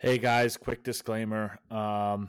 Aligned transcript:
Hey 0.00 0.18
guys, 0.18 0.56
quick 0.56 0.84
disclaimer. 0.84 1.58
Um, 1.72 2.28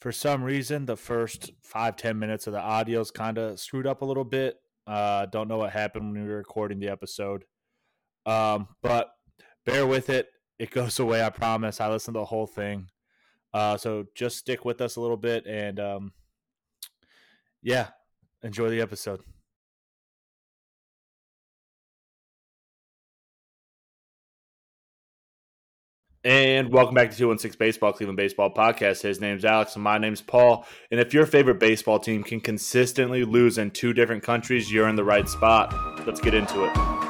for 0.00 0.12
some 0.12 0.44
reason, 0.44 0.86
the 0.86 0.96
first 0.96 1.50
five 1.60 1.96
ten 1.96 2.20
minutes 2.20 2.46
of 2.46 2.52
the 2.52 2.60
audio 2.60 3.00
is 3.00 3.10
kind 3.10 3.36
of 3.36 3.58
screwed 3.58 3.84
up 3.84 4.02
a 4.02 4.04
little 4.04 4.22
bit. 4.22 4.54
Uh, 4.86 5.26
don't 5.26 5.48
know 5.48 5.58
what 5.58 5.72
happened 5.72 6.12
when 6.12 6.22
we 6.22 6.28
were 6.28 6.36
recording 6.36 6.78
the 6.78 6.88
episode, 6.88 7.42
um, 8.26 8.68
but 8.80 9.10
bear 9.66 9.88
with 9.88 10.08
it. 10.08 10.28
It 10.60 10.70
goes 10.70 10.98
away, 11.00 11.20
I 11.20 11.30
promise. 11.30 11.80
I 11.80 11.90
listened 11.90 12.14
to 12.14 12.20
the 12.20 12.26
whole 12.26 12.46
thing, 12.46 12.86
uh, 13.52 13.76
so 13.76 14.04
just 14.14 14.38
stick 14.38 14.64
with 14.64 14.80
us 14.80 14.94
a 14.94 15.00
little 15.00 15.16
bit, 15.16 15.46
and 15.48 15.80
um, 15.80 16.12
yeah, 17.60 17.88
enjoy 18.44 18.70
the 18.70 18.80
episode. 18.80 19.20
And 26.22 26.70
welcome 26.70 26.94
back 26.94 27.10
to 27.10 27.16
216 27.16 27.58
Baseball, 27.58 27.94
Cleveland 27.94 28.18
Baseball 28.18 28.52
Podcast. 28.52 29.00
His 29.00 29.22
name's 29.22 29.42
Alex, 29.42 29.74
and 29.74 29.82
my 29.82 29.96
name's 29.96 30.20
Paul. 30.20 30.66
And 30.90 31.00
if 31.00 31.14
your 31.14 31.24
favorite 31.24 31.58
baseball 31.58 31.98
team 31.98 32.22
can 32.22 32.40
consistently 32.40 33.24
lose 33.24 33.56
in 33.56 33.70
two 33.70 33.94
different 33.94 34.22
countries, 34.22 34.70
you're 34.70 34.88
in 34.88 34.96
the 34.96 35.04
right 35.04 35.26
spot. 35.26 35.74
Let's 36.06 36.20
get 36.20 36.34
into 36.34 36.64
it. 36.64 37.09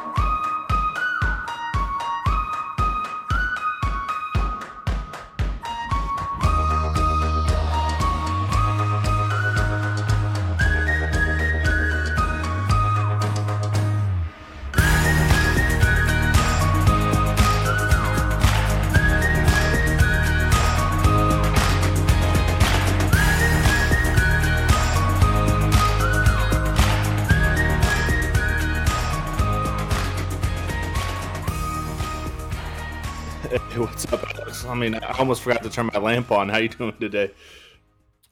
Almost 35.20 35.42
forgot 35.42 35.62
to 35.62 35.70
turn 35.70 35.90
my 35.92 36.00
lamp 36.00 36.32
on. 36.32 36.48
How 36.48 36.58
you 36.58 36.68
doing 36.68 36.94
today? 36.98 37.30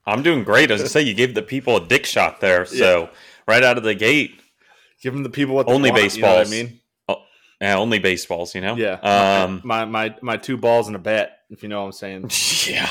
I'm 0.06 0.22
doing 0.22 0.42
great. 0.42 0.70
As 0.70 0.82
I 0.82 0.86
say, 0.86 1.02
you 1.02 1.14
gave 1.14 1.34
the 1.34 1.42
people 1.42 1.76
a 1.76 1.86
dick 1.86 2.06
shot 2.06 2.40
there. 2.40 2.64
So 2.64 3.10
right 3.46 3.62
out 3.62 3.76
of 3.76 3.84
the 3.84 3.94
gate, 3.94 4.40
Give 5.00 5.12
them 5.12 5.22
the 5.22 5.30
people 5.30 5.54
what 5.54 5.68
they 5.68 5.72
only 5.72 5.90
want, 5.92 6.16
you 6.16 6.22
know 6.22 6.26
baseballs. 6.44 6.48
I 6.48 6.50
mean, 6.50 6.80
Oh, 7.08 7.22
yeah, 7.60 7.76
only 7.76 8.00
baseballs. 8.00 8.52
You 8.54 8.62
know. 8.62 8.74
yeah. 8.74 8.94
Um. 8.94 9.60
my, 9.62 9.84
my 9.84 10.16
my 10.22 10.36
two 10.36 10.56
balls 10.56 10.88
and 10.88 10.96
a 10.96 10.98
bat. 10.98 11.38
If 11.50 11.62
you 11.62 11.68
know 11.68 11.80
what 11.82 11.86
I'm 11.86 11.92
saying. 11.92 12.30
yeah. 12.68 12.90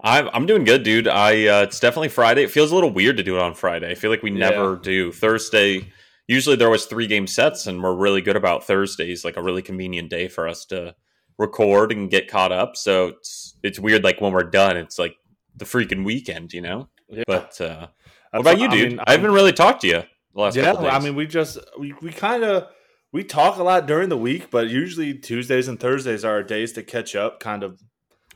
I'm 0.00 0.28
I'm 0.32 0.46
doing 0.46 0.62
good, 0.62 0.84
dude. 0.84 1.08
I 1.08 1.46
uh, 1.48 1.62
it's 1.62 1.80
definitely 1.80 2.10
Friday. 2.10 2.44
It 2.44 2.52
feels 2.52 2.70
a 2.70 2.74
little 2.76 2.90
weird 2.92 3.16
to 3.16 3.24
do 3.24 3.34
it 3.36 3.42
on 3.42 3.54
Friday. 3.54 3.90
I 3.90 3.94
feel 3.96 4.10
like 4.10 4.22
we 4.22 4.30
Yeah. 4.30 4.50
never 4.50 4.76
do 4.76 5.10
Thursday. 5.10 5.90
Usually 6.28 6.54
there 6.54 6.70
was 6.70 6.86
three 6.86 7.08
game 7.08 7.26
sets, 7.26 7.66
and 7.66 7.82
we're 7.82 7.94
really 7.94 8.20
good 8.20 8.36
about 8.36 8.64
Thursdays, 8.64 9.24
like 9.24 9.36
a 9.36 9.42
really 9.42 9.62
convenient 9.62 10.10
day 10.10 10.28
for 10.28 10.46
us 10.46 10.64
to 10.66 10.94
record 11.38 11.92
and 11.92 12.10
get 12.10 12.28
caught 12.28 12.52
up. 12.52 12.76
So 12.76 13.08
it's 13.08 13.56
it's 13.62 13.78
weird, 13.78 14.04
like 14.04 14.20
when 14.20 14.32
we're 14.32 14.44
done, 14.50 14.76
it's 14.76 14.98
like 14.98 15.16
the 15.56 15.64
freaking 15.64 16.04
weekend, 16.04 16.52
you 16.52 16.60
know. 16.60 16.88
Yeah. 17.08 17.24
But 17.26 17.60
uh, 17.60 17.86
what 18.32 18.40
about 18.40 18.58
you, 18.58 18.66
I 18.68 18.70
dude? 18.70 18.88
mean, 18.92 19.00
I 19.06 19.12
haven't 19.12 19.32
really 19.32 19.52
talked 19.52 19.82
to 19.82 19.86
you 19.86 20.02
the 20.34 20.40
last 20.40 20.56
yeah, 20.56 20.64
couple 20.64 20.82
days. 20.84 20.92
I 20.92 20.98
mean, 21.00 21.14
we 21.14 21.26
just 21.26 21.58
we, 21.78 21.94
we 22.02 22.10
kind 22.12 22.42
of 22.44 22.68
we 23.12 23.22
talk 23.24 23.56
a 23.58 23.62
lot 23.62 23.86
during 23.86 24.08
the 24.08 24.16
week, 24.16 24.50
but 24.50 24.68
usually 24.68 25.14
Tuesdays 25.14 25.68
and 25.68 25.78
Thursdays 25.78 26.24
are 26.24 26.32
our 26.32 26.42
days 26.42 26.72
to 26.72 26.82
catch 26.82 27.14
up, 27.16 27.40
kind 27.40 27.62
of 27.62 27.80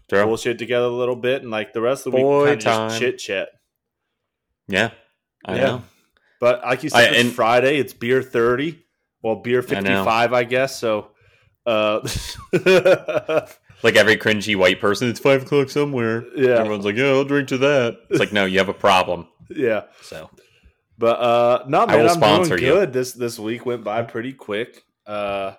True. 0.09 0.25
bullshit 0.25 0.59
together 0.59 0.87
a 0.87 0.91
little 0.91 1.17
bit, 1.17 1.43
and 1.43 1.51
like 1.51 1.73
the 1.73 1.81
rest 1.81 2.07
of 2.07 2.13
the 2.13 2.17
week, 2.19 2.25
Boy 2.25 2.57
kind 2.57 2.93
of 2.93 2.99
chit 2.99 3.19
chat. 3.19 3.49
yeah, 4.69 4.91
I 5.45 5.57
Yeah. 5.57 5.65
know. 5.65 5.83
But 6.41 6.63
like 6.63 6.83
you 6.85 6.91
I- 6.95 7.05
said, 7.05 7.13
it's 7.15 7.35
Friday. 7.35 7.77
It's 7.79 7.93
beer 7.93 8.23
thirty, 8.23 8.85
well, 9.23 9.37
beer 9.37 9.59
I 9.61 9.63
fifty 9.63 9.93
five, 9.93 10.33
I, 10.33 10.45
guess. 10.45 10.79
So, 10.79 11.11
uh, 11.67 12.01
Like 13.83 13.97
every 13.97 14.17
cringy 14.19 14.57
white 14.57 14.79
person, 14.81 15.09
it's 15.09 15.21
five 15.21 15.43
o'clock 15.45 15.71
somewhere. 15.71 16.25
Yeah. 16.37 16.57
everyone's 16.59 16.85
like, 16.85 16.97
"Yeah, 16.97 17.07
I'll 17.13 17.25
drink 17.25 17.49
to 17.49 17.59
that." 17.59 17.97
It's 18.11 18.21
like, 18.21 18.31
no, 18.33 18.45
you 18.45 18.59
have 18.59 18.69
a 18.69 18.75
problem. 18.75 19.27
yeah. 19.49 19.85
So 20.03 20.29
But 20.99 21.19
uh, 21.19 21.65
no, 21.67 21.85
I 21.85 21.87
man, 21.87 22.09
I'm 22.23 22.43
doing 22.45 22.51
you. 22.51 22.57
good. 22.59 22.93
This 22.93 23.13
this 23.13 23.39
week 23.39 23.65
went 23.65 23.83
by 23.83 24.03
pretty 24.03 24.35
quick. 24.35 24.85
Uh, 25.07 25.55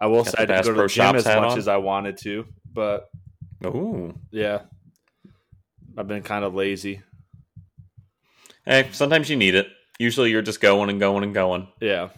I 0.00 0.06
will 0.06 0.22
Got 0.22 0.34
say 0.36 0.42
I 0.44 0.46
didn't 0.46 0.64
go 0.64 0.74
to 0.74 0.82
the 0.82 0.86
gym 0.88 1.16
as 1.16 1.24
much 1.26 1.36
on? 1.52 1.58
as 1.58 1.66
I 1.66 1.78
wanted 1.78 2.18
to, 2.18 2.46
but 2.72 3.10
Ooh. 3.66 4.14
yeah, 4.30 4.60
I've 5.98 6.06
been 6.06 6.22
kind 6.22 6.44
of 6.44 6.54
lazy. 6.54 7.02
Hey, 8.64 8.88
sometimes 8.92 9.28
you 9.28 9.36
need 9.36 9.56
it. 9.56 9.66
Usually 9.98 10.30
you're 10.30 10.40
just 10.42 10.60
going 10.60 10.88
and 10.88 11.00
going 11.00 11.24
and 11.24 11.34
going. 11.34 11.66
Yeah, 11.80 12.10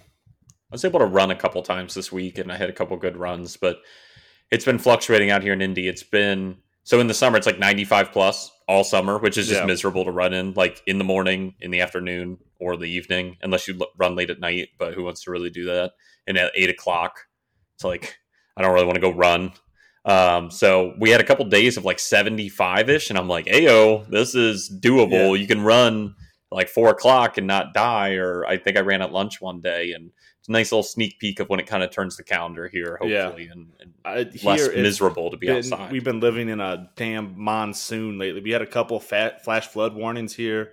was 0.72 0.84
able 0.84 0.98
to 1.00 1.06
run 1.06 1.30
a 1.30 1.36
couple 1.36 1.62
times 1.62 1.94
this 1.94 2.10
week 2.10 2.38
and 2.38 2.50
I 2.50 2.56
had 2.56 2.68
a 2.70 2.72
couple 2.72 2.96
good 2.96 3.16
runs, 3.16 3.56
but 3.56 3.78
it's 4.50 4.64
been 4.64 4.78
fluctuating 4.78 5.30
out 5.30 5.42
here 5.42 5.52
in 5.52 5.62
Indy. 5.62 5.88
It's 5.88 6.02
been 6.02 6.56
so 6.84 6.98
in 6.98 7.06
the 7.06 7.14
summer 7.14 7.36
it's 7.36 7.46
like 7.46 7.58
95 7.60 8.10
plus 8.12 8.50
all 8.68 8.82
summer, 8.84 9.18
which 9.18 9.38
is 9.38 9.46
just 9.48 9.60
Yeah. 9.60 9.66
miserable 9.66 10.04
to 10.04 10.10
run 10.10 10.32
in 10.34 10.52
like 10.54 10.82
in 10.86 10.98
the 10.98 11.04
morning, 11.04 11.54
in 11.60 11.70
the 11.70 11.80
afternoon, 11.80 12.38
or 12.58 12.76
the 12.76 12.86
evening, 12.86 13.36
unless 13.42 13.68
you 13.68 13.76
l- 13.80 13.88
run 13.96 14.14
late 14.16 14.30
at 14.30 14.40
night. 14.40 14.70
But 14.78 14.94
who 14.94 15.04
wants 15.04 15.22
to 15.24 15.30
really 15.30 15.50
do 15.50 15.64
that? 15.66 15.92
And 16.26 16.36
at 16.38 16.52
eight 16.56 16.70
o'clock, 16.70 17.26
it's 17.76 17.84
like 17.84 18.18
I 18.56 18.62
don't 18.62 18.72
really 18.74 18.86
want 18.86 18.96
to 18.96 19.00
go 19.00 19.10
run. 19.12 19.52
Um, 20.04 20.50
so 20.50 20.94
we 20.98 21.10
had 21.10 21.20
a 21.20 21.24
couple 21.24 21.44
days 21.44 21.76
of 21.76 21.84
like 21.84 21.98
75 22.00 22.90
ish, 22.90 23.08
and 23.10 23.18
I'm 23.18 23.28
like, 23.28 23.46
Ayo, 23.46 24.08
this 24.10 24.34
is 24.34 24.68
doable. 24.82 25.38
You 25.38 25.46
can 25.46 25.62
run 25.62 26.14
like 26.50 26.68
four 26.68 26.88
o'clock 26.90 27.38
and 27.38 27.46
not 27.46 27.72
die. 27.74 28.14
Or 28.14 28.44
I 28.46 28.56
think 28.58 28.76
I 28.76 28.80
ran 28.80 29.00
at 29.02 29.12
lunch 29.12 29.40
one 29.40 29.60
day, 29.60 29.92
and 29.92 30.10
it's 30.42 30.48
a 30.48 30.52
nice 30.52 30.72
little 30.72 30.82
sneak 30.82 31.20
peek 31.20 31.38
of 31.38 31.48
when 31.48 31.60
it 31.60 31.68
kind 31.68 31.84
of 31.84 31.92
turns 31.92 32.16
the 32.16 32.24
calendar 32.24 32.66
here, 32.66 32.98
Yeah. 33.00 33.26
hopefully, 33.26 33.46
and, 33.46 33.68
and 33.78 33.94
I, 34.04 34.16
less 34.42 34.66
here 34.66 34.82
miserable 34.82 35.30
to 35.30 35.36
be 35.36 35.46
been- 35.46 35.58
outside. 35.58 35.92
We've 35.92 36.02
been 36.02 36.18
living 36.18 36.48
in 36.48 36.60
a 36.60 36.90
damn 36.96 37.40
monsoon 37.40 38.18
lately. 38.18 38.40
We 38.40 38.50
had 38.50 38.60
a 38.60 38.66
couple 38.66 38.98
fat 38.98 39.44
flash 39.44 39.68
flood 39.68 39.94
warnings 39.94 40.34
here 40.34 40.72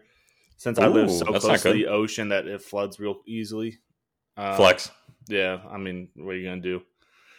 since 0.58 0.80
I 0.80 0.88
live 0.88 1.12
so 1.12 1.26
close 1.26 1.62
to 1.62 1.72
the 1.72 1.86
ocean 1.86 2.30
that 2.30 2.48
it 2.48 2.64
floods 2.64 3.00
real 3.00 3.22
easily. 3.28 3.78
Uh, 4.36 4.56
Flex. 4.58 4.90
Yeah, 5.28 5.60
I 5.70 5.78
mean, 5.78 6.10
what 6.16 6.32
are 6.32 6.38
you 6.38 6.50
gonna 6.50 6.62
do? 6.62 6.82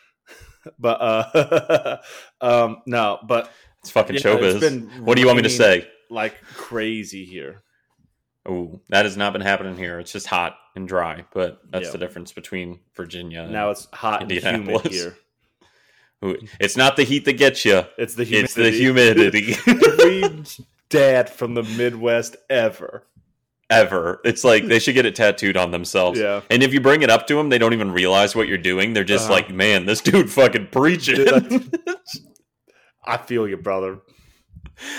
but 0.79 1.01
uh 1.01 1.97
um 2.41 2.83
no, 2.87 3.19
but 3.27 3.51
It's 3.81 3.91
fucking 3.91 4.15
yeah, 4.17 4.21
showbiz. 4.23 4.51
it's 4.53 4.61
been 4.61 4.83
What 5.05 5.17
do 5.17 5.21
you 5.21 5.27
want 5.27 5.39
me 5.39 5.43
to 5.43 5.51
say? 5.51 5.89
like 6.11 6.41
crazy 6.55 7.25
here. 7.25 7.63
Ooh, 8.49 8.81
that 8.89 9.05
has 9.05 9.17
not 9.17 9.33
been 9.33 9.43
happening 9.43 9.77
here. 9.77 9.99
It's 10.01 10.13
just 10.13 10.27
hot 10.27 10.57
and 10.75 10.89
dry, 10.89 11.25
but 11.35 11.61
that's 11.71 11.87
Yeah. 11.87 11.93
the 11.93 11.99
difference 11.99 12.33
between 12.33 12.81
Virginia. 12.97 13.43
and- 13.43 13.53
Now 13.53 13.71
it's 13.71 13.87
hot 13.93 14.23
and 14.23 14.31
humid 14.31 14.87
here. 14.87 15.17
It's 16.61 16.77
not 16.77 16.97
the 16.97 17.03
heat 17.05 17.25
that 17.25 17.39
gets 17.39 17.65
you; 17.65 17.83
It's 17.97 18.15
the 18.15 18.25
humidity. 18.25 18.45
it's 18.45 18.55
the 18.55 18.71
humidity. 18.71 19.57
Every 19.67 20.45
dad 20.91 21.31
from 21.31 21.55
the 21.55 21.63
Midwest 21.63 22.37
ever. 22.51 23.07
Ever, 23.71 24.21
it's 24.25 24.45
like 24.45 24.67
they 24.67 24.79
should 24.81 24.93
get 24.95 25.07
it 25.07 25.15
tattooed 25.15 25.57
on 25.57 25.71
themselves. 25.71 26.19
Yeah. 26.21 26.43
And 26.51 26.63
if 26.63 26.75
you 26.75 26.81
bring 26.83 27.01
it 27.01 27.09
up 27.09 27.27
to 27.29 27.37
them, 27.37 27.49
they 27.49 27.57
don't 27.57 27.73
even 27.73 27.91
realize 27.93 28.37
what 28.37 28.49
you're 28.49 28.59
doing. 28.59 28.93
They're 28.93 29.03
just 29.05 29.25
Uh-huh. 29.27 29.33
like, 29.35 29.51
"Man, 29.51 29.87
this 29.87 30.03
dude 30.03 30.31
fucking 30.31 30.67
preaching." 30.73 31.25
I 33.07 33.17
feel 33.17 33.49
you, 33.49 33.57
brother. 33.57 34.01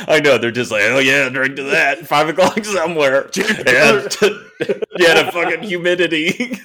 I 0.08 0.20
know 0.20 0.38
they're 0.38 0.52
just 0.52 0.72
like, 0.72 0.84
oh 0.86 1.00
yeah, 1.00 1.28
drink 1.30 1.56
to 1.56 1.64
that. 1.64 2.00
Five 2.08 2.30
o'clock 2.30 2.64
somewhere. 2.66 3.30
Yeah, 3.36 3.44
yeah, 4.98 5.24
the 5.24 5.30
fucking 5.34 5.64
humidity. 5.64 6.60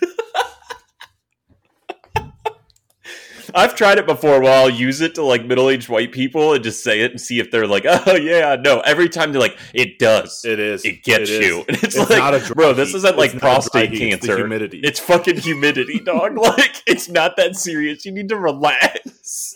I've 3.55 3.75
tried 3.75 3.97
it 3.99 4.07
before. 4.07 4.43
Well, 4.43 4.65
I'll 4.65 4.71
use 4.71 5.01
it 5.01 5.15
to 5.15 5.23
like 5.23 5.47
middle-aged 5.47 5.89
white 5.89 6.13
people 6.13 6.53
and 6.53 6.63
just 6.63 6.85
say 6.85 7.01
it 7.01 7.13
and 7.13 7.19
see 7.21 7.39
if 7.41 7.51
they're 7.51 7.67
like, 7.67 7.87
oh 7.89 8.15
yeah, 8.15 8.57
no. 8.61 8.81
Every 8.81 9.09
time 9.09 9.33
they're 9.33 9.41
like, 9.41 9.57
it 9.73 9.99
does. 9.99 10.45
It 10.45 10.61
is. 10.61 10.85
It, 10.85 10.97
is. 10.97 11.01
gets 11.03 11.31
It 11.31 11.43
is. 11.43 11.47
you. 11.49 11.65
And 11.67 11.77
it's, 11.83 11.97
It's 11.97 12.11
like, 12.11 12.19
not 12.19 12.35
a 12.35 12.41
dry 12.41 12.55
bro, 12.55 12.73
this 12.75 12.93
isn't 12.93 13.17
like 13.17 13.33
It's 13.33 13.41
prostate 13.41 13.93
heat. 13.93 14.13
It's 14.13 14.27
cancer. 14.27 14.37
humidity. 14.37 14.81
It's 14.85 15.01
fucking 15.01 15.39
humidity, 15.39 16.01
dog. 16.01 16.37
like 16.37 16.83
it's 16.87 17.09
not 17.09 17.39
that 17.39 17.57
serious. 17.57 18.05
You 18.05 18.13
need 18.13 18.29
to 18.29 18.37
relax. 18.37 19.56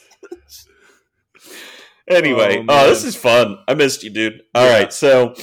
Anyway, 2.11 2.59
Oh, 2.69 2.85
oh, 2.87 2.89
this 2.89 3.05
is 3.05 3.17
fun. 3.17 3.59
I 3.69 3.75
missed 3.75 4.03
you, 4.03 4.11
dude. 4.11 4.43
All 4.55 4.65
Yeah. 4.67 4.73
right, 4.79 4.93
so 4.93 5.35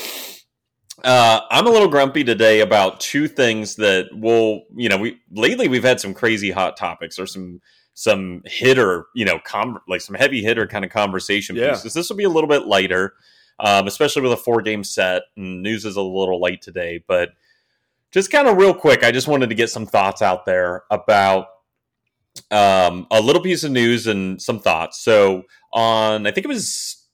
uh, 1.03 1.41
I'm 1.51 1.67
a 1.67 1.69
little 1.69 1.87
grumpy 1.87 2.23
today 2.23 2.61
about 2.61 2.99
two 2.99 3.27
things 3.27 3.75
that 3.75 4.07
will, 4.13 4.63
you 4.75 4.89
know, 4.89 4.97
we 4.97 5.19
lately 5.31 5.67
we've 5.67 5.83
had 5.83 5.99
some 5.99 6.13
crazy 6.13 6.51
hot 6.51 6.75
topics 6.77 7.19
or 7.19 7.25
some 7.25 7.61
some 7.93 8.43
hitter, 8.45 9.05
you 9.15 9.25
know, 9.25 9.39
com- 9.43 9.79
like 9.87 10.01
some 10.01 10.15
heavy 10.15 10.43
hitter 10.43 10.67
kind 10.67 10.85
of 10.85 10.91
conversation 10.91 11.55
Yeah. 11.55 11.71
pieces. 11.71 11.93
This 11.95 12.09
will 12.09 12.17
be 12.17 12.25
a 12.25 12.29
little 12.29 12.47
bit 12.47 12.67
lighter, 12.67 13.13
um, 13.59 13.87
especially 13.87 14.21
with 14.21 14.33
a 14.33 14.37
four 14.37 14.61
game 14.61 14.83
set. 14.83 15.23
And 15.35 15.63
news 15.63 15.83
is 15.83 15.95
a 15.95 16.01
little 16.01 16.39
light 16.39 16.61
today, 16.61 17.03
but 17.07 17.29
just 18.11 18.31
kind 18.31 18.47
of 18.47 18.57
real 18.57 18.73
quick, 18.75 19.03
I 19.03 19.11
just 19.11 19.27
wanted 19.27 19.49
to 19.49 19.55
get 19.55 19.69
some 19.71 19.85
thoughts 19.87 20.21
out 20.21 20.45
there 20.45 20.83
about 20.91 21.47
um, 22.51 23.07
a 23.11 23.21
little 23.21 23.41
piece 23.41 23.63
of 23.63 23.71
news 23.71 24.07
and 24.07 24.41
some 24.41 24.59
thoughts. 24.59 25.01
So 25.01 25.43
on, 25.73 26.27
I 26.27 26.31
think 26.31 26.45
it 26.45 26.49
was 26.49 27.05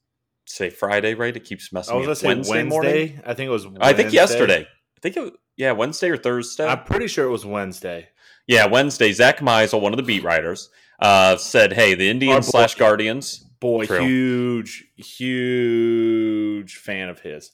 say 0.46 0.70
Friday, 0.70 1.14
right? 1.14 1.36
It 1.36 1.44
keeps 1.46 1.72
messing 1.74 1.96
I 1.96 2.00
me 2.00 2.08
was 2.08 2.18
up. 2.20 2.22
say 2.22 2.28
Wednesday, 2.28 2.54
Wednesday. 2.54 2.70
morning. 2.70 3.22
I 3.26 3.34
think 3.34 3.48
it 3.48 3.52
was. 3.52 3.68
I 3.82 3.94
think 3.94 4.14
yesterday. 4.14 4.68
I 4.68 5.00
think 5.02 5.18
it. 5.18 5.34
Yeah, 5.58 5.72
Wednesday 5.74 6.10
or 6.10 6.18
Thursday. 6.18 6.66
I'm 6.66 6.84
pretty 6.84 7.08
sure 7.08 7.26
it 7.26 7.32
was 7.32 7.46
Wednesday. 7.46 8.10
yeah, 8.48 8.66
Wednesday. 8.66 9.12
Zack 9.12 9.40
Meisel, 9.40 9.82
one 9.82 9.94
of 9.94 9.98
the 9.98 10.04
beat 10.04 10.24
writers, 10.24 10.70
uh, 11.00 11.38
said, 11.38 11.74
"Hey, 11.74 11.94
the 11.96 12.10
Indians 12.10 12.48
slash 12.48 12.76
Guardians." 12.76 13.40
Boy, 13.60 13.86
True. 13.86 14.00
huge, 14.02 14.86
huge 14.98 16.76
fan 16.78 17.10
of 17.10 17.20
his. 17.22 17.52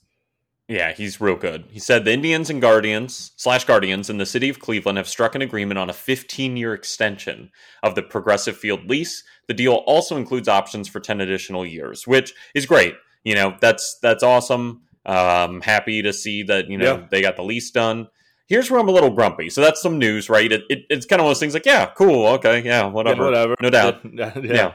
Yeah, 0.69 0.93
he's 0.93 1.19
real 1.19 1.35
good. 1.35 1.65
He 1.71 1.79
said 1.79 2.05
the 2.05 2.13
Indians 2.13 2.51
and 2.51 2.61
Guardians 2.61 3.31
slash 3.37 3.65
Guardians 3.65 4.07
in 4.09 4.19
the 4.19 4.25
city 4.25 4.49
of 4.49 4.59
Cleveland 4.59 4.99
have 4.99 5.07
struck 5.07 5.33
an 5.33 5.41
agreement 5.41 5.79
on 5.79 5.89
a 5.89 5.93
15 5.93 6.55
year 6.55 6.75
extension 6.75 7.49
of 7.81 7.95
the 7.95 8.03
Progressive 8.03 8.55
Field 8.55 8.85
lease. 8.87 9.23
The 9.47 9.55
deal 9.55 9.73
also 9.87 10.15
includes 10.15 10.47
options 10.47 10.87
for 10.87 10.99
10 10.99 11.21
additional 11.21 11.65
years, 11.65 12.05
which 12.05 12.35
is 12.53 12.67
great. 12.67 12.93
You 13.23 13.33
know, 13.33 13.55
that's 13.59 13.97
that's 14.01 14.21
awesome. 14.21 14.83
Um, 15.07 15.61
happy 15.61 16.03
to 16.03 16.13
see 16.13 16.43
that 16.43 16.69
you 16.69 16.77
know 16.77 16.97
Yeah. 16.99 17.07
they 17.09 17.21
got 17.23 17.35
the 17.35 17.43
lease 17.43 17.71
done. 17.71 18.07
Here's 18.47 18.69
where 18.69 18.79
I'm 18.79 18.87
a 18.89 18.91
little 18.91 19.09
grumpy. 19.11 19.49
So 19.49 19.61
that's 19.61 19.81
some 19.81 19.97
news, 19.97 20.29
right? 20.29 20.51
It, 20.51 20.63
it, 20.69 20.79
it's 20.89 21.05
kind 21.07 21.19
of 21.19 21.23
one 21.25 21.31
of 21.31 21.35
those 21.35 21.39
things 21.39 21.53
like, 21.55 21.65
yeah, 21.65 21.87
cool, 21.95 22.25
okay, 22.33 22.61
yeah, 22.63 22.85
whatever, 22.85 23.23
Yeah, 23.23 23.29
whatever. 23.45 23.55
no 23.61 23.69
doubt. 23.71 24.01
yeah. 24.13 24.73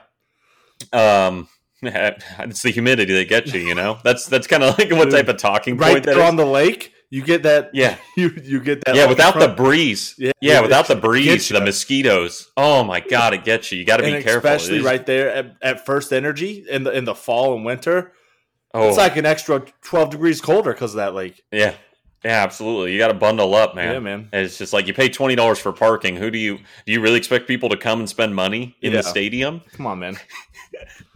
Yeah. 0.92 1.26
Um, 1.26 1.48
it's 2.40 2.62
the 2.62 2.70
humidity 2.70 3.14
that 3.14 3.28
gets 3.28 3.52
you. 3.54 3.60
You 3.60 3.74
know, 3.74 3.98
that's 4.04 4.26
that's 4.26 4.46
kind 4.46 4.62
of 4.62 4.78
like 4.78 4.90
what 4.90 5.10
type 5.10 5.28
of 5.28 5.36
talking 5.36 5.76
Right 5.76 5.92
point 5.92 6.04
that 6.04 6.14
there 6.16 6.24
on 6.24 6.36
the 6.36 6.46
lake, 6.46 6.92
you 7.10 7.22
get 7.22 7.42
that. 7.44 7.70
Yeah. 7.74 7.96
you 8.16 8.30
you 8.42 8.60
get 8.60 8.84
that. 8.84 8.94
yeah, 8.94 9.06
without 9.06 9.34
the 9.34 9.40
front. 9.40 9.56
breeze. 9.56 10.14
Yeah, 10.18 10.32
Yeah, 10.40 10.58
it- 10.58 10.62
without 10.62 10.88
the 10.88 10.96
breeze, 10.96 11.48
the 11.48 11.60
mosquitoes. 11.60 12.50
Oh 12.56 12.82
my 12.84 13.00
god, 13.00 13.34
it 13.34 13.44
gets 13.44 13.70
you. 13.72 13.78
You 13.78 13.84
got 13.84 13.98
to 13.98 14.02
be 14.04 14.22
careful. 14.22 14.50
especially 14.50 14.80
right 14.80 15.04
there 15.06 15.30
at, 15.30 15.56
at 15.62 15.86
first 15.86 16.12
energy 16.12 16.64
in 16.68 16.84
the 16.84 16.90
in 16.90 17.04
the 17.04 17.14
fall 17.14 17.54
and 17.54 17.64
winter. 17.64 18.12
Oh, 18.76 18.88
It's 18.88 18.96
like 18.96 19.16
an 19.16 19.24
extra 19.26 19.64
twelve 19.82 20.10
degrees 20.10 20.40
colder 20.40 20.72
because 20.72 20.94
of 20.94 20.96
that 20.96 21.14
lake. 21.14 21.40
yeah, 21.52 21.74
yeah, 22.24 22.42
absolutely. 22.42 22.92
You 22.92 22.98
got 22.98 23.08
to 23.08 23.14
bundle 23.14 23.54
up, 23.54 23.76
man. 23.76 23.92
Yeah, 23.92 23.98
man. 24.00 24.28
And 24.32 24.44
it's 24.44 24.58
just 24.58 24.72
like 24.72 24.88
you 24.88 24.94
pay 24.94 25.08
twenty 25.08 25.36
dollars 25.36 25.60
for 25.60 25.70
parking. 25.72 26.16
Who 26.16 26.28
do 26.28 26.38
you 26.38 26.58
do? 26.58 26.64
You 26.92 27.00
really 27.00 27.18
expect 27.18 27.46
people 27.46 27.68
to 27.68 27.76
come 27.76 28.00
and 28.00 28.08
spend 28.08 28.34
money 28.34 28.74
in 28.82 28.90
Yeah. 28.92 29.02
the 29.02 29.08
stadium? 29.08 29.60
Come 29.76 29.86
on, 29.86 30.00
man. 30.00 30.18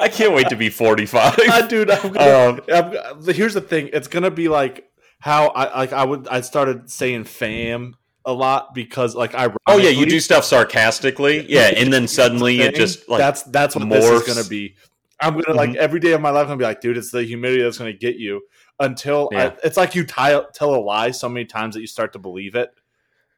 I 0.00 0.08
can't 0.08 0.32
wait 0.34 0.48
to 0.50 0.56
be 0.56 0.68
forty-five. 0.70 1.34
Ah, 1.48 1.66
dude, 1.68 1.90
I'm 1.90 2.12
gonna, 2.12 2.48
Um, 2.50 2.60
I'm- 2.72 3.34
here's 3.34 3.54
the 3.54 3.60
thing. 3.60 3.90
It's 3.92 4.08
gonna 4.08 4.30
be 4.30 4.48
like 4.48 4.84
how 5.20 5.48
I 5.48 5.78
like 5.78 5.92
I 5.92 6.04
would 6.04 6.28
I 6.28 6.40
started 6.42 6.90
saying 6.90 7.24
fam 7.24 7.94
a 8.24 8.32
lot 8.32 8.74
because 8.74 9.14
like 9.14 9.34
I 9.34 9.52
oh 9.66 9.78
yeah, 9.78 9.88
you 9.90 10.06
do 10.06 10.20
stuff 10.20 10.44
sarcastically. 10.44 11.46
Yeah, 11.50 11.72
and 11.76 11.92
then 11.92 12.06
suddenly 12.18 12.60
it 12.60 12.74
just 12.74 13.08
like 13.08 13.18
that's 13.18 13.42
that's 13.44 13.74
what 13.74 13.88
this 13.88 14.04
is 14.04 14.22
gonna 14.34 14.48
be. 14.48 14.76
I'm 15.20 15.34
gonna 15.40 15.56
like 15.56 15.70
Mhm. 15.70 15.76
every 15.76 15.98
day 16.00 16.12
of 16.12 16.20
my 16.20 16.30
life. 16.30 16.42
I'm 16.42 16.48
gonna 16.50 16.58
be 16.58 16.64
like, 16.64 16.80
dude, 16.80 16.96
it's 16.96 17.10
the 17.10 17.24
humidity 17.24 17.62
that's 17.62 17.78
gonna 17.78 17.92
get 17.92 18.16
you. 18.16 18.42
Until 18.80 19.28
Yeah. 19.32 19.46
I, 19.48 19.56
it's 19.64 19.76
like 19.76 19.96
you 19.96 20.04
tie, 20.06 20.40
tell 20.54 20.72
a 20.74 20.78
lie 20.78 21.10
so 21.10 21.28
many 21.28 21.44
times 21.46 21.74
that 21.74 21.80
you 21.80 21.88
start 21.88 22.12
to 22.12 22.20
believe 22.20 22.54
it. 22.54 22.70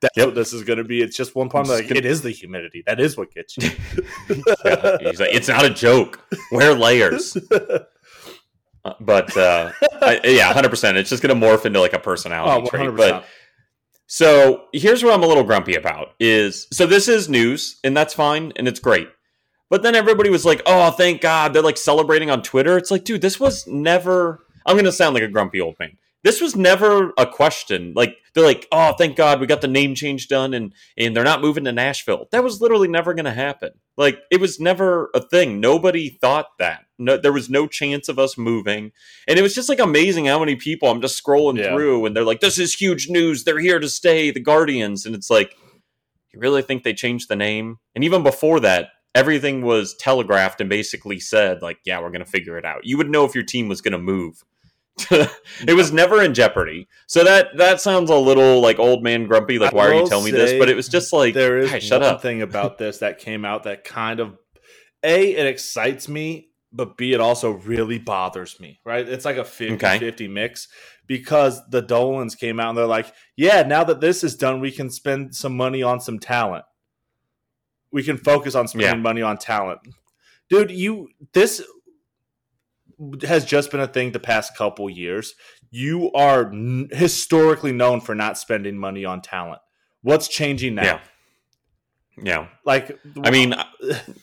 That's 0.01 0.17
Yep. 0.17 0.27
what 0.29 0.35
this 0.35 0.53
is 0.53 0.63
gonna 0.65 0.85
be. 0.85 1.03
It's 1.03 1.17
just 1.17 1.35
one. 1.35 1.51
I'm 1.55 1.65
Like 1.65 1.89
gonna- 1.89 1.99
it 1.99 2.07
is 2.07 2.23
the 2.23 2.31
humidity. 2.31 2.83
That 2.87 3.01
is 3.01 3.17
what 3.17 3.33
gets 3.35 3.57
you. 3.59 3.71
Yeah, 4.65 4.97
he's 5.01 5.21
like, 5.21 5.35
it's 5.35 5.49
not 5.49 5.65
a 5.65 5.71
joke. 5.71 6.21
Wear 6.53 6.75
layers. 6.75 7.37
Uh, 8.83 8.95
but 8.99 9.37
uh, 9.37 9.71
I, 10.01 10.21
yeah, 10.25 10.51
hundred 10.55 10.71
percent. 10.71 10.97
It's 10.97 11.11
just 11.11 11.23
going 11.23 11.39
to 11.39 11.47
morph 11.47 11.67
into 11.67 11.79
like 11.83 11.93
a 11.93 11.99
personality 11.99 12.51
oh, 12.63 12.79
100 12.79 12.97
trait. 12.97 13.11
But 13.13 13.27
so 14.07 14.65
here's 14.73 15.05
what 15.05 15.13
I'm 15.13 15.23
a 15.23 15.27
little 15.27 15.45
grumpy 15.45 15.75
about 15.75 16.15
is 16.19 16.67
so 16.73 16.87
this 16.87 17.07
is 17.07 17.29
news 17.29 17.79
and 17.85 17.95
that's 17.95 18.15
fine 18.15 18.55
and 18.57 18.67
it's 18.67 18.81
great. 18.81 19.11
But 19.69 19.83
then 19.83 19.95
everybody 19.95 20.31
was 20.31 20.47
like, 20.47 20.63
"Oh, 20.65 20.91
thank 20.93 21.21
God!" 21.21 21.53
They're 21.53 21.63
like 21.63 21.77
celebrating 21.77 22.31
on 22.31 22.43
Twitter. 22.43 22.79
It's 22.79 22.91
like, 22.91 23.05
dude, 23.05 23.21
this 23.21 23.39
was 23.39 23.67
never. 23.67 24.47
I'm 24.65 24.77
going 24.77 24.85
to 24.87 24.93
sound 24.93 25.13
like 25.13 25.23
a 25.25 25.29
grumpy 25.29 25.61
old 25.61 25.77
man. 25.79 25.99
This 26.23 26.41
was 26.41 26.55
never 26.55 27.13
a 27.17 27.27
question. 27.27 27.93
Like 27.97 28.17
they're 28.35 28.45
like, 28.45 28.67
"Oh, 28.71 28.93
thank 28.93 29.17
God, 29.17 29.41
we 29.41 29.47
got 29.47 29.63
the 29.63 29.69
name 29.69 29.95
change 29.95 30.29
done, 30.29 30.53
and 30.53 30.75
and 30.99 31.17
they're 31.17 31.25
not 31.25 31.41
moving 31.41 31.65
to 31.65 31.73
Nashville." 31.73 32.29
That 32.31 32.45
was 32.45 32.61
literally 32.61 32.89
never 32.89 33.15
going 33.15 33.25
to 33.25 33.31
happen. 33.33 33.71
Like 33.97 34.19
it 34.31 34.41
was 34.41 34.61
never 34.61 35.11
a 35.15 35.21
thing. 35.21 35.61
Nobody 35.61 36.11
thought 36.11 36.59
that. 36.59 36.85
No, 36.99 37.17
there 37.17 37.33
was 37.33 37.49
no 37.49 37.67
chance 37.67 38.09
of 38.09 38.19
us 38.19 38.37
moving, 38.37 38.93
and 39.27 39.39
it 39.39 39.43
was 39.43 39.55
just 39.55 39.69
like 39.71 39.79
amazing 39.79 40.27
how 40.27 40.39
many 40.39 40.57
people 40.57 40.91
I'm 40.91 41.01
just 41.01 41.23
scrolling 41.23 41.59
Yeah. 41.59 41.75
through, 41.75 42.05
and 42.05 42.15
they're 42.15 42.25
like, 42.25 42.41
"This 42.41 42.59
is 42.59 42.75
huge 42.75 43.09
news. 43.09 43.45
They're 43.45 43.59
here 43.59 43.79
to 43.81 43.89
stay, 43.89 44.31
the 44.31 44.41
Guardians," 44.41 45.07
and 45.07 45.15
it's 45.15 45.31
like, 45.31 45.57
you 46.33 46.39
really 46.39 46.63
think 46.63 46.83
they 46.85 46.93
changed 46.95 47.29
the 47.29 47.37
name? 47.37 47.79
And 47.95 48.05
even 48.05 48.23
before 48.23 48.61
that, 48.61 48.91
everything 49.15 49.63
was 49.63 49.95
telegraphed 49.97 50.61
and 50.61 50.71
basically 50.71 51.19
said, 51.19 51.61
like, 51.63 51.79
yeah, 51.85 52.01
we're 52.01 52.11
going 52.11 52.25
to 52.25 52.31
figure 52.31 52.57
it 52.57 52.65
out. 52.65 52.85
You 52.85 52.97
would 52.99 53.11
know 53.11 53.25
if 53.25 53.35
your 53.35 53.43
team 53.43 53.67
was 53.69 53.81
going 53.81 53.93
to 53.93 53.99
move. 53.99 54.45
it 55.11 55.75
was 55.75 55.93
never 55.93 56.23
in 56.23 56.35
jeopardy. 56.35 56.89
So 57.07 57.25
that 57.25 57.57
that 57.57 57.81
sounds 57.81 58.11
a 58.11 58.17
little 58.17 58.61
like 58.61 58.79
old 58.79 59.03
man 59.03 59.27
grumpy. 59.27 59.59
Like, 59.59 59.73
I 59.73 59.77
why 59.77 59.89
are 59.89 59.95
you 59.95 60.09
telling 60.09 60.25
me 60.27 60.31
this? 60.31 60.59
But 60.59 60.69
it 60.69 60.77
was 60.77 60.89
just 60.89 61.13
like, 61.13 61.35
there 61.35 61.59
is 61.59 61.71
"Hey, 61.71 61.81
shut 61.81 62.03
up. 62.03 62.23
thing 62.23 62.43
about 62.43 62.79
this 62.79 62.99
that 62.99 63.19
came 63.19 63.45
out 63.45 63.65
that 63.65 63.85
kind 63.85 64.21
of 64.21 64.37
a 65.03 65.35
it 65.35 65.47
excites 65.47 66.09
me, 66.09 66.51
but 66.73 66.97
b 66.97 67.13
it 67.13 67.21
also 67.21 67.53
really 67.53 67.99
bothers 67.99 68.61
me. 68.61 68.81
Right? 68.85 69.09
It's 69.09 69.25
like 69.25 69.37
a 69.37 69.45
50-50 69.45 70.31
mix 70.31 70.69
because 71.07 71.61
the 71.71 71.81
Dolans 71.83 72.35
came 72.35 72.61
out 72.61 72.71
and 72.71 72.79
they're 72.79 72.87
like, 72.87 73.13
yeah, 73.37 73.63
now 73.63 73.83
that 73.85 74.01
this 74.01 74.23
is 74.23 74.37
done, 74.37 74.61
we 74.61 74.71
can 74.71 74.91
spend 74.91 75.35
some 75.35 75.57
money 75.57 75.83
on 75.83 76.01
some 76.01 76.19
talent. 76.19 76.65
We 77.93 78.03
can 78.03 78.17
focus 78.19 78.55
on 78.55 78.69
spending 78.69 78.89
Yeah. 78.89 78.95
money 79.03 79.23
on 79.23 79.37
talent, 79.39 79.81
dude. 80.49 80.71
You 80.71 81.09
this 81.33 81.63
has 83.23 83.45
just 83.45 83.71
been 83.71 83.81
a 83.81 83.87
thing 83.87 84.13
the 84.13 84.21
past 84.21 84.57
couple 84.57 84.89
years. 84.91 85.35
You 85.71 86.11
are 86.13 86.51
n- 86.51 86.89
historically 86.93 87.73
known 87.73 88.01
for 88.01 88.15
not 88.15 88.39
spending 88.39 88.77
money 88.77 89.05
on 89.05 89.23
talent. 89.23 89.61
What's 90.03 90.29
changing 90.29 90.75
now? 90.75 90.83
Yeah. 90.85 91.01
Yeah. 92.23 92.47
Like, 92.65 92.99
I 93.23 93.31
mean, 93.31 93.55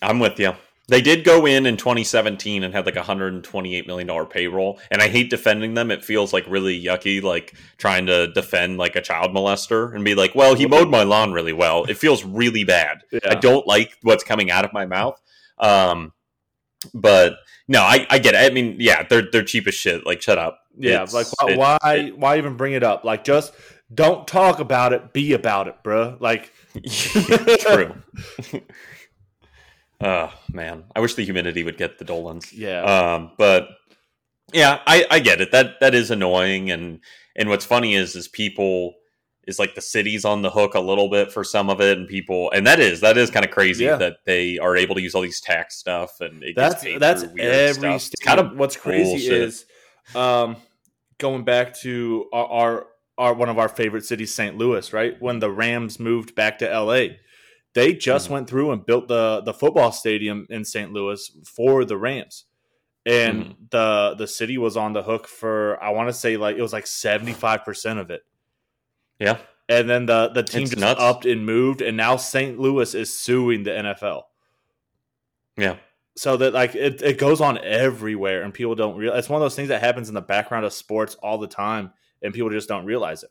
I'm 0.01 0.19
with 0.19 0.39
you. 0.39 0.53
They 0.89 1.01
did 1.01 1.25
go 1.25 1.45
in 1.45 1.65
in 1.65 1.75
2017 1.75 2.63
and 2.63 2.73
had 2.73 2.85
like 2.85 2.95
a 2.95 2.99
128 2.99 3.87
million 3.87 4.07
dollar 4.07 4.25
payroll, 4.25 4.79
and 4.89 5.01
I 5.01 5.09
hate 5.09 5.29
defending 5.29 5.73
them. 5.73 5.91
It 5.91 6.05
feels 6.05 6.31
like 6.31 6.45
really 6.47 6.81
yucky, 6.81 7.21
like 7.21 7.53
trying 7.77 8.05
to 8.05 8.31
defend 8.31 8.77
like 8.77 8.95
a 8.95 9.01
child 9.01 9.31
molester 9.31 9.93
and 9.93 10.05
be 10.05 10.15
like, 10.15 10.33
"Well, 10.33 10.55
he 10.55 10.65
mowed 10.65 10.89
my 10.89 11.03
lawn 11.03 11.33
really 11.33 11.51
well." 11.51 11.83
It 11.83 11.97
feels 11.97 12.23
really 12.23 12.63
bad. 12.63 12.99
yeah. 13.11 13.19
I 13.29 13.35
don't 13.35 13.67
like 13.67 13.97
what's 14.01 14.23
coming 14.23 14.49
out 14.49 14.63
of 14.63 14.71
my 14.71 14.85
mouth. 14.85 15.21
Um, 15.57 16.13
but 16.93 17.33
no, 17.67 17.81
I, 17.81 18.05
I 18.09 18.19
get 18.19 18.33
it. 18.35 18.49
I 18.51 18.53
mean, 18.53 18.77
yeah, 18.79 19.03
they're 19.09 19.23
they're 19.31 19.43
cheap 19.43 19.67
as 19.67 19.73
shit. 19.75 20.05
Like, 20.05 20.21
shut 20.21 20.37
up. 20.37 20.59
yeah, 20.77 21.03
It's- 21.03 21.13
like 21.13 21.27
why, 21.41 21.51
it- 21.51 21.57
why, 21.57 21.93
it- 21.95 22.17
why 22.17 22.37
even 22.37 22.55
bring 22.57 22.73
it 22.73 22.83
up? 22.83 23.03
Like, 23.03 23.23
just 23.23 23.53
don't 23.93 24.27
talk 24.27 24.59
about 24.59 24.93
it. 24.93 25.13
Be 25.13 25.33
about 25.33 25.67
it, 25.67 25.75
bruh. 25.83 26.19
Like, 26.19 26.51
True. 27.61 27.95
oh 30.01 30.33
man, 30.51 30.83
I 30.95 30.99
wish 30.99 31.15
the 31.15 31.23
humidity 31.25 31.63
would 31.63 31.77
get 31.77 31.97
the 31.97 32.05
Dolans. 32.05 32.51
yeah, 32.53 32.81
Um, 33.15 33.31
but 33.37 33.69
yeah, 34.53 34.79
I, 34.85 35.05
I 35.09 35.19
get 35.19 35.41
it. 35.41 35.51
That 35.51 35.79
that 35.81 35.93
is 35.95 36.11
annoying, 36.11 36.71
and 36.71 36.99
and 37.35 37.49
what's 37.49 37.65
funny 37.65 37.95
is 37.95 38.15
is 38.15 38.27
people 38.27 38.93
is 39.47 39.57
like 39.59 39.73
the 39.75 39.81
city's 39.81 40.25
on 40.25 40.41
the 40.43 40.49
hook 40.51 40.75
a 40.75 40.79
little 40.79 41.09
bit 41.09 41.31
for 41.31 41.43
some 41.43 41.69
of 41.69 41.81
it, 41.81 41.97
and 41.97 42.07
people 42.07 42.51
and 42.51 42.67
that 42.67 42.79
is 42.79 42.99
that 43.01 43.17
is 43.17 43.31
kind 43.31 43.45
of 43.45 43.51
crazy 43.51 43.85
Yeah. 43.85 43.95
that 43.95 44.17
they 44.25 44.57
are 44.59 44.75
able 44.75 44.93
to 44.95 45.01
use 45.01 45.15
all 45.15 45.21
these 45.21 45.39
tax 45.41 45.77
stuff 45.77 46.19
and 46.21 46.43
it 46.43 46.55
that's 46.55 46.83
that's 46.99 47.23
every. 47.39 47.99
kind 48.21 48.39
of 48.39 48.57
what's 48.57 48.75
crazy 48.75 49.27
is, 49.27 49.65
um, 50.15 50.57
going 51.17 51.43
back 51.43 51.73
to 51.79 52.27
our, 52.33 52.45
our 52.47 52.87
our 53.17 53.33
one 53.33 53.49
of 53.49 53.57
our 53.57 53.69
favorite 53.69 54.05
cities, 54.05 54.33
St. 54.33 54.57
Louis. 54.57 54.93
Right 54.93 55.19
when 55.21 55.39
the 55.39 55.49
Rams 55.49 55.99
moved 55.99 56.35
back 56.35 56.59
to 56.59 56.71
L.A., 56.71 57.19
they 57.73 57.93
just 57.93 58.27
Mhm. 58.27 58.31
went 58.31 58.49
through 58.49 58.71
and 58.71 58.85
built 58.85 59.07
the 59.07 59.41
the 59.43 59.53
football 59.53 59.91
stadium 59.91 60.45
in 60.49 60.63
St. 60.65 60.91
Louis 60.93 61.31
for 61.45 61.83
the 61.85 61.97
Rams. 61.97 62.45
And 63.05 63.43
Mm-hmm. 63.43 63.51
the 63.71 64.15
the 64.17 64.27
city 64.27 64.57
was 64.57 64.75
on 64.75 64.91
the 64.93 65.01
hook 65.03 65.27
for 65.27 65.81
I 65.81 65.89
want 65.91 66.09
to 66.09 66.13
say 66.13 66.35
like 66.37 66.57
it 66.57 66.61
was 66.61 66.73
like 66.73 66.85
seventy 66.85 67.33
five 67.33 67.63
percent 67.63 67.97
of 67.99 68.11
it. 68.11 68.21
Yeah. 69.19 69.37
and 69.69 69.89
then 69.89 70.05
the 70.05 70.29
the 70.29 70.43
team 70.43 70.63
It's 70.63 70.71
just 70.71 70.79
nuts. 70.81 70.99
upped 71.01 71.25
and 71.25 71.45
moved, 71.45 71.81
and 71.81 71.95
now 71.97 72.15
St. 72.17 72.59
Louis 72.59 72.93
is 72.95 73.17
suing 73.17 73.63
the 73.63 73.71
NFL. 73.71 74.23
Yeah. 75.57 75.77
So 76.15 76.35
that 76.37 76.53
like 76.53 76.73
it, 76.75 77.01
it 77.01 77.17
goes 77.19 77.41
on 77.41 77.59
everywhere, 77.63 78.41
and 78.43 78.53
people 78.53 78.75
don't 78.75 78.97
realize 78.97 79.19
it's 79.19 79.29
one 79.29 79.39
of 79.41 79.45
those 79.45 79.55
things 79.55 79.69
that 79.69 79.81
happens 79.81 80.07
in 80.09 80.15
the 80.15 80.21
background 80.21 80.65
of 80.65 80.73
sports 80.73 81.15
all 81.15 81.37
the 81.37 81.47
time, 81.47 81.91
and 82.21 82.33
people 82.33 82.49
just 82.49 82.67
don't 82.67 82.85
realize 82.85 83.23
it. 83.23 83.29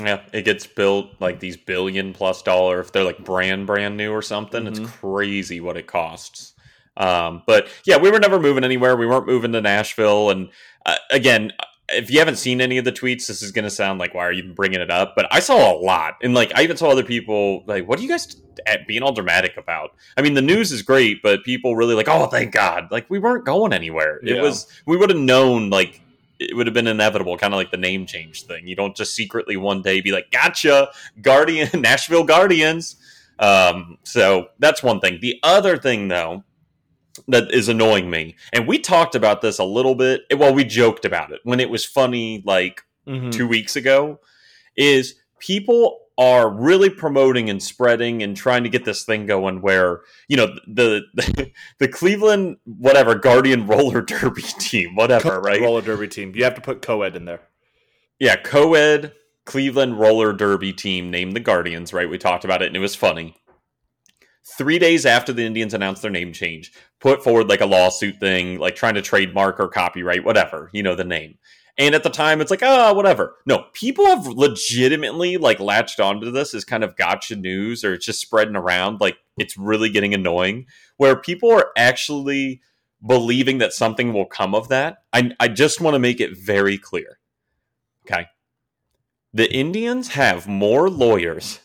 Yeah, 0.00 0.22
it 0.32 0.44
gets 0.44 0.66
built 0.66 1.10
like 1.20 1.40
these 1.40 1.56
billion 1.56 2.12
plus 2.14 2.42
dollar 2.42 2.80
if 2.80 2.92
they're 2.92 3.04
like 3.04 3.18
brand 3.24 3.66
brand 3.66 3.96
new 3.96 4.12
or 4.12 4.22
something. 4.22 4.64
Mhm. 4.64 4.68
It's 4.68 4.90
crazy 4.96 5.60
what 5.60 5.76
it 5.76 5.86
costs. 5.88 6.54
Um, 6.96 7.42
but 7.46 7.68
yeah, 7.84 7.96
we 7.96 8.10
were 8.10 8.18
never 8.20 8.38
moving 8.40 8.64
anywhere. 8.64 8.96
We 8.96 9.06
weren't 9.06 9.26
moving 9.26 9.52
to 9.52 9.60
Nashville, 9.60 10.30
and 10.30 10.48
uh, 10.86 10.96
again, 11.10 11.52
if 11.92 12.10
you 12.10 12.18
haven't 12.18 12.36
seen 12.36 12.60
any 12.60 12.78
of 12.78 12.84
the 12.84 12.92
tweets, 12.92 13.26
this 13.26 13.42
is 13.42 13.52
going 13.52 13.64
to 13.64 13.70
sound 13.70 13.98
like 13.98 14.14
why 14.14 14.24
are 14.26 14.32
you 14.32 14.42
even 14.42 14.54
bringing 14.54 14.80
it 14.80 14.90
up? 14.90 15.14
But 15.16 15.26
I 15.30 15.40
saw 15.40 15.74
a 15.74 15.76
lot, 15.78 16.14
and 16.22 16.34
like 16.34 16.52
I 16.54 16.62
even 16.62 16.76
saw 16.76 16.88
other 16.90 17.02
people 17.04 17.62
like, 17.66 17.86
what 17.88 17.98
are 17.98 18.02
you 18.02 18.08
guys 18.08 18.36
being 18.86 19.02
all 19.02 19.12
dramatic 19.12 19.56
about? 19.56 19.90
I 20.16 20.22
mean, 20.22 20.34
the 20.34 20.42
news 20.42 20.72
is 20.72 20.82
great, 20.82 21.22
but 21.22 21.44
people 21.44 21.76
really 21.76 21.94
like, 21.94 22.08
oh, 22.08 22.26
thank 22.26 22.52
God, 22.52 22.88
like 22.90 23.08
we 23.10 23.18
weren't 23.18 23.44
going 23.44 23.72
anywhere. 23.72 24.18
It 24.22 24.36
Yeah. 24.36 24.42
was 24.42 24.66
we 24.86 24.96
would 24.96 25.10
have 25.10 25.18
known 25.18 25.70
like 25.70 26.00
it 26.38 26.56
would 26.56 26.66
have 26.66 26.74
been 26.74 26.86
inevitable, 26.86 27.36
kind 27.36 27.52
of 27.52 27.58
like 27.58 27.70
the 27.70 27.76
name 27.76 28.06
change 28.06 28.44
thing. 28.44 28.66
You 28.66 28.74
don't 28.74 28.96
just 28.96 29.14
secretly 29.14 29.56
one 29.58 29.82
day 29.82 30.00
be 30.00 30.10
like, 30.10 30.30
gotcha, 30.30 30.90
Guardian, 31.20 31.68
Nashville 31.82 32.24
Guardians. 32.24 32.96
Um, 33.38 33.98
so 34.04 34.48
that's 34.58 34.82
one 34.82 35.00
thing. 35.00 35.18
The 35.20 35.38
other 35.42 35.76
thing, 35.76 36.08
though, 36.08 36.44
that 37.30 37.52
is 37.52 37.68
annoying 37.68 38.10
me, 38.10 38.36
and 38.52 38.66
we 38.68 38.78
talked 38.78 39.14
about 39.14 39.40
this 39.42 39.58
a 39.58 39.64
little 39.64 39.94
bit. 39.94 40.22
Well, 40.36 40.54
we 40.54 40.64
joked 40.64 41.04
about 41.04 41.32
it 41.32 41.40
when 41.44 41.60
it 41.60 41.70
was 41.70 41.84
funny, 41.84 42.42
like 42.44 42.82
Mhm. 43.08 43.32
two 43.32 43.48
weeks 43.48 43.76
ago, 43.76 44.20
is 44.76 45.14
people 45.38 45.98
are 46.18 46.50
really 46.50 46.90
promoting 46.90 47.48
and 47.48 47.62
spreading 47.62 48.22
and 48.22 48.36
trying 48.36 48.62
to 48.62 48.68
get 48.68 48.84
this 48.84 49.04
thing 49.04 49.24
going 49.24 49.62
where 49.62 50.00
you 50.28 50.36
know 50.36 50.48
the 50.66 51.00
the, 51.14 51.50
the 51.78 51.88
Cleveland 51.88 52.58
whatever 52.64 53.14
Guardian 53.14 53.66
roller 53.66 54.02
derby 54.12 54.42
team 54.42 54.94
whatever 54.96 55.30
Co- 55.30 55.40
right 55.40 55.60
roller 55.62 55.80
derby 55.80 56.08
team. 56.08 56.32
You 56.34 56.44
have 56.44 56.54
to 56.56 56.60
put 56.60 56.82
co-ed 56.82 57.16
in 57.16 57.24
there. 57.24 57.40
yeah 58.18 58.36
co-ed 58.36 59.12
Cleveland 59.46 59.98
roller 59.98 60.34
derby 60.34 60.74
team 60.74 61.10
named 61.10 61.34
the 61.34 61.40
Guardians 61.40 61.94
right 61.94 62.10
we 62.10 62.18
talked 62.18 62.44
about 62.44 62.60
it 62.60 62.66
and 62.66 62.76
it 62.76 62.80
was 62.80 62.94
funny 62.94 63.34
three 64.44 64.78
days 64.78 65.06
after 65.06 65.32
the 65.32 65.44
Indians 65.44 65.74
announced 65.74 66.02
their 66.02 66.10
name 66.10 66.32
change 66.32 66.72
put 67.00 67.22
forward 67.22 67.48
like 67.48 67.60
a 67.60 67.66
lawsuit 67.66 68.18
thing 68.18 68.58
like 68.58 68.74
trying 68.74 68.94
to 68.94 69.02
trademark 69.02 69.60
or 69.60 69.68
copyright 69.68 70.24
whatever 70.24 70.70
you 70.72 70.82
know 70.82 70.94
the 70.94 71.04
name 71.04 71.36
and 71.80 71.94
at 71.94 72.02
the 72.02 72.10
time, 72.10 72.42
it's 72.42 72.50
like, 72.50 72.62
ah, 72.62 72.92
whatever. 72.92 73.36
No, 73.46 73.64
people 73.72 74.04
have 74.04 74.26
legitimately 74.26 75.38
like 75.38 75.60
latched 75.60 75.98
onto 75.98 76.30
this 76.30 76.52
as 76.52 76.62
kind 76.62 76.84
of 76.84 76.94
gotcha 76.94 77.36
news, 77.36 77.84
or 77.84 77.94
it's 77.94 78.04
just 78.04 78.20
spreading 78.20 78.54
around. 78.54 79.00
Like 79.00 79.16
it's 79.38 79.56
really 79.56 79.88
getting 79.88 80.12
annoying, 80.12 80.66
where 80.98 81.16
people 81.16 81.50
are 81.50 81.70
actually 81.78 82.60
believing 83.06 83.58
that 83.58 83.72
something 83.72 84.12
will 84.12 84.26
come 84.26 84.54
of 84.54 84.68
that. 84.68 85.04
I, 85.14 85.32
I 85.40 85.48
just 85.48 85.80
want 85.80 85.94
to 85.94 85.98
make 85.98 86.20
it 86.20 86.36
very 86.36 86.76
clear. 86.76 87.18
Okay, 88.04 88.26
the 89.32 89.50
Indians 89.50 90.08
have 90.08 90.46
more 90.46 90.90
lawyers 90.90 91.60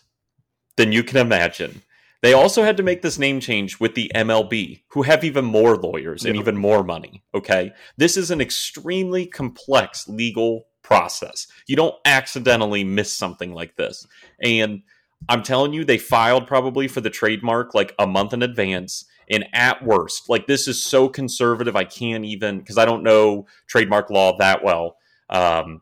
than 0.77 0.93
you 0.93 1.03
can 1.03 1.17
imagine. 1.17 1.81
They 2.21 2.33
also 2.33 2.63
had 2.63 2.77
to 2.77 2.83
make 2.83 3.01
this 3.01 3.19
name 3.19 3.39
change 3.39 3.79
with 3.79 3.93
the 3.93 4.11
MLB, 4.15 4.81
who 4.89 5.03
have 5.03 5.23
even 5.23 5.45
more 5.45 5.75
lawyers 5.75 6.25
and 6.25 6.35
even 6.35 6.57
more 6.57 6.83
money. 6.83 7.23
Okay. 7.33 7.71
This 7.97 8.17
is 8.17 8.31
an 8.31 8.41
extremely 8.41 9.27
complex 9.27 10.07
legal 10.07 10.67
process. 10.81 11.47
You 11.67 11.75
don't 11.75 11.95
accidentally 12.05 12.83
miss 12.83 13.11
something 13.13 13.53
like 13.53 13.75
this. 13.75 14.07
And 14.41 14.81
I'm 15.29 15.43
telling 15.43 15.73
you, 15.73 15.83
they 15.83 15.97
filed 15.97 16.47
probably 16.47 16.87
for 16.87 17.01
the 17.01 17.09
trademark 17.09 17.73
like 17.73 17.93
a 17.99 18.07
month 18.07 18.33
in 18.33 18.43
advance. 18.43 19.05
And 19.29 19.47
at 19.53 19.83
worst, 19.83 20.29
like 20.29 20.45
this 20.45 20.67
is 20.67 20.83
so 20.83 21.09
conservative, 21.09 21.75
I 21.75 21.83
can't 21.83 22.25
even, 22.25 22.59
because 22.59 22.77
I 22.77 22.85
don't 22.85 23.03
know 23.03 23.47
trademark 23.67 24.09
law 24.09 24.37
that 24.37 24.63
well. 24.63 24.97
Um, 25.29 25.81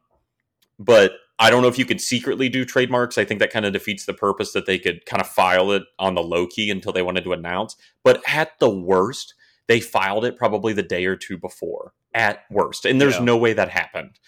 but 0.79 1.11
I 1.39 1.49
don't 1.49 1.61
know 1.61 1.67
if 1.67 1.79
you 1.79 1.85
could 1.85 1.99
secretly 1.99 2.47
do 2.47 2.63
trademarks. 2.63 3.17
I 3.17 3.25
think 3.25 3.39
that 3.39 3.51
kind 3.51 3.65
of 3.65 3.73
defeats 3.73 4.05
the 4.05 4.13
purpose 4.13 4.53
that 4.53 4.65
they 4.65 4.77
could 4.77 5.05
kind 5.05 5.21
of 5.21 5.27
file 5.27 5.71
it 5.71 5.83
on 5.99 6.13
the 6.15 6.21
low 6.23 6.47
key 6.47 6.69
until 6.69 6.93
they 6.93 7.01
wanted 7.01 7.23
to 7.23 7.33
announce. 7.33 7.75
But 8.03 8.21
at 8.27 8.59
the 8.59 8.69
worst, 8.69 9.33
they 9.67 9.79
filed 9.79 10.25
it 10.25 10.37
probably 10.37 10.73
the 10.73 10.83
day 10.83 11.05
or 11.05 11.15
two 11.15 11.37
before. 11.37 11.93
At 12.13 12.41
worst, 12.51 12.85
and 12.85 13.01
there's 13.01 13.15
Yeah. 13.15 13.23
no 13.23 13.37
way 13.37 13.53
that 13.53 13.69
happened. 13.69 14.19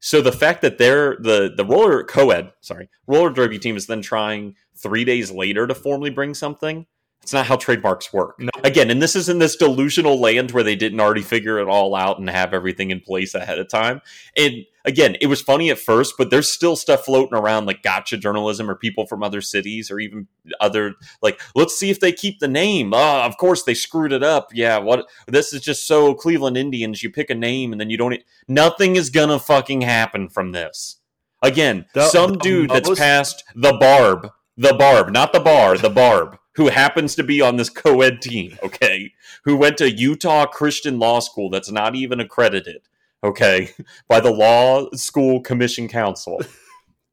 So 0.00 0.20
the 0.20 0.32
fact 0.32 0.60
that 0.62 0.78
they're 0.78 1.16
the 1.20 1.52
the 1.56 1.64
roller 1.64 2.02
co-ed, 2.02 2.52
sorry, 2.60 2.88
roller 3.06 3.30
derby 3.30 3.60
team 3.60 3.76
is 3.76 3.86
then 3.86 4.02
trying 4.02 4.56
three 4.76 5.04
days 5.04 5.30
later 5.30 5.66
to 5.68 5.74
formally 5.74 6.10
bring 6.10 6.34
something. 6.34 6.86
It's 7.22 7.32
not 7.32 7.46
how 7.46 7.56
trademarks 7.56 8.12
work. 8.12 8.36
No. 8.40 8.50
Again, 8.64 8.90
and 8.90 9.02
this 9.02 9.14
is 9.16 9.28
in 9.28 9.38
this 9.38 9.56
delusional 9.56 10.18
land 10.20 10.52
where 10.52 10.62
they 10.62 10.76
didn't 10.76 11.00
already 11.00 11.22
figure 11.22 11.58
it 11.58 11.68
all 11.68 11.94
out 11.94 12.18
and 12.18 12.30
have 12.30 12.54
everything 12.54 12.90
in 12.90 13.00
place 13.00 13.34
ahead 13.34 13.58
of 13.58 13.68
time. 13.68 14.00
And 14.36 14.64
again, 14.88 15.16
it 15.20 15.26
was 15.26 15.42
funny 15.42 15.70
at 15.70 15.78
first, 15.78 16.14
but 16.16 16.30
there's 16.30 16.50
still 16.50 16.74
stuff 16.74 17.04
floating 17.04 17.38
around 17.38 17.66
like 17.66 17.82
gotcha 17.82 18.16
journalism 18.16 18.70
or 18.70 18.74
people 18.74 19.06
from 19.06 19.22
other 19.22 19.42
cities 19.42 19.90
or 19.90 20.00
even 20.00 20.26
other 20.60 20.94
like 21.22 21.40
let's 21.54 21.78
see 21.78 21.90
if 21.90 22.00
they 22.00 22.10
keep 22.10 22.40
the 22.40 22.48
name. 22.48 22.92
Ah, 22.94 23.24
of 23.26 23.36
course 23.36 23.62
they 23.62 23.74
screwed 23.74 24.12
it 24.12 24.22
up. 24.22 24.48
Yeah, 24.52 24.78
what 24.78 25.06
this 25.26 25.52
is 25.52 25.60
just 25.60 25.86
so 25.86 26.14
Cleveland 26.14 26.56
Indians. 26.56 27.02
You 27.02 27.10
pick 27.10 27.30
a 27.30 27.34
name 27.34 27.70
and 27.72 27.80
then 27.80 27.90
you 27.90 27.98
don't. 27.98 28.20
Nothing 28.48 28.96
is 28.96 29.10
gonna 29.10 29.38
fucking 29.38 29.82
happen 29.82 30.28
from 30.28 30.52
this. 30.52 30.96
Again, 31.42 31.84
The- 31.94 32.08
some 32.08 32.32
the 32.32 32.38
dude 32.38 32.70
that's 32.70 32.98
passed 32.98 33.44
the 33.54 33.74
barb, 33.74 34.30
the 34.56 34.74
barb, 34.74 35.10
not 35.10 35.32
the 35.32 35.40
bar, 35.40 35.76
the 35.76 35.90
barb, 35.90 36.38
who 36.54 36.68
happens 36.68 37.14
to 37.14 37.22
be 37.22 37.40
on 37.40 37.56
this 37.56 37.68
co-ed 37.68 38.22
team. 38.22 38.58
Okay, 38.62 39.12
who 39.44 39.56
went 39.56 39.76
to 39.78 39.92
Utah 39.92 40.46
Christian 40.46 40.98
Law 40.98 41.20
School 41.20 41.50
that's 41.50 41.70
not 41.70 41.94
even 41.94 42.18
accredited. 42.20 42.80
Okay, 43.24 43.70
by 44.08 44.20
the 44.20 44.30
Law 44.30 44.88
School 44.94 45.40
Commission 45.40 45.88
Council. 45.88 46.40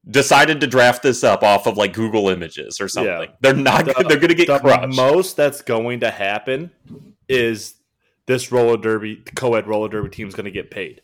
Decided 0.08 0.62
to 0.62 0.68
draft 0.68 1.02
this 1.02 1.24
up 1.24 1.42
off 1.42 1.66
of 1.66 1.78
like 1.78 1.92
Google 1.94 2.30
Images 2.30 2.80
or 2.80 2.88
something. 2.88 3.12
Yeah. 3.12 3.26
They're 3.42 3.56
not. 3.56 3.86
The- 3.86 4.06
they're 4.08 4.20
going 4.20 4.28
to 4.30 4.36
get 4.36 4.46
the 4.46 4.60
crushed. 4.60 4.96
most 4.96 5.36
that's 5.36 5.64
going 5.64 6.02
to 6.02 6.12
happen 6.12 6.70
is 7.28 7.74
this 8.28 8.52
roller 8.52 8.78
derby 8.78 9.16
co-ed 9.36 9.66
roller 9.66 9.90
derby 9.90 10.10
team 10.10 10.28
is 10.28 10.36
going 10.36 10.46
to 10.46 10.52
get 10.52 10.70
paid. 10.70 11.02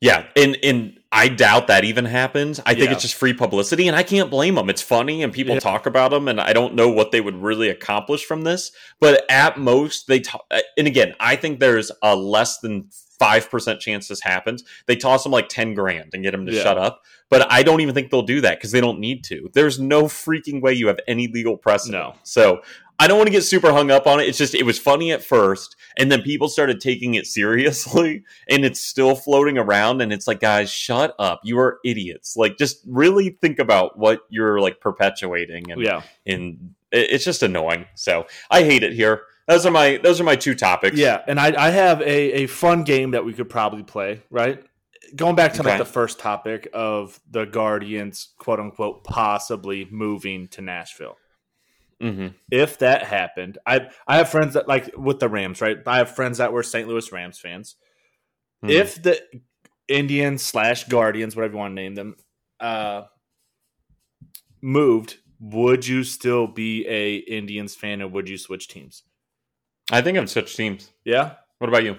Yeah, 0.00 0.26
and 0.34 0.56
and 0.62 0.98
I 1.12 1.28
doubt 1.28 1.66
that 1.66 1.84
even 1.84 2.06
happens. 2.06 2.58
I 2.64 2.72
think 2.74 2.86
Yeah. 2.86 2.92
it's 2.92 3.02
just 3.02 3.14
free 3.16 3.34
publicity, 3.34 3.86
and 3.86 3.94
I 3.94 4.02
can't 4.02 4.30
blame 4.30 4.54
them. 4.54 4.70
It's 4.70 4.80
funny, 4.82 5.22
and 5.22 5.30
people 5.30 5.52
Yeah. 5.54 5.60
talk 5.60 5.84
about 5.84 6.10
them, 6.10 6.26
and 6.26 6.40
I 6.40 6.54
don't 6.54 6.74
know 6.74 6.88
what 6.88 7.10
they 7.10 7.20
would 7.20 7.36
really 7.36 7.68
accomplish 7.68 8.24
from 8.24 8.44
this. 8.44 8.72
But 8.98 9.24
at 9.30 9.58
most, 9.58 10.06
they 10.06 10.20
to- 10.20 10.40
and 10.78 10.86
again, 10.86 11.14
I 11.20 11.36
think 11.36 11.60
there's 11.60 11.90
a 12.02 12.16
less 12.16 12.58
than 12.60 12.88
five 13.24 13.50
percent 13.50 13.80
chance 13.80 14.08
this 14.08 14.20
happens. 14.20 14.64
They 14.86 14.96
toss 14.96 15.22
them 15.22 15.32
like 15.32 15.48
ten 15.48 15.74
grand 15.74 16.10
and 16.14 16.22
get 16.22 16.32
them 16.32 16.46
to 16.46 16.52
Yeah. 16.52 16.62
shut 16.62 16.78
up. 16.78 17.02
But 17.30 17.50
I 17.50 17.62
don't 17.62 17.80
even 17.80 17.94
think 17.94 18.10
they'll 18.10 18.22
do 18.22 18.40
that 18.42 18.58
because 18.58 18.70
they 18.72 18.80
don't 18.80 19.00
need 19.00 19.24
to. 19.24 19.50
There's 19.54 19.80
no 19.80 20.04
freaking 20.04 20.60
way 20.60 20.74
you 20.74 20.86
have 20.88 21.00
any 21.08 21.26
legal 21.26 21.56
precedent. 21.56 22.00
No. 22.02 22.14
So 22.22 22.60
I 22.98 23.08
don't 23.08 23.16
want 23.16 23.26
to 23.26 23.32
get 23.32 23.42
super 23.42 23.72
hung 23.72 23.90
up 23.90 24.06
on 24.06 24.20
it. 24.20 24.28
It's 24.28 24.38
just 24.38 24.54
it 24.54 24.64
was 24.64 24.78
funny 24.78 25.10
at 25.10 25.22
first, 25.24 25.74
and 25.98 26.12
then 26.12 26.22
people 26.22 26.48
started 26.48 26.80
taking 26.80 27.14
it 27.14 27.26
seriously, 27.26 28.22
and 28.48 28.64
it's 28.64 28.78
still 28.80 29.16
floating 29.16 29.58
around. 29.58 30.00
And 30.00 30.12
it's 30.12 30.28
like, 30.28 30.38
guys, 30.40 30.70
shut 30.70 31.14
up! 31.18 31.40
You 31.42 31.58
are 31.58 31.78
idiots. 31.84 32.36
Like, 32.36 32.56
just 32.56 32.78
really 32.86 33.30
think 33.40 33.58
about 33.58 33.98
what 33.98 34.20
you're 34.28 34.60
like 34.60 34.80
perpetuating, 34.80 35.72
and 35.72 35.82
Yeah, 35.82 36.02
and 36.24 36.74
it's 36.92 37.24
just 37.24 37.42
annoying. 37.42 37.86
So 37.96 38.26
I 38.50 38.62
hate 38.62 38.84
it 38.84 38.92
here. 38.92 39.22
Those 39.46 39.66
are 39.66 39.70
my 39.70 39.98
those 40.02 40.20
are 40.20 40.24
my 40.24 40.36
two 40.36 40.54
topics. 40.54 40.96
yeah, 40.96 41.22
and 41.26 41.38
I, 41.38 41.66
I 41.66 41.70
have 41.70 42.00
a, 42.00 42.44
a 42.44 42.46
fun 42.46 42.82
game 42.84 43.10
that 43.10 43.24
we 43.24 43.34
could 43.34 43.50
probably 43.50 43.82
play. 43.82 44.22
Right, 44.30 44.64
going 45.14 45.36
back 45.36 45.52
to 45.54 45.62
like 45.62 45.78
the 45.78 45.84
first 45.84 46.18
topic 46.18 46.68
of 46.72 47.20
the 47.30 47.44
Guardians, 47.44 48.32
quote 48.38 48.58
unquote, 48.60 49.04
possibly 49.04 49.86
moving 49.90 50.48
to 50.48 50.62
Nashville. 50.62 51.16
hmm 52.00 52.28
If 52.50 52.78
that 52.78 53.04
happened, 53.04 53.58
I 53.66 53.88
I 54.06 54.16
have 54.16 54.30
friends 54.30 54.54
that 54.54 54.66
like 54.66 54.90
with 54.96 55.20
the 55.20 55.28
Rams, 55.28 55.60
right? 55.60 55.78
I 55.86 55.98
have 55.98 56.14
friends 56.14 56.38
that 56.38 56.52
were 56.52 56.62
St. 56.62 56.88
Louis 56.88 57.12
Rams 57.12 57.38
fans. 57.38 57.76
Hmm. 58.62 58.70
If 58.70 59.02
the 59.02 59.20
Indians 59.88 60.42
slash 60.42 60.84
Guardians, 60.84 61.36
whatever 61.36 61.52
you 61.52 61.58
want 61.58 61.72
to 61.72 61.82
name 61.82 61.94
them, 61.94 62.16
uh, 62.60 63.02
moved, 64.62 65.18
would 65.38 65.86
you 65.86 66.02
still 66.02 66.46
be 66.46 66.86
a 66.88 67.16
Indians 67.16 67.74
fan, 67.74 68.00
or 68.00 68.08
would 68.08 68.28
you 68.28 68.38
switch 68.38 68.68
teams? 68.68 69.02
I 69.92 70.00
think 70.02 70.16
I've 70.18 70.30
switched 70.30 70.56
teams. 70.56 70.90
Yeah, 71.04 71.32
What 71.58 71.68
about 71.68 71.84
you? 71.84 71.96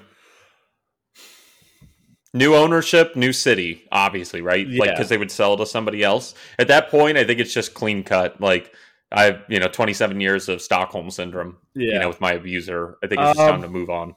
New 2.33 2.53
ownership, 2.53 3.15
new 3.15 3.31
city, 3.31 3.87
obviously, 3.93 4.41
right? 4.41 4.67
Like 4.67 4.89
because 4.91 5.07
they 5.07 5.17
would 5.17 5.31
sell 5.31 5.55
to 5.55 5.65
somebody 5.65 6.03
else. 6.03 6.33
At 6.59 6.67
that 6.67 6.89
point, 6.89 7.17
I 7.17 7.23
think 7.23 7.39
it's 7.39 7.53
just 7.53 7.73
clean 7.73 8.03
cut. 8.03 8.41
Like 8.41 8.73
I've 9.09 9.43
you 9.47 9.57
know 9.59 9.69
twenty 9.69 9.93
seven 9.93 10.19
years 10.19 10.49
of 10.49 10.61
Stockholm 10.61 11.09
syndrome. 11.11 11.57
yeah. 11.75 11.93
You 11.93 11.99
know, 11.99 12.07
with 12.09 12.19
my 12.19 12.33
abuser, 12.33 12.97
I 13.01 13.07
think 13.07 13.21
it's 13.21 13.39
Um, 13.39 13.47
time 13.51 13.61
to 13.61 13.69
move 13.69 13.89
on. 13.89 14.15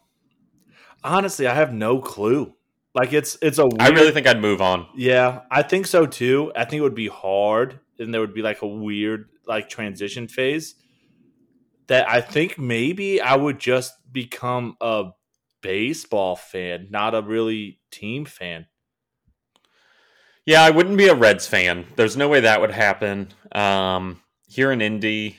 Honestly, 1.04 1.46
I 1.46 1.54
have 1.54 1.72
no 1.72 2.00
clue. 2.00 2.54
Like 2.92 3.12
it's 3.12 3.38
it's 3.40 3.58
a 3.58 3.66
weird, 3.66 3.80
I 3.80 3.90
really 3.90 4.10
think 4.10 4.26
I'd 4.26 4.40
move 4.40 4.60
on. 4.60 4.88
yeah, 4.96 5.42
I 5.48 5.62
think 5.62 5.87
so 5.87 6.04
too. 6.04 6.50
I 6.56 6.64
think 6.64 6.80
it 6.80 6.82
would 6.82 6.96
be 6.96 7.06
hard, 7.06 7.78
and 8.00 8.12
there 8.12 8.20
would 8.20 8.34
be 8.34 8.42
like 8.42 8.62
a 8.62 8.66
weird 8.66 9.28
like 9.46 9.68
transition 9.68 10.26
phase. 10.26 10.75
That 11.88 12.09
I 12.09 12.21
think 12.21 12.59
maybe 12.59 13.21
I 13.21 13.35
would 13.35 13.59
just 13.59 13.95
become 14.12 14.76
a 14.80 15.11
baseball 15.62 16.37
fan, 16.37 16.88
not 16.90 17.14
a 17.14 17.23
really 17.23 17.80
team 17.90 18.25
fan. 18.25 18.66
Yeah, 20.47 20.62
I 20.62 20.71
wouldn't 20.71 20.97
be 20.97 21.09
a 21.09 21.14
Reds 21.14 21.47
fan. 21.47 21.87
There's 21.97 22.16
no 22.16 22.28
way 22.28 22.40
that 22.40 22.61
would 22.61 22.71
happen. 22.71 23.33
Um, 23.52 24.23
here 24.47 24.73
in 24.73 24.80
Indy, 24.80 25.37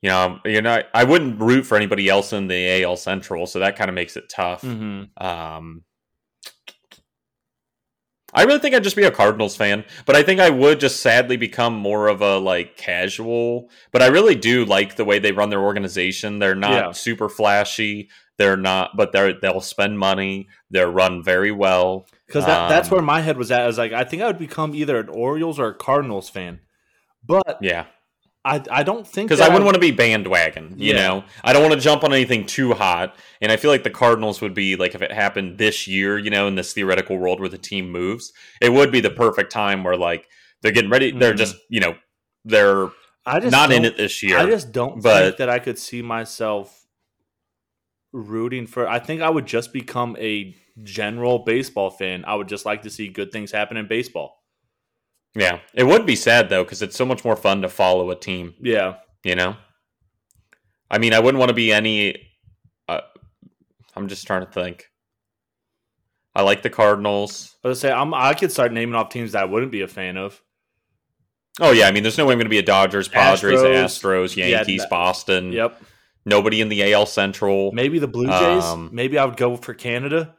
you 0.00 0.10
know, 0.10 0.38
you 0.44 0.62
know, 0.62 0.82
I 0.94 1.04
wouldn't 1.04 1.40
root 1.40 1.64
for 1.66 1.76
anybody 1.76 2.08
else 2.08 2.32
in 2.32 2.46
the 2.46 2.84
AL 2.84 2.96
Central, 2.96 3.46
so 3.46 3.58
that 3.58 3.76
kind 3.76 3.88
of 3.88 3.94
makes 3.94 4.16
it 4.16 4.28
tough. 4.28 4.62
Mm-hmm. 4.62 5.26
Um, 5.26 5.82
I 8.34 8.42
really 8.44 8.58
think 8.58 8.74
I'd 8.74 8.84
just 8.84 8.96
be 8.96 9.04
a 9.04 9.10
Cardinals 9.10 9.56
fan, 9.56 9.84
but 10.04 10.14
I 10.14 10.22
think 10.22 10.38
I 10.40 10.50
would 10.50 10.80
just 10.80 11.00
sadly 11.00 11.36
become 11.38 11.74
more 11.74 12.08
of 12.08 12.20
a 12.20 12.36
like 12.38 12.76
casual. 12.76 13.70
But 13.90 14.02
I 14.02 14.08
really 14.08 14.34
do 14.34 14.64
like 14.66 14.96
the 14.96 15.04
way 15.04 15.18
they 15.18 15.32
run 15.32 15.48
their 15.50 15.62
organization. 15.62 16.38
They're 16.38 16.54
not 16.54 16.72
Yeah. 16.72 16.92
super 16.92 17.28
flashy. 17.28 18.10
They're 18.36 18.56
not, 18.56 18.96
but 18.96 19.12
they're 19.12 19.32
they'll 19.40 19.60
spend 19.62 19.98
money. 19.98 20.48
They're 20.70 20.90
run 20.90 21.24
very 21.24 21.50
well. 21.50 22.06
Because 22.26 22.44
that, 22.44 22.68
that's 22.68 22.88
Um, 22.88 22.96
where 22.96 23.02
my 23.02 23.22
head 23.22 23.38
was 23.38 23.50
at. 23.50 23.62
I 23.62 23.66
was 23.66 23.78
like, 23.78 23.92
I 23.92 24.04
think 24.04 24.22
I 24.22 24.26
would 24.26 24.38
become 24.38 24.74
either 24.74 24.98
an 24.98 25.08
Orioles 25.08 25.58
or 25.58 25.68
a 25.68 25.74
Cardinals 25.74 26.28
fan. 26.28 26.60
But 27.26 27.58
Yeah, 27.62 27.86
I, 28.44 28.62
I 28.70 28.82
don't 28.82 29.06
think 29.06 29.28
because 29.28 29.40
I 29.40 29.48
wouldn't 29.48 29.64
want 29.64 29.74
to 29.74 29.80
be 29.80 29.90
bandwagon. 29.90 30.74
You 30.78 30.94
Yeah. 30.94 31.06
know, 31.06 31.24
I 31.44 31.52
don't 31.52 31.62
want 31.62 31.74
to 31.74 31.80
jump 31.80 32.04
on 32.04 32.12
anything 32.12 32.46
too 32.46 32.72
hot. 32.72 33.14
And 33.42 33.52
I 33.52 33.56
feel 33.56 33.70
like 33.70 33.82
the 33.82 33.90
Cardinals 33.90 34.40
would 34.40 34.54
be 34.54 34.76
like 34.76 34.94
if 34.94 35.02
it 35.02 35.12
happened 35.12 35.58
this 35.58 35.86
year, 35.86 36.18
you 36.18 36.30
know, 36.30 36.46
in 36.46 36.54
this 36.54 36.72
theoretical 36.72 37.18
world 37.18 37.40
where 37.40 37.48
the 37.48 37.58
team 37.58 37.90
moves, 37.90 38.32
it 38.62 38.72
would 38.72 38.90
be 38.90 39.00
the 39.00 39.10
perfect 39.10 39.52
time 39.52 39.84
where 39.84 39.96
like 39.96 40.26
they're 40.62 40.72
getting 40.72 40.90
ready. 40.90 41.10
They're 41.10 41.34
Mhm. 41.34 41.38
just 41.38 41.56
you 41.68 41.80
know 41.80 41.96
they're 42.44 42.88
I 43.26 43.40
just 43.40 43.52
not 43.52 43.70
in 43.72 43.84
it 43.84 43.96
this 43.98 44.22
year. 44.22 44.38
I 44.38 44.46
just 44.46 44.72
don't 44.72 45.02
but- 45.02 45.20
think 45.24 45.36
that 45.38 45.50
I 45.50 45.58
could 45.58 45.78
see 45.78 46.00
myself 46.00 46.86
rooting 48.12 48.66
for. 48.66 48.88
I 48.88 48.98
think 48.98 49.20
I 49.20 49.28
would 49.30 49.46
just 49.46 49.72
become 49.72 50.16
a 50.18 50.54
general 50.82 51.40
baseball 51.40 51.90
fan. 51.90 52.24
I 52.26 52.34
would 52.36 52.48
just 52.48 52.64
like 52.64 52.82
to 52.82 52.90
see 52.90 53.08
good 53.08 53.32
things 53.32 53.52
happen 53.52 53.76
in 53.76 53.86
baseball. 53.88 54.37
Yeah, 55.38 55.60
it 55.72 55.84
would 55.84 56.04
be 56.04 56.16
sad 56.16 56.48
though 56.48 56.64
because 56.64 56.82
it's 56.82 56.96
so 56.96 57.06
much 57.06 57.24
more 57.24 57.36
fun 57.36 57.62
to 57.62 57.68
follow 57.68 58.10
a 58.10 58.16
team. 58.16 58.54
Yeah, 58.60 58.96
You 59.24 59.36
know, 59.36 59.56
I 60.90 60.98
mean, 60.98 61.12
I 61.14 61.20
wouldn't 61.20 61.38
want 61.38 61.50
to 61.50 61.54
be 61.54 61.72
any. 61.72 62.16
Uh, 62.88 63.00
I'm 63.94 64.08
just 64.08 64.26
trying 64.26 64.44
to 64.44 64.50
think. 64.50 64.86
I 66.34 66.42
like 66.42 66.62
the 66.62 66.70
Cardinals. 66.70 67.56
I 67.64 67.68
was 67.68 67.80
say 67.80 67.92
I'm. 67.92 68.12
I 68.14 68.34
could 68.34 68.50
start 68.52 68.72
naming 68.72 68.94
off 68.94 69.10
teams 69.10 69.32
that 69.32 69.42
I 69.42 69.44
wouldn't 69.44 69.72
be 69.72 69.82
a 69.82 69.88
fan 69.88 70.16
of. 70.16 70.40
Oh 71.60 71.72
yeah, 71.72 71.86
I 71.88 71.92
mean, 71.92 72.02
there's 72.02 72.18
no 72.18 72.26
way 72.26 72.32
I'm 72.32 72.38
going 72.38 72.46
to 72.46 72.50
be 72.50 72.58
a 72.58 72.62
Dodgers, 72.62 73.08
Padres, 73.08 73.60
Astros. 73.60 73.84
Astros, 73.84 74.36
Yeah, 74.36 74.46
Yankees, 74.46 74.80
that- 74.82 74.90
Boston. 74.90 75.52
Yep. 75.52 75.82
Nobody 76.24 76.60
in 76.60 76.68
the 76.68 76.92
AL 76.92 77.06
Central. 77.06 77.72
Maybe 77.72 77.98
the 77.98 78.06
Blue 78.08 78.26
Jays. 78.26 78.64
Um, 78.64 78.90
Maybe 78.92 79.18
I 79.18 79.24
would 79.24 79.36
go 79.36 79.56
for 79.56 79.72
Canada. 79.72 80.34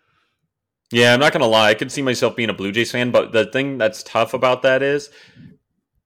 Yeah, 0.92 1.14
I'm 1.14 1.20
not 1.20 1.34
gonna 1.34 1.48
lie. 1.48 1.70
I 1.70 1.74
could 1.76 1.92
see 1.92 2.02
myself 2.02 2.36
being 2.36 2.50
a 2.50 2.54
Blue 2.54 2.72
Jays 2.72 2.92
fan, 2.92 3.12
but 3.12 3.32
the 3.32 3.46
thing 3.46 3.78
that's 3.78 4.02
tough 4.04 4.34
about 4.34 4.64
that 4.64 4.82
is 4.82 5.10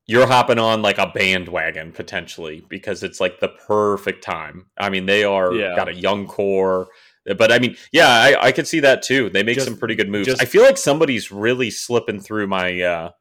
you're 0.05 0.27
hopping 0.27 0.59
on 0.59 0.81
like 0.81 0.97
a 0.97 1.07
bandwagon 1.07 1.93
potentially 1.93 2.65
because 2.69 3.03
it's 3.03 3.21
like 3.21 3.39
the 3.39 3.47
perfect 3.47 4.23
time. 4.23 4.65
I 4.77 4.89
mean, 4.89 5.05
they 5.05 5.23
are 5.23 5.53
Yeah. 5.53 5.75
got 5.77 5.87
a 5.87 5.93
young 5.93 6.27
core, 6.27 6.89
but 7.37 7.51
I 7.53 7.59
mean, 7.59 7.77
yeah, 7.93 8.09
I, 8.09 8.47
I 8.47 8.51
could 8.51 8.67
see 8.67 8.81
that 8.81 9.01
too. 9.01 9.29
They 9.29 9.43
make 9.43 9.55
Just- 9.55 9.67
some 9.67 9.77
pretty 9.77 9.95
good 9.95 10.09
moves. 10.09 10.27
just- 10.27 10.41
I 10.41 10.45
feel 10.45 10.63
like 10.63 10.77
somebody's 10.77 11.31
really 11.31 11.69
slipping 11.71 12.19
through 12.19 12.47
my 12.47 12.81
uh 12.81 13.11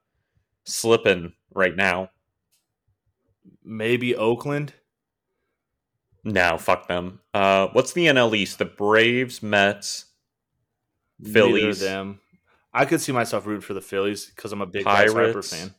slipping 0.64 1.33
right 1.54 1.76
now. 1.76 2.11
Maybe 3.64 4.16
Oakland. 4.16 4.73
No, 6.25 6.57
fuck 6.59 6.87
them. 6.88 7.21
Uh, 7.35 7.69
what's 7.73 7.92
the 7.92 8.07
NL 8.07 8.35
East? 8.35 8.59
The 8.59 8.64
Braves, 8.64 9.42
Mets. 9.42 10.07
Phillies. 11.33 11.81
them. 11.81 12.21
I 12.73 12.85
could 12.85 13.00
see 13.00 13.12
myself 13.12 13.47
rooting 13.47 13.61
for 13.61 13.75
the 13.75 13.81
Phillies 13.81 14.26
because 14.26 14.52
I'm 14.52 14.62
a 14.62 14.66
big 14.66 14.85
Bryce 14.85 15.12
Harper 15.12 15.33
Pirates. 15.33 15.54
fan. 15.54 15.75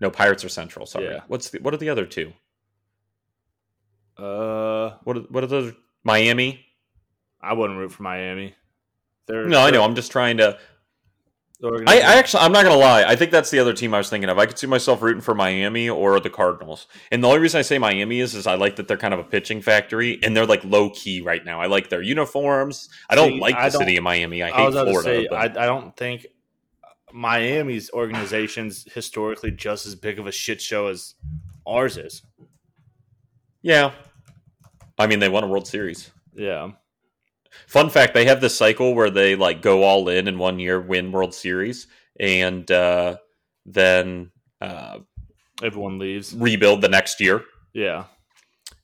No, 0.00 0.10
Pirates 0.10 0.44
are 0.44 0.48
Central. 0.48 0.86
Sorry. 0.86 1.06
Yeah. 1.06 1.20
What's 1.28 1.50
the, 1.50 1.58
what 1.60 1.74
are 1.74 1.78
the 1.78 1.88
other 1.90 2.06
two? 2.06 2.32
Uh, 4.16 4.96
What 5.04 5.16
are, 5.16 5.20
what 5.30 5.44
are 5.44 5.48
those? 5.48 5.72
Miami. 6.04 6.64
I 7.40 7.52
wouldn't 7.52 7.78
root 7.78 7.92
for 7.92 8.02
Miami. 8.02 8.54
They're 9.26 9.46
No, 9.46 9.60
I 9.60 9.70
know. 9.70 9.84
I'm 9.84 9.94
just 9.94 10.10
trying 10.10 10.38
to. 10.38 10.58
I, 11.60 11.96
I 11.96 12.14
actually, 12.14 12.44
I'm 12.44 12.52
not 12.52 12.62
gonna 12.64 12.76
lie. 12.78 13.02
I 13.02 13.16
think 13.16 13.32
that's 13.32 13.50
the 13.50 13.58
other 13.58 13.72
team 13.72 13.92
I 13.92 13.98
was 13.98 14.08
thinking 14.08 14.30
of. 14.30 14.38
I 14.38 14.46
could 14.46 14.58
see 14.58 14.68
myself 14.68 15.02
rooting 15.02 15.20
for 15.20 15.34
Miami 15.34 15.88
or 15.88 16.20
the 16.20 16.30
Cardinals. 16.30 16.86
And 17.10 17.22
the 17.24 17.26
only 17.28 17.40
reason 17.40 17.58
I 17.58 17.62
say 17.62 17.78
Miami 17.78 18.20
is, 18.20 18.36
is 18.36 18.46
I 18.46 18.54
like 18.54 18.76
that 18.76 18.86
they're 18.86 18.96
kind 18.96 19.12
of 19.12 19.18
a 19.18 19.24
pitching 19.24 19.60
factory, 19.60 20.20
and 20.22 20.36
they're 20.36 20.46
like 20.46 20.62
low 20.64 20.90
key 20.90 21.20
right 21.20 21.44
now. 21.44 21.60
I 21.60 21.66
like 21.66 21.88
their 21.88 22.00
uniforms. 22.02 22.88
I 23.10 23.16
don't 23.16 23.32
See, 23.32 23.40
like 23.40 23.56
the 23.56 23.70
don't- 23.70 23.80
city 23.80 23.96
of 23.96 24.04
Miami. 24.04 24.42
I 24.42 24.50
I 24.50 24.52
hate 24.52 24.66
was 24.66 24.74
about 24.76 24.84
to 24.84 24.90
Florida. 25.02 25.22
say, 25.28 25.36
I, 25.36 25.42
I 25.64 25.66
don't 25.66 25.96
think 25.96 26.26
Miami's 27.12 27.90
organization's 27.90 28.84
historically 28.92 29.50
just 29.50 29.84
as 29.86 29.96
big 29.96 30.20
of 30.20 30.26
a 30.28 30.32
shit 30.32 30.60
show 30.60 30.86
as 30.86 31.14
ours 31.66 31.96
is. 31.96 32.22
yeah. 33.62 33.92
I 35.00 35.06
mean, 35.06 35.18
they 35.20 35.28
won 35.28 35.44
a 35.44 35.46
World 35.48 35.66
Series. 35.68 36.10
Yeah. 36.34 36.70
Fun 37.66 37.90
fact: 37.90 38.14
they 38.14 38.24
have 38.26 38.40
this 38.40 38.56
cycle 38.56 38.94
where 38.94 39.10
they 39.10 39.36
like 39.36 39.62
go 39.62 39.82
all 39.82 40.08
in 40.08 40.28
in 40.28 40.38
one 40.38 40.58
year, 40.58 40.80
win 40.80 41.12
World 41.12 41.34
Series, 41.34 41.86
and 42.18 42.70
uh, 42.70 43.16
then 43.66 44.30
uh, 44.60 44.98
Everyone 45.62 45.98
leaves. 45.98 46.34
rebuild 46.34 46.80
the 46.82 46.88
next 46.88 47.20
year. 47.20 47.42
Yeah. 47.72 48.04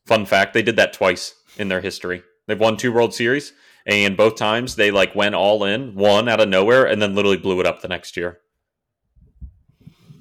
Fun 0.06 0.26
fact: 0.26 0.52
they 0.54 0.62
did 0.62 0.76
that 0.76 0.92
twice 0.92 1.34
in 1.56 1.68
their 1.68 1.80
history. 1.80 2.22
They've 2.46 2.60
won 2.60 2.76
two 2.76 2.92
World 2.92 3.14
Series, 3.14 3.52
and 3.86 4.16
both 4.16 4.36
times 4.36 4.76
they 4.76 4.90
like 4.90 5.14
went 5.14 5.34
all 5.34 5.64
in, 5.64 5.94
won 5.94 6.28
out 6.28 6.40
of 6.40 6.48
nowhere, 6.48 6.84
and 6.86 7.00
then 7.00 7.14
literally 7.14 7.38
blew 7.38 7.60
it 7.60 7.66
up 7.66 7.80
the 7.80 7.88
next 7.88 8.16
year. 8.16 8.40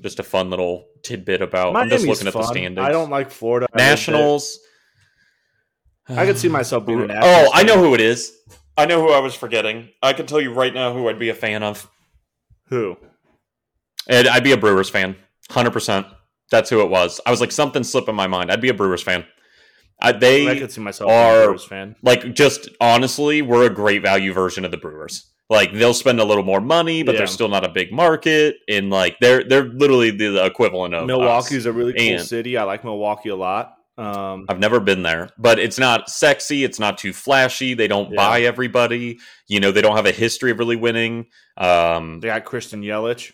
Just 0.02 0.20
a 0.20 0.24
fun 0.24 0.50
little 0.50 0.86
tidbit 1.02 1.42
about. 1.42 1.76
I'm 1.76 1.90
just 1.90 2.04
Miami's 2.04 2.18
looking 2.20 2.28
at 2.28 2.34
the 2.34 2.40
fun. 2.44 2.54
standings. 2.54 2.80
I 2.86 2.92
don't 2.92 3.10
like 3.10 3.30
Florida. 3.32 3.68
Nationals. 3.76 4.60
I 6.10 6.26
could 6.26 6.38
see 6.38 6.50
myself 6.50 6.86
being 6.86 7.10
a 7.10 7.20
Oh, 7.22 7.50
I 7.54 7.64
know 7.64 7.78
who 7.78 7.94
it 7.94 8.02
is. 8.02 8.34
I 8.78 8.86
know 8.86 9.02
who 9.06 9.14
I 9.14 9.20
was 9.20 9.36
forgetting. 9.36 9.90
I 10.02 10.14
can 10.14 10.26
tell 10.26 10.42
you 10.42 10.52
right 10.54 10.74
now 10.74 10.94
who 10.94 11.08
I'd 11.08 11.20
be 11.20 11.30
a 11.30 11.34
fan 11.36 11.62
of. 11.64 11.90
Who? 12.70 12.98
And 14.10 14.28
I'd 14.28 14.44
be 14.44 14.52
a 14.52 14.58
Brewers 14.58 14.90
fan, 14.90 15.16
hundred 15.50 15.72
percent. 15.72 16.08
That's 16.52 16.70
who 16.70 16.82
it 16.82 16.90
was. 16.90 17.22
I 17.26 17.32
was 17.32 17.40
like 17.40 17.52
something 17.52 17.84
slipped 17.84 18.10
in 18.10 18.16
my 18.16 18.28
mind. 18.28 18.52
I'd 18.52 18.62
be 18.62 18.70
a 18.70 18.74
Brewers 18.74 19.02
fan. 19.04 19.26
I, 20.02 20.12
they 20.12 20.50
I 20.50 20.60
could 20.60 20.72
see 20.72 20.82
myself 20.82 21.10
are- 21.10 21.44
a 21.44 21.46
Brewers 21.46 21.64
fan. 21.66 21.96
like 22.02 22.34
just 22.34 22.68
honestly, 22.82 23.42
we're 23.42 23.66
a 23.66 23.70
great 23.74 24.02
value 24.02 24.34
version 24.34 24.66
of 24.66 24.72
the 24.72 24.78
Brewers. 24.78 25.30
Like 25.50 25.72
they'll 25.74 25.94
spend 25.94 26.20
a 26.20 26.26
little 26.26 26.44
more 26.44 26.60
money, 26.62 27.04
but 27.04 27.14
Yeah. 27.14 27.20
they're 27.20 27.28
still 27.28 27.48
not 27.50 27.64
a 27.64 27.70
big 27.70 27.92
market, 27.94 28.56
and 28.68 28.90
like 28.90 29.18
they're 29.22 29.44
they're 29.44 29.66
literally 29.66 30.10
the 30.12 30.44
equivalent 30.46 30.96
of 30.96 31.04
us. 31.04 31.08
Milwaukee's 31.08 31.66
a 31.66 31.72
really 31.72 31.94
cool 31.94 32.02
And- 32.18 32.22
city. 32.26 32.58
I 32.58 32.64
like 32.64 32.84
Milwaukee 32.84 33.30
a 33.30 33.36
lot. 33.36 33.76
Um, 33.98 34.46
I've 34.50 34.60
never 34.60 34.80
been 34.80 35.04
there, 35.04 35.30
but 35.38 35.60
it's 35.60 35.78
not 35.78 36.10
sexy. 36.10 36.64
It's 36.64 36.80
not 36.80 36.98
too 36.98 37.14
flashy. 37.14 37.74
They 37.76 37.88
don't 37.88 38.10
Yeah. 38.12 38.16
buy 38.18 38.42
everybody. 38.42 39.20
You 39.48 39.60
know, 39.60 39.72
they 39.72 39.82
don't 39.82 39.96
have 39.96 40.08
a 40.08 40.12
history 40.12 40.50
of 40.52 40.58
really 40.60 40.76
winning. 40.76 41.28
Um, 41.58 42.20
they 42.20 42.28
got 42.30 42.44
Christian 42.46 42.82
Yelich. 42.82 43.34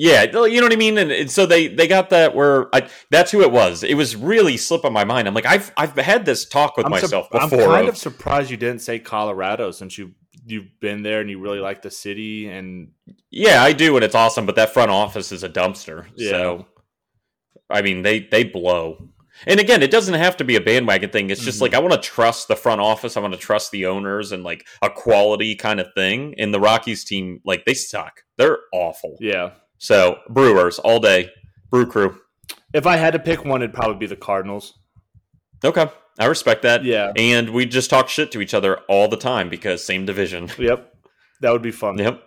Yeah, 0.00 0.22
you 0.22 0.60
know 0.60 0.66
what 0.66 0.72
I 0.72 0.76
mean, 0.76 0.96
and, 0.96 1.10
and 1.10 1.28
so 1.28 1.44
they 1.44 1.66
they 1.66 1.88
got 1.88 2.10
that 2.10 2.32
where 2.32 2.72
I, 2.72 2.88
that's 3.10 3.32
who 3.32 3.40
it 3.42 3.50
was. 3.50 3.82
It 3.82 3.94
was 3.94 4.14
really 4.14 4.56
slipping 4.56 4.92
my 4.92 5.02
mind. 5.04 5.26
I'm 5.26 5.34
like, 5.34 5.44
I've 5.46 5.72
I've 5.76 5.96
had 5.96 6.24
this 6.24 6.46
talk 6.46 6.76
with 6.76 6.86
I'm, 6.86 6.90
myself 6.92 7.26
I'm 7.32 7.50
kind 7.50 7.88
of- 7.88 7.88
of 7.88 7.96
surprised 7.96 8.48
you 8.48 8.56
didn't 8.56 8.78
say 8.80 9.00
Colorado 9.00 9.72
since 9.72 9.98
you 9.98 10.12
you've 10.46 10.68
been 10.80 11.02
there 11.02 11.20
and 11.20 11.28
you 11.28 11.40
really 11.40 11.58
like 11.58 11.82
the 11.82 11.90
city 11.90 12.48
and 12.48 12.92
yeah, 13.30 13.60
I 13.60 13.72
do, 13.72 13.96
and 13.96 14.04
it's 14.04 14.14
awesome. 14.14 14.46
But 14.46 14.54
that 14.54 14.72
front 14.72 14.92
office 14.92 15.32
is 15.32 15.42
a 15.42 15.48
dumpster. 15.48 16.06
Yeah. 16.14 16.30
So, 16.30 16.66
I 17.68 17.82
mean, 17.82 18.02
they 18.02 18.20
they 18.20 18.44
blow. 18.44 19.08
And 19.46 19.60
again, 19.60 19.82
it 19.82 19.90
doesn't 19.90 20.14
have 20.14 20.36
to 20.38 20.44
be 20.44 20.56
a 20.56 20.60
bandwagon 20.60 21.10
thing. 21.10 21.30
It's 21.30 21.44
just 21.44 21.58
Mhm. 21.58 21.62
like 21.62 21.74
I 21.74 21.78
want 21.78 21.94
to 21.94 22.00
trust 22.08 22.48
the 22.48 22.56
front 22.56 22.80
office. 22.80 23.16
I 23.16 23.20
want 23.20 23.34
to 23.34 23.38
trust 23.40 23.70
the 23.70 23.86
owners 23.86 24.32
and 24.32 24.42
like 24.42 24.66
a 24.82 24.90
quality 24.90 25.54
kind 25.54 25.80
of 25.80 25.86
thing. 25.94 26.34
And 26.38 26.52
the 26.52 26.60
Rockies 26.60 27.04
team, 27.04 27.40
like 27.44 27.64
they 27.64 27.74
suck. 27.74 28.22
They're 28.36 28.58
awful. 28.72 29.16
yeah. 29.20 29.50
So 29.78 30.18
Brewers 30.28 30.78
all 30.80 30.98
day, 30.98 31.30
Brew 31.70 31.86
Crew. 31.86 32.18
If 32.74 32.86
I 32.86 32.96
had 32.96 33.12
to 33.12 33.18
pick 33.18 33.44
one, 33.44 33.62
it'd 33.62 33.74
probably 33.74 33.96
be 33.96 34.06
the 34.06 34.16
Cardinals. 34.16 34.74
Okay, 35.64 35.86
I 36.18 36.26
respect 36.26 36.62
that. 36.62 36.84
Yeah. 36.84 37.12
And 37.16 37.50
we 37.50 37.64
just 37.66 37.90
talk 37.90 38.08
shit 38.08 38.30
to 38.32 38.40
each 38.40 38.54
other 38.54 38.78
all 38.88 39.08
the 39.08 39.16
time 39.16 39.48
because 39.48 39.84
same 39.84 40.04
division. 40.06 40.48
Yep. 40.58 40.92
That 41.40 41.52
would 41.52 41.62
be 41.62 41.70
fun. 41.70 41.98
Yep, 41.98 42.20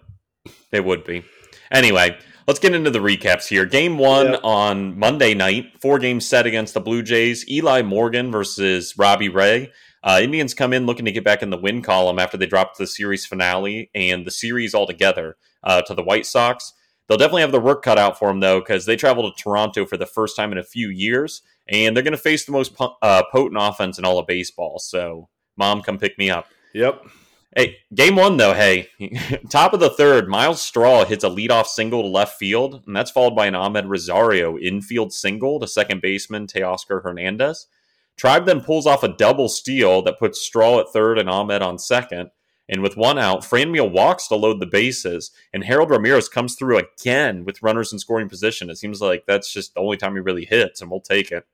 it 0.71 0.85
would 0.85 1.03
be. 1.03 1.23
Anyway, 1.71 2.17
let's 2.47 2.59
get 2.59 2.73
into 2.73 2.89
the 2.91 2.99
recaps 2.99 3.47
here. 3.47 3.65
Game 3.65 3.97
one 3.97 4.31
Yep. 4.33 4.39
on 4.43 4.99
Monday 4.99 5.33
night, 5.33 5.73
four 5.81 5.99
games 5.99 6.27
set 6.27 6.45
against 6.45 6.73
the 6.73 6.81
Blue 6.81 7.01
Jays. 7.03 7.47
Eli 7.49 7.81
Morgan 7.81 8.31
versus 8.31 8.95
Robbie 8.97 9.29
Ray. 9.29 9.71
Uh, 10.03 10.19
Indians 10.21 10.53
come 10.53 10.73
in 10.73 10.85
looking 10.85 11.05
to 11.05 11.11
get 11.11 11.23
back 11.23 11.43
in 11.43 11.51
the 11.51 11.57
win 11.57 11.81
column 11.81 12.17
after 12.17 12.35
they 12.37 12.47
dropped 12.47 12.77
the 12.77 12.87
series 12.87 13.25
finale 13.25 13.91
and 13.93 14.25
the 14.25 14.31
series 14.31 14.73
altogether 14.73 15.37
uh, 15.63 15.81
to 15.83 15.93
the 15.93 16.03
White 16.03 16.25
Sox. 16.25 16.73
They'll 17.07 17.17
definitely 17.19 17.41
have 17.41 17.51
their 17.51 17.61
work 17.61 17.83
cut 17.83 17.97
out 17.99 18.17
for 18.17 18.29
them, 18.29 18.39
though, 18.39 18.61
because 18.61 18.85
they 18.85 18.95
travel 18.95 19.29
to 19.29 19.41
Toronto 19.43 19.85
for 19.85 19.97
the 19.97 20.05
first 20.05 20.35
time 20.35 20.51
in 20.51 20.57
a 20.57 20.63
few 20.63 20.89
years, 20.89 21.41
and 21.67 21.95
they're 21.95 22.03
going 22.03 22.13
to 22.13 22.17
face 22.17 22.45
the 22.45 22.51
most 22.51 22.73
po- 22.73 22.95
uh, 23.01 23.23
potent 23.31 23.61
offense 23.61 23.99
in 23.99 24.05
all 24.05 24.17
of 24.17 24.25
baseball. 24.27 24.79
So, 24.79 25.27
mom, 25.57 25.81
come 25.81 25.97
pick 25.99 26.17
me 26.17 26.29
up. 26.29 26.47
Yep. 26.73 27.05
Hey, 27.53 27.79
game 27.93 28.15
one 28.15 28.37
though. 28.37 28.53
Hey, 28.53 28.87
top 29.49 29.73
of 29.73 29.81
the 29.81 29.89
third, 29.89 30.29
Myles 30.29 30.61
Straw 30.61 31.03
hits 31.03 31.25
a 31.25 31.29
leadoff 31.29 31.65
single 31.65 32.01
to 32.01 32.07
left 32.07 32.39
field, 32.39 32.81
and 32.87 32.95
that's 32.95 33.11
followed 33.11 33.35
by 33.35 33.45
an 33.45 33.55
Amed 33.55 33.89
Rosario 33.89 34.57
infield 34.57 35.11
single 35.11 35.59
to 35.59 35.67
second 35.67 36.01
baseman 36.01 36.47
Teoscar 36.47 37.03
Hernandez. 37.03 37.67
Tribe 38.15 38.45
then 38.45 38.61
pulls 38.61 38.87
off 38.87 39.03
a 39.03 39.09
double 39.09 39.49
steal 39.49 40.01
that 40.03 40.19
puts 40.19 40.39
Straw 40.39 40.79
at 40.79 40.89
third 40.93 41.17
and 41.17 41.27
Amed 41.27 41.61
on 41.61 41.77
second, 41.77 42.29
And 42.69 42.81
with 42.81 42.95
one 42.95 43.19
out, 43.19 43.41
Franmil 43.41 43.91
walks 43.91 44.29
to 44.29 44.35
load 44.35 44.61
the 44.61 44.65
bases, 44.65 45.31
and 45.51 45.65
Harold 45.65 45.89
Ramirez 45.89 46.29
comes 46.29 46.55
through 46.55 46.77
again 46.77 47.43
with 47.43 47.61
runners 47.61 47.91
in 47.91 47.99
scoring 47.99 48.29
position. 48.29 48.69
It 48.69 48.77
seems 48.77 49.01
like 49.01 49.25
that's 49.27 49.51
just 49.51 49.73
the 49.73 49.81
only 49.81 49.97
time 49.97 50.13
he 50.13 50.21
really 50.21 50.45
hits, 50.45 50.79
and 50.79 50.89
we'll 50.89 51.01
take 51.01 51.33
it. 51.33 51.45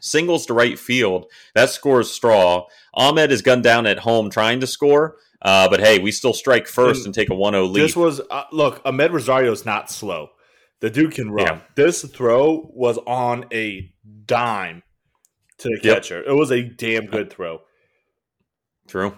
Singles 0.00 0.46
to 0.46 0.54
right 0.54 0.78
field. 0.78 1.26
That 1.54 1.70
scores 1.70 2.10
Straw. 2.10 2.66
Amed 2.96 3.30
is 3.30 3.42
gunned 3.42 3.64
down 3.64 3.86
at 3.86 4.00
home 4.00 4.30
trying 4.30 4.60
to 4.60 4.66
score, 4.66 5.16
uh, 5.42 5.68
but 5.68 5.80
hey, 5.80 5.98
we 5.98 6.10
still 6.10 6.32
strike 6.32 6.66
first 6.66 7.00
and, 7.00 7.06
and 7.06 7.14
take 7.14 7.30
a 7.30 7.34
1 7.34 7.52
0 7.52 7.64
lead. 7.66 7.82
This 7.82 7.96
was, 7.96 8.20
uh, 8.30 8.44
look, 8.52 8.82
Amed 8.84 9.12
Rosario 9.12 9.52
is 9.52 9.64
not 9.64 9.90
slow. 9.90 10.30
The 10.80 10.90
dude 10.90 11.12
can 11.14 11.30
run. 11.30 11.46
Yeah. 11.46 11.60
This 11.74 12.02
throw 12.02 12.70
was 12.74 12.98
on 13.06 13.46
a 13.52 13.92
dime 14.26 14.82
to 15.58 15.68
the 15.68 15.80
yep. 15.82 15.96
catcher. 15.96 16.22
It 16.22 16.34
was 16.34 16.50
a 16.50 16.62
damn 16.62 17.06
good 17.06 17.32
throw. 17.32 17.62
True. 18.88 19.16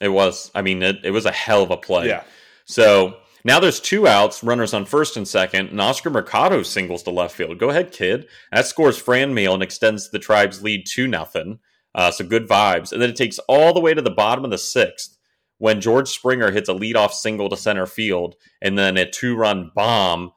It 0.00 0.08
was. 0.08 0.50
I 0.54 0.62
mean, 0.62 0.82
it, 0.82 1.04
it 1.04 1.10
was 1.10 1.26
a 1.26 1.32
hell 1.32 1.62
of 1.62 1.70
a 1.70 1.76
play. 1.76 2.08
Yeah. 2.08 2.24
So 2.64 3.16
now 3.44 3.60
there's 3.60 3.80
two 3.80 4.06
outs, 4.06 4.42
runners 4.42 4.74
on 4.74 4.84
first 4.84 5.16
and 5.16 5.26
second, 5.26 5.68
and 5.68 5.80
Oscar 5.80 6.10
Mercado 6.10 6.62
singles 6.62 7.02
to 7.04 7.10
left 7.10 7.34
field. 7.34 7.58
Go 7.58 7.70
ahead, 7.70 7.92
kid. 7.92 8.26
That 8.52 8.66
scores 8.66 9.00
Franmil 9.00 9.54
and 9.54 9.62
extends 9.62 10.10
the 10.10 10.18
tribe's 10.18 10.62
lead 10.62 10.86
to 10.94 11.06
nothing. 11.06 11.58
Uh, 11.94 12.10
so 12.10 12.24
good 12.24 12.48
vibes. 12.48 12.92
And 12.92 13.00
then 13.00 13.10
it 13.10 13.16
takes 13.16 13.38
all 13.40 13.72
the 13.72 13.80
way 13.80 13.94
to 13.94 14.02
the 14.02 14.10
bottom 14.10 14.44
of 14.44 14.50
the 14.50 14.58
sixth 14.58 15.17
when 15.58 15.80
George 15.80 16.08
Springer 16.08 16.50
hits 16.50 16.68
a 16.68 16.74
leadoff 16.74 17.12
single 17.12 17.48
to 17.48 17.56
center 17.56 17.86
field, 17.86 18.36
and 18.62 18.78
then 18.78 18.96
a 18.96 19.08
two-run 19.08 19.70
bomb 19.74 20.32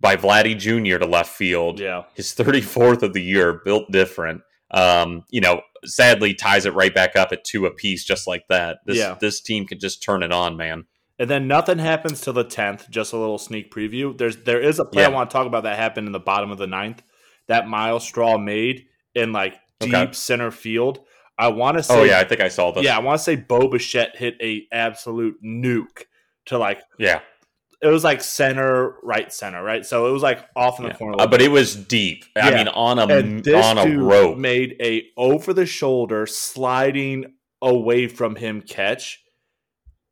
by 0.00 0.16
Vladdy 0.16 0.56
Jr. 0.58 0.98
to 0.98 1.06
left 1.06 1.30
field. 1.30 1.80
Yeah. 1.80 2.04
His 2.14 2.34
34th 2.34 3.02
of 3.02 3.12
the 3.12 3.22
year, 3.22 3.60
built 3.64 3.90
different. 3.90 4.42
Um, 4.70 5.24
you 5.30 5.40
know, 5.40 5.62
sadly 5.84 6.34
ties 6.34 6.66
it 6.66 6.74
right 6.74 6.94
back 6.94 7.16
up 7.16 7.32
at 7.32 7.44
two 7.44 7.66
apiece, 7.66 8.04
just 8.04 8.26
like 8.26 8.44
that. 8.48 8.78
This 8.86 8.98
yeah. 8.98 9.16
this 9.20 9.40
team 9.40 9.66
could 9.66 9.80
just 9.80 10.02
turn 10.02 10.22
it 10.22 10.32
on, 10.32 10.56
man. 10.56 10.84
And 11.18 11.30
then 11.30 11.46
nothing 11.46 11.78
happens 11.78 12.20
till 12.20 12.32
the 12.32 12.44
tenth. 12.44 12.90
Just 12.90 13.12
a 13.12 13.16
little 13.16 13.38
sneak 13.38 13.72
preview. 13.72 14.16
There's 14.16 14.36
there 14.38 14.60
is 14.60 14.78
a 14.78 14.84
play 14.84 15.02
yeah. 15.02 15.08
I 15.08 15.12
want 15.12 15.30
to 15.30 15.34
talk 15.34 15.46
about 15.46 15.62
that 15.62 15.78
happened 15.78 16.06
in 16.06 16.12
the 16.12 16.20
bottom 16.20 16.50
of 16.50 16.58
the 16.58 16.66
ninth. 16.66 17.02
That 17.46 17.68
Myles 17.68 18.04
Straw 18.04 18.36
made 18.36 18.86
in 19.14 19.32
like 19.32 19.54
deep 19.80 19.94
okay. 19.94 20.12
center 20.12 20.50
field. 20.50 21.00
I 21.38 21.48
want 21.48 21.76
to 21.76 21.82
say. 21.82 21.98
Oh 21.98 22.04
yeah, 22.04 22.18
I 22.18 22.24
think 22.24 22.40
I 22.40 22.48
saw 22.48 22.70
this. 22.72 22.84
Yeah, 22.84 22.96
I 22.96 23.00
want 23.00 23.18
to 23.18 23.24
say 23.24 23.36
Bo 23.36 23.68
Bichette 23.68 24.16
hit 24.16 24.36
a 24.40 24.66
absolute 24.72 25.42
nuke 25.42 26.04
to 26.46 26.58
like. 26.58 26.82
Yeah. 26.98 27.20
It 27.82 27.88
was 27.88 28.02
like 28.02 28.22
center, 28.22 28.94
right 29.02 29.30
center, 29.30 29.62
right. 29.62 29.84
So 29.84 30.08
it 30.08 30.12
was 30.12 30.22
like 30.22 30.42
off 30.56 30.78
in 30.78 30.84
the 30.84 30.92
yeah. 30.92 30.96
corner, 30.96 31.16
uh, 31.20 31.26
but 31.26 31.42
it 31.42 31.50
was 31.50 31.76
deep. 31.76 32.24
I 32.34 32.50
mean, 32.50 32.68
on 32.68 32.98
a 32.98 33.02
on 33.54 33.78
a 33.78 33.98
rope. 33.98 34.38
Made 34.38 34.76
a 34.80 35.04
over 35.18 35.52
the 35.52 35.66
shoulder 35.66 36.26
sliding 36.26 37.34
away 37.60 38.08
from 38.08 38.36
him 38.36 38.62
catch 38.62 39.20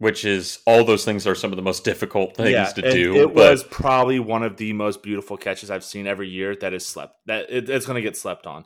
which 0.02 0.24
is 0.24 0.58
all 0.66 0.82
those 0.82 1.04
things 1.04 1.28
are 1.28 1.34
some 1.36 1.52
of 1.52 1.56
the 1.56 1.62
most 1.62 1.84
difficult 1.84 2.36
things 2.36 2.50
yeah, 2.50 2.64
to 2.64 2.90
do. 2.90 3.14
It 3.14 3.26
but, 3.26 3.34
was 3.36 3.62
probably 3.62 4.18
one 4.18 4.42
of 4.42 4.56
the 4.56 4.72
most 4.72 5.00
beautiful 5.00 5.36
catches 5.36 5.70
I've 5.70 5.84
seen 5.84 6.08
every 6.08 6.28
year 6.28 6.56
that 6.56 6.74
is 6.74 6.84
slept 6.84 7.18
that 7.26 7.46
it, 7.48 7.70
it's 7.70 7.86
going 7.86 7.94
to 7.94 8.02
get 8.02 8.16
slept 8.16 8.44
on. 8.44 8.64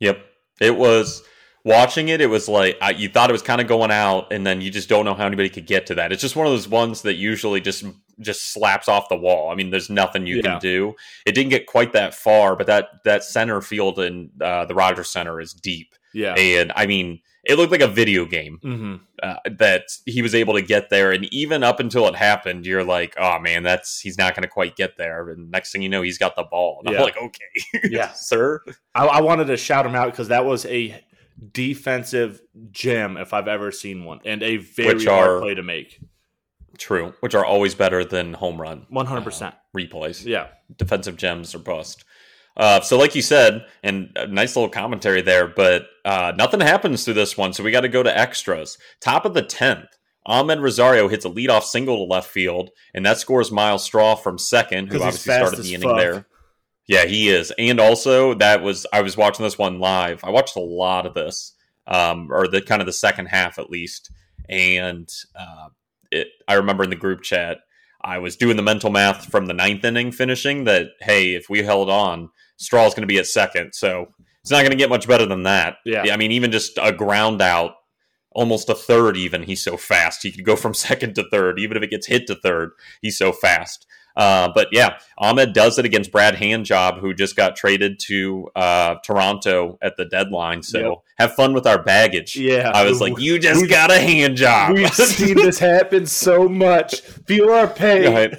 Yep, 0.00 0.18
it 0.60 0.76
was 0.76 1.22
watching 1.64 2.08
it. 2.08 2.20
It 2.20 2.26
was 2.26 2.48
like 2.48 2.78
I, 2.80 2.90
you 2.90 3.08
thought 3.08 3.30
it 3.30 3.32
was 3.32 3.42
kind 3.42 3.60
of 3.60 3.66
going 3.66 3.90
out, 3.90 4.32
and 4.32 4.46
then 4.46 4.60
you 4.60 4.70
just 4.70 4.88
don't 4.88 5.04
know 5.04 5.14
how 5.14 5.26
anybody 5.26 5.48
could 5.48 5.66
get 5.66 5.86
to 5.86 5.94
that. 5.96 6.12
It's 6.12 6.22
just 6.22 6.36
one 6.36 6.46
of 6.46 6.52
those 6.52 6.68
ones 6.68 7.02
that 7.02 7.14
usually 7.14 7.60
just 7.60 7.84
just 8.20 8.52
slaps 8.52 8.88
off 8.88 9.08
the 9.08 9.16
wall. 9.16 9.50
I 9.50 9.54
mean, 9.54 9.70
there's 9.70 9.90
nothing 9.90 10.26
you 10.26 10.36
yeah. 10.36 10.42
can 10.42 10.58
do. 10.60 10.94
It 11.26 11.34
didn't 11.34 11.50
get 11.50 11.66
quite 11.66 11.92
that 11.92 12.14
far, 12.14 12.56
but 12.56 12.66
that 12.66 13.04
that 13.04 13.24
center 13.24 13.60
field 13.60 13.98
in 13.98 14.30
uh, 14.40 14.66
the 14.66 14.74
Rogers 14.74 15.10
Center 15.10 15.40
is 15.40 15.52
deep. 15.52 15.94
Yeah, 16.12 16.34
and 16.34 16.72
I 16.76 16.86
mean 16.86 17.20
it 17.46 17.56
looked 17.56 17.72
like 17.72 17.80
a 17.80 17.88
video 17.88 18.24
game 18.24 18.58
mm-hmm. 18.62 18.96
uh, 19.22 19.36
that 19.58 19.84
he 20.06 20.22
was 20.22 20.34
able 20.34 20.54
to 20.54 20.62
get 20.62 20.88
there. 20.88 21.12
And 21.12 21.32
even 21.32 21.62
up 21.62 21.78
until 21.78 22.08
it 22.08 22.14
happened, 22.14 22.66
you're 22.66 22.84
like, 22.84 23.14
oh 23.18 23.38
man, 23.38 23.62
that's 23.62 24.00
he's 24.00 24.16
not 24.16 24.34
going 24.34 24.42
to 24.42 24.48
quite 24.48 24.76
get 24.76 24.96
there. 24.96 25.28
And 25.30 25.50
next 25.50 25.72
thing 25.72 25.82
you 25.82 25.88
know, 25.88 26.02
he's 26.02 26.18
got 26.18 26.36
the 26.36 26.44
ball. 26.44 26.80
And 26.80 26.92
yeah. 26.92 26.98
I'm 26.98 27.04
like, 27.04 27.18
okay, 27.18 27.80
yeah, 27.90 28.12
sir. 28.12 28.62
I, 28.94 29.06
I, 29.06 29.20
wanted 29.20 29.46
to 29.46 29.56
shout 29.56 29.84
him 29.84 29.94
out 29.94 30.10
because 30.10 30.28
that 30.28 30.44
was 30.44 30.64
a 30.66 30.98
defensive 31.52 32.40
gem 32.70 33.16
if 33.16 33.32
I've 33.32 33.48
ever 33.48 33.70
seen 33.72 34.04
one, 34.04 34.20
and 34.24 34.42
a 34.42 34.58
very 34.58 34.94
Which 34.94 35.06
hard 35.06 35.30
are, 35.30 35.40
play 35.40 35.54
to 35.54 35.62
make. 35.62 36.00
True, 36.78 37.14
which 37.20 37.34
are 37.34 37.44
always 37.44 37.74
better 37.74 38.04
than 38.04 38.34
home 38.34 38.60
run. 38.60 38.86
One 38.88 39.06
hundred 39.06 39.24
percent 39.24 39.54
uh, 39.54 39.78
replays. 39.78 40.24
Yeah, 40.24 40.48
defensive 40.76 41.16
gems 41.16 41.54
are 41.54 41.60
bust. 41.60 42.04
Uh, 42.56 42.80
so, 42.80 42.96
like 42.96 43.14
you 43.14 43.22
said, 43.22 43.66
and 43.82 44.10
a 44.16 44.26
nice 44.26 44.54
little 44.54 44.68
commentary 44.70 45.22
there, 45.22 45.48
but 45.48 45.86
uh, 46.04 46.32
nothing 46.36 46.60
happens 46.60 47.04
through 47.04 47.14
this 47.14 47.36
one, 47.36 47.52
so 47.52 47.64
we 47.64 47.72
got 47.72 47.80
to 47.80 47.88
go 47.88 48.02
to 48.02 48.16
extras. 48.16 48.78
Top 49.00 49.24
of 49.24 49.34
the 49.34 49.42
10th, 49.42 49.88
Amed 50.28 50.60
Rosario 50.60 51.08
hits 51.08 51.24
a 51.24 51.30
leadoff 51.30 51.64
single 51.64 51.96
to 51.96 52.04
left 52.04 52.30
field, 52.30 52.70
and 52.94 53.04
that 53.04 53.18
scores 53.18 53.50
Myles 53.50 53.82
Straw 53.82 54.14
from 54.14 54.38
second, 54.38 54.88
who 54.88 55.02
obviously 55.02 55.32
started 55.32 55.62
the 55.62 55.74
inning 55.74 55.88
fuck. 55.88 55.98
there. 55.98 56.26
Yeah, 56.86 57.06
he 57.06 57.28
is. 57.28 57.52
And 57.58 57.80
also, 57.80 58.34
that 58.34 58.62
was, 58.62 58.86
I 58.92 59.00
was 59.00 59.16
watching 59.16 59.44
this 59.44 59.58
one 59.58 59.78
live. 59.78 60.22
I 60.22 60.30
watched 60.30 60.56
a 60.56 60.60
lot 60.60 61.06
of 61.06 61.14
this, 61.14 61.54
um, 61.86 62.28
or 62.30 62.46
the 62.46 62.60
kind 62.60 62.82
of 62.82 62.86
the 62.86 62.92
second 62.92 63.26
half 63.26 63.58
at 63.58 63.70
least. 63.70 64.10
And 64.48 65.08
uh, 65.34 65.68
it, 66.10 66.28
I 66.46 66.54
remember 66.54 66.84
in 66.84 66.90
the 66.90 66.96
group 66.96 67.22
chat, 67.22 67.58
I 68.02 68.18
was 68.18 68.36
doing 68.36 68.56
the 68.56 68.62
mental 68.62 68.90
math 68.90 69.30
from 69.30 69.46
the 69.46 69.54
ninth 69.54 69.84
inning 69.84 70.12
finishing 70.12 70.64
that, 70.64 70.88
hey, 71.00 71.34
if 71.34 71.48
we 71.48 71.62
held 71.62 71.88
on, 71.88 72.28
Straw 72.56 72.86
is 72.86 72.92
going 72.92 73.02
to 73.02 73.12
be 73.12 73.18
at 73.18 73.26
second. 73.26 73.74
So 73.74 74.08
it's 74.42 74.50
not 74.50 74.60
going 74.60 74.72
to 74.72 74.76
get 74.76 74.90
much 74.90 75.08
better 75.08 75.24
than 75.24 75.44
that. 75.44 75.76
Yeah. 75.86 76.12
I 76.12 76.18
mean, 76.18 76.30
even 76.32 76.52
just 76.52 76.78
a 76.80 76.92
ground 76.92 77.40
out, 77.40 77.76
almost 78.30 78.68
a 78.68 78.74
third, 78.74 79.16
even, 79.16 79.42
he's 79.42 79.64
so 79.64 79.78
fast. 79.78 80.22
He 80.22 80.30
could 80.30 80.44
go 80.44 80.54
from 80.54 80.74
second 80.74 81.14
to 81.14 81.24
third. 81.30 81.58
Even 81.58 81.78
if 81.78 81.82
it 81.82 81.90
gets 81.90 82.06
hit 82.06 82.26
to 82.26 82.34
third, 82.34 82.72
he's 83.00 83.16
so 83.16 83.32
fast. 83.32 83.86
Uh, 84.16 84.50
but 84.54 84.68
yeah, 84.70 84.98
Amed 85.20 85.52
does 85.52 85.78
it 85.78 85.84
against 85.84 86.12
Brad 86.12 86.34
Handjob, 86.34 87.00
who 87.00 87.14
just 87.14 87.36
got 87.36 87.56
traded 87.56 87.98
to 88.00 88.48
uh, 88.54 88.96
Toronto 89.04 89.78
at 89.82 89.96
the 89.96 90.04
deadline. 90.04 90.62
So 90.62 90.78
yep. 90.78 90.98
have 91.18 91.34
fun 91.34 91.52
with 91.52 91.66
our 91.66 91.82
baggage. 91.82 92.36
Yeah, 92.36 92.70
I 92.72 92.84
was 92.84 93.00
like, 93.00 93.18
you 93.18 93.38
just 93.38 93.68
got 93.68 93.90
a 93.90 93.98
hand 93.98 94.36
job. 94.36 94.74
We've 94.74 94.94
seen 94.94 95.36
this 95.36 95.58
happen 95.58 96.06
so 96.06 96.48
much. 96.48 97.00
Feel 97.00 97.50
our 97.50 97.66
pain. 97.66 98.12
Right. 98.12 98.36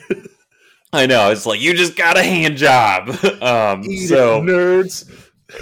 I 0.93 1.07
know. 1.07 1.29
It's 1.31 1.45
like 1.45 1.59
you 1.59 1.73
just 1.73 1.97
got 1.97 2.17
a 2.17 2.23
hand 2.23 2.57
job. 2.57 3.09
Um, 3.45 3.83
Eat 3.83 4.07
so 4.07 4.37
it, 4.37 4.45
nerds. 4.45 5.11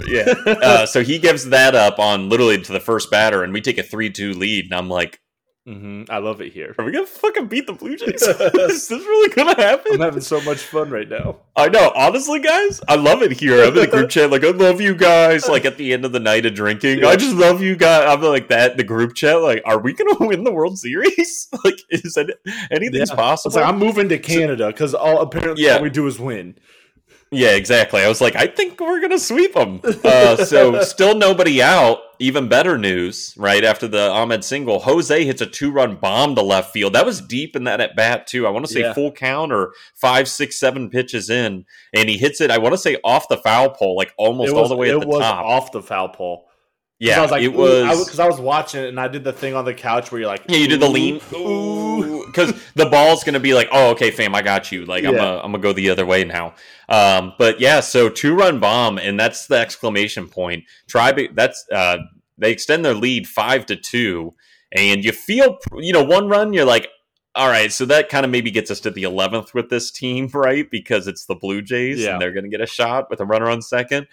yeah. 0.06 0.32
Uh, 0.46 0.86
so 0.86 1.02
he 1.02 1.18
gives 1.18 1.46
that 1.50 1.74
up 1.74 1.98
on 1.98 2.28
literally 2.28 2.60
to 2.62 2.72
the 2.72 2.80
first 2.80 3.10
batter, 3.10 3.42
and 3.42 3.52
we 3.52 3.60
take 3.60 3.76
a 3.76 3.82
three-two 3.82 4.32
lead. 4.32 4.66
And 4.66 4.74
I'm 4.74 4.88
like, 4.88 5.20
Mm-hmm. 5.66 6.12
I 6.12 6.18
love 6.18 6.42
it 6.42 6.52
here. 6.52 6.74
Are 6.78 6.84
we 6.84 6.92
gonna 6.92 7.06
fucking 7.06 7.46
beat 7.46 7.66
the 7.66 7.72
Blue 7.72 7.96
Jays? 7.96 8.20
Is 8.22 8.88
this 8.88 8.90
really 8.90 9.34
gonna 9.34 9.56
happen? 9.56 9.94
I'm 9.94 10.00
having 10.00 10.20
so 10.20 10.38
much 10.42 10.58
fun 10.58 10.90
right 10.90 11.08
now. 11.08 11.38
I 11.56 11.68
know, 11.68 11.90
honestly, 11.96 12.38
guys, 12.40 12.82
I 12.86 12.96
love 12.96 13.22
it 13.22 13.32
here. 13.32 13.62
I'm 13.62 13.68
in 13.68 13.74
the 13.76 13.86
group 13.86 14.10
chat, 14.10 14.30
like 14.30 14.44
I 14.44 14.50
love 14.50 14.82
you 14.82 14.94
guys. 14.94 15.48
Like 15.48 15.64
at 15.64 15.78
the 15.78 15.94
end 15.94 16.04
of 16.04 16.12
the 16.12 16.20
night 16.20 16.44
of 16.44 16.52
drinking, 16.52 16.98
yeah. 16.98 17.08
I 17.08 17.16
just 17.16 17.34
love 17.34 17.62
you 17.62 17.76
guys. 17.76 18.06
I'm 18.06 18.20
like 18.20 18.48
that. 18.48 18.76
The 18.76 18.84
group 18.84 19.14
chat, 19.14 19.40
like, 19.40 19.62
are 19.64 19.78
we 19.78 19.94
gonna 19.94 20.16
win 20.20 20.44
the 20.44 20.52
World 20.52 20.78
Series? 20.78 21.48
like, 21.64 21.80
is 21.88 22.12
that 22.12 22.36
anything's 22.70 23.08
yeah. 23.08 23.16
possible? 23.16 23.56
Like, 23.56 23.66
I'm 23.66 23.78
moving 23.78 24.10
to 24.10 24.18
Canada 24.18 24.66
because 24.66 24.92
all 24.92 25.22
apparently 25.22 25.64
yeah. 25.64 25.76
all 25.76 25.82
we 25.82 25.88
do 25.88 26.06
is 26.06 26.18
win. 26.18 26.56
Yeah, 27.34 27.50
exactly. 27.50 28.02
I 28.02 28.08
was 28.08 28.20
like, 28.20 28.36
I 28.36 28.46
think 28.46 28.80
we're 28.80 29.00
gonna 29.00 29.18
sweep 29.18 29.54
them. 29.54 29.80
Uh, 30.04 30.36
so 30.44 30.82
still 30.82 31.16
nobody 31.16 31.62
out. 31.62 31.98
Even 32.20 32.48
better 32.48 32.78
news, 32.78 33.34
right 33.36 33.64
after 33.64 33.88
the 33.88 34.08
Amed 34.08 34.44
single, 34.44 34.78
Jose 34.78 35.24
hits 35.24 35.40
a 35.42 35.46
two-run 35.46 35.96
bomb 35.96 36.36
to 36.36 36.42
left 36.42 36.72
field. 36.72 36.92
That 36.92 37.04
was 37.04 37.20
deep 37.20 37.56
in 37.56 37.64
that 37.64 37.80
at 37.80 37.96
bat 37.96 38.28
too. 38.28 38.46
I 38.46 38.50
want 38.50 38.64
to 38.66 38.72
say 38.72 38.80
yeah. 38.80 38.94
full 38.94 39.10
count 39.10 39.52
or 39.52 39.72
five, 39.94 40.28
six, 40.28 40.56
seven 40.58 40.90
pitches 40.90 41.28
in, 41.28 41.66
and 41.92 42.08
he 42.08 42.16
hits 42.16 42.40
it. 42.40 42.52
I 42.52 42.58
want 42.58 42.72
to 42.72 42.78
say 42.78 42.98
off 43.02 43.28
the 43.28 43.36
foul 43.36 43.70
pole, 43.70 43.96
like 43.96 44.14
almost 44.16 44.52
was, 44.52 44.62
all 44.62 44.68
the 44.68 44.76
way 44.76 44.90
at 44.90 45.00
the 45.00 45.18
top, 45.18 45.44
off 45.44 45.72
the 45.72 45.82
foul 45.82 46.08
pole. 46.08 46.46
Yeah, 47.00 47.18
I 47.18 47.22
was 47.22 47.30
like, 47.32 47.42
it 47.42 47.52
was 47.52 48.04
because 48.04 48.20
I, 48.20 48.24
I, 48.24 48.28
was 48.28 48.40
watching 48.40 48.84
it 48.84 48.88
and 48.88 49.00
I 49.00 49.08
did 49.08 49.24
the 49.24 49.32
thing 49.32 49.54
on 49.54 49.64
the 49.64 49.74
couch 49.74 50.12
where 50.12 50.20
you're 50.20 50.30
like, 50.30 50.44
yeah, 50.48 50.58
you 50.58 50.68
did 50.68 50.80
the 50.80 50.88
lean, 50.88 51.14
because 51.14 52.54
the 52.74 52.86
ball's 52.86 53.24
gonna 53.24 53.40
be 53.40 53.52
like, 53.52 53.68
oh, 53.72 53.90
okay, 53.90 54.12
fam, 54.12 54.34
I 54.34 54.42
got 54.42 54.70
you. 54.70 54.86
Like, 54.86 55.02
yeah. 55.02 55.10
I'm 55.10 55.16
gonna, 55.16 55.36
I'm 55.38 55.52
gonna 55.52 55.58
go 55.58 55.72
the 55.72 55.90
other 55.90 56.06
way 56.06 56.24
now. 56.24 56.54
Um, 56.88 57.32
but 57.36 57.58
yeah, 57.60 57.80
so 57.80 58.08
two 58.08 58.34
run 58.34 58.60
bomb, 58.60 58.98
and 58.98 59.18
that's 59.18 59.46
the 59.48 59.56
exclamation 59.56 60.28
point. 60.28 60.64
Tribe, 60.86 61.18
that's 61.32 61.66
uh, 61.72 61.98
they 62.38 62.52
extend 62.52 62.84
their 62.84 62.94
lead 62.94 63.26
five 63.26 63.66
to 63.66 63.76
two, 63.76 64.34
and 64.72 65.04
you 65.04 65.10
feel, 65.10 65.58
you 65.76 65.92
know, 65.92 66.04
one 66.04 66.28
run, 66.28 66.52
you're 66.52 66.64
like, 66.64 66.88
all 67.34 67.48
right, 67.48 67.72
so 67.72 67.84
that 67.86 68.08
kind 68.08 68.24
of 68.24 68.30
maybe 68.30 68.52
gets 68.52 68.70
us 68.70 68.78
to 68.80 68.90
the 68.90 69.02
11th 69.02 69.52
with 69.52 69.68
this 69.68 69.90
team, 69.90 70.28
right? 70.34 70.70
Because 70.70 71.08
it's 71.08 71.26
the 71.26 71.34
Blue 71.34 71.60
Jays, 71.60 72.00
yeah. 72.00 72.12
and 72.12 72.22
they're 72.22 72.32
gonna 72.32 72.48
get 72.48 72.60
a 72.60 72.66
shot 72.66 73.10
with 73.10 73.20
a 73.20 73.24
runner 73.24 73.50
on 73.50 73.62
second. 73.62 74.06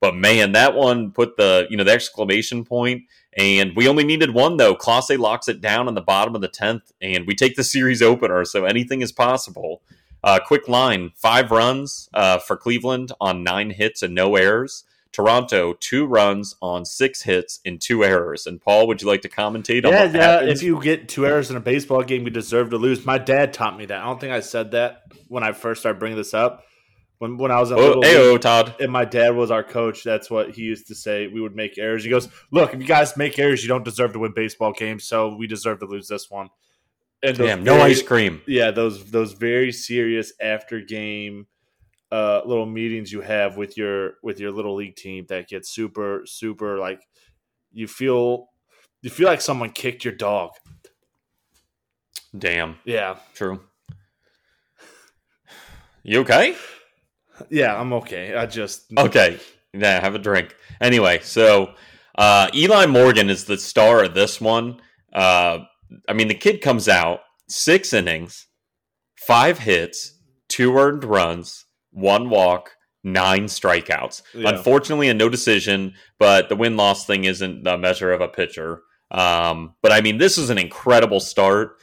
But 0.00 0.14
man, 0.14 0.52
that 0.52 0.74
one 0.74 1.10
put 1.10 1.36
the 1.36 1.66
you 1.70 1.76
know 1.76 1.84
the 1.84 1.92
exclamation 1.92 2.64
point, 2.64 3.02
and 3.36 3.74
we 3.74 3.88
only 3.88 4.04
needed 4.04 4.32
one 4.32 4.56
though. 4.56 4.74
Clase 4.74 5.18
locks 5.18 5.48
it 5.48 5.60
down 5.60 5.88
in 5.88 5.94
the 5.94 6.00
bottom 6.00 6.34
of 6.34 6.40
the 6.40 6.48
tenth, 6.48 6.92
and 7.00 7.26
we 7.26 7.34
take 7.34 7.56
the 7.56 7.64
series 7.64 8.00
opener. 8.00 8.44
So 8.44 8.64
anything 8.64 9.00
is 9.00 9.12
possible. 9.12 9.82
Uh, 10.22 10.38
quick 10.44 10.68
line: 10.68 11.12
five 11.16 11.50
runs 11.50 12.08
uh, 12.14 12.38
for 12.38 12.56
Cleveland 12.56 13.12
on 13.20 13.42
nine 13.42 13.70
hits 13.70 14.02
and 14.02 14.14
no 14.14 14.36
errors. 14.36 14.84
Toronto 15.10 15.72
two 15.72 16.06
runs 16.06 16.54
on 16.60 16.84
six 16.84 17.22
hits 17.22 17.60
and 17.64 17.80
two 17.80 18.04
errors. 18.04 18.46
And 18.46 18.60
Paul, 18.60 18.86
would 18.86 19.02
you 19.02 19.08
like 19.08 19.22
to 19.22 19.28
commentate 19.28 19.84
on 19.84 19.92
Yeah, 19.92 20.04
what 20.04 20.14
yeah. 20.14 20.22
happened? 20.22 20.50
If 20.50 20.62
you 20.62 20.80
get 20.80 21.08
two 21.08 21.26
errors 21.26 21.50
in 21.50 21.56
a 21.56 21.60
baseball 21.60 22.02
game, 22.02 22.24
you 22.24 22.30
deserve 22.30 22.70
to 22.70 22.76
lose. 22.76 23.04
My 23.04 23.18
dad 23.18 23.52
taught 23.52 23.76
me 23.76 23.86
that. 23.86 24.00
I 24.00 24.04
don't 24.04 24.20
think 24.20 24.32
I 24.32 24.40
said 24.40 24.72
that 24.72 25.04
when 25.26 25.42
I 25.42 25.52
first 25.52 25.80
started 25.80 25.98
bringing 25.98 26.18
this 26.18 26.34
up. 26.34 26.64
When 27.18 27.36
when 27.36 27.50
I 27.50 27.58
was 27.60 27.70
in 27.70 27.78
oh, 27.78 27.98
little 27.98 28.32
league, 28.32 28.40
Todd. 28.40 28.74
and 28.80 28.92
my 28.92 29.04
dad 29.04 29.30
was 29.34 29.50
our 29.50 29.64
coach, 29.64 30.04
that's 30.04 30.30
what 30.30 30.50
he 30.54 30.62
used 30.62 30.86
to 30.88 30.94
say. 30.94 31.26
We 31.26 31.40
would 31.40 31.56
make 31.56 31.76
errors. 31.78 32.04
He 32.04 32.10
goes, 32.10 32.28
"Look, 32.52 32.72
if 32.74 32.80
you 32.80 32.86
guys 32.86 33.16
make 33.16 33.38
errors, 33.38 33.62
you 33.62 33.68
don't 33.68 33.84
deserve 33.84 34.12
to 34.12 34.20
win 34.20 34.32
baseball 34.34 34.72
games. 34.72 35.04
So 35.04 35.34
we 35.34 35.46
deserve 35.48 35.80
to 35.80 35.86
lose 35.86 36.06
this 36.08 36.30
one." 36.30 36.50
And 37.20 37.36
Damn, 37.36 37.64
no 37.64 37.74
very- 37.78 37.90
ice 37.90 38.00
cream. 38.02 38.42
yeah 38.46 38.70
those 38.70 39.10
those 39.10 39.32
very 39.32 39.72
serious 39.72 40.32
after 40.40 40.80
game 40.80 41.48
uh 42.12 42.42
little 42.46 42.64
meetings 42.64 43.10
you 43.10 43.22
have 43.22 43.56
with 43.56 43.76
your 43.76 44.12
with 44.22 44.38
your 44.38 44.52
little 44.52 44.76
league 44.76 44.94
team 44.94 45.26
that 45.28 45.48
gets 45.48 45.68
super 45.68 46.22
super 46.26 46.78
like 46.78 47.02
you 47.72 47.88
feel 47.88 48.46
you 49.02 49.10
feel 49.10 49.26
like 49.26 49.40
someone 49.40 49.70
kicked 49.70 50.04
your 50.04 50.14
dog 50.14 50.50
Damn, 52.38 52.76
yeah 52.84 53.16
true. 53.34 53.60
You 56.04 56.20
okay? 56.20 56.54
Yeah 57.50 57.78
i'm 57.78 57.92
okay 57.92 58.34
i 58.34 58.46
just 58.46 58.92
Okay. 58.96 59.38
Yeah, 59.74 60.00
have 60.00 60.14
a 60.14 60.18
drink. 60.18 60.56
Anyway, 60.80 61.20
so 61.22 61.74
uh, 62.16 62.48
Eli 62.54 62.86
Morgan 62.86 63.28
is 63.30 63.44
the 63.44 63.58
star 63.58 64.04
of 64.04 64.14
this 64.14 64.40
one. 64.40 64.80
Uh, 65.12 65.58
I 66.08 66.12
mean, 66.14 66.28
the 66.28 66.34
kid 66.34 66.60
comes 66.60 66.88
out 66.88 67.20
six 67.48 67.92
innings, 67.92 68.46
five 69.16 69.58
hits, 69.58 70.18
two 70.48 70.76
earned 70.76 71.04
runs, 71.04 71.66
one 71.90 72.30
walk, 72.30 72.70
nine 73.04 73.44
strikeouts. 73.44 74.22
Yeah. 74.34 74.50
Unfortunately, 74.50 75.08
a 75.08 75.14
no 75.14 75.28
decision, 75.28 75.94
but 76.18 76.48
the 76.48 76.56
win 76.56 76.76
loss 76.76 77.06
thing 77.06 77.24
isn't 77.24 77.64
the 77.64 77.76
measure 77.76 78.12
of 78.12 78.20
a 78.20 78.28
pitcher. 78.28 78.82
Um, 79.10 79.74
but 79.82 79.92
I 79.92 80.00
mean, 80.00 80.18
this 80.18 80.38
is 80.38 80.50
an 80.50 80.58
incredible 80.58 81.20
start. 81.20 81.76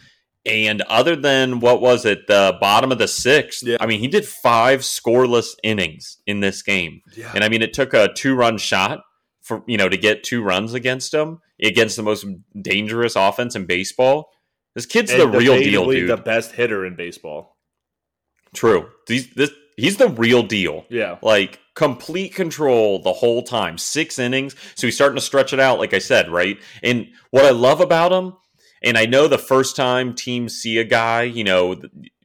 And 0.46 0.82
other 0.84 1.16
than 1.16 1.60
what 1.60 1.82
was 1.82 2.06
it, 2.06 2.28
the 2.28 2.58
bottom 2.62 2.92
of 2.92 2.98
the 3.00 3.08
sixth, 3.08 3.64
Yeah. 3.64 3.78
I 3.80 3.86
mean, 3.88 4.00
he 4.00 4.08
did 4.08 4.26
five 4.26 4.82
scoreless 4.82 5.56
innings 5.64 6.18
in 6.28 6.40
this 6.40 6.62
game. 6.62 7.02
yeah 7.16 7.32
And 7.34 7.44
I 7.44 7.50
mean, 7.50 7.62
it 7.62 7.74
took 7.74 7.94
a 7.94 8.14
two 8.14 8.36
run 8.36 8.58
shot 8.58 9.02
for, 9.42 9.64
you 9.68 9.78
know, 9.78 9.90
to 9.90 9.98
get 9.98 10.24
two 10.24 10.44
runs 10.44 10.74
against 10.74 11.14
him, 11.14 11.40
against 11.64 11.96
the 11.96 12.04
most 12.04 12.26
dangerous 12.62 13.16
offense 13.16 13.56
in 13.56 13.66
baseball. 13.66 14.30
This 14.76 14.86
kid's 14.86 15.12
And 15.12 15.22
the 15.22 15.28
real 15.28 15.58
deal, 15.58 15.90
dude. 15.90 16.10
the 16.10 16.18
best 16.18 16.52
hitter 16.52 16.86
in 16.86 16.96
baseball 16.96 17.56
True. 18.54 18.90
These, 19.08 19.34
this, 19.34 19.52
he's 19.78 19.98
the 19.98 20.10
real 20.10 20.44
deal. 20.44 20.86
yeah 20.90 21.18
Like, 21.22 21.60
complete 21.76 22.34
control 22.34 23.02
the 23.02 23.14
whole 23.14 23.44
time. 23.44 23.78
Six 23.78 24.18
innings. 24.18 24.56
So 24.76 24.88
he's 24.88 24.96
starting 24.96 25.18
to 25.18 25.22
stretch 25.22 25.54
it 25.54 25.60
out, 25.60 25.78
like 25.80 25.94
I 25.94 26.00
said, 26.00 26.30
right? 26.32 26.58
And 26.82 27.08
what 27.32 27.46
I 27.46 27.50
love 27.52 27.82
about 27.82 28.12
him, 28.12 28.34
and 28.86 28.98
I 28.98 29.06
know 29.06 29.28
the 29.28 29.38
first 29.38 29.76
time 29.76 30.14
teams 30.14 30.54
see 30.56 30.78
a 30.78 30.84
guy, 30.86 31.24
you 31.24 31.44
know, 31.44 31.82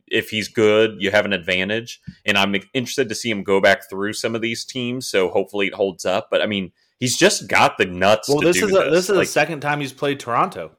if 0.06 0.30
he's 0.30 0.48
good, 0.48 0.96
you 1.00 1.10
have 1.10 1.24
an 1.24 1.32
advantage. 1.32 2.00
And 2.26 2.36
I'm 2.36 2.54
interested 2.74 3.08
to 3.08 3.14
see 3.14 3.30
him 3.30 3.42
go 3.42 3.60
back 3.60 3.88
through 3.88 4.12
some 4.12 4.34
of 4.34 4.42
these 4.42 4.64
teams. 4.64 5.08
So 5.08 5.30
hopefully 5.30 5.68
it 5.68 5.74
holds 5.74 6.04
up. 6.04 6.28
But 6.30 6.42
I 6.42 6.46
mean, 6.46 6.72
he's 6.98 7.16
just 7.16 7.48
got 7.48 7.78
the 7.78 7.86
nuts. 7.86 8.28
well 8.28 8.40
this 8.40 8.56
is 8.56 8.74
a, 8.74 8.90
this 8.90 9.04
is 9.08 9.16
Like, 9.16 9.26
the 9.26 9.32
second 9.32 9.60
time 9.60 9.80
he's 9.80 9.92
played 9.92 10.20
toronto 10.20 10.72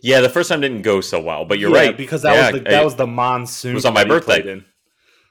yeah, 0.00 0.20
the 0.20 0.28
first 0.28 0.48
time 0.48 0.60
didn't 0.60 0.82
go 0.82 1.00
so 1.00 1.20
well, 1.20 1.44
but 1.44 1.58
you're 1.58 1.70
Yeah, 1.70 1.76
right 1.86 1.96
because 1.96 2.22
that 2.22 2.32
Yeah, 2.34 2.50
was 2.50 2.60
the, 2.60 2.68
that 2.68 2.80
I- 2.80 2.84
was 2.84 2.94
the 2.96 3.06
monsoon 3.06 3.72
it 3.72 3.74
was 3.74 3.84
on 3.84 3.94
my 3.94 4.04
birthday. 4.04 4.40
in. 4.52 4.64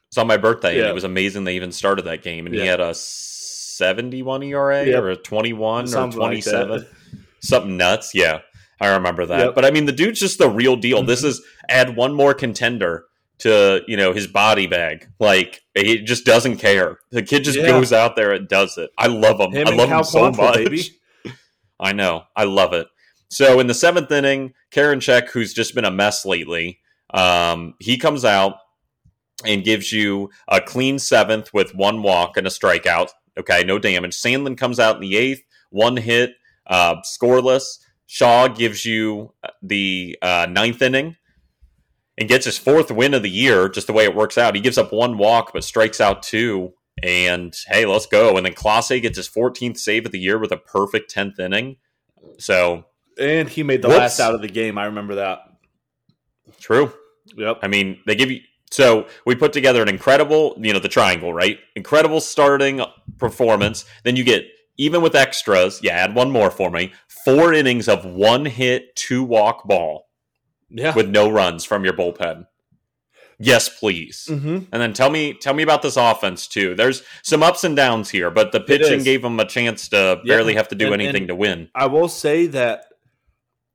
It's 0.10 0.18
on 0.18 0.28
my 0.28 0.38
birthday, 0.38 0.80
and 0.80 0.88
it 0.88 0.94
was 0.94 1.04
amazing 1.04 1.44
they 1.44 1.56
even 1.58 1.72
started 1.74 2.04
that 2.06 2.24
game. 2.24 2.46
And 2.46 2.56
he 2.56 2.62
had 2.66 2.80
a 2.80 2.94
71 2.94 4.44
ERA 4.44 4.94
or 4.94 5.10
a 5.10 5.16
21 5.18 5.84
or 5.84 5.88
Something 5.88 6.20
like 6.20 6.44
27. 6.44 6.70
that. 6.70 6.88
Something 7.42 7.78
nuts. 7.78 8.12
Yeah, 8.14 8.40
I 8.82 8.88
remember 8.90 9.26
that. 9.26 9.40
Yep. 9.40 9.56
But 9.56 9.66
I 9.66 9.72
mean, 9.72 9.86
the 9.86 9.92
dude's 9.92 10.20
just 10.20 10.38
the 10.40 10.50
real 10.50 10.76
deal. 10.76 11.04
This 11.04 11.22
Mhm. 11.24 11.28
is 11.28 11.42
add 11.70 11.96
one 11.96 12.14
more 12.14 12.34
contender 12.34 13.06
to 13.40 13.82
you 13.88 13.96
know 13.98 14.14
his 14.14 14.26
body 14.28 14.66
bag. 14.68 15.08
Like 15.20 15.62
he 15.76 16.00
just 16.00 16.26
doesn't 16.26 16.58
care. 16.58 17.00
The 17.12 17.22
kid 17.24 17.44
just 17.44 17.58
Yeah. 17.60 17.68
goes 17.68 17.94
out 17.94 18.16
there 18.16 18.32
and 18.32 18.48
does 18.48 18.78
it. 18.78 18.90
I 18.98 19.08
love 19.08 19.40
him. 19.40 19.52
Him 19.52 19.68
I 19.68 19.72
love 19.72 19.90
Cal 19.90 20.00
him 20.00 20.04
so 20.04 20.32
Quantrill, 20.32 20.72
much. 20.72 21.36
I 21.80 21.94
know. 21.94 22.24
I 22.36 22.46
love 22.46 22.74
it. 22.74 22.88
So 23.30 23.60
in 23.60 23.68
the 23.68 23.74
seventh 23.74 24.12
inning, 24.12 24.54
Karinchak, 24.72 25.30
who's 25.30 25.54
just 25.54 25.76
been 25.76 25.86
a 25.86 25.92
mess 25.92 26.26
lately, 26.26 26.80
um, 27.14 27.76
he 27.80 27.98
comes 27.98 28.26
out 28.26 28.56
and 29.46 29.64
gives 29.64 29.92
you 29.94 30.30
a 30.48 30.60
clean 30.62 30.98
seventh 30.98 31.54
with 31.54 31.76
one 31.76 32.02
walk 32.02 32.38
and 32.38 32.48
a 32.48 32.50
strikeout. 32.50 33.10
Okay, 33.38 33.64
no 33.64 33.78
damage. 33.78 34.16
Sandlin 34.16 34.58
comes 34.58 34.80
out 34.80 34.96
in 34.96 35.02
the 35.02 35.16
eighth, 35.16 35.44
one 35.70 35.98
hit, 35.98 36.32
uh, 36.68 36.96
scoreless. 37.02 37.80
Shaw 38.06 38.48
gives 38.48 38.86
you 38.86 39.34
the 39.62 40.18
uh, 40.22 40.48
ninth 40.50 40.82
inning 40.82 41.18
and 42.18 42.30
gets 42.30 42.46
his 42.46 42.58
fourth 42.58 42.90
win 42.92 43.14
of 43.14 43.24
the 43.24 43.30
year, 43.30 43.68
just 43.70 43.88
the 43.88 43.94
way 43.94 44.06
it 44.06 44.16
works 44.16 44.38
out. 44.38 44.56
He 44.56 44.62
gives 44.62 44.78
up 44.78 44.94
one 44.94 45.18
walk 45.18 45.52
but 45.54 45.64
strikes 45.64 46.00
out 46.02 46.24
two. 46.24 46.74
And 47.04 47.56
hey, 47.68 47.86
let's 47.86 48.08
go. 48.08 48.38
And 48.38 48.46
then 48.46 48.54
Clase 48.54 49.02
gets 49.02 49.18
his 49.18 49.30
14th 49.30 49.78
save 49.78 50.06
of 50.06 50.12
the 50.12 50.20
year 50.20 50.40
with 50.40 50.52
a 50.52 50.58
perfect 50.58 51.14
10th 51.14 51.40
inning. 51.40 51.78
So 52.40 52.86
and 53.20 53.50
he 53.50 53.64
made 53.64 53.82
the 53.82 53.88
Whoops. 53.88 54.00
last 54.00 54.20
out 54.20 54.36
of 54.36 54.42
the 54.42 54.48
game 54.48 54.78
i 54.78 54.86
remember 54.86 55.16
that 55.16 55.40
true. 56.60 56.92
yep 57.36 57.60
I 57.62 57.68
mean, 57.68 58.00
they 58.06 58.16
give 58.16 58.32
you. 58.32 58.42
So 58.70 59.08
we 59.26 59.36
put 59.36 59.54
together 59.54 59.82
an 59.82 59.88
incredible, 59.88 60.56
you 60.60 60.74
know, 60.74 60.80
the 60.80 60.90
triangle, 60.90 61.34
right? 61.34 61.58
Incredible 61.76 62.20
starting 62.20 62.82
performance. 63.18 63.86
Then 64.04 64.18
you 64.18 64.24
get 64.26 64.46
even 64.78 65.02
with 65.02 65.16
extras. 65.16 65.80
Yeah, 65.84 65.94
add 65.94 66.16
one 66.16 66.32
more 66.32 66.52
for 66.52 66.70
me. 66.72 66.94
Four 67.26 67.54
innings 67.54 67.88
of 67.88 68.06
one 68.06 68.46
hit, 68.46 68.96
two 68.96 69.24
walk 69.24 69.68
ball 69.68 70.08
yeah 70.70 70.94
with 70.96 71.10
no 71.10 71.30
runs 71.30 71.64
from 71.66 71.84
your 71.84 71.94
bullpen. 71.94 72.46
Yes, 73.40 73.70
please. 73.70 74.28
mm-hmm. 74.30 74.58
And 74.72 74.82
then 74.82 74.94
tell 74.94 75.10
me, 75.12 75.34
tell 75.34 75.54
me 75.54 75.62
about 75.62 75.84
this 75.84 75.96
offense 75.96 76.48
too. 76.48 76.74
There's 76.74 77.04
some 77.22 77.44
ups 77.44 77.64
and 77.64 77.76
downs 77.76 78.10
here, 78.10 78.32
but 78.32 78.52
the 78.52 78.60
pitching 78.60 79.04
gave 79.04 79.22
them 79.22 79.40
a 79.40 79.46
chance 79.46 79.90
to 79.90 80.20
Yeah. 80.24 80.36
barely 80.38 80.56
have 80.56 80.70
to 80.70 80.76
do 80.76 80.86
And- 80.92 80.96
anything 81.02 81.24
and- 81.24 81.28
to 81.28 81.36
win. 81.36 81.70
I 81.76 81.86
will 81.86 82.08
say 82.10 82.48
that 82.48 82.86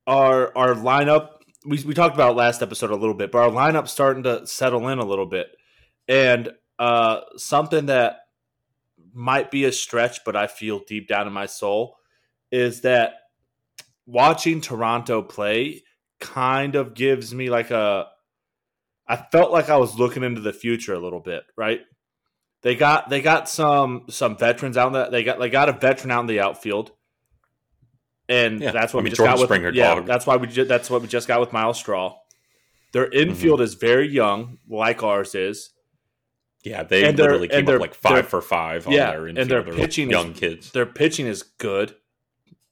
our 0.07 0.57
our 0.57 0.75
lineup 0.75 1.29
we, 1.65 1.81
we 1.85 1.95
talked 1.95 2.17
about 2.17 2.35
last 2.35 2.61
episode 2.61 2.91
a 2.91 2.97
little 2.97 3.15
bit, 3.15 3.31
but 3.31 3.39
our 3.39 3.51
lineup 3.51 3.87
starting 3.87 4.25
to 4.25 4.45
settle 4.49 4.89
in 4.89 4.99
a 4.99 5.05
little 5.05 5.27
bit. 5.27 5.47
And 6.09 6.51
uh 6.81 7.21
something 7.37 7.87
that 7.87 8.22
might 9.13 9.51
be 9.51 9.65
a 9.65 9.73
stretch, 9.73 10.25
but 10.25 10.37
I 10.37 10.47
feel 10.47 10.81
deep 10.87 11.09
down 11.09 11.27
in 11.27 11.33
my 11.33 11.47
soul 11.47 11.97
is 12.51 12.83
that 12.83 13.15
watching 14.07 14.61
Toronto 14.61 15.23
play 15.23 15.83
kind 16.21 16.75
of 16.77 16.95
gives 16.95 17.35
me 17.35 17.51
like 17.51 17.71
a 17.71 18.07
I 19.09 19.17
felt 19.17 19.51
like 19.53 19.69
I 19.69 19.77
was 19.77 19.99
looking 19.99 20.23
into 20.23 20.41
the 20.41 20.53
future 20.53 20.95
a 20.95 20.99
little 21.01 21.21
bit, 21.21 21.43
right? 21.57 21.81
They 22.63 22.75
got 22.77 23.11
they 23.11 23.21
got 23.21 23.49
some 23.49 24.05
some 24.09 24.37
veterans 24.37 24.77
out 24.77 24.93
there. 24.93 25.11
They 25.11 25.25
got 25.25 25.39
they 25.41 25.51
got 25.51 25.69
a 25.69 25.73
veteran 25.73 26.11
out 26.13 26.21
in 26.21 26.27
the 26.27 26.41
outfield, 26.41 26.93
and 28.29 28.61
Yeah, 28.61 28.71
that's 28.71 28.95
what 28.95 29.01
I 29.01 29.05
we 29.05 29.11
just 29.11 29.19
Jordan 29.19 29.35
got 29.35 29.41
with. 29.41 29.49
Springer, 29.49 29.73
yeah, 29.73 29.95
dog. 29.97 30.07
that's 30.07 30.27
why 30.27 30.37
we 30.37 30.47
ju- 30.47 30.65
that's 30.65 30.89
what 30.89 31.03
we 31.03 31.09
just 31.09 31.27
got 31.27 31.41
with 31.41 31.53
Myles 31.53 31.79
Straw. 31.79 32.17
Their 32.93 33.07
Mm-hmm. 33.11 33.31
infield 33.31 33.61
is 33.61 33.75
very 33.75 34.09
young, 34.09 34.59
like 34.69 35.03
ours 35.03 35.35
is. 35.35 35.72
Yeah, 36.65 36.85
they 36.85 37.05
and 37.05 37.19
literally 37.19 37.49
came 37.49 37.69
up 37.69 37.81
like 37.81 37.95
5 37.95 38.29
for 38.29 38.41
five 38.41 38.87
on 38.87 38.93
yeah, 38.93 39.11
their 39.11 39.27
and 39.27 39.37
their 39.37 39.59
infield. 39.59 39.67
They're 39.67 39.75
pitching 39.87 40.09
is- 40.09 40.13
young 40.13 40.33
kids. 40.33 40.71
Their 40.71 40.87
pitching 40.87 41.27
is 41.27 41.43
good, 41.43 41.95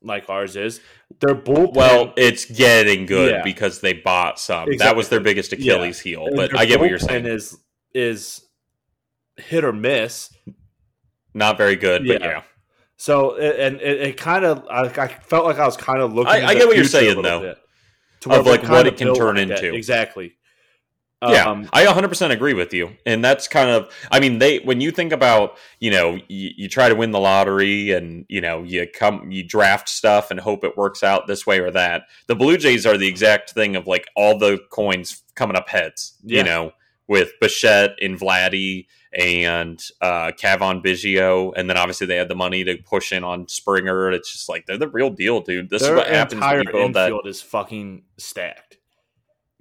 like 0.00 0.30
ours 0.30 0.54
is. 0.54 0.80
Their 1.20 1.34
bullpen, 1.34 1.74
Well, 1.74 2.14
it's 2.16 2.44
getting 2.44 3.04
good 3.06 3.32
Yeah. 3.32 3.42
because 3.42 3.80
they 3.80 3.92
bought 3.94 4.38
some. 4.38 4.68
That 4.78 4.94
was 4.94 5.08
their 5.08 5.18
biggest 5.20 5.52
Achilles 5.52 5.98
heel. 5.98 6.26
and 6.26 6.36
But 6.36 6.56
I 6.56 6.66
get 6.66 6.78
what 6.78 6.88
you're 6.88 7.00
saying. 7.00 7.26
Is 7.26 7.58
is 7.92 8.42
hit 9.36 9.64
or 9.64 9.72
miss. 9.72 10.32
Not 11.34 11.58
very 11.58 11.74
good, 11.76 12.06
but 12.06 12.20
Yeah. 12.22 12.28
yeah. 12.28 12.42
So 12.96 13.36
and 13.38 13.80
it, 13.80 14.00
it 14.00 14.16
kind 14.16 14.44
of 14.44 14.64
I, 14.70 14.82
I 14.82 15.08
felt 15.08 15.46
like 15.46 15.58
I 15.58 15.66
was 15.66 15.76
kind 15.76 16.00
of 16.00 16.12
looking. 16.12 16.32
I- 16.32 16.46
I 16.48 16.54
get 16.54 16.68
what 16.68 16.76
you're 16.76 16.84
saying, 16.84 17.20
though, 17.22 17.40
bit, 17.40 17.58
of, 18.26 18.46
like, 18.46 18.62
what 18.68 18.86
it 18.86 18.96
can 18.96 19.14
turn 19.14 19.34
like 19.36 19.48
into. 19.48 19.74
Exactly. 19.74 20.34
Yeah, 21.22 21.44
Um, 21.50 21.68
I 21.72 21.84
100% 21.84 22.30
agree 22.30 22.54
with 22.54 22.72
you. 22.72 22.96
And 23.04 23.22
that's 23.22 23.46
kind 23.46 23.68
of, 23.68 23.92
I 24.10 24.20
mean, 24.20 24.38
they, 24.38 24.58
when 24.60 24.80
you 24.80 24.90
think 24.90 25.12
about, 25.12 25.58
you 25.78 25.90
know, 25.90 26.14
you, 26.28 26.50
you 26.56 26.68
try 26.68 26.88
to 26.88 26.94
win 26.94 27.10
the 27.10 27.20
lottery 27.20 27.92
and, 27.92 28.24
you 28.28 28.40
know, 28.40 28.62
you 28.62 28.86
come, 28.86 29.30
you 29.30 29.42
draft 29.42 29.88
stuff 29.90 30.30
and 30.30 30.40
hope 30.40 30.64
it 30.64 30.78
works 30.78 31.02
out 31.02 31.26
this 31.26 31.46
way 31.46 31.60
or 31.60 31.70
that. 31.72 32.04
The 32.26 32.34
Blue 32.36 32.56
Jays 32.56 32.86
are 32.86 32.96
the 32.96 33.06
exact 33.08 33.50
thing 33.50 33.76
of 33.76 33.86
like 33.86 34.06
all 34.16 34.38
the 34.38 34.60
coins 34.70 35.22
coming 35.34 35.56
up 35.56 35.68
heads, 35.68 36.14
Yeah. 36.24 36.38
you 36.38 36.44
know, 36.44 36.72
with 37.06 37.32
Bichette 37.40 37.96
and 38.00 38.18
Vladdy 38.18 38.86
and 39.12 39.82
uh, 40.00 40.30
Cavan 40.38 40.80
Biggio. 40.80 41.52
And 41.54 41.68
then 41.68 41.76
obviously 41.76 42.06
they 42.06 42.16
had 42.16 42.28
the 42.28 42.34
money 42.36 42.64
to 42.64 42.76
push 42.78 43.12
in 43.12 43.24
on 43.24 43.46
Springer. 43.48 44.10
It's 44.12 44.32
just 44.32 44.48
like, 44.48 44.64
they're 44.64 44.78
the 44.78 44.88
real 44.88 45.10
deal, 45.10 45.40
dude. 45.40 45.68
This 45.68 45.82
their 45.82 45.92
is 45.92 45.98
what 45.98 46.06
happens 46.08 46.34
entire 46.34 46.58
when 46.58 46.66
you 46.68 46.72
build 46.72 46.96
infield 46.96 47.26
is 47.26 47.42
fucking 47.42 48.04
stacked. 48.16 48.78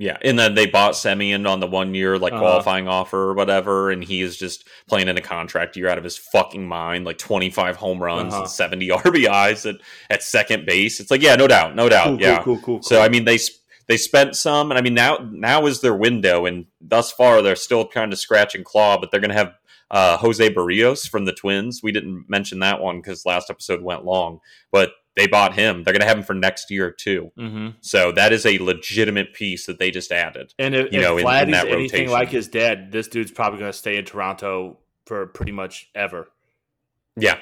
Yeah, 0.01 0.17
and 0.21 0.39
then 0.39 0.55
they 0.55 0.65
bought 0.65 0.93
Semien 0.93 1.45
on 1.45 1.59
the 1.59 1.67
one 1.67 1.93
year 1.93 2.17
like 2.17 2.31
Uh-huh. 2.31 2.41
qualifying 2.41 2.87
offer 2.87 3.17
or 3.19 3.33
whatever, 3.33 3.91
and 3.91 4.01
he 4.01 4.21
is 4.21 4.37
just 4.37 4.65
playing 4.87 5.09
in 5.09 5.17
a 5.17 5.21
contract 5.21 5.75
year 5.75 5.89
out 5.89 5.97
of 5.97 6.05
his 6.05 6.15
fucking 6.17 6.65
mind, 6.65 7.03
like 7.05 7.17
twenty 7.17 7.49
five 7.49 7.75
home 7.75 8.01
runs 8.01 8.33
Uh-huh. 8.33 8.43
and 8.43 8.49
seventy 8.49 8.87
RBIs 8.89 9.69
at, 9.69 9.75
at 10.09 10.23
second 10.23 10.65
base. 10.65 11.01
It's 11.01 11.11
like, 11.11 11.21
yeah, 11.21 11.35
no 11.35 11.47
doubt, 11.47 11.75
no 11.75 11.89
doubt, 11.89 12.05
Cool, 12.07 12.21
yeah. 12.21 12.41
cool, 12.41 12.55
cool, 12.55 12.61
cool. 12.79 12.81
So 12.81 13.01
I 13.01 13.09
mean, 13.09 13.25
they 13.25 13.37
they 13.87 13.97
spent 13.97 14.37
some, 14.37 14.71
and 14.71 14.77
I 14.77 14.81
mean 14.81 14.93
now 14.93 15.17
now 15.31 15.65
is 15.65 15.81
their 15.81 15.95
window, 15.95 16.45
and 16.45 16.65
thus 16.79 17.11
far 17.11 17.41
they're 17.41 17.57
still 17.57 17.85
trying 17.85 18.11
to 18.11 18.15
scratch 18.17 18.55
and 18.55 18.63
claw, 18.63 18.97
but 18.97 19.11
they're 19.11 19.19
going 19.19 19.31
to 19.31 19.35
have 19.37 19.53
uh, 19.91 20.15
Jose 20.17 20.47
Barrios 20.49 21.07
from 21.07 21.25
the 21.25 21.33
Twins. 21.33 21.81
We 21.83 21.91
didn't 21.91 22.29
mention 22.29 22.59
that 22.59 22.79
one 22.79 23.01
because 23.01 23.25
last 23.25 23.49
episode 23.49 23.81
went 23.81 24.05
long, 24.05 24.39
but 24.71 24.91
they 25.19 25.27
bought 25.27 25.53
him. 25.53 25.83
They're 25.83 25.91
going 25.93 26.01
to 26.01 26.07
have 26.07 26.17
him 26.17 26.23
for 26.23 26.33
next 26.33 26.71
year 26.71 26.89
too. 26.91 27.31
hmm 27.37 27.69
So 27.81 28.11
that 28.13 28.31
is 28.33 28.45
a 28.45 28.57
legitimate 28.59 29.33
piece 29.33 29.65
that 29.65 29.77
they 29.79 29.91
just 29.91 30.11
added. 30.11 30.53
And 30.57 30.73
if, 30.73 30.91
you 30.93 30.99
if 30.99 31.05
know, 31.05 31.17
in- 31.17 31.27
in 31.47 31.51
that 31.51 31.67
anything 31.67 31.77
rotation. 32.07 32.11
like 32.11 32.29
his 32.29 32.47
dad, 32.47 32.91
this 32.91 33.07
dude's 33.07 33.31
probably 33.31 33.59
going 33.59 33.71
to 33.71 33.77
stay 33.77 33.97
in 33.97 34.05
Toronto 34.05 34.79
for 35.05 35.27
pretty 35.27 35.51
much 35.51 35.89
ever. 35.93 36.29
Yeah, 37.17 37.37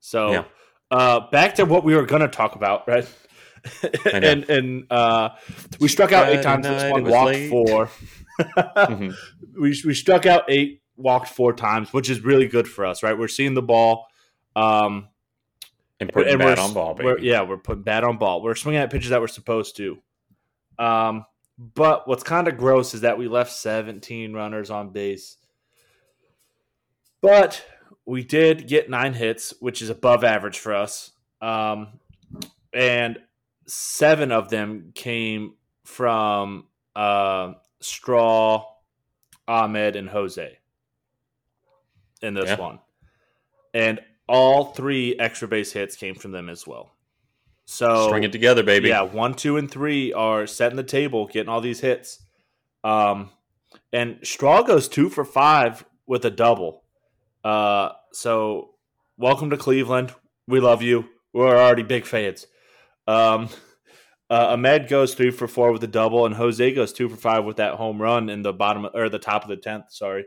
So 0.00 0.32
Yeah. 0.32 0.44
uh, 0.90 1.30
back 1.30 1.54
to 1.56 1.64
what 1.64 1.84
we 1.84 1.94
were 1.94 2.06
going 2.06 2.22
to 2.22 2.28
talk 2.28 2.56
about, 2.56 2.86
right? 2.88 3.08
And 4.12 4.44
and 4.50 4.86
uh, 4.90 5.30
we 5.80 5.88
struck 5.88 6.12
out 6.12 6.28
eight 6.28 6.42
times. 6.42 6.66
This 6.66 6.92
one 6.92 7.04
walked 7.04 7.26
late. 7.34 7.48
four. 7.50 7.88
Mhm. 8.38 9.14
we 9.58 9.74
we 9.86 9.94
struck 9.94 10.26
out 10.26 10.44
eight, 10.48 10.82
walked 10.96 11.28
four 11.28 11.54
times, 11.54 11.90
which 11.92 12.10
is 12.10 12.20
really 12.20 12.46
good 12.46 12.68
for 12.68 12.84
us, 12.84 13.02
right? 13.02 13.16
We're 13.18 13.28
seeing 13.28 13.54
the 13.54 13.62
ball. 13.62 14.06
Um, 14.54 15.08
and 16.04 16.12
putting 16.12 16.32
and 16.34 16.38
bat 16.38 16.58
on 16.58 16.72
ball, 16.74 16.94
we're- 16.94 17.22
yeah, 17.22 17.42
we're 17.42 17.56
putting 17.58 17.82
bat 17.82 18.04
on 18.04 18.16
ball. 18.18 18.42
We're 18.42 18.54
swinging 18.54 18.80
at 18.80 18.90
pitches 18.90 19.10
that 19.10 19.20
we're 19.20 19.26
supposed 19.28 19.76
to. 19.76 19.98
Um, 20.78 21.26
but 21.58 22.08
what's 22.08 22.22
kind 22.24 22.48
of 22.48 22.56
gross 22.56 22.94
is 22.94 23.02
that 23.02 23.16
we 23.18 23.28
left 23.28 23.52
17 23.52 24.32
runners 24.32 24.70
on 24.70 24.90
base. 24.90 25.36
But 27.20 27.64
we 28.04 28.22
did 28.24 28.66
get 28.68 28.90
nine 28.90 29.14
hits, 29.14 29.54
which 29.60 29.80
is 29.80 29.88
above 29.90 30.24
average 30.24 30.58
for 30.58 30.74
us. 30.74 31.12
Um, 31.40 32.00
and 32.72 33.18
seven 33.66 34.32
of 34.32 34.50
them 34.50 34.92
came 34.94 35.54
from 35.84 36.66
uh, 36.96 37.54
Straw, 37.80 38.66
Amed, 39.48 39.96
and 39.96 40.08
Jose 40.08 40.58
in 42.22 42.34
this 42.34 42.46
Yeah. 42.50 42.56
one. 42.60 42.78
And 43.72 44.00
all 44.28 44.66
three 44.72 45.16
extra 45.18 45.48
base 45.48 45.72
hits 45.72 45.96
came 45.96 46.14
from 46.14 46.32
them 46.32 46.48
as 46.48 46.66
well. 46.66 46.94
So 47.66 48.06
String 48.08 48.24
it 48.24 48.32
together, 48.32 48.62
baby. 48.62 48.88
yeah, 48.88 49.02
one, 49.02 49.34
two, 49.34 49.56
and 49.56 49.70
three 49.70 50.12
are 50.12 50.46
setting 50.46 50.76
the 50.76 50.82
table, 50.82 51.26
getting 51.26 51.48
all 51.48 51.60
these 51.60 51.80
hits. 51.80 52.22
Um, 52.82 53.30
and 53.92 54.18
Straw 54.22 54.62
goes 54.62 54.88
two 54.88 55.08
for 55.08 55.24
five 55.24 55.84
with 56.06 56.24
a 56.24 56.30
double. 56.30 56.82
Uh, 57.42 57.90
so 58.12 58.70
welcome 59.16 59.50
to 59.50 59.56
Cleveland. 59.56 60.14
We 60.46 60.60
love 60.60 60.82
you. 60.82 61.06
We're 61.32 61.56
already 61.56 61.82
big 61.82 62.04
fans. 62.04 62.46
Um, 63.08 63.48
uh, 64.30 64.54
Amed 64.56 64.88
goes 64.88 65.14
three 65.14 65.30
for 65.30 65.48
four 65.48 65.72
with 65.72 65.82
a 65.84 65.88
double, 65.88 66.26
and 66.26 66.34
Jose 66.34 66.72
goes 66.74 66.92
two 66.92 67.08
for 67.08 67.16
five 67.16 67.44
with 67.44 67.56
that 67.56 67.74
home 67.74 68.00
run 68.00 68.28
in 68.28 68.42
the 68.42 68.52
bottom 68.52 68.86
or 68.94 69.08
the 69.08 69.18
top 69.18 69.42
of 69.42 69.48
the 69.48 69.56
tenth. 69.56 69.86
Sorry. 69.90 70.24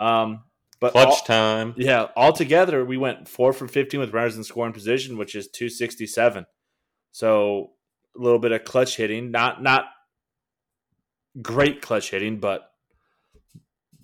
Um, 0.00 0.44
but 0.84 0.92
Clutch 0.92 1.06
all- 1.08 1.20
time. 1.26 1.74
yeah, 1.76 2.06
altogether 2.16 2.84
we 2.84 2.96
went 2.96 3.28
four 3.28 3.52
for 3.52 3.66
fifteen 3.68 4.00
with 4.00 4.12
runners 4.12 4.36
in 4.36 4.44
scoring 4.44 4.72
position, 4.72 5.16
which 5.18 5.34
is 5.34 5.48
two 5.48 5.68
sixty 5.68 6.06
seven. 6.06 6.46
So 7.12 7.72
a 8.18 8.22
little 8.22 8.38
bit 8.38 8.52
of 8.52 8.64
clutch 8.64 8.96
hitting, 8.96 9.30
not 9.30 9.62
not 9.62 9.86
great 11.42 11.82
clutch 11.82 12.10
hitting, 12.10 12.38
but 12.38 12.70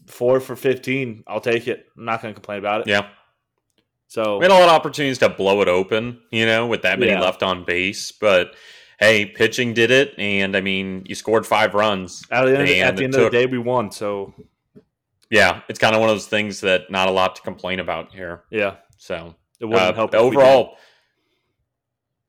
four 0.07 0.40
for 0.40 0.57
fifteen. 0.57 1.23
I'll 1.27 1.40
take 1.40 1.69
it. 1.69 1.87
I'm 1.97 2.05
not 2.05 2.23
going 2.23 2.35
to 2.35 2.40
complain 2.40 2.59
about 2.59 2.83
it. 2.83 2.87
Yeah. 2.88 3.09
So 4.09 4.38
We 4.38 4.45
had 4.45 4.51
a 4.51 4.55
lot 4.55 4.64
of 4.64 4.71
opportunities 4.71 5.19
to 5.19 5.29
blow 5.29 5.61
it 5.62 5.69
open, 5.69 6.21
you 6.33 6.45
know, 6.45 6.66
with 6.66 6.83
that 6.83 6.99
many 6.99 7.12
Yeah. 7.12 7.21
left 7.21 7.45
on 7.45 7.64
base. 7.64 8.11
But 8.11 8.57
hey, 8.99 9.25
pitching 9.27 9.73
did 9.73 9.93
it, 9.93 10.19
and 10.19 10.57
I 10.57 10.61
mean, 10.61 11.05
you 11.07 11.14
scored 11.14 11.47
five 11.47 11.75
runs. 11.75 12.25
at 12.31 12.45
the 12.45 12.51
end, 12.59 12.69
at 12.83 12.97
the 12.97 13.05
end 13.05 13.14
of 13.14 13.21
the 13.23 13.31
day, 13.31 13.47
we 13.47 13.59
won. 13.59 13.93
So 13.93 14.35
Yeah, 15.31 15.62
it's 15.69 15.79
kind 15.79 15.95
of 15.95 16.01
one 16.01 16.11
of 16.11 16.16
those 16.16 16.27
things 16.27 16.61
that 16.62 16.90
not 16.90 17.09
a 17.09 17.12
lot 17.12 17.37
to 17.37 17.43
complain 17.43 17.79
about 17.81 18.12
here. 18.12 18.43
yeah, 18.51 18.77
So 18.99 19.35
it 19.61 19.66
wouldn't 19.66 19.83
uh, 19.90 19.95
help 19.95 20.14
overall. 20.14 20.77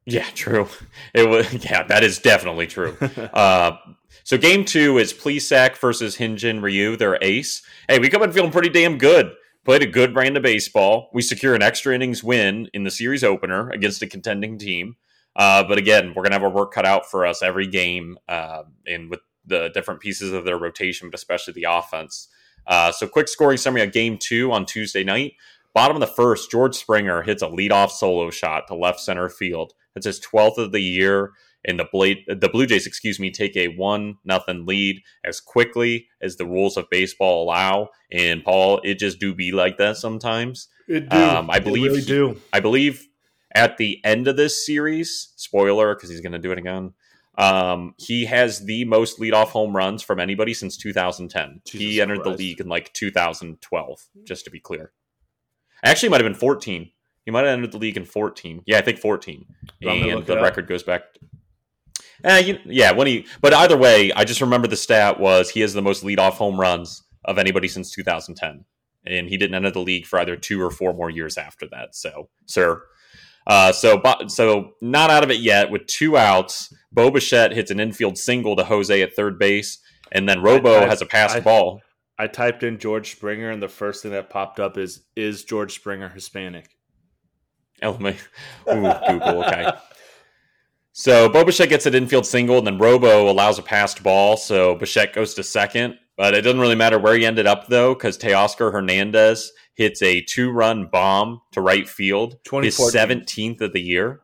Yeah, 0.05 0.25
true. 0.35 0.67
It 1.13 1.27
was. 1.27 1.65
Yeah, 1.65 1.83
that 1.83 2.03
is 2.03 2.19
definitely 2.19 2.67
true. 2.67 2.97
Uh, 3.33 3.77
so 4.23 4.37
game 4.37 4.65
two 4.65 4.97
is 4.97 5.13
Plesac 5.13 5.77
versus 5.77 6.17
Hyun 6.17 6.35
Jin 6.35 6.61
Ryu, 6.61 6.95
their 6.95 7.17
ace. 7.23 7.63
Hey, 7.89 7.97
we 7.97 8.09
come 8.09 8.21
in 8.23 8.31
feeling 8.31 8.51
pretty 8.51 8.69
damn 8.69 8.97
good. 8.97 9.31
Played 9.63 9.83
a 9.83 9.87
good 9.87 10.13
brand 10.13 10.37
of 10.37 10.43
baseball. 10.43 11.09
We 11.13 11.21
secure 11.21 11.55
an 11.55 11.61
extra 11.61 11.95
innings 11.95 12.23
win 12.23 12.67
in 12.73 12.83
the 12.83 12.91
series 12.91 13.23
opener 13.23 13.69
against 13.69 14.01
a 14.01 14.07
contending 14.07 14.57
team. 14.57 14.95
Uh, 15.35 15.63
but 15.63 15.77
again, 15.77 16.13
we're 16.15 16.23
gonna 16.23 16.35
have 16.35 16.43
our 16.43 16.49
work 16.49 16.73
cut 16.73 16.85
out 16.85 17.09
for 17.09 17.25
us 17.25 17.41
every 17.41 17.67
game, 17.67 18.17
uh, 18.27 18.63
and 18.85 19.09
with 19.09 19.21
the 19.45 19.69
different 19.73 20.01
pieces 20.01 20.31
of 20.33 20.45
their 20.45 20.57
rotation, 20.57 21.09
but 21.09 21.15
especially 21.17 21.53
the 21.53 21.65
offense. 21.69 22.27
Uh, 22.67 22.91
so, 22.91 23.07
quick 23.07 23.27
scoring 23.27 23.57
summary 23.57 23.81
of 23.81 23.91
game 23.91 24.17
two 24.17 24.51
on 24.51 24.65
Tuesday 24.65 25.03
night. 25.03 25.33
Bottom 25.73 25.95
of 25.95 26.01
the 26.01 26.07
first, 26.07 26.51
George 26.51 26.75
Springer 26.75 27.21
hits 27.21 27.41
a 27.41 27.47
leadoff 27.47 27.91
solo 27.91 28.29
shot 28.29 28.67
to 28.67 28.75
left 28.75 28.99
center 28.99 29.29
field. 29.29 29.73
That's 29.93 30.05
his 30.05 30.19
12th 30.19 30.57
of 30.57 30.71
the 30.71 30.81
year 30.81 31.31
and 31.65 31.79
the 31.79 31.87
Blade, 31.91 32.23
the 32.27 32.49
Blue 32.49 32.65
Jays, 32.65 32.87
excuse 32.87 33.19
me, 33.19 33.31
take 33.31 33.55
a 33.55 33.67
one 33.69 34.17
nothing 34.25 34.65
lead 34.65 35.01
as 35.23 35.39
quickly 35.39 36.07
as 36.21 36.35
the 36.35 36.45
rules 36.45 36.77
of 36.77 36.89
baseball 36.89 37.43
allow. 37.43 37.89
And 38.11 38.43
Paul, 38.43 38.81
it 38.83 38.95
just 38.95 39.19
do 39.19 39.33
be 39.33 39.51
like 39.51 39.77
that 39.77 39.97
sometimes. 39.97 40.67
It 40.87 41.09
do. 41.09 41.17
Um, 41.17 41.49
I 41.49 41.57
It 41.57 41.63
believe 41.63 41.91
really 41.91 42.01
do. 42.01 42.41
I 42.51 42.59
believe 42.59 43.07
at 43.53 43.77
the 43.77 43.99
end 44.03 44.27
of 44.27 44.37
this 44.37 44.65
series, 44.65 45.33
spoiler 45.35 45.93
because 45.93 46.09
he's 46.09 46.21
going 46.21 46.31
to 46.31 46.39
do 46.39 46.51
it 46.51 46.57
again. 46.57 46.93
Um, 47.37 47.95
he 47.97 48.25
has 48.25 48.65
the 48.65 48.85
most 48.85 49.19
leadoff 49.19 49.47
home 49.47 49.75
runs 49.75 50.03
from 50.03 50.19
anybody 50.19 50.53
since 50.53 50.77
2010. 50.77 51.61
Jesus 51.65 51.79
he 51.79 52.01
entered 52.01 52.23
the 52.23 52.29
league 52.29 52.59
in 52.59 52.67
like 52.67 52.91
2012, 52.93 54.09
just 54.23 54.45
to 54.45 54.51
be 54.51 54.59
clear. 54.59 54.91
Actually, 55.83 56.09
might 56.09 56.21
have 56.21 56.29
been 56.29 56.39
14. 56.39 56.91
He 57.25 57.31
might 57.31 57.45
have 57.45 57.49
entered 57.49 57.71
the 57.71 57.77
league 57.77 57.97
in 57.97 58.05
14. 58.05 58.63
Yeah, 58.65 58.79
I 58.79 58.81
think 58.81 58.99
14. 58.99 59.45
You 59.79 59.87
want 59.87 60.01
me 60.01 60.09
to 60.09 60.17
And 60.17 60.25
the 60.25 60.41
record 60.41 60.67
goes 60.67 60.83
back. 60.83 61.03
Eh, 62.23 62.39
you, 62.39 62.59
yeah, 62.65 62.91
when 62.91 63.07
he. 63.07 63.25
But 63.41 63.53
either 63.53 63.77
way, 63.77 64.11
I 64.11 64.25
just 64.25 64.41
remember 64.41 64.67
the 64.67 64.77
stat 64.77 65.19
was 65.19 65.49
he 65.49 65.61
has 65.61 65.73
the 65.73 65.81
most 65.81 66.03
leadoff 66.03 66.33
home 66.33 66.59
runs 66.59 67.03
of 67.25 67.37
anybody 67.37 67.67
since 67.67 67.91
2010, 67.91 68.65
and 69.05 69.27
he 69.27 69.37
didn't 69.37 69.55
enter 69.55 69.71
the 69.71 69.79
league 69.79 70.05
for 70.05 70.19
either 70.19 70.35
two 70.35 70.61
or 70.61 70.69
four 70.69 70.93
more 70.93 71.09
years 71.09 71.37
after 71.37 71.67
that. 71.69 71.95
So, 71.95 72.29
sir. 72.45 72.83
Uh, 73.51 73.73
so, 73.73 74.01
so 74.27 74.71
not 74.79 75.09
out 75.09 75.25
of 75.25 75.29
it 75.29 75.41
yet. 75.41 75.69
With 75.69 75.85
two 75.85 76.15
outs, 76.15 76.73
Bo 76.93 77.11
Bichette 77.11 77.51
hits 77.51 77.69
an 77.69 77.81
infield 77.81 78.17
single 78.17 78.55
to 78.55 78.63
Jose 78.63 79.01
at 79.01 79.13
third 79.13 79.37
base, 79.37 79.79
and 80.09 80.27
then 80.29 80.41
Robo 80.41 80.85
has 80.87 81.01
a 81.01 81.05
passed 81.05 81.35
I- 81.35 81.41
ball. 81.41 81.81
I 82.17 82.27
typed 82.27 82.63
in 82.63 82.77
George 82.77 83.11
Springer, 83.11 83.49
and 83.49 83.61
the 83.61 83.67
first 83.67 84.03
thing 84.03 84.11
that 84.11 84.29
popped 84.29 84.59
up 84.61 84.77
is 84.77 85.01
is 85.17 85.43
George 85.43 85.73
Springer 85.73 86.07
Hispanic? 86.07 86.69
Oh 87.81 87.97
my, 87.99 88.15
ooh, 88.69 88.93
Google. 89.19 89.43
Okay. 89.43 89.69
So 90.93 91.27
Bo 91.27 91.43
Bichette 91.43 91.69
gets 91.69 91.85
an 91.85 91.95
infield 91.95 92.25
single, 92.25 92.57
and 92.57 92.65
then 92.65 92.77
Robo 92.77 93.29
allows 93.29 93.59
a 93.59 93.63
passed 93.63 94.01
ball. 94.01 94.37
So 94.37 94.75
Bichette 94.75 95.13
goes 95.13 95.33
to 95.33 95.43
second, 95.43 95.97
but 96.15 96.33
it 96.35 96.43
doesn't 96.43 96.59
really 96.61 96.75
matter 96.75 96.99
where 96.99 97.15
he 97.15 97.25
ended 97.25 97.47
up 97.47 97.67
though, 97.67 97.95
because 97.95 98.17
Teoscar 98.17 98.71
Hernandez 98.71 99.51
hits 99.81 100.01
a 100.03 100.21
two-run 100.21 100.85
bomb 100.85 101.41
to 101.51 101.61
right 101.61 101.89
field, 101.89 102.37
his 102.51 102.77
seventeenth 102.91 103.61
of 103.61 103.73
the 103.73 103.81
year, 103.81 104.21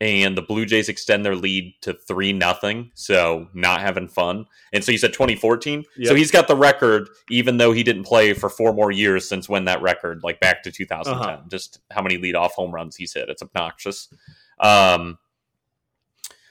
and 0.00 0.36
the 0.36 0.42
Blue 0.42 0.66
Jays 0.66 0.88
extend 0.88 1.24
their 1.24 1.36
lead 1.36 1.74
to 1.82 1.94
three 1.94 2.32
nothing. 2.32 2.90
So 2.94 3.48
not 3.54 3.80
having 3.80 4.08
fun. 4.08 4.46
And 4.72 4.82
so 4.82 4.90
you 4.90 4.98
said 4.98 5.12
2014. 5.12 5.84
So 6.02 6.14
he's 6.14 6.32
got 6.32 6.48
the 6.48 6.56
record, 6.56 7.08
even 7.30 7.58
though 7.58 7.72
he 7.72 7.84
didn't 7.84 8.02
play 8.02 8.32
for 8.32 8.50
four 8.50 8.72
more 8.72 8.90
years 8.90 9.28
since 9.28 9.48
when 9.48 9.64
that 9.66 9.80
record, 9.80 10.22
like 10.24 10.40
back 10.40 10.64
to 10.64 10.72
2010. 10.72 11.28
Uh-huh. 11.28 11.42
Just 11.48 11.78
how 11.90 12.02
many 12.02 12.18
leadoff 12.18 12.50
home 12.50 12.74
runs 12.74 12.96
he's 12.96 13.14
hit. 13.14 13.28
It's 13.28 13.42
obnoxious. 13.42 14.12
Um, 14.58 15.18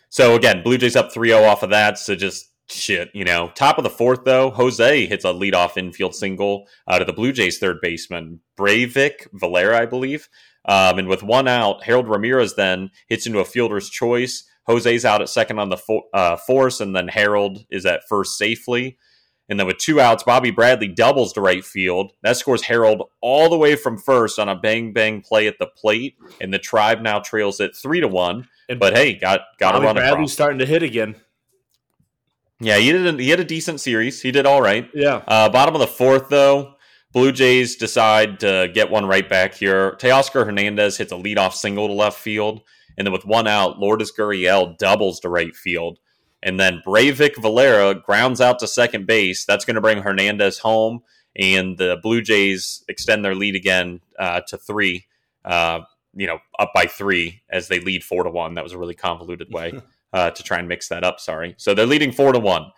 so 0.10 0.36
again, 0.36 0.64
Blue 0.64 0.78
Jays 0.78 0.96
up 0.96 1.12
3-0 1.12 1.48
off 1.48 1.64
of 1.64 1.72
that. 1.72 2.00
So 2.00 2.16
just 2.16 2.53
shit, 2.70 3.10
you 3.14 3.24
know. 3.24 3.52
Top 3.56 3.78
of 3.78 3.84
the 3.84 3.90
fourth 3.90 4.24
though, 4.26 4.50
Jose 4.52 5.06
hits 5.06 5.26
a 5.26 5.30
leadoff 5.30 5.78
infield 5.78 6.16
single 6.16 6.68
out 6.90 7.02
of 7.02 7.08
the 7.08 7.14
Blue 7.14 7.32
Jays 7.32 7.60
third 7.60 7.78
baseman 7.82 8.40
Breyvic 8.58 9.28
Valera, 9.34 9.80
I 9.82 9.86
believe. 9.86 10.30
Um, 10.66 10.98
and 11.00 11.08
with 11.08 11.24
one 11.24 11.48
out, 11.48 11.84
Harold 11.84 12.08
Ramirez 12.08 12.56
then 12.56 12.90
hits 13.10 13.26
into 13.28 13.40
a 13.40 13.46
fielder's 13.46 13.90
choice. 13.90 14.46
Jose's 14.66 15.04
out 15.04 15.22
at 15.22 15.28
second 15.28 15.60
on 15.60 15.68
the 15.70 15.76
fo- 15.78 16.08
uh, 16.14 16.38
force, 16.38 16.80
and 16.80 16.96
then 16.96 17.10
Harold 17.10 17.66
is 17.70 17.86
at 17.86 18.08
first 18.08 18.38
safely. 18.38 18.98
And 19.50 19.60
then 19.60 19.68
with 19.68 19.78
two 19.78 20.00
outs, 20.00 20.24
Bobby 20.24 20.52
Bradley 20.52 20.88
doubles 20.88 21.34
to 21.34 21.42
right 21.42 21.66
field. 21.66 22.14
That 22.22 22.38
scores 22.38 22.62
Harold 22.62 23.10
all 23.20 23.50
the 23.50 23.58
way 23.58 23.76
from 23.76 23.98
first 23.98 24.40
on 24.40 24.48
a 24.48 24.56
bang 24.56 24.94
bang 24.94 25.20
play 25.22 25.48
at 25.48 25.60
the 25.60 25.68
plate, 25.68 26.16
and 26.40 26.54
the 26.54 26.60
Tribe 26.60 27.02
now 27.02 27.20
trails 27.20 27.60
it 27.60 27.76
three 27.76 28.00
to 28.00 28.08
one. 28.08 28.48
And 28.70 28.80
But 28.80 28.94
hey, 28.96 29.16
got 29.16 29.42
got 29.60 29.74
Bobby 29.74 29.86
run 29.88 29.96
Bradley's 29.96 30.14
across. 30.14 30.32
starting 30.34 30.60
to 30.60 30.66
hit 30.66 30.82
again. 30.82 31.16
Yeah, 32.64 32.78
he 32.78 32.92
did. 32.92 33.06
A, 33.06 33.22
he 33.22 33.30
had 33.30 33.40
a 33.40 33.46
decent 33.46 33.82
series. 33.82 34.22
He 34.22 34.32
did 34.32 34.46
all 34.46 34.62
right. 34.62 34.90
Yeah. 34.94 35.22
Uh, 35.28 35.50
bottom 35.50 35.76
of 35.76 35.82
the 35.82 35.88
fourth, 35.88 36.30
though, 36.30 36.76
Blue 37.12 37.32
Jays 37.32 37.76
decide 37.76 38.40
to 38.40 38.72
get 38.74 38.90
one 38.90 39.06
right 39.06 39.28
back 39.28 39.54
here. 39.54 39.92
Teoscar 40.00 40.46
Hernandez 40.46 40.98
hits 40.98 41.12
a 41.12 41.16
leadoff 41.16 41.54
single 41.54 41.88
to 41.88 41.94
left 41.94 42.20
field, 42.20 42.62
and 42.98 43.06
then 43.06 43.12
with 43.12 43.26
one 43.26 43.48
out, 43.48 43.80
Lourdes 43.80 44.12
Gurriel 44.18 44.78
doubles 44.78 45.20
to 45.22 45.30
right 45.30 45.56
field, 45.56 46.00
and 46.42 46.60
then 46.60 46.82
Breyvic 46.86 47.42
Valera 47.42 47.96
grounds 47.96 48.40
out 48.40 48.60
to 48.60 48.68
second 48.68 49.08
base. 49.08 49.46
That's 49.46 49.66
going 49.66 49.76
to 49.76 49.82
bring 49.82 50.02
Hernandez 50.02 50.60
home, 50.60 51.04
and 51.36 51.78
the 51.78 51.98
Blue 52.02 52.22
Jays 52.22 52.84
extend 52.88 53.26
their 53.26 53.36
lead 53.36 53.56
again 53.56 54.00
uh, 54.18 54.42
to 54.48 54.58
three. 54.58 55.06
Uh, 55.44 55.82
you 56.16 56.28
know, 56.28 56.40
up 56.60 56.72
by 56.74 56.86
three 56.86 57.42
as 57.50 57.68
they 57.68 57.80
lead 57.80 58.04
four 58.04 58.24
to 58.24 58.30
one. 58.30 58.54
That 58.54 58.64
was 58.64 58.74
a 58.74 58.78
really 58.78 58.94
convoluted 58.94 59.52
way 59.52 59.74
uh, 60.14 60.30
to 60.32 60.44
try 60.44 60.60
and 60.60 60.68
mix 60.68 60.88
that 60.90 61.04
up. 61.04 61.20
Sorry. 61.20 61.56
So 61.58 61.74
they're 61.74 61.86
leading 61.86 62.12
four 62.12 62.32
to 62.32 62.40
one. 62.40 62.72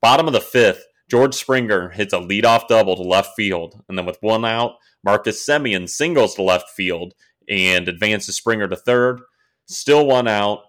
Bottom 0.00 0.26
of 0.26 0.32
the 0.32 0.40
fifth, 0.40 0.84
George 1.10 1.34
Springer 1.34 1.90
hits 1.90 2.12
a 2.12 2.18
leadoff 2.18 2.68
double 2.68 2.96
to 2.96 3.02
left 3.02 3.34
field, 3.36 3.82
and 3.88 3.98
then 3.98 4.06
with 4.06 4.18
one 4.20 4.44
out, 4.44 4.76
Marcus 5.04 5.46
Semien 5.46 5.88
singles 5.88 6.34
to 6.34 6.42
left 6.42 6.70
field 6.70 7.14
and 7.48 7.88
advances 7.88 8.36
Springer 8.36 8.68
to 8.68 8.76
third. 8.76 9.20
Still 9.66 10.06
one 10.06 10.28
out. 10.28 10.64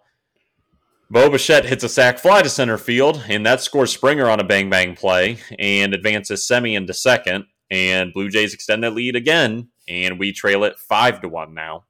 Bo 1.10 1.30
Bichette 1.30 1.66
hits 1.66 1.84
a 1.84 1.90
sac 1.90 2.18
fly 2.18 2.42
to 2.42 2.50
center 2.50 2.78
field, 2.78 3.24
and 3.28 3.46
that 3.46 3.62
scores 3.62 3.92
Springer 3.92 4.30
on 4.30 4.40
a 4.40 4.44
bang 4.44 4.70
bang 4.70 4.96
play 4.96 5.38
and 5.60 5.94
advances 5.94 6.48
Semien 6.50 6.88
to 6.88 6.94
second. 6.94 7.46
And 7.70 8.14
Blue 8.14 8.30
Jays 8.30 8.54
extend 8.54 8.84
that 8.84 8.94
lead 8.94 9.16
again, 9.16 9.70
and 9.88 10.20
we 10.20 10.32
trail 10.32 10.64
it 10.64 10.78
five 10.78 11.22
to 11.22 11.30
one 11.30 11.54
now. 11.54 11.86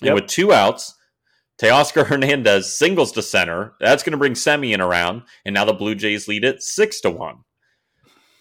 Yep. 0.00 0.08
And 0.08 0.14
with 0.14 0.26
two 0.26 0.52
outs, 0.52 0.94
Teoscar 1.60 2.06
Hernandez 2.08 2.76
singles 2.76 3.12
to 3.12 3.22
center. 3.22 3.74
That's 3.80 4.02
going 4.02 4.12
to 4.12 4.18
bring 4.18 4.34
Semien 4.34 4.80
around, 4.80 5.22
and 5.44 5.54
now 5.54 5.64
the 5.64 5.72
Blue 5.72 5.94
Jays 5.94 6.28
lead 6.28 6.44
it 6.44 6.62
six 6.62 7.00
to 7.02 7.10
one. 7.10 7.38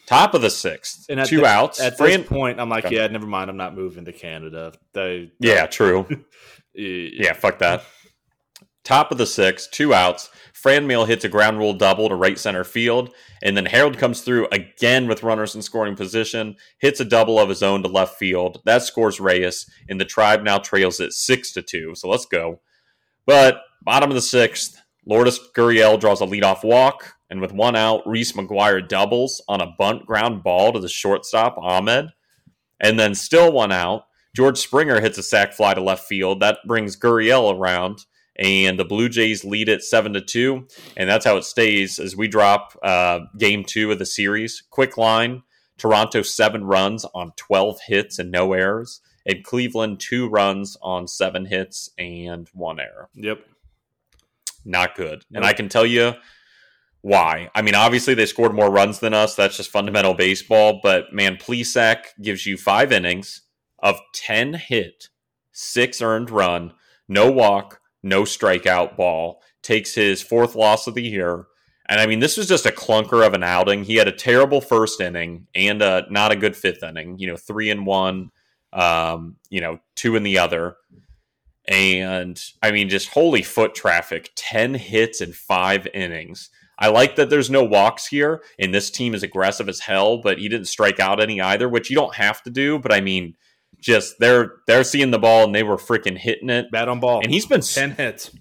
Top 0.05 0.33
of 0.33 0.41
the 0.41 0.49
sixth, 0.49 1.05
And 1.09 1.19
at 1.19 1.27
two 1.27 1.41
the- 1.41 1.45
outs. 1.47 1.81
At 1.81 1.97
Fran- 1.97 2.21
this 2.21 2.29
point, 2.29 2.59
I'm 2.61 2.69
like, 2.69 2.85
Okay. 2.85 2.95
yeah, 2.95 3.07
never 3.07 3.27
mind. 3.27 3.49
I'm 3.49 3.57
not 3.57 3.75
moving 3.75 4.05
to 4.05 4.13
Canada. 4.13 4.71
They, 4.93 5.31
yeah, 5.39 5.65
true. 5.65 6.05
yeah. 6.73 7.09
Yeah, 7.25 7.33
fuck 7.33 7.59
that. 7.59 7.83
Top 8.85 9.11
of 9.11 9.17
the 9.17 9.25
sixth, 9.25 9.69
two 9.71 9.93
outs. 9.93 10.29
Franmil 10.53 11.05
hits 11.07 11.25
a 11.25 11.29
ground 11.29 11.57
rule 11.57 11.73
double 11.73 12.07
to 12.07 12.15
right 12.15 12.39
center 12.39 12.63
field, 12.63 13.09
and 13.43 13.57
then 13.57 13.65
Harold 13.65 13.97
comes 13.97 14.21
through 14.21 14.47
again 14.53 15.07
with 15.07 15.23
runners 15.23 15.55
in 15.55 15.61
scoring 15.61 15.95
position, 15.97 16.55
hits 16.79 17.01
a 17.01 17.05
double 17.05 17.37
of 17.37 17.49
his 17.49 17.61
own 17.61 17.83
to 17.83 17.89
left 17.89 18.17
field. 18.17 18.61
That 18.63 18.83
scores 18.83 19.19
Reyes, 19.19 19.65
and 19.89 19.99
the 19.99 20.05
Tribe 20.05 20.41
now 20.43 20.57
trails 20.57 21.01
it 21.01 21.11
six 21.11 21.51
to 21.53 21.61
two. 21.61 21.95
So 21.95 22.07
let's 22.07 22.25
go. 22.25 22.61
But 23.27 23.61
bottom 23.83 24.09
of 24.09 24.15
the 24.15 24.21
sixth, 24.21 24.81
Lourdes 25.05 25.39
Gurriel 25.55 25.99
draws 25.99 26.21
a 26.21 26.25
leadoff 26.25 26.63
walk, 26.63 27.13
and 27.29 27.41
with 27.41 27.51
one 27.51 27.75
out, 27.75 28.07
Reese 28.07 28.31
McGuire 28.31 28.87
doubles 28.87 29.43
on 29.47 29.61
a 29.61 29.75
bunt 29.77 30.05
ground 30.05 30.43
ball 30.43 30.73
to 30.73 30.79
the 30.79 30.89
shortstop 30.89 31.57
Amed, 31.57 32.09
and 32.79 32.97
then 32.97 33.13
still 33.13 33.51
one 33.51 33.71
out. 33.71 34.05
George 34.35 34.57
Springer 34.57 35.01
hits 35.01 35.17
a 35.17 35.23
sac 35.23 35.53
fly 35.53 35.73
to 35.73 35.81
left 35.81 36.07
field. 36.07 36.39
That 36.39 36.59
brings 36.65 36.97
Gurriel 36.97 37.53
around, 37.53 38.05
and 38.39 38.79
the 38.79 38.85
Blue 38.85 39.09
Jays 39.09 39.43
lead 39.43 39.67
it 39.67 39.83
seven 39.83 40.13
to 40.13 40.21
two, 40.21 40.67
and 40.95 41.09
that's 41.09 41.25
how 41.25 41.35
it 41.35 41.43
stays 41.43 41.99
as 41.99 42.15
we 42.15 42.27
drop 42.29 42.77
uh, 42.81 43.19
game 43.37 43.65
two 43.65 43.91
of 43.91 43.99
the 43.99 44.05
series. 44.05 44.63
Quick 44.69 44.97
line: 44.97 45.43
Toronto 45.77 46.21
seven 46.21 46.63
runs 46.63 47.05
on 47.13 47.33
twelve 47.35 47.79
hits 47.87 48.19
and 48.19 48.31
no 48.31 48.53
errors, 48.53 49.01
and 49.27 49.43
Cleveland 49.43 49.99
two 49.99 50.27
runs 50.27 50.77
on 50.81 51.07
seven 51.07 51.45
hits 51.45 51.91
and 51.99 52.47
one 52.53 52.79
error. 52.79 53.09
Yep. 53.13 53.45
Not 54.65 54.95
good, 54.95 55.23
and 55.33 55.45
I 55.45 55.53
can 55.53 55.69
tell 55.69 55.85
you 55.85 56.13
why. 57.01 57.49
I 57.53 57.61
mean, 57.61 57.75
obviously 57.75 58.13
they 58.13 58.25
scored 58.25 58.53
more 58.53 58.71
runs 58.71 58.99
than 58.99 59.13
us. 59.13 59.35
That's 59.35 59.57
just 59.57 59.69
fundamental 59.69 60.13
baseball. 60.13 60.79
But 60.81 61.13
man, 61.13 61.37
Plesac 61.37 62.05
gives 62.21 62.45
you 62.45 62.57
five 62.57 62.91
innings 62.91 63.43
of 63.79 63.99
10 64.13 64.55
hit, 64.55 65.09
six 65.51 66.01
earned 66.01 66.29
run, 66.29 66.73
no 67.07 67.31
walk, 67.31 67.79
no 68.03 68.23
strikeout 68.23 68.97
ball, 68.97 69.41
takes 69.61 69.95
his 69.95 70.21
fourth 70.21 70.55
loss 70.55 70.87
of 70.87 70.95
the 70.95 71.03
year. 71.03 71.45
And 71.87 72.01
I 72.01 72.05
mean, 72.05 72.19
this 72.19 72.35
was 72.35 72.47
just 72.47 72.65
a 72.65 72.71
clunker 72.71 73.25
of 73.25 73.33
an 73.33 73.43
outing. 73.43 73.85
He 73.85 73.95
had 73.95 74.09
a 74.09 74.11
terrible 74.11 74.59
first 74.59 74.99
inning 74.99 75.47
and 75.55 75.81
uh, 75.81 76.03
not 76.09 76.33
a 76.33 76.35
good 76.35 76.55
fifth 76.57 76.83
inning, 76.83 77.17
you 77.19 77.27
know, 77.27 77.37
three 77.37 77.69
and 77.69 77.85
one, 77.85 78.31
um, 78.73 79.37
you 79.49 79.61
know, 79.61 79.79
two 79.95 80.15
in 80.15 80.23
the 80.23 80.39
other. 80.39 80.75
And 81.67 82.41
I 82.61 82.71
mean, 82.71 82.89
just 82.89 83.09
holy 83.09 83.41
foot 83.41 83.75
traffic 83.75 84.31
10 84.35 84.75
hits 84.75 85.21
in 85.21 85.33
five 85.33 85.87
innings. 85.93 86.49
I 86.79 86.89
like 86.89 87.15
that 87.15 87.29
there's 87.29 87.49
no 87.49 87.63
walks 87.63 88.05
here, 88.05 88.43
and 88.59 88.73
this 88.73 88.91
team 88.91 89.15
is 89.15 89.23
aggressive 89.23 89.67
as 89.67 89.79
hell, 89.79 90.19
but 90.21 90.37
he 90.37 90.47
didn't 90.47 90.67
strike 90.67 90.99
out 90.99 91.19
any 91.19 91.41
either, 91.41 91.67
which 91.67 91.89
you 91.89 91.95
don't 91.95 92.13
have 92.15 92.43
to 92.43 92.51
do. 92.51 92.77
But 92.77 92.93
I 92.93 93.01
mean, 93.01 93.35
just 93.79 94.19
they're 94.19 94.53
they're 94.67 94.83
seeing 94.83 95.11
the 95.11 95.19
ball 95.19 95.45
and 95.45 95.55
they 95.55 95.63
were 95.63 95.77
freaking 95.77 96.17
hitting 96.17 96.49
it. 96.49 96.71
Bat 96.71 96.89
on 96.89 96.99
ball. 96.99 97.21
And 97.21 97.31
he's 97.31 97.47
been 97.47 97.61
ten 97.61 97.91
hits. 97.91 98.31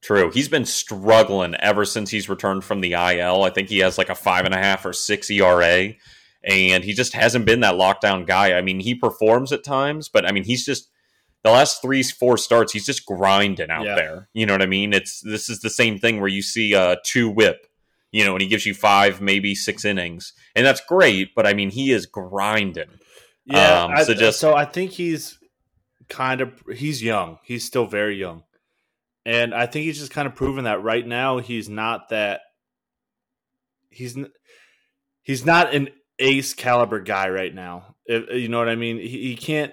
true. 0.00 0.30
He's 0.30 0.48
been 0.48 0.64
struggling 0.64 1.54
ever 1.56 1.84
since 1.84 2.10
he's 2.10 2.28
returned 2.28 2.64
from 2.64 2.80
the 2.80 2.92
IL. 2.92 3.42
I 3.42 3.50
think 3.50 3.68
he 3.68 3.80
has 3.80 3.98
like 3.98 4.08
a 4.08 4.14
five 4.14 4.46
and 4.46 4.54
a 4.54 4.58
half 4.58 4.86
or 4.86 4.94
six 4.94 5.30
ERA, 5.30 5.92
and 6.44 6.82
he 6.84 6.92
just 6.92 7.12
hasn't 7.14 7.44
been 7.46 7.60
that 7.60 7.74
lockdown 7.74 8.26
guy. 8.26 8.54
I 8.54 8.62
mean, 8.62 8.80
he 8.80 8.94
performs 8.94 9.52
at 9.52 9.64
times, 9.64 10.08
but 10.08 10.26
I 10.26 10.32
mean, 10.32 10.44
he's 10.44 10.64
just 10.64 10.88
the 11.44 11.50
last 11.50 11.82
three, 11.82 12.02
four 12.04 12.36
starts, 12.36 12.72
he's 12.72 12.86
just 12.86 13.04
grinding 13.06 13.70
out 13.70 13.84
Yeah. 13.84 13.94
there. 13.96 14.28
You 14.32 14.46
know 14.46 14.54
what 14.54 14.62
I 14.62 14.66
mean? 14.66 14.92
It's 14.92 15.20
this 15.20 15.48
is 15.48 15.60
the 15.60 15.70
same 15.70 15.98
thing 15.98 16.20
where 16.20 16.28
you 16.28 16.42
see 16.42 16.72
a 16.74 16.98
two 17.04 17.28
whip, 17.28 17.66
you 18.12 18.24
know, 18.24 18.32
and 18.34 18.42
he 18.42 18.48
gives 18.48 18.64
you 18.66 18.74
five, 18.74 19.20
maybe 19.20 19.54
six 19.54 19.84
innings, 19.84 20.32
and 20.54 20.64
that's 20.66 20.80
great. 20.80 21.34
But 21.34 21.46
I 21.46 21.54
mean, 21.54 21.70
he 21.70 21.90
is 21.92 22.06
grinding. 22.06 22.90
Yeah. 23.44 23.82
Um, 23.84 23.90
I, 23.92 24.04
so 24.04 24.14
just- 24.14 24.38
so 24.40 24.54
I 24.54 24.64
think 24.64 24.92
he's 24.92 25.38
kind 26.08 26.40
of 26.40 26.62
he's 26.74 27.02
young. 27.02 27.38
He's 27.44 27.64
still 27.64 27.86
very 27.86 28.16
young, 28.16 28.44
and 29.24 29.52
I 29.54 29.66
think 29.66 29.84
he's 29.86 29.98
just 29.98 30.12
kind 30.12 30.28
of 30.28 30.34
proven 30.36 30.64
that 30.64 30.82
right 30.82 31.06
now 31.06 31.38
he's 31.38 31.68
not 31.68 32.10
that. 32.10 32.42
He's 33.90 34.16
he's 35.22 35.44
not 35.44 35.74
an 35.74 35.88
ace 36.18 36.54
caliber 36.54 37.00
guy 37.00 37.28
right 37.28 37.54
now. 37.54 37.96
If, 38.06 38.30
you 38.30 38.48
know 38.48 38.58
what 38.58 38.68
I 38.68 38.76
mean? 38.76 38.98
He, 38.98 39.28
he 39.28 39.36
can't. 39.36 39.72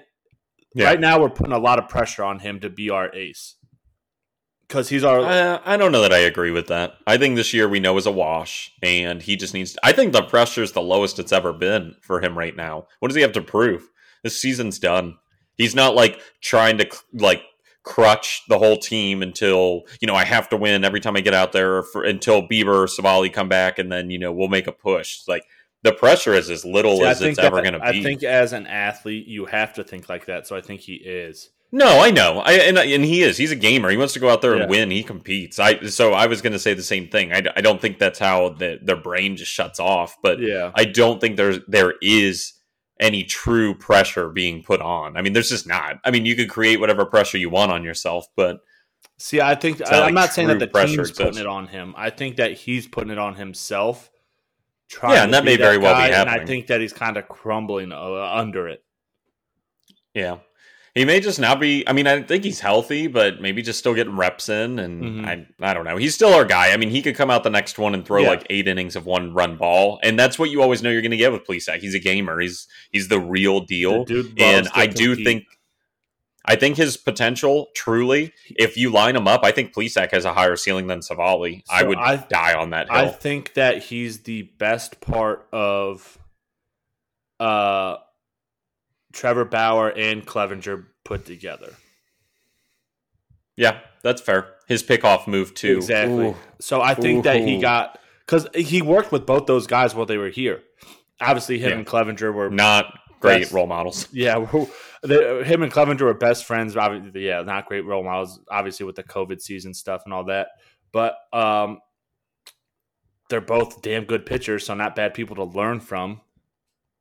Yeah. 0.74 0.86
Right 0.86 1.00
now, 1.00 1.20
we're 1.20 1.30
putting 1.30 1.52
a 1.52 1.58
lot 1.58 1.78
of 1.78 1.88
pressure 1.88 2.22
on 2.22 2.38
him 2.38 2.60
to 2.60 2.70
be 2.70 2.90
our 2.90 3.12
ace 3.14 3.56
because 4.70 4.88
he's 4.88 5.02
our. 5.02 5.20
Uh, 5.20 5.60
I 5.64 5.76
don't 5.76 5.90
know 5.90 6.02
that 6.02 6.12
I 6.12 6.18
agree 6.18 6.52
with 6.52 6.68
that. 6.68 6.94
I 7.06 7.18
think 7.18 7.34
this 7.34 7.52
year 7.52 7.68
we 7.68 7.80
know 7.80 7.96
is 7.98 8.06
a 8.06 8.12
wash, 8.12 8.72
and 8.82 9.20
he 9.20 9.36
just 9.36 9.52
needs. 9.52 9.76
I 9.82 9.92
think 9.92 10.12
the 10.12 10.22
pressure 10.22 10.62
is 10.62 10.72
the 10.72 10.80
lowest 10.80 11.18
it's 11.18 11.32
ever 11.32 11.52
been 11.52 11.96
for 12.00 12.20
him 12.20 12.38
right 12.38 12.54
now. 12.54 12.86
What 13.00 13.08
does 13.08 13.16
he 13.16 13.22
have 13.22 13.32
to 13.32 13.42
prove? 13.42 13.90
This 14.22 14.40
season's 14.40 14.78
done. 14.78 15.16
He's 15.56 15.74
not 15.74 15.96
like 15.96 16.20
trying 16.40 16.78
to 16.78 16.88
like 17.12 17.42
crutch 17.82 18.42
the 18.48 18.58
whole 18.58 18.76
team 18.76 19.22
until 19.22 19.82
you 20.00 20.06
know 20.06 20.14
I 20.14 20.24
have 20.24 20.48
to 20.50 20.56
win 20.56 20.84
every 20.84 21.00
time 21.00 21.16
I 21.16 21.20
get 21.20 21.34
out 21.34 21.50
there, 21.50 21.82
for, 21.82 22.04
until 22.04 22.46
Bieber 22.46 22.84
or 22.84 22.86
Civale 22.86 23.32
come 23.32 23.48
back, 23.48 23.80
and 23.80 23.90
then 23.90 24.08
you 24.08 24.20
know 24.20 24.32
we'll 24.32 24.48
make 24.48 24.68
a 24.68 24.72
push. 24.72 25.22
Like 25.26 25.44
the 25.82 25.92
pressure 25.92 26.34
is 26.34 26.50
as 26.50 26.64
little 26.64 26.98
See, 26.98 27.04
as 27.04 27.22
it's 27.22 27.36
that- 27.36 27.46
ever 27.46 27.62
going 27.62 27.74
to 27.74 27.80
be. 27.80 27.86
I 27.86 28.02
think 28.02 28.22
as 28.22 28.52
an 28.52 28.66
athlete, 28.66 29.26
you 29.26 29.46
have 29.46 29.72
to 29.74 29.84
think 29.84 30.08
like 30.08 30.26
that. 30.26 30.46
So 30.46 30.56
I 30.56 30.60
think 30.60 30.80
he 30.82 30.94
is. 30.94 31.50
No, 31.72 32.00
I 32.00 32.10
know, 32.10 32.40
I, 32.44 32.54
and 32.54 32.76
and 32.76 33.04
he 33.04 33.22
is. 33.22 33.36
He's 33.36 33.52
a 33.52 33.56
gamer. 33.56 33.90
He 33.90 33.96
wants 33.96 34.12
to 34.14 34.18
go 34.18 34.28
out 34.28 34.42
there 34.42 34.56
Yeah. 34.56 34.62
and 34.62 34.70
win. 34.70 34.90
He 34.90 35.04
competes. 35.04 35.60
I 35.60 35.86
so 35.86 36.12
I 36.12 36.26
was 36.26 36.42
going 36.42 36.52
to 36.52 36.58
say 36.58 36.74
the 36.74 36.82
same 36.82 37.06
thing. 37.08 37.32
I, 37.32 37.44
I 37.54 37.60
don't 37.60 37.80
think 37.80 38.00
that's 38.00 38.18
how 38.18 38.48
the, 38.48 38.80
their 38.82 38.96
brain 38.96 39.36
just 39.36 39.52
shuts 39.52 39.78
off. 39.78 40.16
But 40.20 40.40
Yeah. 40.40 40.72
I 40.74 40.84
don't 40.84 41.20
think 41.20 41.36
there's 41.36 41.60
there 41.68 41.94
is 42.02 42.54
any 42.98 43.22
true 43.22 43.74
pressure 43.76 44.28
being 44.30 44.64
put 44.64 44.80
on. 44.80 45.16
I 45.16 45.22
mean, 45.22 45.32
there's 45.32 45.48
just 45.48 45.66
not. 45.66 46.00
I 46.04 46.10
mean, 46.10 46.26
you 46.26 46.34
could 46.34 46.50
create 46.50 46.80
whatever 46.80 47.06
pressure 47.06 47.38
you 47.38 47.50
want 47.50 47.70
on 47.70 47.84
yourself, 47.84 48.26
but 48.36 48.58
See, 49.18 49.40
I 49.40 49.54
think 49.54 49.80
I, 49.82 50.00
like 50.00 50.08
I'm 50.08 50.14
not 50.14 50.32
saying 50.32 50.48
that 50.48 50.58
the 50.58 50.66
pressure 50.66 50.96
team's 50.96 51.12
putting 51.12 51.38
it 51.38 51.46
on 51.46 51.68
him. 51.68 51.94
I 51.96 52.10
think 52.10 52.36
that 52.36 52.52
he's 52.52 52.88
putting 52.88 53.10
it 53.10 53.18
on 53.18 53.36
himself. 53.36 54.10
Trying 54.90 55.14
Yeah, 55.14 55.24
and 55.24 55.32
that 55.34 55.44
may 55.44 55.56
very 55.56 55.78
well 55.78 55.94
be 55.94 56.10
guy, 56.10 56.20
And 56.20 56.28
I 56.28 56.44
think 56.44 56.66
that 56.66 56.80
he's 56.80 56.92
kind 56.92 57.16
of 57.16 57.28
crumbling 57.28 57.92
uh, 57.92 58.30
under 58.34 58.68
it. 58.68 58.82
yeah. 60.14 60.38
He 60.92 61.04
may 61.04 61.20
just 61.20 61.38
now 61.38 61.54
be. 61.54 61.86
I 61.86 61.92
mean, 61.92 62.08
I 62.08 62.20
think 62.22 62.42
he's 62.42 62.58
healthy, 62.58 63.06
but 63.06 63.40
maybe 63.40 63.62
just 63.62 63.78
still 63.78 63.94
getting 63.94 64.16
reps 64.16 64.48
in, 64.48 64.80
and 64.80 65.24
Mhm. 65.24 65.24
I, 65.60 65.70
I 65.70 65.72
don't 65.72 65.84
know. 65.84 65.96
He's 65.96 66.16
still 66.16 66.34
our 66.34 66.44
guy. 66.44 66.72
I 66.72 66.76
mean, 66.78 66.90
he 66.90 67.00
could 67.00 67.14
come 67.14 67.30
out 67.30 67.44
the 67.44 67.48
next 67.50 67.78
one 67.78 67.94
and 67.94 68.04
throw 68.04 68.22
Yeah. 68.22 68.30
like 68.30 68.44
eight 68.50 68.66
innings 68.66 68.96
of 68.96 69.06
one 69.06 69.32
run 69.32 69.56
ball, 69.56 70.00
and 70.02 70.18
that's 70.18 70.36
what 70.36 70.50
you 70.50 70.60
always 70.62 70.82
know 70.82 70.90
you're 70.90 71.00
going 71.00 71.12
to 71.12 71.16
get 71.16 71.30
with 71.30 71.46
Plesac. 71.46 71.78
He's 71.78 71.94
a 71.94 72.00
gamer. 72.00 72.40
He's 72.40 72.66
he's 72.90 73.06
the 73.06 73.20
real 73.20 73.60
deal, 73.60 74.04
The 74.04 74.32
and 74.40 74.68
I 74.74 74.88
do 74.88 75.10
compete. 75.14 75.24
think, 75.24 75.44
I 76.44 76.56
think 76.56 76.76
his 76.76 76.96
potential 76.96 77.68
truly, 77.74 78.32
if 78.56 78.76
you 78.76 78.90
line 78.90 79.14
him 79.14 79.28
up, 79.28 79.44
I 79.44 79.52
think 79.52 79.74
Plesac 79.74 80.10
has 80.12 80.24
a 80.24 80.32
higher 80.32 80.56
ceiling 80.56 80.86
than 80.86 81.00
Civale. 81.00 81.62
I 81.70 81.82
would 81.82 81.98
I- 81.98 82.16
die 82.16 82.54
on 82.54 82.70
that 82.70 82.88
hill. 82.90 82.96
I 82.96 83.08
think 83.08 83.54
that 83.54 83.82
he's 83.84 84.22
the 84.22 84.42
best 84.58 85.00
part 85.00 85.46
of 85.52 86.18
uh 87.38 87.96
Trevor 89.12 89.44
Bauer 89.44 89.90
and 89.90 90.24
Clevinger 90.26 90.86
put 91.04 91.26
together. 91.26 91.74
yeah, 93.56 93.80
that's 94.02 94.20
fair. 94.22 94.54
His 94.68 94.82
pickoff 94.82 95.26
move 95.26 95.54
too. 95.54 95.76
Exactly. 95.76 96.26
Ooh. 96.28 96.36
So 96.60 96.80
I 96.80 96.94
think 96.94 97.24
that 97.24 97.40
he 97.42 97.58
got 97.60 97.98
because 98.24 98.46
he 98.54 98.80
worked 98.82 99.10
with 99.12 99.26
both 99.26 99.46
those 99.46 99.66
guys 99.66 99.94
while 99.94 100.06
they 100.06 100.16
were 100.16 100.28
here. 100.30 100.62
Obviously, 101.20 101.58
him 101.58 101.70
Yeah. 101.70 101.76
and 101.76 101.86
Clevinger 101.86 102.32
were 102.32 102.48
Not 102.50 102.98
great 103.20 103.42
Best. 103.42 103.52
role 103.52 103.66
models. 103.66 104.08
yeah, 104.12 104.36
we're- 104.38 104.66
him 105.44 105.62
and 105.62 105.72
Clevinger 105.72 106.00
were 106.02 106.14
best 106.14 106.44
friends. 106.44 106.76
Obviously, 106.76 107.26
yeah, 107.26 107.42
not 107.42 107.66
great 107.66 107.84
role 107.86 108.02
models. 108.04 108.40
Obviously, 108.50 108.84
with 108.84 108.96
the 108.96 109.02
COVID 109.04 109.40
season 109.40 109.72
stuff 109.72 110.02
and 110.04 110.12
all 110.12 110.24
that, 110.24 110.48
but 110.92 111.14
um, 111.32 111.78
they're 113.28 113.40
both 113.40 113.82
damn 113.82 114.04
good 114.04 114.26
pitchers, 114.26 114.66
so 114.66 114.74
not 114.74 114.96
bad 114.96 115.14
people 115.14 115.36
to 115.36 115.44
learn 115.44 115.80
from. 115.80 116.20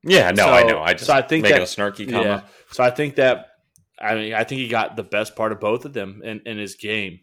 Yeah, 0.04 0.32
no, 0.32 0.44
So- 0.46 0.50
I 0.54 0.64
know. 0.64 0.82
I 0.82 0.94
just 0.94 1.08
so 1.08 1.14
I 1.14 1.22
think 1.22 1.44
making 1.44 1.58
that- 1.60 1.64
a 1.64 1.82
snarky 1.82 2.10
comment. 2.10 2.26
Yeah, 2.26 2.42
so 2.72 2.84
I 2.84 2.90
think 2.90 3.16
that 3.16 3.48
I 4.00 4.16
mean 4.16 4.34
I 4.34 4.44
think 4.44 4.62
he 4.62 4.68
got 4.70 4.96
the 4.96 5.04
best 5.04 5.36
part 5.36 5.52
of 5.52 5.60
both 5.60 5.84
of 5.86 5.94
them 5.94 6.22
in, 6.24 6.42
in 6.46 6.58
his 6.58 6.76
game, 6.76 7.20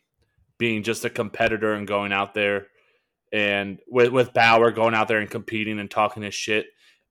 being 0.59 0.83
just 0.83 1.05
a 1.05 1.11
competitor 1.11 1.73
and 1.73 1.87
going 1.87 2.13
out 2.13 2.35
there, 2.35 2.67
and 3.33 3.79
with 3.89 4.11
with 4.13 4.35
Bauer 4.35 4.71
going 4.73 4.95
out 4.95 5.09
there 5.09 5.19
and 5.21 5.31
competing 5.31 5.79
and 5.79 5.91
talking 5.91 6.23
his 6.23 6.35
shit, 6.35 6.67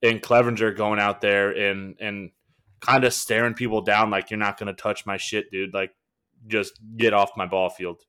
and 0.06 0.22
Clevinger 0.22 0.76
going 0.76 1.00
out 1.00 1.22
there 1.22 1.52
and 1.52 1.96
and 2.00 2.32
kind 2.82 3.04
of 3.04 3.14
staring 3.14 3.54
people 3.54 3.82
down 3.82 4.10
like 4.12 4.30
you're 4.30 4.38
not 4.40 4.58
going 4.60 4.68
to 4.68 4.82
touch 4.82 5.06
my 5.06 5.18
shit, 5.18 5.52
dude. 5.52 5.74
Like 5.74 5.92
just 6.48 6.74
get 6.98 7.14
off 7.14 7.32
my 7.36 7.46
ball 7.46 7.70
field. 7.70 8.02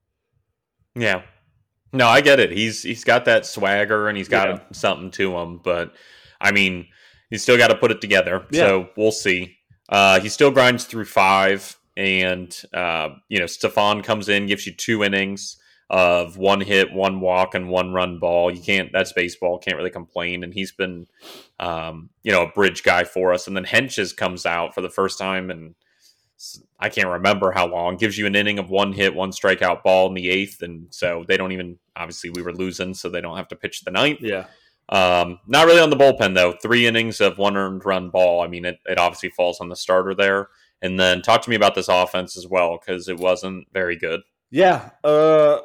Yeah. 0.94 1.22
No, 1.92 2.06
I 2.08 2.20
get 2.20 2.40
it. 2.40 2.50
He's 2.50 2.82
he's 2.82 3.04
got 3.04 3.24
that 3.26 3.46
swagger 3.46 4.08
and 4.08 4.16
he's 4.18 4.28
got 4.28 4.48
Yeah. 4.48 4.60
something 4.72 5.10
to 5.12 5.36
him, 5.38 5.58
but 5.62 5.94
I 6.40 6.52
mean, 6.52 6.88
he's 7.30 7.42
still 7.42 7.56
got 7.56 7.68
to 7.68 7.76
put 7.76 7.90
it 7.90 8.00
together. 8.00 8.46
Yeah. 8.50 8.66
So 8.66 8.88
we'll 8.96 9.12
see. 9.12 9.56
Uh, 9.88 10.20
he 10.20 10.28
still 10.28 10.50
grinds 10.50 10.84
through 10.84 11.04
five, 11.04 11.78
and 11.96 12.54
uh, 12.74 13.10
you 13.28 13.38
know, 13.38 13.46
Stephan 13.46 14.02
comes 14.02 14.28
in, 14.28 14.46
gives 14.46 14.66
you 14.66 14.74
two 14.74 15.04
innings 15.04 15.56
of 15.88 16.36
one 16.36 16.60
hit, 16.60 16.92
one 16.92 17.20
walk, 17.20 17.54
and 17.54 17.68
one 17.68 17.92
run 17.92 18.18
ball. 18.18 18.50
You 18.50 18.60
can't. 18.60 18.90
That's 18.92 19.12
baseball. 19.12 19.58
Can't 19.58 19.76
really 19.76 19.90
complain. 19.90 20.42
And 20.42 20.52
he's 20.52 20.72
been, 20.72 21.06
um, 21.60 22.10
you 22.22 22.32
know, 22.32 22.42
a 22.42 22.50
bridge 22.52 22.82
guy 22.82 23.04
for 23.04 23.32
us. 23.32 23.46
And 23.46 23.56
then 23.56 23.64
Hentges 23.64 24.16
comes 24.16 24.46
out 24.46 24.74
for 24.74 24.80
the 24.80 24.90
first 24.90 25.18
time 25.18 25.50
and 25.50 25.74
I 26.78 26.90
can't 26.90 27.08
remember 27.08 27.50
how 27.50 27.66
long. 27.66 27.96
Gives 27.96 28.18
you 28.18 28.26
an 28.26 28.34
inning 28.34 28.58
of 28.58 28.68
one 28.68 28.92
hit, 28.92 29.14
one 29.14 29.30
strikeout 29.30 29.82
ball 29.82 30.06
in 30.08 30.14
the 30.14 30.28
eighth, 30.28 30.60
and 30.60 30.86
so 30.90 31.24
they 31.26 31.36
don't 31.38 31.52
even. 31.52 31.78
Obviously, 31.96 32.28
we 32.30 32.42
were 32.42 32.52
losing, 32.52 32.92
so 32.92 33.08
they 33.08 33.22
don't 33.22 33.38
have 33.38 33.48
to 33.48 33.56
pitch 33.56 33.84
the 33.84 33.90
ninth. 33.90 34.18
Yeah, 34.20 34.44
Um, 34.90 35.40
not 35.46 35.64
really 35.64 35.80
on 35.80 35.88
the 35.88 35.96
bullpen 35.96 36.34
though. 36.34 36.52
Three 36.52 36.86
innings 36.86 37.22
of 37.22 37.38
one 37.38 37.56
earned 37.56 37.86
run 37.86 38.10
ball. 38.10 38.42
I 38.42 38.48
mean, 38.48 38.66
it, 38.66 38.78
it 38.84 38.98
obviously 38.98 39.30
falls 39.30 39.60
on 39.60 39.70
the 39.70 39.76
starter 39.76 40.14
there. 40.14 40.48
And 40.82 41.00
then 41.00 41.22
talk 41.22 41.40
to 41.42 41.48
me 41.50 41.56
about 41.56 41.74
this 41.74 41.88
offense 41.88 42.36
as 42.36 42.46
well 42.46 42.78
because 42.78 43.08
it 43.08 43.16
wasn't 43.16 43.66
very 43.72 43.96
good. 43.96 44.20
yeah. 44.50 44.90
Uh, 45.02 45.60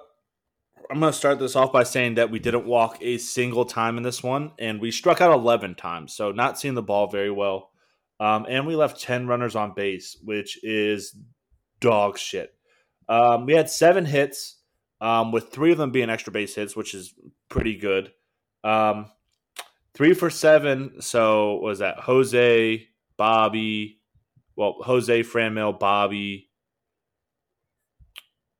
I'm 0.92 1.00
going 1.00 1.14
to 1.14 1.18
start 1.18 1.40
this 1.40 1.56
off 1.56 1.72
by 1.72 1.84
saying 1.84 2.16
that 2.16 2.32
we 2.32 2.40
didn't 2.40 2.66
walk 2.66 2.98
a 3.00 3.18
single 3.18 3.64
time 3.64 3.96
in 3.96 4.04
this 4.04 4.22
one, 4.22 4.52
and 4.60 4.82
we 4.82 4.92
struck 4.92 5.22
out 5.22 5.32
11 5.32 5.76
times, 5.76 6.14
so 6.14 6.34
not 6.34 6.60
seeing 6.60 6.74
the 6.74 6.82
ball 6.82 7.08
very 7.08 7.32
well. 7.32 7.72
Um, 8.20 8.46
and 8.50 8.68
we 8.68 8.76
left 8.76 9.00
10 9.00 9.26
runners 9.26 9.56
on 9.56 9.74
base, 9.74 10.18
which 10.22 10.62
is 10.66 11.16
dog 11.80 12.18
shit. 12.18 12.54
Um, 13.08 13.46
we 13.46 13.54
had 13.54 13.70
seven 13.70 14.04
hits, 14.04 14.58
um, 15.00 15.32
with 15.32 15.54
three 15.54 15.72
of 15.72 15.78
them 15.78 15.92
being 15.92 16.10
extra 16.10 16.34
base 16.34 16.56
hits, 16.56 16.76
which 16.76 16.94
is 16.94 17.14
pretty 17.48 17.78
good. 17.78 18.12
Um, 18.66 19.06
three 19.94 20.14
for 20.14 20.30
seven. 20.30 21.02
So 21.02 21.56
was 21.60 21.80
that 21.80 22.02
Jose, 22.02 22.86
Bobby, 23.16 24.02
well, 24.58 24.76
Jose, 24.82 25.24
Franmil, 25.24 25.80
Bobby, 25.80 26.50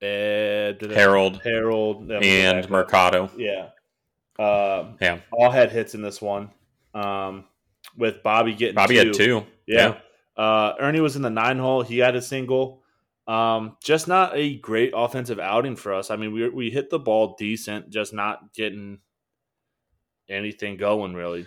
uh, 0.02 0.74
Harold 0.94 1.42
Harold, 1.44 2.12
and. 2.12 2.70
Mercado. 2.70 3.30
Yeah. 3.38 3.70
Um, 4.40 4.98
Yeah. 5.00 5.20
all 5.32 5.52
had 5.52 5.72
hits 5.72 5.94
in 5.96 6.02
this 6.02 6.22
one. 6.22 6.50
Um, 6.94 7.46
with 7.98 8.24
Bobby 8.24 8.54
getting 8.56 8.76
Bobby 8.76 8.96
two. 8.96 9.06
had 9.06 9.14
two. 9.14 9.46
Yeah. 9.68 9.98
Uh, 10.36 10.74
Ernie 10.80 11.02
was 11.02 11.16
in 11.16 11.22
the 11.22 11.30
nine 11.30 11.60
hole. 11.60 11.82
He 11.84 12.00
had 12.00 12.16
a 12.16 12.22
single. 12.22 12.82
Um, 13.28 13.78
just 13.84 14.08
not 14.08 14.36
a 14.36 14.56
great 14.58 14.94
offensive 14.96 15.40
outing 15.40 15.76
for 15.76 15.94
us. 15.94 16.10
I 16.10 16.16
mean, 16.16 16.34
we 16.34 16.50
we 16.50 16.70
hit 16.72 16.90
the 16.90 17.00
ball 17.00 17.36
decent, 17.38 17.90
just 17.90 18.14
not 18.14 18.54
getting 18.54 19.00
anything 20.30 20.78
going 20.78 21.14
really. 21.14 21.46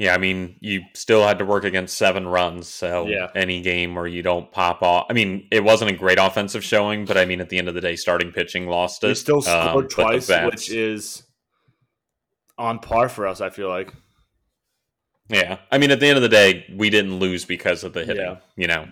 Yeah, 0.00 0.14
I 0.14 0.16
mean, 0.18 0.56
you 0.60 0.80
still 0.94 1.26
had 1.26 1.38
to 1.40 1.44
work 1.44 1.64
against 1.64 1.98
seven 1.98 2.26
runs. 2.26 2.68
So 2.68 3.06
Yeah. 3.06 3.26
any 3.34 3.60
game 3.60 3.94
where 3.94 4.06
you 4.06 4.22
don't 4.22 4.50
pop 4.50 4.82
off, 4.82 5.04
I 5.10 5.12
mean, 5.12 5.46
it 5.52 5.62
wasn't 5.62 5.90
a 5.90 5.94
great 5.94 6.18
offensive 6.18 6.64
showing, 6.64 7.04
but 7.04 7.18
I 7.18 7.26
mean, 7.26 7.38
at 7.42 7.50
the 7.50 7.58
end 7.58 7.68
of 7.68 7.74
the 7.74 7.82
day, 7.82 7.96
starting 7.96 8.32
pitching 8.32 8.66
lost 8.66 9.04
it. 9.04 9.08
We 9.08 9.14
still 9.14 9.36
Um, 9.36 9.42
scored 9.42 9.84
the 9.90 9.94
twice, 9.94 10.28
which 10.46 10.70
is 10.70 11.22
on 12.56 12.78
par 12.78 13.10
for 13.10 13.26
us. 13.26 13.42
I 13.42 13.50
feel 13.50 13.68
like. 13.68 13.92
Yeah. 15.28 15.58
I 15.70 15.76
mean, 15.76 15.90
at 15.90 16.00
the 16.00 16.06
end 16.06 16.16
of 16.16 16.22
the 16.22 16.30
day, 16.30 16.64
we 16.74 16.88
didn't 16.88 17.18
lose 17.18 17.44
because 17.44 17.84
of 17.84 17.92
the 17.92 18.06
hitting, 18.06 18.24
Yeah. 18.24 18.36
you 18.56 18.68
know. 18.68 18.88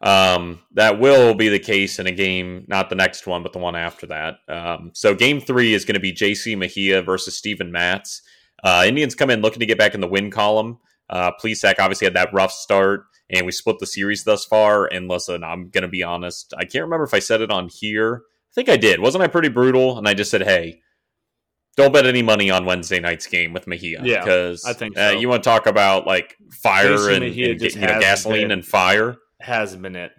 Um, 0.00 0.58
that 0.74 0.98
will 0.98 1.34
be 1.34 1.48
the 1.48 1.60
case 1.60 2.00
in 2.00 2.08
a 2.08 2.12
game, 2.12 2.64
not 2.66 2.90
the 2.90 2.96
next 2.96 3.24
one, 3.28 3.44
but 3.44 3.52
the 3.52 3.60
one 3.60 3.76
after 3.76 4.06
that. 4.08 4.38
Um, 4.48 4.90
so 4.94 5.14
game 5.14 5.40
three 5.40 5.74
is 5.74 5.84
going 5.84 5.94
to 5.94 6.00
be 6.00 6.12
JC 6.12 6.56
Mejia 6.56 7.02
versus 7.02 7.36
Steven 7.36 7.70
Matz. 7.70 8.20
Uh, 8.62 8.84
Indians 8.86 9.14
come 9.14 9.30
in 9.30 9.40
looking 9.40 9.60
to 9.60 9.66
get 9.66 9.78
back 9.78 9.94
in 9.94 10.00
the 10.00 10.08
win 10.08 10.30
column. 10.30 10.78
Uh, 11.10 11.30
Plesac 11.42 11.76
obviously 11.78 12.04
had 12.06 12.14
that 12.14 12.32
rough 12.32 12.52
start, 12.52 13.04
and 13.30 13.46
we 13.46 13.52
split 13.52 13.78
the 13.78 13.86
series 13.86 14.24
thus 14.24 14.44
far. 14.44 14.86
And 14.86 15.08
listen, 15.08 15.42
I'm 15.44 15.70
going 15.70 15.82
to 15.82 15.88
be 15.88 16.02
honest. 16.02 16.52
I 16.56 16.64
can't 16.64 16.84
remember 16.84 17.04
if 17.04 17.14
I 17.14 17.18
said 17.18 17.40
it 17.40 17.50
on 17.50 17.68
here. 17.68 18.22
I 18.50 18.54
think 18.54 18.68
I 18.68 18.76
did. 18.76 19.00
Wasn't 19.00 19.22
I 19.22 19.26
pretty 19.28 19.48
brutal? 19.48 19.98
And 19.98 20.08
I 20.08 20.14
just 20.14 20.30
said, 20.30 20.42
hey, 20.42 20.80
don't 21.76 21.92
bet 21.92 22.06
any 22.06 22.22
money 22.22 22.50
on 22.50 22.64
Wednesday 22.64 22.98
night's 22.98 23.26
game 23.26 23.52
with 23.52 23.66
Mejia. 23.66 24.00
Yeah, 24.02 24.20
because 24.24 24.64
I 24.64 24.72
think 24.72 24.98
uh, 24.98 25.14
you 25.18 25.28
want 25.28 25.44
to 25.44 25.48
talk 25.48 25.66
about 25.66 26.06
like 26.06 26.36
fire 26.50 27.08
and, 27.10 27.24
and 27.24 27.34
you 27.34 27.54
know, 27.56 28.00
gasoline 28.00 28.42
been- 28.42 28.50
and 28.50 28.66
fire. 28.66 29.16
Hasn't 29.40 29.80
been 29.82 29.94
it. 29.94 30.10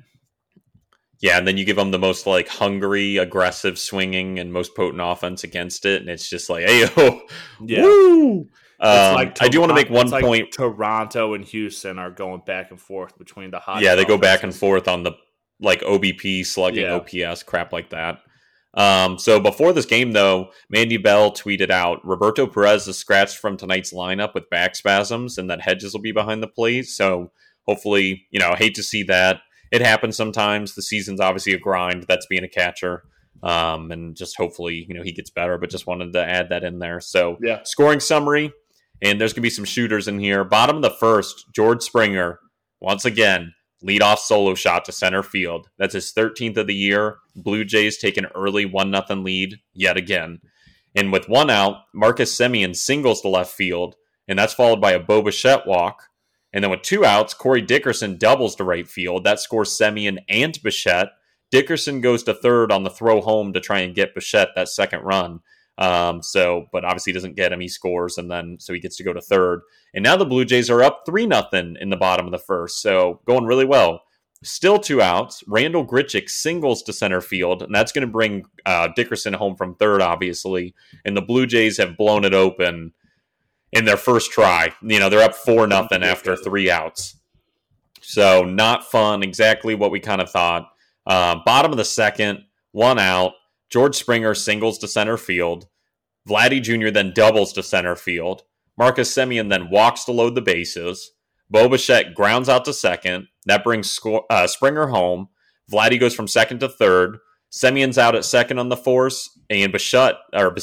Yeah, 1.21 1.37
and 1.37 1.45
then 1.47 1.57
you 1.57 1.65
give 1.65 1.75
them 1.75 1.91
the 1.91 1.99
most 1.99 2.25
like 2.25 2.47
hungry, 2.47 3.17
aggressive, 3.17 3.77
swinging, 3.77 4.39
and 4.39 4.53
most 4.53 4.75
potent 4.75 5.01
offense 5.03 5.43
against 5.43 5.85
it, 5.85 6.01
and 6.01 6.09
it's 6.09 6.29
just 6.29 6.49
like, 6.49 6.65
hey, 6.65 6.87
yo, 6.97 7.21
Yeah. 7.65 7.81
woo! 7.83 8.47
Um, 8.81 9.13
like 9.15 9.41
I 9.41 9.49
do 9.49 9.59
want 9.59 9.71
to 9.71 9.75
make 9.75 9.89
one 9.89 10.09
like 10.09 10.23
point. 10.23 10.53
Toronto 10.53 11.33
and 11.33 11.43
Houston 11.43 11.99
are 11.99 12.09
going 12.11 12.41
back 12.45 12.71
and 12.71 12.79
forth 12.79 13.17
between 13.17 13.51
the 13.51 13.59
hot. 13.59 13.81
yeah, 13.81 13.95
they 13.95 14.05
go 14.05 14.17
back 14.17 14.43
and 14.43 14.55
forth 14.55 14.87
on 14.87 15.03
the 15.03 15.11
like 15.59 15.81
OBP, 15.81 16.45
slugging, 16.45 16.83
Yeah. 16.85 16.95
OPS, 17.27 17.43
crap 17.43 17.73
like 17.73 17.89
that. 17.89 18.21
Um, 18.75 19.17
so 19.19 19.39
before 19.41 19.73
this 19.73 19.85
game, 19.85 20.13
though, 20.13 20.51
Mandy 20.69 20.95
Bell 20.95 21.31
tweeted 21.31 21.69
out 21.71 21.99
Roberto 22.05 22.47
Perez 22.47 22.87
is 22.87 22.97
scratched 22.97 23.37
from 23.39 23.57
tonight's 23.57 23.91
lineup 23.93 24.33
with 24.33 24.49
back 24.49 24.75
spasms, 24.77 25.37
and 25.37 25.49
that 25.49 25.59
Hedges 25.59 25.91
will 25.93 26.01
be 26.01 26.13
behind 26.13 26.41
the 26.41 26.47
plate. 26.47 26.85
So 26.85 27.31
hopefully, 27.67 28.27
you 28.31 28.39
know, 28.39 28.55
hate 28.55 28.75
to 28.75 28.83
see 28.83 29.03
that. 29.03 29.41
It 29.71 29.81
happens 29.81 30.15
sometimes. 30.17 30.75
The 30.75 30.81
season's 30.81 31.19
obviously 31.21 31.53
a 31.53 31.59
grind. 31.59 32.05
That's 32.07 32.25
being 32.27 32.43
a 32.43 32.49
catcher. 32.49 33.03
Um, 33.41 33.91
and 33.91 34.15
just 34.17 34.35
hopefully, 34.35 34.85
you 34.89 34.95
know, 34.95 35.03
he 35.03 35.11
gets 35.13 35.29
better, 35.29 35.57
but 35.57 35.69
just 35.69 35.87
wanted 35.87 36.11
to 36.13 36.23
add 36.23 36.49
that 36.49 36.63
in 36.63 36.79
there. 36.79 36.99
So 36.99 37.37
Yeah. 37.41 37.63
scoring 37.63 37.99
summary, 38.01 38.51
and 39.01 39.19
there's 39.21 39.31
going 39.31 39.41
to 39.41 39.45
be 39.45 39.49
some 39.49 39.63
shooters 39.65 40.07
in 40.09 40.19
here. 40.19 40.43
Bottom 40.43 40.77
of 40.77 40.81
the 40.81 40.89
first, 40.89 41.45
George 41.55 41.81
Springer, 41.81 42.39
once 42.81 43.05
again, 43.05 43.53
leadoff 43.81 44.17
solo 44.17 44.55
shot 44.55 44.83
to 44.85 44.91
center 44.91 45.23
field. 45.23 45.69
That's 45.77 45.93
his 45.93 46.11
13th 46.11 46.57
of 46.57 46.67
the 46.67 46.75
year. 46.75 47.17
Blue 47.33 47.63
Jays 47.63 47.97
take 47.97 48.17
an 48.17 48.25
early 48.35 48.65
1 48.65 48.91
0 49.07 49.21
lead 49.21 49.55
yet 49.73 49.95
again. 49.95 50.39
And 50.95 51.13
with 51.13 51.29
one 51.29 51.49
out, 51.49 51.83
Marcus 51.93 52.35
Semien 52.37 52.75
singles 52.75 53.21
to 53.21 53.29
left 53.29 53.53
field, 53.53 53.95
and 54.27 54.37
that's 54.37 54.53
followed 54.53 54.81
by 54.81 54.91
a 54.91 54.99
Bo 54.99 55.21
Bichette 55.21 55.65
walk. 55.65 56.08
And 56.53 56.63
then 56.63 56.71
with 56.71 56.81
two 56.81 57.05
outs, 57.05 57.33
Corey 57.33 57.61
Dickerson 57.61 58.17
doubles 58.17 58.55
to 58.55 58.63
right 58.63 58.87
field. 58.87 59.23
That 59.23 59.39
scores 59.39 59.77
Semien 59.77 60.17
and 60.27 60.57
Bichette. 60.63 61.09
Dickerson 61.51 62.01
goes 62.01 62.23
to 62.23 62.33
third 62.33 62.71
on 62.71 62.83
the 62.83 62.89
throw 62.89 63.21
home 63.21 63.53
to 63.53 63.59
try 63.59 63.79
and 63.79 63.95
get 63.95 64.15
Bichette 64.15 64.49
that 64.55 64.69
second 64.69 65.01
run. 65.01 65.39
Um, 65.77 66.21
so, 66.21 66.67
but 66.71 66.83
obviously 66.83 67.13
doesn't 67.13 67.37
get 67.37 67.53
him. 67.53 67.61
He 67.61 67.69
scores, 67.69 68.17
and 68.17 68.29
then 68.29 68.57
so 68.59 68.73
he 68.73 68.79
gets 68.79 68.97
to 68.97 69.03
go 69.03 69.13
to 69.13 69.21
third. 69.21 69.61
And 69.93 70.03
now 70.03 70.17
the 70.17 70.25
Blue 70.25 70.43
Jays 70.43 70.69
are 70.69 70.83
up 70.83 71.03
three 71.05 71.25
nothing 71.25 71.77
in 71.79 71.89
the 71.89 71.95
bottom 71.95 72.25
of 72.25 72.31
the 72.31 72.37
first. 72.37 72.81
So 72.81 73.21
going 73.25 73.45
really 73.45 73.65
well. 73.65 74.01
Still 74.43 74.77
two 74.79 75.01
outs. 75.01 75.43
Randall 75.47 75.85
Grichuk 75.85 76.29
singles 76.29 76.83
to 76.83 76.93
center 76.93 77.21
field, 77.21 77.61
and 77.61 77.73
that's 77.73 77.91
going 77.91 78.05
to 78.05 78.11
bring 78.11 78.45
uh, 78.65 78.89
Dickerson 78.95 79.33
home 79.33 79.55
from 79.55 79.75
third, 79.75 80.01
obviously. 80.01 80.73
And 81.05 81.15
the 81.15 81.21
Blue 81.21 81.45
Jays 81.45 81.77
have 81.77 81.97
blown 81.97 82.25
it 82.25 82.33
open 82.33 82.93
in 83.71 83.85
their 83.85 83.97
first 83.97 84.31
try. 84.31 84.73
You 84.81 84.99
know, 84.99 85.09
they're 85.09 85.23
up 85.23 85.35
four 85.35 85.67
nothing 85.67 86.03
after 86.03 86.35
three 86.35 86.69
outs. 86.69 87.15
So 88.01 88.43
not 88.43 88.89
fun. 88.89 89.23
Exactly 89.23 89.75
what 89.75 89.91
we 89.91 89.99
kind 89.99 90.21
of 90.21 90.31
thought. 90.31 90.71
Uh, 91.05 91.37
bottom 91.45 91.71
of 91.71 91.77
the 91.77 91.85
second, 91.85 92.43
one 92.71 92.99
out. 92.99 93.33
George 93.69 93.95
Springer 93.95 94.33
singles 94.33 94.79
to 94.79 94.87
center 94.87 95.17
field. 95.17 95.67
Vladdy 96.27 96.61
Jr. 96.61 96.89
then 96.89 97.13
doubles 97.13 97.53
to 97.53 97.63
center 97.63 97.95
field. 97.95 98.43
Marcus 98.77 99.13
Semien 99.13 99.49
then 99.49 99.69
walks 99.69 100.05
to 100.05 100.11
load 100.11 100.35
the 100.35 100.41
bases. 100.41 101.11
Bo 101.49 101.67
Bichette 101.67 102.13
grounds 102.13 102.49
out 102.49 102.65
to 102.65 102.73
second. 102.73 103.27
That 103.45 103.63
brings 103.63 103.89
sco- 103.89 104.25
uh, 104.29 104.47
Springer 104.47 104.87
home. 104.87 105.29
Vladdy 105.71 105.99
goes 105.99 106.15
from 106.15 106.27
second 106.27 106.59
to 106.59 106.69
third. 106.69 107.17
Semien's 107.51 107.97
out 107.97 108.15
at 108.15 108.25
second 108.25 108.59
on 108.59 108.69
the 108.69 108.77
force, 108.77 109.37
and 109.49 109.71
Bichette 109.71 110.15
or 110.33 110.55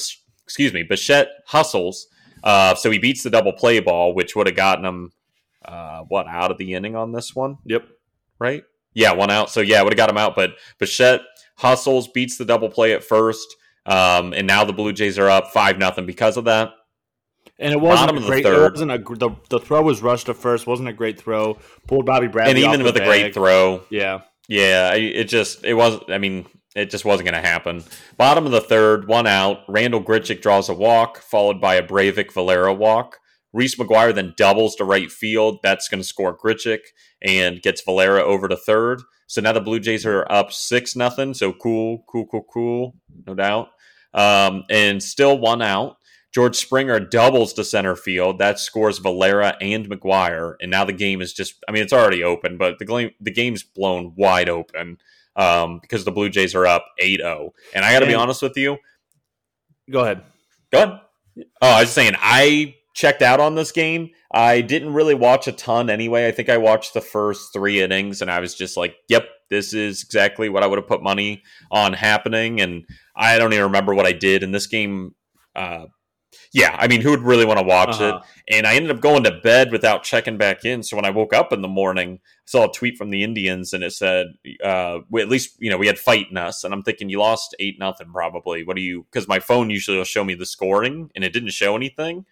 excuse 0.44 0.72
me, 0.72 0.82
Bichette 0.82 1.28
hustles. 1.46 2.06
Uh, 2.46 2.76
so 2.76 2.92
he 2.92 2.98
beats 2.98 3.24
the 3.24 3.30
double 3.30 3.52
play 3.52 3.80
ball, 3.80 4.14
which 4.14 4.36
would 4.36 4.46
have 4.46 4.54
gotten 4.54 4.84
him 4.84 5.12
uh, 5.64 6.02
what 6.02 6.28
out 6.28 6.52
of 6.52 6.58
the 6.58 6.74
inning 6.74 6.94
on 6.94 7.10
this 7.10 7.34
one. 7.34 7.58
Yep. 7.64 7.88
Right. 8.38 8.62
Yeah, 8.94 9.14
one 9.14 9.32
out. 9.32 9.50
So 9.50 9.60
yeah, 9.60 9.82
would 9.82 9.92
have 9.92 9.98
got 9.98 10.08
him 10.08 10.16
out. 10.16 10.36
But 10.36 10.52
Bichette 10.78 11.22
hustles, 11.56 12.06
beats 12.06 12.38
the 12.38 12.44
double 12.44 12.68
play 12.68 12.92
at 12.92 13.02
first, 13.02 13.56
um, 13.84 14.32
and 14.32 14.46
now 14.46 14.64
the 14.64 14.72
Blue 14.72 14.92
Jays 14.92 15.18
are 15.18 15.28
up 15.28 15.48
five 15.48 15.76
nothing 15.76 16.06
because 16.06 16.36
of 16.36 16.44
that. 16.44 16.70
And 17.58 17.72
it 17.72 17.80
wasn't 17.80 18.10
Bottom 18.10 18.22
a 18.22 18.26
great. 18.26 18.46
It 18.46 18.72
wasn't 18.72 18.92
a 18.92 18.98
the, 18.98 19.30
the 19.48 19.58
throw 19.58 19.82
was 19.82 20.00
rushed 20.00 20.28
at 20.28 20.36
first. 20.36 20.68
wasn't 20.68 20.88
a 20.88 20.92
great 20.92 21.18
throw. 21.18 21.58
Pulled 21.88 22.06
Bobby 22.06 22.28
Bradley, 22.28 22.62
and 22.64 22.74
even 22.74 22.84
with 22.84 22.96
a 22.96 23.04
great 23.04 23.34
throw, 23.34 23.82
yeah, 23.90 24.20
yeah, 24.46 24.94
it 24.94 25.24
just 25.24 25.64
it 25.64 25.74
was. 25.74 25.98
I 26.08 26.18
mean, 26.18 26.46
it 26.76 26.90
just 26.90 27.04
wasn't 27.04 27.28
going 27.28 27.42
to 27.42 27.48
happen. 27.48 27.82
Bottom 28.18 28.44
of 28.44 28.52
the 28.52 28.60
third, 28.60 29.08
one 29.08 29.26
out. 29.26 29.60
Randall 29.66 30.04
Grichuk 30.04 30.42
draws 30.42 30.68
a 30.68 30.74
walk, 30.74 31.18
followed 31.18 31.60
by 31.60 31.76
a 31.76 31.86
Breyvic 31.86 32.32
Valera 32.32 32.72
walk. 32.72 33.18
Reese 33.52 33.76
McGuire 33.76 34.14
then 34.14 34.34
doubles 34.36 34.76
to 34.76 34.84
right 34.84 35.10
field. 35.10 35.60
That's 35.62 35.88
going 35.88 36.02
to 36.02 36.06
score 36.06 36.36
Grichuk 36.36 36.80
and 37.22 37.62
gets 37.62 37.80
Valera 37.80 38.22
over 38.22 38.46
to 38.46 38.56
third. 38.56 39.00
So 39.26 39.40
now 39.40 39.52
the 39.52 39.60
Blue 39.60 39.80
Jays 39.80 40.04
are 40.04 40.30
up 40.30 40.52
six 40.52 40.94
nothing. 40.94 41.32
So 41.32 41.54
cool, 41.54 42.04
cool, 42.06 42.26
cool, 42.26 42.46
cool, 42.52 42.94
no 43.26 43.34
doubt. 43.34 43.68
Um, 44.12 44.64
and 44.70 45.02
still 45.02 45.38
one 45.38 45.62
out. 45.62 45.96
George 46.34 46.56
Springer 46.56 47.00
doubles 47.00 47.54
to 47.54 47.64
center 47.64 47.96
field. 47.96 48.38
That 48.38 48.58
scores 48.58 48.98
Valera 48.98 49.56
and 49.62 49.88
McGuire. 49.88 50.56
And 50.60 50.70
now 50.70 50.84
the 50.84 50.92
game 50.92 51.22
is 51.22 51.32
just, 51.32 51.54
I 51.66 51.72
mean, 51.72 51.82
it's 51.82 51.94
already 51.94 52.22
open, 52.22 52.58
but 52.58 52.78
the, 52.78 52.84
game, 52.84 53.12
the 53.18 53.30
game's 53.30 53.62
blown 53.62 54.12
wide 54.14 54.50
open 54.50 54.98
um, 55.36 55.78
because 55.80 56.04
the 56.04 56.10
Blue 56.10 56.28
Jays 56.28 56.54
are 56.54 56.66
up 56.66 56.86
8 56.98 57.20
0. 57.20 57.52
And 57.74 57.84
I 57.84 57.92
got 57.92 58.00
to 58.00 58.06
be 58.06 58.14
honest 58.14 58.42
with 58.42 58.56
you. 58.56 58.78
Go 59.90 60.00
ahead. 60.00 60.22
Go 60.72 60.82
ahead. 60.82 61.00
Oh, 61.60 61.68
I 61.68 61.80
was 61.80 61.90
saying, 61.90 62.14
I 62.18 62.74
checked 62.94 63.22
out 63.22 63.40
on 63.40 63.54
this 63.54 63.72
game. 63.72 64.10
I 64.32 64.62
didn't 64.62 64.94
really 64.94 65.14
watch 65.14 65.46
a 65.46 65.52
ton 65.52 65.90
anyway. 65.90 66.26
I 66.26 66.32
think 66.32 66.48
I 66.48 66.56
watched 66.56 66.94
the 66.94 67.02
first 67.02 67.52
three 67.52 67.82
innings 67.82 68.22
and 68.22 68.30
I 68.30 68.40
was 68.40 68.54
just 68.54 68.76
like, 68.76 68.96
yep, 69.08 69.28
this 69.50 69.74
is 69.74 70.02
exactly 70.02 70.48
what 70.48 70.62
I 70.62 70.66
would 70.66 70.78
have 70.78 70.88
put 70.88 71.02
money 71.02 71.42
on 71.70 71.92
happening. 71.92 72.60
And 72.60 72.84
I 73.14 73.38
don't 73.38 73.52
even 73.52 73.66
remember 73.66 73.94
what 73.94 74.06
I 74.06 74.12
did. 74.12 74.42
in 74.42 74.50
this 74.50 74.66
game 74.66 75.14
uh, 75.54 75.86
yeah, 76.52 76.76
I 76.78 76.88
mean, 76.88 77.00
who 77.00 77.10
would 77.10 77.22
really 77.22 77.44
want 77.44 77.58
to 77.58 77.64
watch 77.64 78.00
uh-huh. 78.00 78.20
it? 78.48 78.54
And 78.56 78.66
I 78.66 78.74
ended 78.74 78.90
up 78.90 79.00
going 79.00 79.24
to 79.24 79.40
bed 79.42 79.72
without 79.72 80.02
checking 80.02 80.36
back 80.36 80.64
in. 80.64 80.82
So 80.82 80.96
when 80.96 81.04
I 81.04 81.10
woke 81.10 81.34
up 81.34 81.52
in 81.52 81.62
the 81.62 81.68
morning, 81.68 82.20
I 82.22 82.28
saw 82.46 82.68
a 82.68 82.72
tweet 82.72 82.96
from 82.96 83.10
the 83.10 83.22
Indians, 83.22 83.72
and 83.72 83.82
it 83.82 83.92
said, 83.92 84.28
uh, 84.64 85.00
we, 85.10 85.22
"At 85.22 85.28
least 85.28 85.56
you 85.58 85.70
know 85.70 85.76
we 85.76 85.86
had 85.86 85.98
fight 85.98 86.26
in 86.30 86.36
us." 86.36 86.64
And 86.64 86.72
I'm 86.72 86.82
thinking, 86.82 87.08
you 87.08 87.18
lost 87.18 87.54
eight 87.58 87.78
nothing 87.78 88.10
probably. 88.12 88.64
What 88.64 88.76
do 88.76 88.82
you? 88.82 89.06
Because 89.10 89.28
my 89.28 89.38
phone 89.38 89.70
usually 89.70 89.96
will 89.96 90.04
show 90.04 90.24
me 90.24 90.34
the 90.34 90.46
scoring, 90.46 91.10
and 91.14 91.24
it 91.24 91.32
didn't 91.32 91.50
show 91.50 91.76
anything, 91.76 92.24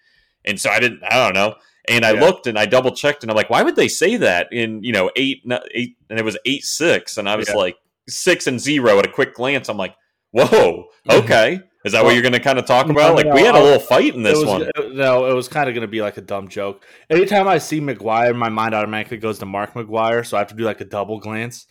and 0.45 0.61
so 0.61 0.71
I 0.71 0.81
didn't. 0.81 1.03
I 1.05 1.17
don't 1.17 1.35
know. 1.35 1.57
And 1.87 2.05
I 2.05 2.13
yeah. 2.13 2.21
looked 2.21 2.47
and 2.47 2.59
I 2.59 2.65
double 2.67 2.93
checked, 2.93 3.23
and 3.23 3.31
I'm 3.31 3.37
like, 3.37 3.51
why 3.51 3.63
would 3.63 3.77
they 3.77 3.89
say 3.89 4.17
that 4.17 4.53
in 4.53 4.83
you 4.83 4.93
know 4.93 5.11
eight 5.17 5.43
eight? 5.73 5.97
And 6.09 6.19
it 6.19 6.25
was 6.25 6.39
eight 6.47 6.65
six, 6.65 7.19
and 7.19 7.29
I 7.29 7.37
was 7.37 7.49
yeah. 7.49 7.57
like 7.57 7.77
six 8.09 8.47
and 8.47 8.61
zero 8.61 8.99
at 8.99 9.07
a 9.07 9.11
quick 9.11 9.35
glance. 9.35 9.69
I'm 9.69 9.77
like, 9.77 9.95
whoa, 10.33 10.87
okay. 11.11 11.61
Is 11.85 11.93
that 11.93 11.99
well, 11.99 12.07
what 12.07 12.12
you're 12.14 12.22
going 12.22 12.32
to 12.32 12.41
kind 12.41 12.59
of 12.59 12.64
talk 12.64 12.89
about? 12.89 13.14
like 13.14 13.26
no, 13.26 13.35
we 13.35 13.43
had 13.43 13.55
a 13.55 13.62
little 13.62 13.78
fight 13.78 14.14
in 14.14 14.22
this 14.22 14.39
was, 14.39 14.47
one. 14.47 14.62
It, 14.62 14.95
no, 14.95 15.30
it 15.30 15.35
was 15.35 15.49
kind 15.49 15.68
of 15.68 15.74
going 15.74 15.82
to 15.82 15.89
be 15.89 16.01
like 16.01 16.16
a 16.16 16.22
dumb 16.22 16.49
joke. 16.49 16.85
Anytime 17.11 17.47
I 17.47 17.59
see 17.59 17.80
McGuire, 17.80 18.35
my 18.35 18.49
mind 18.49 18.74
automatically 18.74 19.18
goes 19.18 19.39
to 19.41 19.47
Mark 19.47 19.74
McGwire, 19.74 20.26
so 20.26 20.39
I 20.39 20.41
have 20.41 20.49
to 20.49 20.55
do 20.55 20.64
like 20.64 20.80
a 20.80 20.87
double 20.87 21.18
glance. 21.20 21.66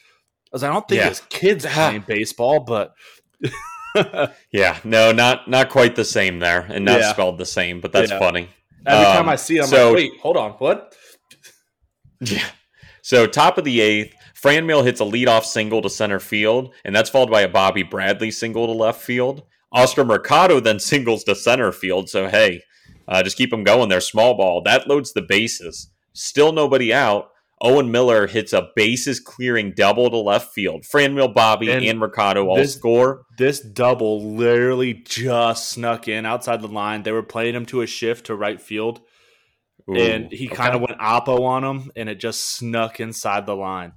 Like, 0.52 0.64
I 0.64 0.68
don't 0.72 0.88
think 0.88 1.02
yeah. 1.02 1.10
his 1.10 1.20
kids 1.30 1.66
playing 1.66 2.04
baseball, 2.08 2.60
but 2.60 2.94
yeah, 4.52 4.78
no, 4.84 5.12
not 5.12 5.50
not 5.50 5.70
quite 5.70 5.96
the 5.96 6.06
same 6.06 6.38
there, 6.38 6.62
and 6.62 6.86
not 6.86 7.00
yeah. 7.00 7.12
spelled 7.12 7.40
the 7.40 7.46
same, 7.46 7.82
but 7.82 7.92
that's 7.92 8.12
yeah. 8.12 8.20
funny. 8.20 8.50
Every 8.86 9.06
um, 9.06 9.16
time 9.16 9.30
I 9.30 9.36
see, 9.36 9.58
it, 9.58 9.62
I'm 9.62 9.68
so, 9.68 9.88
like, 9.88 9.96
wait, 9.96 10.12
hold 10.22 10.38
on, 10.38 10.52
what? 10.54 10.96
Yeah. 12.20 12.46
So 13.02 13.28
top 13.28 13.58
of 13.58 13.66
the 13.66 13.82
eighth, 13.82 14.16
Franmil 14.42 14.86
hits 14.86 15.02
a 15.02 15.04
leadoff 15.04 15.44
single 15.44 15.82
to 15.82 15.90
center 15.90 16.22
field, 16.22 16.74
and 16.86 16.96
that's 16.96 17.10
followed 17.10 17.32
by 17.32 17.42
a 17.42 17.50
Bobby 17.50 17.84
Bradley 17.84 18.32
single 18.32 18.66
to 18.68 18.72
left 18.72 19.02
field. 19.02 19.44
Oscar 19.74 20.06
Mercado 20.06 20.60
then 20.60 20.80
singles 20.80 21.24
to 21.26 21.36
center 21.36 21.72
field. 21.72 22.10
So, 22.10 22.28
hey, 22.28 22.62
uh, 23.08 23.24
just 23.24 23.38
keep 23.38 23.50
them 23.50 23.64
going. 23.64 23.90
They're 23.90 24.02
small 24.02 24.36
ball. 24.36 24.62
That 24.62 24.88
loads 24.88 25.14
the 25.14 25.22
bases. 25.22 25.90
Still 26.14 26.52
nobody 26.52 26.94
out. 26.94 27.30
Owen 27.62 27.92
Miller 27.92 28.28
hits 28.28 28.52
a 28.52 28.70
bases 28.76 29.22
clearing 29.22 29.74
double 29.76 30.10
to 30.10 30.18
left 30.18 30.54
field. 30.54 30.84
Franmil, 30.84 31.34
Bobby, 31.34 31.72
and, 31.72 31.84
and 31.86 31.98
Mercado 31.98 32.48
all 32.48 32.58
this, 32.58 32.76
score. 32.76 33.24
This 33.38 33.62
double 33.62 34.22
literally 34.22 34.94
just 34.94 35.70
snuck 35.70 36.10
in 36.10 36.26
outside 36.26 36.62
the 36.62 36.68
line. 36.68 37.04
They 37.04 37.14
were 37.14 37.24
playing 37.24 37.56
him 37.56 37.66
to 37.68 37.82
a 37.82 37.88
shift 37.88 38.26
to 38.26 38.36
right 38.36 38.62
field. 38.62 39.00
Ooh, 39.90 39.96
and 39.96 40.32
he 40.32 40.48
okay. 40.48 40.56
kind 40.56 40.76
of 40.76 40.82
went 40.82 41.00
oppo 41.00 41.42
on 41.42 41.64
him, 41.64 41.92
and 41.96 42.10
it 42.10 42.20
just 42.20 42.56
snuck 42.56 43.00
inside 43.00 43.46
the 43.46 43.56
line. 43.56 43.94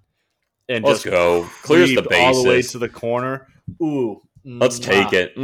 And 0.68 0.84
Let's 0.84 1.02
just 1.02 1.12
go. 1.12 1.48
Clears 1.62 1.94
the 1.94 2.02
bases. 2.02 2.36
all 2.36 2.42
the 2.42 2.48
way 2.48 2.62
to 2.62 2.78
the 2.78 2.88
corner. 2.88 3.48
Ooh, 3.82 4.22
Let's 4.46 4.78
take 4.78 5.12
it. 5.12 5.36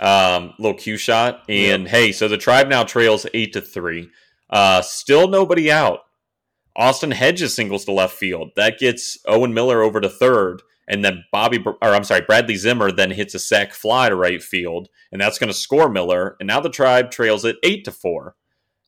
Um, 0.00 0.54
little 0.58 0.78
cue 0.78 0.96
shot, 0.96 1.42
and 1.46 1.82
yep. 1.82 1.90
hey, 1.90 2.12
so 2.12 2.26
the 2.26 2.38
tribe 2.38 2.68
now 2.68 2.84
trails 2.84 3.26
eight 3.34 3.52
to 3.52 3.60
three. 3.60 4.08
Uh, 4.48 4.80
still 4.80 5.28
nobody 5.28 5.70
out. 5.70 6.00
Austin 6.74 7.10
Hedges 7.10 7.54
singles 7.54 7.84
to 7.84 7.92
left 7.92 8.16
field. 8.16 8.52
That 8.56 8.78
gets 8.78 9.18
Owen 9.26 9.52
Miller 9.52 9.82
over 9.82 10.00
to 10.00 10.08
third, 10.08 10.62
and 10.88 11.04
then 11.04 11.24
Bobby, 11.30 11.62
or 11.66 11.76
I'm 11.82 12.04
sorry, 12.04 12.22
Bradley 12.22 12.56
Zimmer 12.56 12.90
then 12.90 13.10
hits 13.10 13.34
a 13.34 13.38
sac 13.38 13.74
fly 13.74 14.08
to 14.08 14.16
right 14.16 14.42
field, 14.42 14.88
and 15.12 15.20
that's 15.20 15.38
going 15.38 15.48
to 15.48 15.54
score 15.54 15.90
Miller. 15.90 16.36
And 16.40 16.46
now 16.46 16.60
the 16.60 16.70
tribe 16.70 17.10
trails 17.10 17.44
it 17.44 17.56
eight 17.62 17.84
to 17.84 17.92
four. 17.92 18.36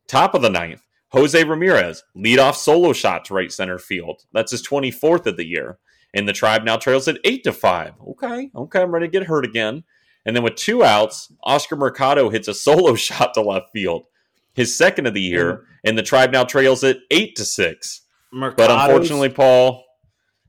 Top 0.09 0.35
of 0.35 0.41
the 0.41 0.49
ninth, 0.49 0.83
Jose 1.09 1.45
Ramirez 1.45 2.05
leadoff 2.16 2.55
solo 2.55 2.95
shot 2.95 3.27
to 3.27 3.35
right 3.35 3.53
center 3.53 3.79
field. 3.79 4.23
That's 4.33 4.53
his 4.53 4.66
24th 4.66 5.27
of 5.27 5.37
the 5.37 5.47
year 5.47 5.79
and 6.15 6.29
the 6.29 6.33
tribe 6.33 6.65
now 6.65 6.77
trails 6.77 7.09
at 7.09 7.19
eight 7.25 7.45
to 7.45 7.53
five. 7.53 7.95
Okay, 8.09 8.51
okay, 8.55 8.83
I'm 8.83 8.91
ready 8.91 9.07
to 9.07 9.11
get 9.11 9.27
hurt 9.27 9.45
again. 9.45 9.85
And 10.25 10.37
then 10.37 10.43
with 10.43 10.55
two 10.55 10.85
outs, 10.85 11.33
Oscar 11.43 11.77
Mercado 11.77 12.31
hits 12.31 12.49
a 12.49 12.55
solo 12.55 12.95
shot 12.97 13.35
to 13.35 13.41
left 13.41 13.73
field, 13.73 14.07
his 14.55 14.77
second 14.77 15.07
of 15.07 15.15
the 15.15 15.21
year, 15.21 15.65
and 15.85 15.97
the 15.97 16.03
tribe 16.03 16.33
now 16.33 16.45
trails 16.45 16.85
at 16.85 16.99
eight 17.11 17.37
to 17.37 17.45
six. 17.45 18.03
Mercado's... 18.33 18.69
But 18.69 18.71
unfortunately, 18.71 19.31
Paul, 19.31 19.85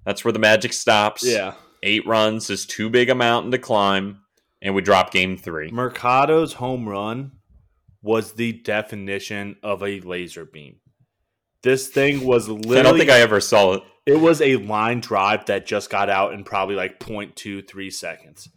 that's 0.06 0.24
where 0.24 0.32
the 0.32 0.40
magic 0.40 0.74
stops. 0.74 1.24
Yeah, 1.26 1.54
eight 1.82 2.06
runs 2.06 2.50
is 2.50 2.66
too 2.66 2.90
big 2.90 3.10
a 3.10 3.16
mountain 3.16 3.52
to 3.52 3.58
climb, 3.58 4.20
and 4.62 4.76
we 4.76 4.82
drop 4.82 5.12
game 5.12 5.38
three. 5.38 5.72
Mercado's 5.72 6.54
home 6.54 6.88
run 6.88 7.32
was 8.02 8.34
the 8.34 8.52
definition 8.52 9.56
of 9.64 9.82
a 9.82 10.02
laser 10.02 10.46
beam. 10.46 10.76
This 11.64 11.88
thing 11.88 12.26
was 12.26 12.50
literally. 12.50 12.80
I 12.80 12.84
don't 12.84 12.98
think 12.98 13.10
I 13.10 13.22
ever 13.22 13.40
saw 13.40 13.74
it. 13.74 13.84
It 14.06 14.20
was 14.20 14.42
a 14.42 14.58
line 14.58 15.00
drive 15.00 15.46
that 15.46 15.66
just 15.66 15.90
got 15.90 16.10
out 16.10 16.34
in 16.34 16.44
probably 16.44 16.76
like 16.76 17.00
0.23 17.00 17.92
seconds. 17.94 18.50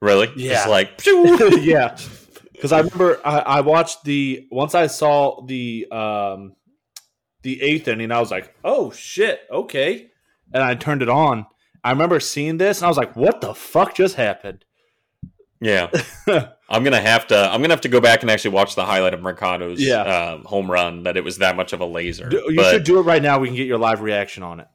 Really? 0.00 0.30
Yeah. 0.36 0.52
Just 0.52 0.68
like, 0.68 1.00
yeah. 1.64 1.96
Because 2.52 2.72
I 2.72 2.78
remember 2.78 3.20
I, 3.24 3.38
I, 3.38 3.60
watched 3.60 4.04
the 4.04 4.46
once 4.50 4.74
I 4.74 4.86
saw 4.86 5.44
the 5.44 5.86
um 5.90 6.54
the 7.42 7.60
eighth 7.60 7.88
inning, 7.88 8.12
I 8.12 8.20
was 8.20 8.30
like, 8.30 8.54
oh 8.64 8.92
shit, 8.92 9.40
okay. 9.50 10.08
And 10.54 10.62
I 10.62 10.74
turned 10.74 11.02
it 11.02 11.08
on. 11.08 11.46
I 11.82 11.90
remember 11.90 12.20
seeing 12.20 12.56
this 12.56 12.78
and 12.78 12.86
I 12.86 12.88
was 12.88 12.96
like, 12.96 13.14
what 13.16 13.40
the 13.40 13.54
fuck 13.54 13.94
just 13.94 14.14
happened? 14.14 14.64
Yeah, 15.60 15.90
I'm 16.68 16.84
gonna 16.84 17.00
have 17.00 17.26
to. 17.28 17.36
I'm 17.36 17.62
gonna 17.62 17.72
have 17.72 17.80
to 17.82 17.88
go 17.88 18.00
back 18.00 18.22
and 18.22 18.30
actually 18.30 18.50
watch 18.50 18.74
the 18.74 18.84
highlight 18.84 19.14
of 19.14 19.22
Mercado's 19.22 19.80
yeah. 19.80 20.02
uh, 20.02 20.38
home 20.42 20.70
run. 20.70 21.04
That 21.04 21.16
it 21.16 21.24
was 21.24 21.38
that 21.38 21.56
much 21.56 21.72
of 21.72 21.80
a 21.80 21.86
laser. 21.86 22.28
Do, 22.28 22.42
you 22.48 22.56
but, 22.56 22.70
should 22.70 22.84
do 22.84 22.98
it 22.98 23.02
right 23.02 23.22
now. 23.22 23.38
We 23.38 23.48
can 23.48 23.56
get 23.56 23.66
your 23.66 23.78
live 23.78 24.00
reaction 24.00 24.42
on 24.42 24.60
it. 24.60 24.68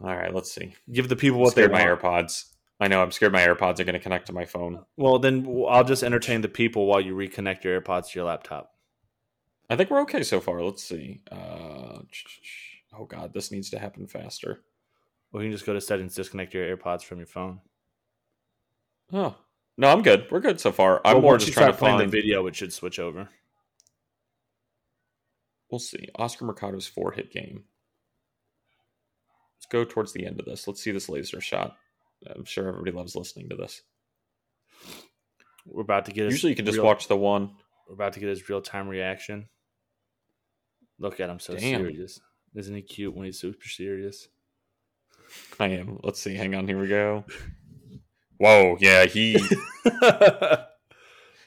All 0.00 0.14
right, 0.14 0.34
let's 0.34 0.52
see. 0.52 0.74
Give 0.90 1.08
the 1.08 1.16
people 1.16 1.40
what 1.40 1.54
they 1.54 1.68
my 1.68 1.82
AirPods. 1.82 2.46
I 2.78 2.88
know. 2.88 3.00
I'm 3.00 3.12
scared 3.12 3.32
my 3.32 3.46
AirPods 3.46 3.80
are 3.80 3.84
going 3.84 3.94
to 3.94 3.98
connect 3.98 4.26
to 4.26 4.34
my 4.34 4.44
phone. 4.44 4.84
Well, 4.96 5.18
then 5.18 5.64
I'll 5.68 5.84
just 5.84 6.02
entertain 6.02 6.42
the 6.42 6.48
people 6.48 6.86
while 6.86 7.00
you 7.00 7.14
reconnect 7.14 7.64
your 7.64 7.80
AirPods 7.80 8.10
to 8.10 8.18
your 8.18 8.26
laptop. 8.26 8.74
I 9.70 9.76
think 9.76 9.90
we're 9.90 10.02
okay 10.02 10.22
so 10.22 10.40
far. 10.40 10.62
Let's 10.62 10.84
see. 10.84 11.22
Uh, 11.32 12.00
oh 12.98 13.04
God, 13.08 13.32
this 13.32 13.50
needs 13.50 13.70
to 13.70 13.78
happen 13.78 14.06
faster. 14.06 14.60
Well, 15.32 15.42
you 15.42 15.48
can 15.48 15.56
just 15.56 15.66
go 15.66 15.72
to 15.72 15.80
settings, 15.80 16.14
disconnect 16.14 16.54
your 16.54 16.76
AirPods 16.76 17.02
from 17.02 17.18
your 17.18 17.26
phone. 17.26 17.60
Oh, 19.12 19.36
no, 19.78 19.88
I'm 19.88 20.02
good. 20.02 20.26
We're 20.30 20.40
good 20.40 20.60
so 20.60 20.72
far. 20.72 21.00
I'm 21.04 21.16
well, 21.16 21.22
more 21.22 21.38
just 21.38 21.52
trying 21.52 21.72
to 21.72 21.78
find 21.78 22.00
the 22.00 22.06
video. 22.06 22.46
It 22.46 22.56
should 22.56 22.72
switch 22.72 22.98
over. 22.98 23.28
We'll 25.70 25.78
see. 25.78 26.08
Oscar 26.16 26.44
Mercado's 26.44 26.86
four 26.86 27.12
hit 27.12 27.32
game. 27.32 27.64
Let's 29.58 29.66
go 29.70 29.84
towards 29.84 30.12
the 30.12 30.26
end 30.26 30.38
of 30.38 30.46
this. 30.46 30.66
Let's 30.66 30.82
see 30.82 30.92
this 30.92 31.08
laser 31.08 31.40
shot. 31.40 31.76
I'm 32.34 32.44
sure 32.44 32.68
everybody 32.68 32.92
loves 32.92 33.16
listening 33.16 33.50
to 33.50 33.56
this. 33.56 33.82
We're 35.66 35.82
about 35.82 36.06
to 36.06 36.12
get. 36.12 36.30
Usually, 36.30 36.50
you 36.50 36.56
can 36.56 36.64
just 36.64 36.78
real, 36.78 36.86
watch 36.86 37.08
the 37.08 37.16
one. 37.16 37.50
We're 37.88 37.94
about 37.94 38.14
to 38.14 38.20
get 38.20 38.28
his 38.28 38.48
real 38.48 38.62
time 38.62 38.88
reaction. 38.88 39.48
Look 40.98 41.20
at 41.20 41.28
him, 41.28 41.40
so 41.40 41.54
Damn. 41.54 41.82
serious. 41.82 42.20
Isn't 42.54 42.74
he 42.74 42.82
cute 42.82 43.14
when 43.14 43.26
he's 43.26 43.40
super 43.40 43.68
serious? 43.68 44.28
I 45.60 45.66
am. 45.68 45.98
Let's 46.02 46.20
see. 46.20 46.34
Hang 46.34 46.54
on. 46.54 46.66
Here 46.66 46.78
we 46.78 46.88
go. 46.88 47.24
Whoa, 48.38 48.76
yeah, 48.80 49.04
he 49.06 49.34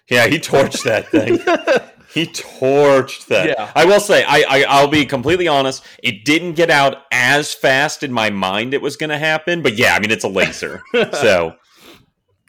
Yeah, 0.09 0.25
he 0.27 0.39
torched 0.39 0.83
that 0.83 1.09
thing. 1.09 1.39
He 2.11 2.25
torched 2.25 3.27
that. 3.27 3.49
Yeah. 3.49 3.71
I 3.75 3.85
will 3.85 3.99
say, 3.99 4.23
I, 4.23 4.43
I 4.49 4.65
I'll 4.67 4.87
be 4.87 5.05
completely 5.05 5.47
honest. 5.47 5.85
It 6.01 6.25
didn't 6.25 6.53
get 6.53 6.71
out 6.71 7.03
as 7.11 7.53
fast 7.53 8.01
in 8.01 8.11
my 8.11 8.31
mind 8.31 8.73
it 8.73 8.81
was 8.81 8.95
going 8.97 9.11
to 9.11 9.17
happen, 9.19 9.61
but 9.61 9.77
yeah, 9.77 9.93
I 9.93 9.99
mean 9.99 10.09
it's 10.09 10.23
a 10.23 10.27
laser, 10.27 10.81
so 11.13 11.53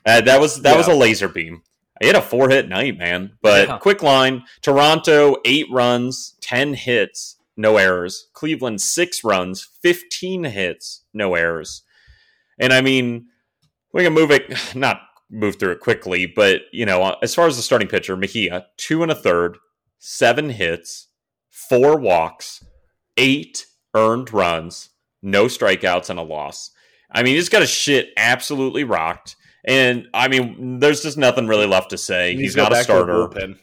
uh, 0.07 0.22
that 0.22 0.41
was 0.41 0.62
that 0.62 0.78
was 0.78 0.88
a 0.88 0.95
laser 0.95 1.28
beam. 1.28 1.61
I 2.03 2.07
hit 2.07 2.16
a 2.16 2.22
four 2.22 2.49
hit 2.49 2.70
night, 2.70 2.97
man. 2.97 3.32
But 3.43 3.68
Yeah. 3.68 3.76
quick 3.78 4.03
line: 4.03 4.45
Toronto 4.62 5.36
eight 5.45 5.66
runs, 5.70 6.36
ten 6.41 6.72
hits, 6.72 7.36
no 7.55 7.76
errors. 7.76 8.28
Cleveland 8.32 8.80
six 8.80 9.22
runs, 9.22 9.68
fifteen 9.82 10.45
hits, 10.45 11.03
no 11.12 11.34
errors. 11.34 11.82
And 12.59 12.72
I 12.72 12.80
mean, 12.80 13.26
we 13.93 14.05
can 14.05 14.12
move 14.12 14.30
it 14.30 14.53
not 14.74 15.03
move 15.30 15.59
through 15.59 15.72
it 15.72 15.80
quickly, 15.80 16.26
but 16.26 16.62
you 16.72 16.84
know, 16.84 17.03
uh, 17.03 17.16
as 17.22 17.34
far 17.34 17.47
as 17.47 17.57
the 17.57 17.62
starting 17.62 17.88
pitcher, 17.88 18.16
Mejia, 18.16 18.66
two 18.76 19.03
and 19.03 19.12
a 19.12 19.14
third, 19.14 19.59
seven 19.99 20.51
hits, 20.51 21.09
four 21.51 21.97
walks, 21.97 22.64
eight 23.16 23.66
earned 23.95 24.32
runs, 24.32 24.91
no 25.22 25.47
strikeouts, 25.47 26.11
and 26.11 26.18
a 26.18 26.22
loss. 26.22 26.70
I 27.12 27.22
mean, 27.22 27.34
he's 27.36 27.49
got 27.49 27.62
his 27.62 27.70
shit 27.70 28.11
absolutely 28.16 28.84
rocked. 28.84 29.36
And 29.64 30.09
I 30.14 30.28
mean, 30.28 30.78
there's 30.78 31.03
just 31.03 31.18
nothing 31.18 31.47
really 31.47 31.66
left 31.66 31.91
to 31.91 31.99
say. 31.99 32.30
He 32.30 32.36
needs 32.36 32.55
He's 32.55 32.57
not 32.57 32.72
a 32.72 32.74
back 32.74 32.86
to 32.86 32.93
the 32.93 33.28
starter. 33.28 33.55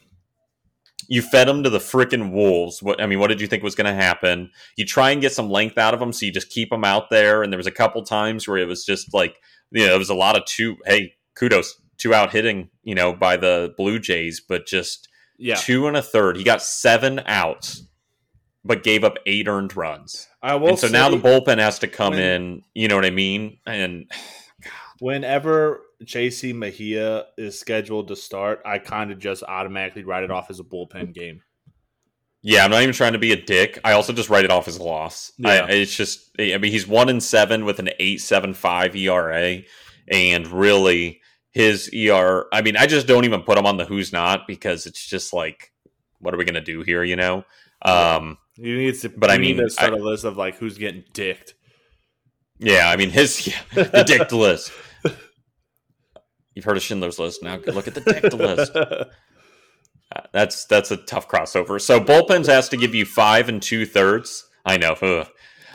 You 1.10 1.22
fed 1.22 1.48
him 1.48 1.64
to 1.64 1.70
the 1.70 1.80
freaking 1.80 2.32
wolves. 2.32 2.84
What 2.84 3.02
I 3.02 3.06
mean, 3.06 3.20
what 3.20 3.28
did 3.28 3.40
you 3.40 3.48
think 3.48 3.64
was 3.64 3.76
going 3.76 3.88
to 3.88 3.94
happen? 3.94 4.52
You 4.76 4.86
try 4.86 5.12
and 5.12 5.22
get 5.22 5.32
some 5.32 5.50
length 5.50 5.78
out 5.78 5.94
of 5.94 6.02
him, 6.02 6.12
so 6.12 6.26
you 6.26 6.34
just 6.34 6.50
keep 6.50 6.72
him 6.72 6.84
out 6.84 7.10
there. 7.10 7.44
And 7.44 7.52
there 7.52 7.58
was 7.58 7.68
a 7.68 7.72
couple 7.72 8.04
times 8.04 8.48
where 8.48 8.58
it 8.58 8.68
was 8.68 8.86
just 8.86 9.14
like, 9.14 9.38
you 9.72 9.86
know, 9.86 9.94
it 9.96 9.98
was 9.98 10.10
a 10.10 10.16
lot 10.16 10.38
of 10.38 10.46
two. 10.46 10.78
Hey, 10.86 11.14
kudos, 11.36 11.80
two 11.98 12.14
out 12.14 12.32
hitting, 12.32 12.70
you 12.84 12.96
know, 12.96 13.14
by 13.14 13.38
the 13.38 13.74
Blue 13.78 14.00
Jays, 14.00 14.40
but 14.40 14.66
just 14.66 15.08
Yeah, 15.38 15.56
two 15.56 15.88
and 15.88 15.96
a 15.98 16.02
third. 16.02 16.38
He 16.38 16.44
got 16.44 16.62
seven 16.62 17.22
outs, 17.26 17.84
but 18.64 18.84
gave 18.84 19.04
up 19.04 19.18
eight 19.26 19.48
earned 19.48 19.76
runs. 19.76 20.28
I 20.42 20.56
will. 20.56 20.70
and 20.70 20.80
so 20.80 20.88
now 20.88 21.10
the 21.10 21.18
bullpen 21.18 21.58
has 21.60 21.80
to 21.80 21.88
come 21.88 22.14
when- 22.14 22.22
in. 22.22 22.62
You 22.74 22.88
know 22.88 22.96
what 22.96 23.06
I 23.06 23.10
mean? 23.12 23.58
And 23.66 24.10
whenever 25.00 25.82
JC 26.04 26.54
Mejia 26.54 27.26
is 27.38 27.60
scheduled 27.60 28.08
to 28.10 28.16
start, 28.16 28.62
I 28.66 28.80
kind 28.80 29.12
of 29.12 29.20
just 29.20 29.44
automatically 29.44 30.04
write 30.04 30.24
it 30.24 30.32
off 30.32 30.50
as 30.50 30.60
a 30.60 30.64
bullpen 30.64 31.14
game. 31.14 31.42
Yeah, 32.44 32.64
I'm 32.64 32.72
not 32.72 32.82
even 32.84 32.94
trying 32.94 33.14
to 33.14 33.20
be 33.20 33.32
a 33.32 33.42
dick. 33.42 33.80
I 33.84 33.94
also 33.94 34.14
just 34.14 34.30
write 34.30 34.46
it 34.46 34.52
off 34.52 34.68
as 34.68 34.78
a 34.78 34.84
loss. 34.84 35.32
Yeah. 35.38 35.50
I, 35.66 35.72
it's 35.72 35.96
just, 35.96 36.30
I 36.40 36.58
mean, 36.58 36.72
he's 36.72 36.88
one 36.88 37.10
and 37.10 37.22
seven 37.22 37.66
with 37.66 37.80
an 37.80 37.90
eight 38.00 38.22
seven 38.22 38.54
five 38.54 38.96
ERA, 38.96 39.60
and 40.08 40.48
really 40.48 41.20
his 41.52 41.90
ER. 41.94 42.46
I 42.54 42.62
mean, 42.62 42.78
I 42.78 42.86
just 42.86 43.08
don't 43.08 43.26
even 43.26 43.42
put 43.42 43.58
him 43.58 43.66
on 43.66 43.78
the 43.78 43.86
who's 43.86 44.14
not 44.14 44.48
because 44.48 44.86
it's 44.86 45.06
just 45.06 45.34
like, 45.34 45.72
what 46.20 46.34
are 46.34 46.38
we 46.38 46.46
gonna 46.46 46.62
do 46.62 46.82
here? 46.84 47.04
You 47.04 47.16
know? 47.16 47.44
Um, 47.82 48.38
You 48.56 48.78
need 48.78 48.96
to, 49.02 49.10
But 49.10 49.30
I 49.32 49.38
mean, 49.40 49.58
to 49.58 49.70
start 49.70 49.94
I- 49.94 49.98
a 49.98 50.00
list 50.00 50.24
of 50.24 50.38
like 50.38 50.56
who's 50.58 50.78
getting 50.78 51.04
dicked. 51.14 51.54
yeah, 52.60 52.88
I 52.90 52.96
mean, 52.96 53.10
his 53.10 53.48
yeah, 53.76 53.84
the 53.84 54.04
dick 54.06 54.32
list. 54.32 54.72
You've 56.54 56.66
heard 56.66 56.78
of 56.78 56.84
Schindler's 56.84 57.20
List. 57.20 57.44
Now 57.44 57.58
look 57.58 57.88
at 57.88 57.94
the 57.94 58.02
dick 58.02 58.34
list. 58.34 58.72
Uh, 60.16 60.22
That's 60.32 60.66
that's 60.66 60.92
a 60.92 60.98
tough 60.98 61.28
crossover. 61.28 61.82
So 61.82 62.00
bullpens 62.00 62.48
has 62.48 62.70
to 62.70 62.78
give 62.78 62.96
you 62.96 63.06
five 63.06 63.50
and 63.50 63.62
two 63.62 63.86
thirds. 63.86 64.48
I 64.66 64.78
know, 64.78 64.96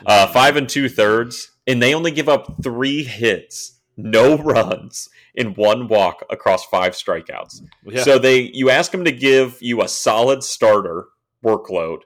uh, 0.05 0.27
five 0.27 0.55
and 0.55 0.67
two 0.67 0.89
thirds, 0.89 1.51
and 1.67 1.81
they 1.81 1.93
only 1.93 2.11
give 2.11 2.29
up 2.29 2.63
three 2.63 3.03
hits, 3.03 3.79
no 3.95 4.37
runs, 4.37 5.09
in 5.35 5.53
one 5.53 5.87
walk 5.87 6.25
across 6.29 6.65
five 6.65 6.93
strikeouts. 6.93 7.61
Yeah. 7.85 8.03
So 8.03 8.17
they 8.17 8.51
you 8.53 8.69
ask 8.69 8.91
them 8.91 9.05
to 9.05 9.11
give 9.11 9.61
you 9.61 9.81
a 9.81 9.87
solid 9.87 10.43
starter 10.43 11.05
workload, 11.45 11.99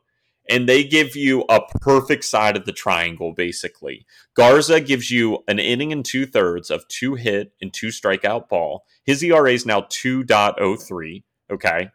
and 0.49 0.67
they 0.67 0.84
give 0.84 1.15
you 1.15 1.45
a 1.49 1.61
perfect 1.80 2.25
side 2.25 2.57
of 2.57 2.65
the 2.65 2.73
triangle. 2.73 3.34
Basically, 3.34 4.05
Garza 4.34 4.82
gives 4.82 5.09
you 5.11 5.45
an 5.47 5.59
inning 5.59 5.93
and 5.93 6.03
two 6.03 6.25
thirds 6.25 6.69
of 6.69 6.86
two 6.89 7.15
hit 7.15 7.53
and 7.61 7.73
two 7.73 7.88
strikeout 7.88 8.49
ball. 8.49 8.84
His 9.05 9.23
ERA 9.23 9.53
is 9.53 9.65
now 9.65 9.86
two 9.88 10.25
point 10.25 10.55
oh 10.59 10.75
three. 10.75 11.23
Okay. 11.49 11.89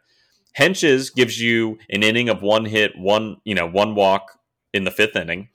Hentges 0.57 1.13
gives 1.13 1.39
you 1.41 1.79
an 1.89 2.03
inning 2.03 2.29
of 2.29 2.41
one 2.41 2.65
hit, 2.65 2.97
one 2.97 3.37
you 3.43 3.55
know 3.55 3.67
one 3.67 3.95
walk 3.95 4.39
in 4.73 4.83
the 4.83 4.91
fifth 4.91 5.15
inning. 5.15 5.49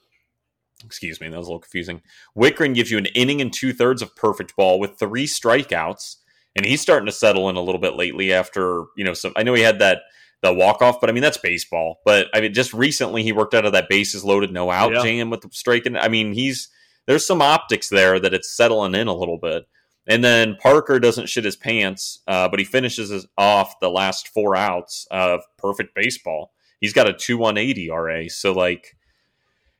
Excuse 0.85 1.21
me, 1.21 1.29
that 1.29 1.37
was 1.37 1.47
a 1.49 1.51
little 1.51 1.61
confusing. 1.61 2.03
Wittgren 2.37 2.75
gives 2.75 2.91
you 2.91 2.99
an 2.99 3.07
inning 3.07 3.41
and 3.41 3.53
two 3.53 3.73
thirds 3.73 4.01
of 4.01 4.15
perfect 4.15 4.55
ball 4.57 4.79
with 4.79 4.99
three 4.99 5.27
strikeouts, 5.27 6.17
and 6.55 6.65
he's 6.65 6.81
starting 6.81 7.07
to 7.07 7.13
settle 7.13 7.49
in 7.49 7.57
a 7.57 7.61
little 7.61 7.81
bit 7.81 7.95
lately. 7.95 8.33
After 8.33 8.85
you 8.97 9.05
know, 9.05 9.15
some 9.15 9.33
I 9.37 9.43
know 9.43 9.55
he 9.55 9.63
had 9.63 9.81
that 9.81 10.03
the 10.43 10.53
walk 10.55 10.83
off, 10.83 11.01
but 11.01 11.11
I 11.11 11.13
mean 11.13 11.23
that's 11.23 11.39
baseball. 11.39 12.01
But 12.05 12.29
I 12.33 12.41
mean, 12.41 12.55
just 12.55 12.73
recently 12.73 13.23
he 13.25 13.33
worked 13.33 13.55
out 13.55 13.65
of 13.65 13.73
that 13.73 13.89
bases 13.89 14.25
loaded, 14.25 14.53
no 14.53 14.71
out 14.71 14.93
Yeah. 14.93 15.03
jam 15.03 15.31
with 15.31 15.41
the 15.41 15.49
strike. 15.53 15.87
And 15.87 15.99
I 15.99 16.09
mean, 16.09 16.33
he's 16.33 16.69
there's 17.07 17.27
some 17.27 17.43
optics 17.43 17.89
there 17.89 18.21
that 18.21 18.35
it's 18.35 18.55
settling 18.57 18.95
in 18.95 19.09
a 19.09 19.15
little 19.15 19.39
bit. 19.39 19.67
And 20.09 20.25
then 20.25 20.57
Parker 20.57 20.99
doesn't 20.99 21.29
shit 21.29 21.45
his 21.45 21.55
pants, 21.57 22.21
uh, 22.27 22.49
but 22.49 22.59
he 22.59 22.65
finishes 22.65 23.27
off 23.37 23.79
the 23.81 23.91
last 23.91 24.29
four 24.29 24.57
outs 24.57 25.07
of 25.11 25.43
perfect 25.59 25.95
baseball. 25.95 26.53
He's 26.81 26.93
got 26.95 27.09
a 27.09 27.13
two 27.13 27.37
one 27.37 27.59
eight 27.59 27.77
ERA, 27.79 28.29
so 28.31 28.53
like 28.53 28.97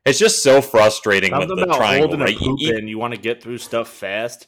it's 0.05 0.19
just 0.19 0.43
so 0.43 0.61
frustrating 0.61 1.33
with 1.33 1.49
Something 1.49 1.57
the 1.57 1.63
about 1.65 1.77
triangle. 1.79 2.09
holding 2.09 2.21
Right? 2.27 2.39
You- 2.61 2.77
in, 2.77 2.89
you 2.89 2.99
want 2.99 3.15
to 3.15 3.21
get 3.21 3.43
through 3.43 3.59
stuff 3.59 3.89
fast, 3.89 4.47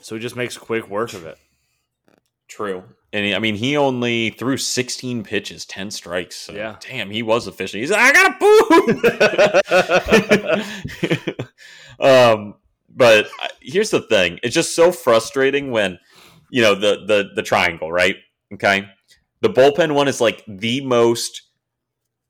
so 0.00 0.14
he 0.14 0.20
just 0.20 0.36
makes 0.36 0.56
quick 0.58 0.88
work 0.88 1.14
of 1.14 1.24
it. 1.26 1.38
True. 2.46 2.84
And 3.12 3.34
I 3.34 3.38
mean, 3.38 3.54
he 3.54 3.76
only 3.76 4.30
threw 4.30 4.56
16 4.56 5.22
pitches, 5.24 5.64
10 5.66 5.90
strikes. 5.90 6.36
So, 6.36 6.52
Yeah. 6.52 6.76
Damn, 6.80 7.10
he 7.10 7.22
was 7.22 7.46
efficient. 7.46 7.80
He's 7.80 7.90
like, 7.90 8.00
I 8.00 8.12
got 8.12 8.30
a 8.32 8.36
poop. 11.30 11.38
um, 12.00 12.54
but 12.94 13.28
here's 13.60 13.90
the 13.90 14.00
thing: 14.00 14.38
it's 14.42 14.54
just 14.54 14.74
so 14.74 14.92
frustrating 14.92 15.70
when 15.70 15.98
you 16.50 16.62
know 16.62 16.74
the 16.74 17.04
the 17.06 17.30
the 17.34 17.42
triangle, 17.42 17.90
right? 17.90 18.16
Okay, 18.52 18.86
the 19.40 19.50
bullpen 19.50 19.94
one 19.94 20.08
is 20.08 20.20
like 20.20 20.44
the 20.46 20.84
most. 20.84 21.42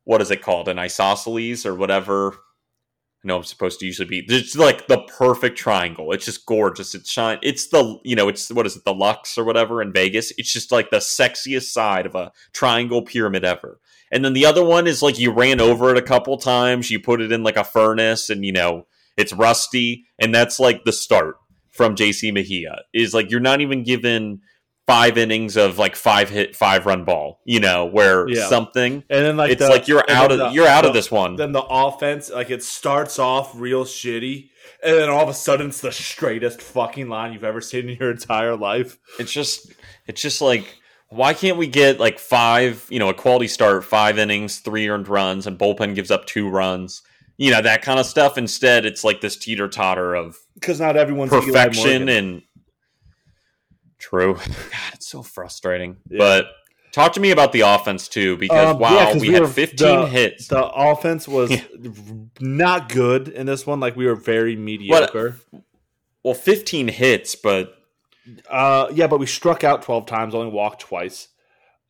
What 0.03 0.21
is 0.21 0.31
it 0.31 0.41
called? 0.41 0.67
An 0.67 0.79
isosceles 0.79 1.65
or 1.65 1.75
whatever. 1.75 2.33
I 2.33 3.27
know 3.27 3.37
I'm 3.37 3.43
supposed 3.43 3.79
to 3.79 3.87
usually 3.87 4.07
be. 4.07 4.23
It's 4.27 4.55
like 4.55 4.87
the 4.87 5.01
perfect 5.17 5.57
triangle. 5.57 6.11
It's 6.11 6.25
just 6.25 6.45
gorgeous. 6.45 6.93
It's 6.93 7.09
shine. 7.09 7.39
It's 7.41 7.67
the 7.67 7.99
you 8.03 8.15
know. 8.15 8.27
It's 8.27 8.51
what 8.51 8.65
is 8.65 8.75
it? 8.75 8.85
The 8.85 8.93
Lux 8.93 9.37
or 9.37 9.43
whatever 9.43 9.81
in 9.81 9.93
Vegas. 9.93 10.31
It's 10.37 10.53
just 10.53 10.71
like 10.71 10.89
the 10.89 10.97
sexiest 10.97 11.71
side 11.71 12.05
of 12.05 12.15
a 12.15 12.31
triangle 12.53 13.01
pyramid 13.01 13.43
ever. 13.43 13.79
And 14.11 14.23
then 14.23 14.33
the 14.33 14.45
other 14.45 14.63
one 14.63 14.85
is 14.85 15.01
like 15.01 15.17
you 15.17 15.31
ran 15.31 15.59
over 15.59 15.89
it 15.89 15.97
a 15.97 16.03
couple 16.03 16.37
times. 16.37 16.91
You 16.91 16.99
put 16.99 17.21
it 17.21 17.31
in 17.31 17.43
like 17.43 17.57
a 17.57 17.63
furnace, 17.63 18.29
and 18.29 18.45
you 18.45 18.51
know 18.51 18.85
it's 19.17 19.33
rusty. 19.33 20.05
And 20.19 20.33
that's 20.33 20.59
like 20.59 20.83
the 20.83 20.91
start 20.93 21.35
from 21.71 21.95
JC 21.95 22.31
Mejia. 22.33 22.81
Is 22.93 23.13
like 23.13 23.29
you're 23.31 23.39
not 23.39 23.61
even 23.61 23.83
given 23.83 24.41
five 24.87 25.17
innings 25.17 25.57
of 25.57 25.79
like 25.79 25.95
five 25.95 26.29
hit, 26.29 26.55
five 26.55 26.85
run 26.85 27.03
ball. 27.05 27.39
You 27.45 27.59
know 27.59 27.85
where 27.85 28.27
Yeah. 28.29 28.47
something. 28.49 29.03
And 29.09 29.25
then 29.25 29.35
like 29.37 29.51
it's 29.51 29.61
the- 29.61 29.69
like 29.69 29.87
you're 29.87 30.03
out 30.09 30.31
of 30.31 30.37
the- 30.37 30.49
you're 30.49 30.67
out 30.67 30.85
of 30.85 30.93
this 30.93 31.09
one. 31.09 31.35
Then 31.37 31.53
the 31.53 31.63
offense, 31.63 32.29
like 32.29 32.51
it 32.51 32.61
starts 32.63 33.17
off 33.17 33.51
real 33.55 33.83
shitty, 33.85 34.49
and 34.83 34.95
then 34.95 35.09
all 35.09 35.23
of 35.23 35.29
a 35.29 35.33
sudden 35.33 35.67
it's 35.69 35.81
the 35.81 35.91
straightest 35.91 36.61
fucking 36.61 37.09
line 37.09 37.33
you've 37.33 37.43
ever 37.43 37.61
seen 37.61 37.89
in 37.89 37.97
your 37.97 38.11
entire 38.11 38.55
life. 38.55 38.97
it's 39.19 39.31
just 39.31 39.71
it's 40.07 40.21
just 40.21 40.39
like 40.41 40.65
why 41.09 41.33
can't 41.33 41.57
we 41.57 41.65
get 41.67 41.99
like 41.99 42.19
five 42.19 42.85
you 42.89 42.99
know 42.99 43.09
a 43.09 43.13
quality 43.13 43.47
start 43.47 43.83
five 43.83 44.17
innings 44.19 44.57
three 44.59 44.87
earned 44.87 45.07
runs 45.07 45.47
and 45.47 45.57
bullpen 45.57 45.95
gives 45.95 46.11
up 46.11 46.25
two 46.25 46.47
runs 46.49 47.01
you 47.37 47.51
know 47.51 47.61
that 47.61 47.81
kind 47.81 47.99
of 47.99 48.05
stuff 48.05 48.37
instead 48.37 48.85
it's 48.85 49.03
like 49.03 49.21
this 49.21 49.35
teeter 49.37 49.67
totter 49.67 50.15
of 50.15 50.37
Because 50.53 50.79
not 50.79 50.95
everyone's 50.97 51.31
perfection 51.31 52.07
and 52.09 52.41
true 53.97 54.33
god 54.35 54.93
it's 54.93 55.07
so 55.07 55.23
frustrating 55.23 55.97
Yeah. 56.09 56.17
but 56.19 56.47
talk 56.91 57.13
to 57.13 57.19
me 57.19 57.31
about 57.31 57.51
the 57.51 57.61
offense 57.61 58.07
too 58.07 58.37
because 58.37 58.69
Um, 58.75 58.79
wow 58.79 58.93
yeah, 58.93 59.13
we, 59.13 59.19
we 59.27 59.33
had 59.33 59.41
were- 59.43 59.47
15 59.47 59.99
the- 60.01 60.07
hits 60.07 60.47
the 60.47 60.63
offense 60.65 61.27
was 61.27 61.51
Yeah. 61.51 61.61
not 62.39 62.89
good 62.89 63.27
in 63.27 63.45
this 63.45 63.65
one. 63.67 63.79
Like 63.79 63.95
we 63.95 64.05
were 64.05 64.15
very 64.15 64.55
mediocre. 64.55 65.37
well 66.23 66.33
15 66.33 66.87
hits 66.89 67.35
but 67.35 67.73
Uh, 68.49 68.87
yeah, 68.91 69.05
but 69.05 69.19
we 69.19 69.27
struck 69.27 69.63
out 69.63 69.83
twelve 69.83 70.07
times, 70.07 70.33
only 70.33 70.51
walked 70.51 70.81
twice. 70.81 71.27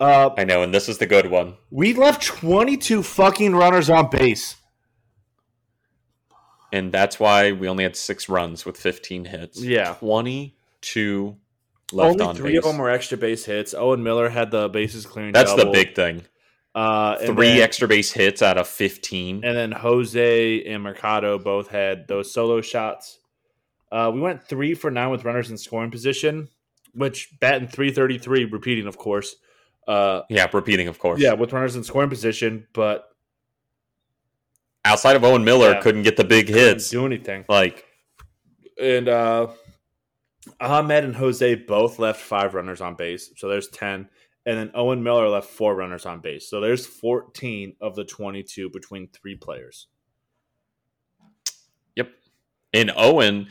Uh, 0.02 0.30
i 0.38 0.43
know 0.43 0.62
and 0.64 0.74
this 0.74 0.89
is 0.89 0.98
the 0.98 1.06
good 1.06 1.28
one 1.32 1.56
we 1.72 1.93
left 1.93 2.22
twenty-two 2.24 3.02
fucking 3.02 3.56
runners 3.56 3.89
on 3.89 4.10
base. 4.10 4.58
And 6.76 6.91
that's 6.91 7.19
why 7.19 7.51
we 7.51 7.67
only 7.67 7.84
had 7.84 7.95
six 7.95 8.28
runs 8.30 8.65
with 8.65 8.78
15 8.78 9.26
hits 9.26 9.61
Yeah. 9.63 9.93
22 9.99 11.36
left 11.91 12.11
only 12.13 12.26
on 12.26 12.36
three 12.36 12.51
base. 12.53 12.57
of 12.59 12.63
them 12.65 12.78
were 12.78 12.89
extra 12.89 13.17
base 13.17 13.45
hits. 13.45 13.73
Owen 13.73 14.03
Miller 14.03 14.30
had 14.30 14.51
the 14.51 14.69
bases 14.69 15.05
clearing. 15.05 15.32
That's 15.34 15.53
the 15.55 15.65
big 15.65 15.95
thing. 15.95 16.23
Uh, 16.73 17.15
Three 17.26 17.47
then- 17.53 17.61
extra 17.61 17.88
base 17.88 18.11
hits 18.11 18.41
out 18.41 18.57
of 18.57 18.67
15. 18.67 19.43
and 19.45 19.55
then 19.55 19.71
Jose 19.71 20.63
and 20.65 20.84
Mercado 20.84 21.39
both 21.39 21.69
had 21.69 22.07
those 22.07 22.32
solo 22.34 22.59
shots. 22.61 23.19
Uh, 23.91 24.11
we 24.13 24.19
went 24.19 24.43
three 24.43 24.73
for 24.73 24.91
nine 24.91 25.09
with 25.09 25.23
runners 25.23 25.49
in 25.49 25.57
scoring 25.57 25.89
position, 25.91 26.49
which 26.93 27.30
batting 27.39 27.67
three 27.69 27.91
thirty 27.91 28.17
three, 28.17 28.43
repeating 28.43 28.88
of 28.88 28.97
course. 28.97 29.36
Uh, 29.88 30.23
Yeah, 30.30 30.47
repeating, 30.51 30.88
of 30.89 30.97
course. 30.99 31.21
yeah, 31.21 31.34
with 31.34 31.53
runners 31.53 31.76
in 31.78 31.84
scoring 31.84 32.09
position, 32.09 32.67
but 32.73 33.07
Outside 34.86 35.15
of 35.17 35.23
Owen 35.25 35.43
Miller, 35.43 35.71
Yeah. 35.71 35.81
couldn't 35.81 36.03
get 36.03 36.15
the 36.15 36.23
big 36.23 36.47
hits. 36.47 36.89
do 36.89 37.05
anything. 37.05 37.43
Like, 37.49 37.86
And 38.81 39.09
uh, 39.09 39.47
Amed 40.61 41.03
and 41.03 41.15
Jose 41.15 41.55
both 41.55 41.97
left 41.99 42.21
five 42.21 42.53
runners 42.53 42.79
on 42.81 42.95
base, 42.95 43.31
so 43.36 43.49
there's 43.49 43.67
ten. 43.67 44.07
And 44.45 44.57
then 44.59 44.71
Owen 44.75 45.01
Miller 45.01 45.27
left 45.27 45.49
four 45.49 45.75
runners 45.75 46.05
on 46.05 46.19
base, 46.21 46.47
so 46.47 46.61
there's 46.61 46.86
fourteen 46.86 47.75
of 47.81 47.95
the 47.95 48.05
twenty-two 48.05 48.69
between 48.69 49.07
three 49.07 49.36
players. 49.36 49.88
yep. 51.95 52.11
And 52.73 52.91
Owen 52.95 53.47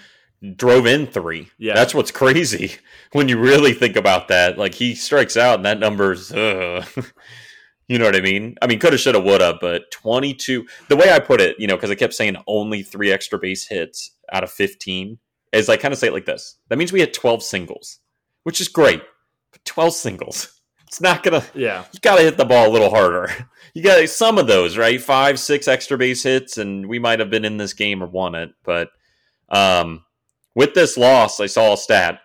drove 0.57 0.87
in 0.87 1.07
three. 1.07 1.49
Yeah. 1.59 1.75
That's 1.75 1.95
what's 1.95 2.11
crazy 2.13 2.77
when 3.13 3.29
you 3.29 3.39
really 3.41 3.73
think 3.73 3.97
about 3.97 4.29
that. 4.29 4.57
Like, 4.59 4.75
he 4.75 4.95
strikes 4.95 5.37
out, 5.37 5.57
and 5.57 5.65
that 5.65 5.81
number's, 5.81 6.31
uh, 6.33 6.85
you 7.89 7.99
know 7.99 8.07
what 8.07 8.17
I 8.17 8.21
mean? 8.21 8.57
I 8.63 8.67
mean, 8.67 8.79
coulda, 8.79 8.97
shoulda, 8.97 9.21
woulda, 9.21 9.59
but 9.61 9.91
22. 9.91 10.67
The 10.89 10.97
way 10.97 11.13
I 11.13 11.19
put 11.19 11.41
it, 11.41 11.57
you 11.59 11.67
know, 11.67 11.77
because 11.77 11.91
I 11.91 11.95
kept 11.95 12.15
saying 12.15 12.37
only 12.47 12.83
three 12.83 13.13
extra 13.13 13.39
base 13.39 13.67
hits 13.67 14.13
out 14.33 14.45
of 14.45 14.51
15, 14.51 15.19
is 15.53 15.69
I 15.69 15.77
kind 15.77 15.93
of 15.93 15.99
say 15.99 16.09
it 16.09 16.13
like 16.13 16.27
this. 16.27 16.57
That 16.69 16.79
means 16.79 16.93
we 16.93 17.01
had 17.01 17.13
12 17.13 17.43
singles, 17.43 17.99
which 18.45 18.61
is 18.61 18.69
great. 18.69 19.03
But 19.53 19.65
12 19.65 19.93
singles. 19.95 20.51
It's 20.87 21.01
not 21.01 21.25
to, 21.25 21.45
Yeah, 21.57 21.85
you 21.93 21.99
got 21.99 22.19
to 22.19 22.23
hit 22.23 22.37
the 22.37 22.45
ball 22.45 22.69
a 22.69 22.71
little 22.71 22.91
harder. 22.91 23.29
You 23.75 23.83
got 23.83 24.09
some 24.09 24.39
of 24.39 24.47
those, 24.47 24.79
right? 24.79 25.03
Five, 25.03 25.41
six 25.41 25.67
extra 25.67 25.99
base 25.99 26.23
hits, 26.23 26.57
and 26.59 26.87
we 26.87 27.01
might 27.01 27.19
have 27.19 27.31
been 27.31 27.45
in 27.45 27.57
this 27.57 27.73
game 27.73 28.01
or 28.01 28.07
won 28.07 28.37
it. 28.37 28.51
But 28.63 28.91
um, 29.49 30.05
with 30.55 30.75
this 30.75 30.97
loss, 30.97 31.41
I 31.41 31.47
saw 31.47 31.73
a 31.73 31.77
stat. 31.77 32.21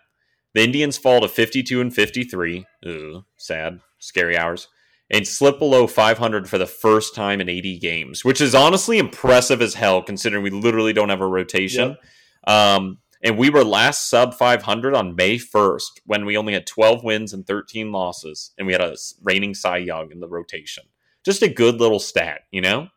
The 0.54 0.64
Indians 0.64 1.00
fall 1.00 1.22
to 1.22 1.28
52 1.28 1.82
and 1.82 1.92
53. 1.92 2.68
Ugh, 2.86 3.24
sad, 3.38 3.80
scary 3.98 4.38
hours. 4.38 4.68
And 5.12 5.28
slip 5.28 5.58
below 5.58 5.88
500 5.88 6.48
for 6.48 6.60
the 6.60 6.68
first 6.68 7.16
time 7.16 7.42
in 7.42 7.50
80 7.50 7.80
games, 7.80 8.24
which 8.24 8.40
is 8.42 8.54
honestly 8.54 9.00
impressive 9.00 9.60
as 9.60 9.74
hell 9.74 10.04
considering 10.04 10.44
we 10.44 10.52
literally 10.52 10.94
don't 10.94 11.10
have 11.10 11.22
a 11.22 11.28
rotation. 11.28 11.98
Um, 12.46 13.00
and 13.24 13.38
we 13.38 13.50
were 13.50 13.64
last 13.64 14.10
sub 14.10 14.36
500 14.36 14.94
on 14.94 15.16
May 15.16 15.38
1st 15.38 16.02
when 16.06 16.26
we 16.26 16.38
only 16.38 16.54
had 16.54 16.68
12 16.68 17.04
wins 17.04 17.34
and 17.34 17.46
13 17.46 17.92
losses, 17.92 18.52
and 18.58 18.68
we 18.68 18.74
had 18.74 18.82
a 18.82 18.96
reigning 19.24 19.56
Cy 19.56 19.78
Young 19.78 20.12
in 20.12 20.20
the 20.20 20.28
rotation. 20.28 20.84
Just 21.26 21.42
a 21.42 21.50
good 21.50 21.80
little 21.82 22.00
stat, 22.00 22.42
you 22.52 22.62
know? 22.62 22.90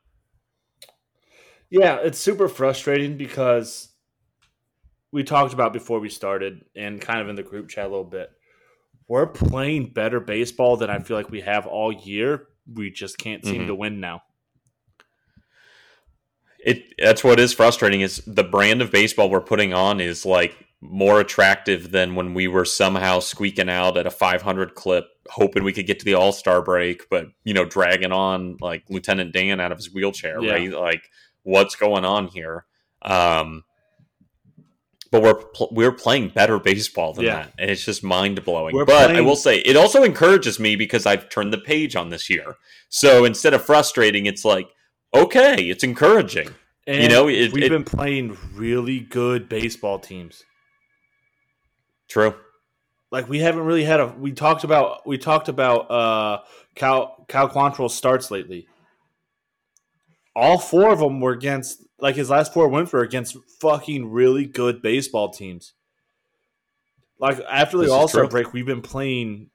yeah, 1.72 2.00
it's 2.02 2.18
super 2.18 2.48
frustrating 2.48 3.16
because 3.16 3.88
we 5.10 5.24
talked 5.24 5.54
about 5.54 5.72
before 5.72 6.00
we 6.00 6.10
started, 6.10 6.66
and 6.76 7.00
kind 7.00 7.18
of 7.18 7.30
in 7.30 7.34
the 7.34 7.42
group 7.42 7.70
chat 7.70 7.86
a 7.86 7.88
little 7.88 8.04
bit. 8.04 8.30
We're 9.08 9.26
playing 9.26 9.88
better 9.92 10.20
baseball 10.20 10.76
than 10.76 10.90
I 10.90 10.98
feel 11.00 11.16
like 11.16 11.30
we 11.30 11.40
have 11.42 11.66
all 11.66 11.92
year. 11.92 12.48
We 12.72 12.90
just 12.90 13.18
can't 13.18 13.44
seem 13.44 13.62
Mhm. 13.62 13.66
to 13.66 13.74
win 13.74 14.00
now. 14.00 14.22
It 16.64 16.94
that's 16.98 17.24
what 17.24 17.40
is 17.40 17.52
frustrating 17.52 18.02
is 18.02 18.22
the 18.26 18.44
brand 18.44 18.80
of 18.82 18.92
baseball 18.92 19.28
we're 19.28 19.40
putting 19.40 19.74
on 19.74 20.00
is 20.00 20.24
like 20.24 20.54
more 20.80 21.20
attractive 21.20 21.90
than 21.90 22.14
when 22.14 22.34
we 22.34 22.46
were 22.48 22.64
somehow 22.64 23.18
squeaking 23.20 23.68
out 23.68 23.96
at 23.96 24.06
a 24.06 24.10
500 24.10 24.74
clip, 24.74 25.06
hoping 25.28 25.62
we 25.64 25.72
could 25.72 25.86
get 25.86 25.98
to 26.00 26.04
the 26.04 26.14
All 26.14 26.32
Star 26.32 26.62
break, 26.62 27.08
but 27.10 27.26
you 27.44 27.52
know, 27.54 27.64
dragging 27.64 28.12
on 28.12 28.56
like 28.60 28.84
Lieutenant 28.88 29.32
Dan 29.32 29.60
out 29.60 29.72
of 29.72 29.78
his 29.78 29.92
wheelchair, 29.92 30.40
Yeah. 30.40 30.52
right? 30.52 30.70
Like, 30.72 31.02
what's 31.42 31.74
going 31.74 32.04
on 32.04 32.28
here? 32.28 32.64
Um, 33.02 33.64
but 35.12 35.22
we're 35.22 35.34
pl- 35.34 35.68
we're 35.70 35.92
playing 35.92 36.30
better 36.30 36.58
baseball 36.58 37.12
than 37.12 37.26
Yeah. 37.26 37.34
that, 37.42 37.52
and 37.58 37.70
it's 37.70 37.84
just 37.84 38.02
mind 38.02 38.42
blowing. 38.44 38.74
But 38.84 39.14
I 39.14 39.20
will 39.20 39.36
say, 39.36 39.58
it 39.58 39.76
also 39.76 40.02
encourages 40.02 40.58
me 40.58 40.74
because 40.74 41.06
I've 41.06 41.28
turned 41.28 41.52
the 41.52 41.58
page 41.58 41.94
on 41.94 42.08
this 42.10 42.28
year. 42.28 42.56
So 42.88 43.24
instead 43.24 43.54
of 43.54 43.64
frustrating, 43.64 44.26
it's 44.26 44.44
like, 44.44 44.68
okay, 45.14 45.54
it's 45.68 45.84
encouraging. 45.84 46.48
And 46.86 47.02
You 47.04 47.08
know, 47.08 47.28
it- 47.28 47.52
we've 47.52 47.64
it- 47.64 47.70
been 47.70 47.84
playing 47.84 48.36
really 48.54 48.98
good 48.98 49.48
baseball 49.48 50.00
teams. 50.00 50.42
True. 52.08 52.34
Like 53.10 53.28
we 53.28 53.38
haven't 53.40 53.64
really 53.64 53.84
had 53.84 54.00
a. 54.00 54.06
We 54.18 54.32
talked 54.32 54.64
about 54.64 55.06
we 55.06 55.18
talked 55.18 55.48
about 55.48 55.90
uh 55.90 56.40
Cal 56.74 57.24
Cal 57.28 57.48
Quantrill 57.48 57.90
starts 57.90 58.30
lately. 58.30 58.66
All 60.34 60.58
four 60.58 60.90
of 60.90 60.98
them 60.98 61.20
were 61.20 61.32
against 61.32 61.82
like 62.02 62.16
his 62.16 62.28
last 62.28 62.52
four 62.52 62.68
wins 62.68 62.92
were 62.92 63.00
against 63.00 63.36
fucking 63.60 64.10
really 64.10 64.44
good 64.44 64.82
baseball 64.82 65.30
teams. 65.30 65.72
Like 67.18 67.40
after 67.48 67.78
the 67.78 67.90
All 67.90 68.08
Star 68.08 68.26
break, 68.26 68.52
we've 68.52 68.66
been 68.66 68.82
playing 68.82 69.50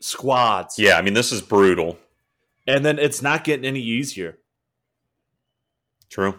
squads. 0.00 0.78
Yeah, 0.78 0.98
I 0.98 1.02
mean, 1.02 1.14
this 1.14 1.30
is 1.30 1.40
brutal. 1.40 1.96
and 2.66 2.84
then 2.84 2.98
it's 2.98 3.22
not 3.22 3.44
getting 3.44 3.64
any 3.64 3.80
easier. 3.80 4.38
True. 6.10 6.34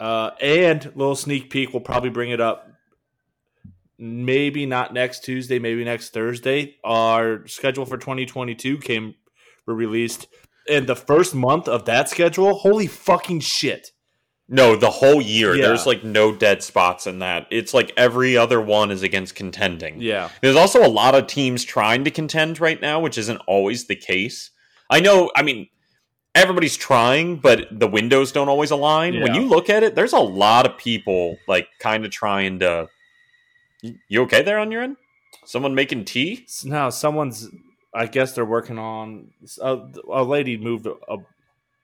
Uh, 0.00 0.30
and 0.40 0.84
little 0.96 1.14
sneak 1.14 1.50
peek, 1.50 1.72
we'll 1.72 1.80
probably 1.80 2.10
bring 2.10 2.30
it 2.30 2.40
up. 2.40 2.68
Maybe 3.96 4.66
not 4.66 4.92
next 4.92 5.24
Tuesday, 5.24 5.60
maybe 5.60 5.84
next 5.84 6.10
Thursday. 6.10 6.76
Our 6.84 7.46
schedule 7.46 7.86
for 7.86 7.96
2022 7.96 8.78
came 8.78 9.14
were 9.66 9.74
released, 9.74 10.26
and 10.68 10.88
the 10.88 10.96
first 10.96 11.34
month 11.34 11.68
of 11.68 11.84
that 11.84 12.08
schedule, 12.08 12.54
holy 12.54 12.88
fucking 12.88 13.40
shit! 13.40 13.92
No, 14.48 14.76
the 14.76 14.90
whole 14.90 15.20
year. 15.20 15.54
Yeah. 15.54 15.66
There's 15.66 15.84
like 15.86 16.02
no 16.02 16.34
dead 16.34 16.62
spots 16.62 17.06
in 17.06 17.18
that. 17.18 17.46
It's 17.50 17.74
like 17.74 17.92
every 17.96 18.36
other 18.36 18.60
one 18.60 18.90
is 18.90 19.02
against 19.02 19.34
contending. 19.34 20.00
Yeah, 20.00 20.30
There's 20.40 20.56
also 20.56 20.84
a 20.84 20.88
lot 20.88 21.14
of 21.14 21.26
teams 21.26 21.64
trying 21.64 22.04
to 22.04 22.10
contend 22.10 22.58
right 22.58 22.80
now, 22.80 22.98
which 22.98 23.18
isn't 23.18 23.38
always 23.46 23.86
the 23.86 23.96
case. 23.96 24.50
I 24.88 25.00
know, 25.00 25.30
I 25.36 25.42
mean, 25.42 25.68
everybody's 26.34 26.78
trying, 26.78 27.36
but 27.36 27.66
the 27.70 27.86
windows 27.88 28.32
don't 28.32 28.48
always 28.48 28.70
align. 28.70 29.20
When 29.20 29.34
you 29.34 29.42
look 29.42 29.68
at 29.68 29.82
it, 29.82 29.94
there's 29.94 30.14
a 30.14 30.18
lot 30.18 30.64
of 30.64 30.78
people 30.78 31.36
like 31.46 31.68
kind 31.78 32.04
of 32.06 32.10
trying 32.10 32.60
to. 32.60 32.88
You- 34.08 34.22
okay 34.22 34.42
there 34.42 34.58
on 34.58 34.72
your 34.72 34.82
end? 34.82 34.96
Someone 35.44 35.74
making 35.74 36.06
tea? 36.06 36.46
Now 36.64 36.88
someone's. 36.90 37.48
I 37.94 38.06
guess 38.06 38.32
they're 38.32 38.44
working 38.44 38.78
on. 38.78 39.30
A, 39.60 39.78
a 40.10 40.22
lady 40.24 40.56
moved 40.56 40.86
a, 40.86 41.16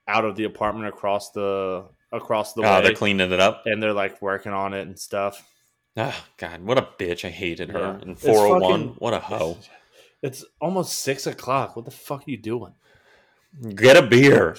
out 0.07 0.25
of 0.25 0.35
the 0.35 0.43
apartment 0.45 0.87
across 0.87 1.31
the 1.31 1.85
across 2.15 2.53
the 2.53 2.63
Ah, 2.63 2.77
way, 2.77 2.83
they're 2.87 2.95
cleaning 2.95 3.31
it 3.31 3.39
up. 3.39 3.63
and 3.65 3.81
they're 3.81 3.93
like 3.93 4.21
working 4.21 4.51
on 4.53 4.73
it 4.73 4.87
and 4.87 4.97
stuff. 4.97 5.47
Oh, 5.97 6.15
God, 6.37 6.61
what 6.63 6.77
a 6.77 6.87
bitch. 6.99 7.23
I 7.25 7.29
hated 7.29 7.69
her. 7.71 7.79
Yeah. 7.79 7.97
And 8.01 8.19
401, 8.19 8.61
fucking- 8.61 8.95
what 8.99 9.13
a 9.13 9.19
hoe. 9.19 9.57
It's 10.21 10.43
almost 10.59 10.99
six 10.99 11.27
o'clock. 11.27 11.75
What 11.75 11.85
the 11.85 11.91
fuck 11.91 12.21
are 12.21 12.31
you 12.31 12.37
doing? 12.37 12.73
Get 13.75 13.95
a 13.95 14.01
beer. 14.01 14.55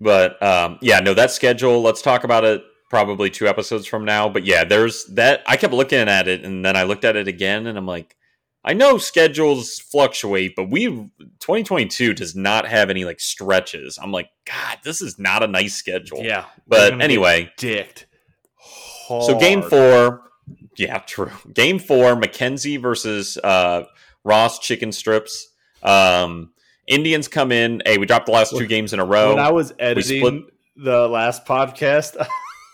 But 0.00 0.40
um, 0.40 0.78
yeah, 0.82 1.00
no, 1.00 1.14
that 1.14 1.32
schedule, 1.32 1.82
let's 1.82 2.00
talk 2.00 2.22
about 2.22 2.44
it 2.44 2.62
probably 2.90 3.28
two 3.28 3.48
episodes 3.48 3.86
from 3.86 4.04
now. 4.04 4.28
But 4.28 4.44
yeah, 4.44 4.62
there's 4.62 5.06
that. 5.06 5.42
I 5.46 5.56
kept 5.56 5.74
looking 5.74 5.98
at 6.08 6.28
it 6.28 6.44
and 6.44 6.64
then 6.64 6.76
I 6.76 6.84
looked 6.84 7.04
at 7.04 7.16
it 7.16 7.26
again 7.26 7.66
and 7.66 7.76
I'm 7.76 7.86
like, 7.86 8.16
I 8.62 8.74
know 8.74 8.98
schedules 8.98 9.78
fluctuate, 9.78 10.54
but 10.54 10.70
we 10.70 10.86
2022 10.86 12.12
does 12.12 12.36
not 12.36 12.66
have 12.66 12.90
any 12.90 13.04
like 13.04 13.20
stretches. 13.20 13.98
I'm 14.00 14.12
like, 14.12 14.28
God, 14.44 14.78
this 14.84 15.00
is 15.00 15.18
not 15.18 15.42
a 15.42 15.46
nice 15.46 15.74
schedule. 15.74 16.22
Yeah, 16.22 16.44
But 16.66 17.00
anyway, 17.00 17.50
dicked. 17.56 18.06
So 19.08 19.38
game 19.38 19.62
four, 19.62 20.30
yeah, 20.76 20.98
true. 20.98 21.30
Game 21.52 21.78
four, 21.78 22.14
McKenzie 22.14 22.80
versus 22.80 23.38
uh, 23.38 23.84
Ross 24.24 24.58
Chicken 24.58 24.92
Strips. 24.92 25.48
Um, 25.82 26.52
Indians 26.86 27.28
come 27.28 27.52
in. 27.52 27.82
Hey, 27.86 27.98
we 27.98 28.06
dropped 28.06 28.26
the 28.26 28.32
last 28.32 28.56
two 28.56 28.66
games 28.66 28.92
in 28.92 29.00
a 29.00 29.04
row. 29.04 29.30
When 29.30 29.38
I 29.38 29.50
was 29.50 29.72
editing 29.78 30.48
the 30.76 31.08
last 31.08 31.46
podcast, 31.46 32.16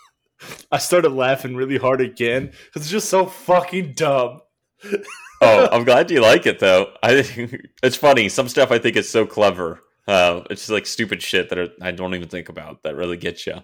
I 0.71 0.77
started 0.77 1.09
laughing 1.13 1.55
really 1.55 1.77
hard 1.77 2.01
again 2.01 2.51
it's 2.75 2.89
just 2.89 3.09
so 3.09 3.25
fucking 3.25 3.93
dumb. 3.93 4.41
oh, 5.41 5.67
I'm 5.71 5.83
glad 5.83 6.11
you 6.11 6.21
like 6.21 6.45
it 6.45 6.59
though. 6.59 6.93
I 7.03 7.23
it's 7.83 7.95
funny. 7.95 8.29
Some 8.29 8.47
stuff 8.47 8.71
I 8.71 8.79
think 8.79 8.95
is 8.95 9.09
so 9.09 9.25
clever. 9.25 9.81
Uh, 10.07 10.43
it's 10.49 10.69
like 10.69 10.85
stupid 10.85 11.21
shit 11.21 11.49
that 11.49 11.57
are, 11.57 11.69
I 11.81 11.91
don't 11.91 12.15
even 12.15 12.29
think 12.29 12.49
about 12.49 12.83
that 12.83 12.95
really 12.95 13.17
gets 13.17 13.45
you. 13.45 13.55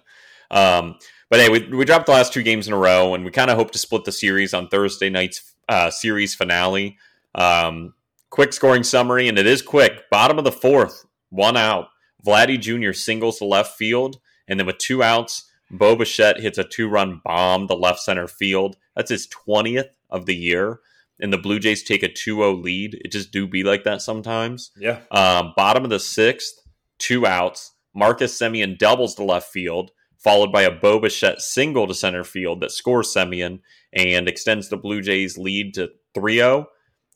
Um, 0.50 0.96
but 1.30 1.40
hey, 1.40 1.48
we, 1.48 1.66
we 1.68 1.84
dropped 1.84 2.06
the 2.06 2.12
last 2.12 2.32
two 2.32 2.42
games 2.42 2.68
in 2.68 2.74
a 2.74 2.78
row, 2.78 3.14
and 3.14 3.24
we 3.24 3.30
kind 3.30 3.50
of 3.50 3.56
hope 3.56 3.70
to 3.72 3.78
split 3.78 4.04
the 4.04 4.12
series 4.12 4.52
on 4.52 4.68
Thursday 4.68 5.08
night's 5.08 5.54
uh, 5.68 5.90
series 5.90 6.34
finale. 6.34 6.98
Um, 7.34 7.94
quick 8.30 8.52
scoring 8.52 8.82
summary, 8.82 9.26
and 9.26 9.38
it 9.38 9.46
is 9.46 9.62
quick. 9.62 10.10
Bottom 10.10 10.38
of 10.38 10.44
the 10.44 10.52
fourth, 10.52 11.06
one 11.30 11.56
out. 11.56 11.88
Vladdy 12.24 12.60
Jr. 12.60 12.92
singles 12.92 13.38
to 13.38 13.44
left 13.44 13.76
field, 13.76 14.18
and 14.48 14.58
then 14.58 14.66
with 14.66 14.78
two 14.78 15.02
outs, 15.02 15.50
Bo 15.70 15.96
Bichette 15.96 16.40
hits 16.40 16.58
a 16.58 16.64
two-run 16.64 17.20
bomb 17.24 17.68
to 17.68 17.74
left 17.74 18.00
center 18.00 18.28
field. 18.28 18.76
That's 18.94 19.10
his 19.10 19.26
twentieth 19.26 19.96
of 20.10 20.26
the 20.26 20.36
year, 20.36 20.80
and 21.20 21.32
the 21.32 21.38
Blue 21.38 21.58
Jays 21.58 21.82
take 21.82 22.02
a 22.02 22.08
2-0 22.08 22.62
lead. 22.62 23.00
It 23.04 23.12
just 23.12 23.30
do 23.30 23.46
be 23.46 23.62
like 23.62 23.84
that 23.84 24.02
sometimes. 24.02 24.70
Yeah, 24.76 25.00
Um, 25.10 25.52
bottom 25.56 25.84
of 25.84 25.90
the 25.90 26.00
sixth, 26.00 26.54
two 26.98 27.26
outs. 27.26 27.72
Marcus 27.94 28.36
Semien 28.38 28.76
doubles 28.76 29.14
to 29.14 29.24
left 29.24 29.52
field, 29.52 29.92
followed 30.18 30.50
by 30.50 30.62
a 30.62 30.70
Bo 30.70 30.98
Bichette 30.98 31.40
single 31.40 31.86
to 31.86 31.94
center 31.94 32.24
field 32.24 32.60
that 32.60 32.72
scores 32.72 33.14
Semien 33.14 33.60
and 33.92 34.28
extends 34.28 34.68
the 34.68 34.76
Blue 34.76 35.00
Jays 35.00 35.38
lead 35.38 35.74
to 35.74 35.90
3 36.14 36.36
0. 36.36 36.66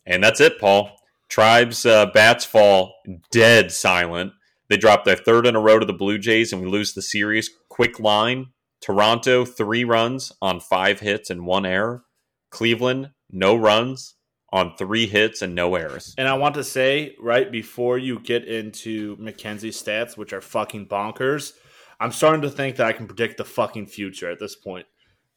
And 0.06 0.22
that's 0.22 0.40
it, 0.40 0.60
Paul. 0.60 0.90
Tribes 1.28 1.84
uh, 1.84 2.06
bats 2.06 2.44
fall 2.44 2.94
dead 3.30 3.70
silent. 3.72 4.32
They 4.68 4.76
drop 4.76 5.04
their 5.04 5.16
third 5.16 5.46
in 5.46 5.56
a 5.56 5.60
row 5.60 5.78
to 5.78 5.84
the 5.86 5.92
Blue 5.92 6.18
Jays, 6.18 6.52
and 6.52 6.62
we 6.62 6.68
lose 6.68 6.94
the 6.94 7.02
series. 7.02 7.50
Quick 7.68 7.98
line: 8.00 8.46
Toronto 8.80 9.44
three 9.44 9.84
runs 9.84 10.32
on 10.40 10.60
five 10.60 11.00
hits 11.00 11.28
and 11.28 11.44
one 11.44 11.66
error. 11.66 12.04
Cleveland 12.50 13.10
no 13.30 13.56
runs 13.56 14.14
on 14.50 14.76
three 14.76 15.06
hits 15.06 15.42
and 15.42 15.54
no 15.54 15.74
errors. 15.74 16.14
And 16.16 16.26
I 16.26 16.34
want 16.34 16.54
to 16.54 16.64
say 16.64 17.14
right 17.20 17.50
before 17.50 17.98
you 17.98 18.18
get 18.20 18.44
into 18.46 19.16
McKenzie's 19.18 19.80
stats, 19.80 20.16
which 20.16 20.32
are 20.32 20.40
fucking 20.40 20.86
bonkers, 20.86 21.52
I'm 22.00 22.12
starting 22.12 22.42
to 22.42 22.50
think 22.50 22.76
that 22.76 22.86
I 22.86 22.92
can 22.92 23.06
predict 23.06 23.36
the 23.36 23.44
fucking 23.44 23.86
future 23.86 24.30
at 24.30 24.38
this 24.38 24.56
point. 24.56 24.86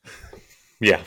Yeah, 0.83 1.03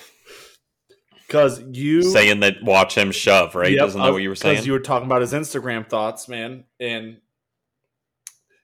Because 1.26 1.60
you 1.72 2.02
saying 2.04 2.38
that 2.38 2.62
watch 2.62 2.96
him 2.96 3.10
shove, 3.10 3.56
right? 3.56 3.72
Yep, 3.72 3.88
Isn't 3.88 4.00
that 4.00 4.12
what 4.12 4.22
you 4.22 4.28
were 4.28 4.34
uh, 4.34 4.36
saying? 4.36 4.54
Because 4.54 4.66
you 4.68 4.72
were 4.72 4.78
talking 4.78 5.06
about 5.06 5.20
his 5.20 5.32
Instagram 5.32 5.90
thoughts, 5.90 6.28
man, 6.28 6.62
and 6.78 7.16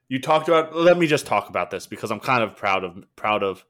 you 0.09 0.21
talked 0.21 0.47
about. 0.47 0.77
Let 0.77 0.99
me 0.99 1.09
just 1.09 1.27
talk 1.27 1.49
about 1.49 1.73
this 1.73 1.89
because 1.89 2.13
I'm 2.13 2.21
kind 2.21 2.45
of 2.45 2.55
proud 2.55 2.85
of 2.85 3.03
proud 3.17 3.43
of 3.43 3.65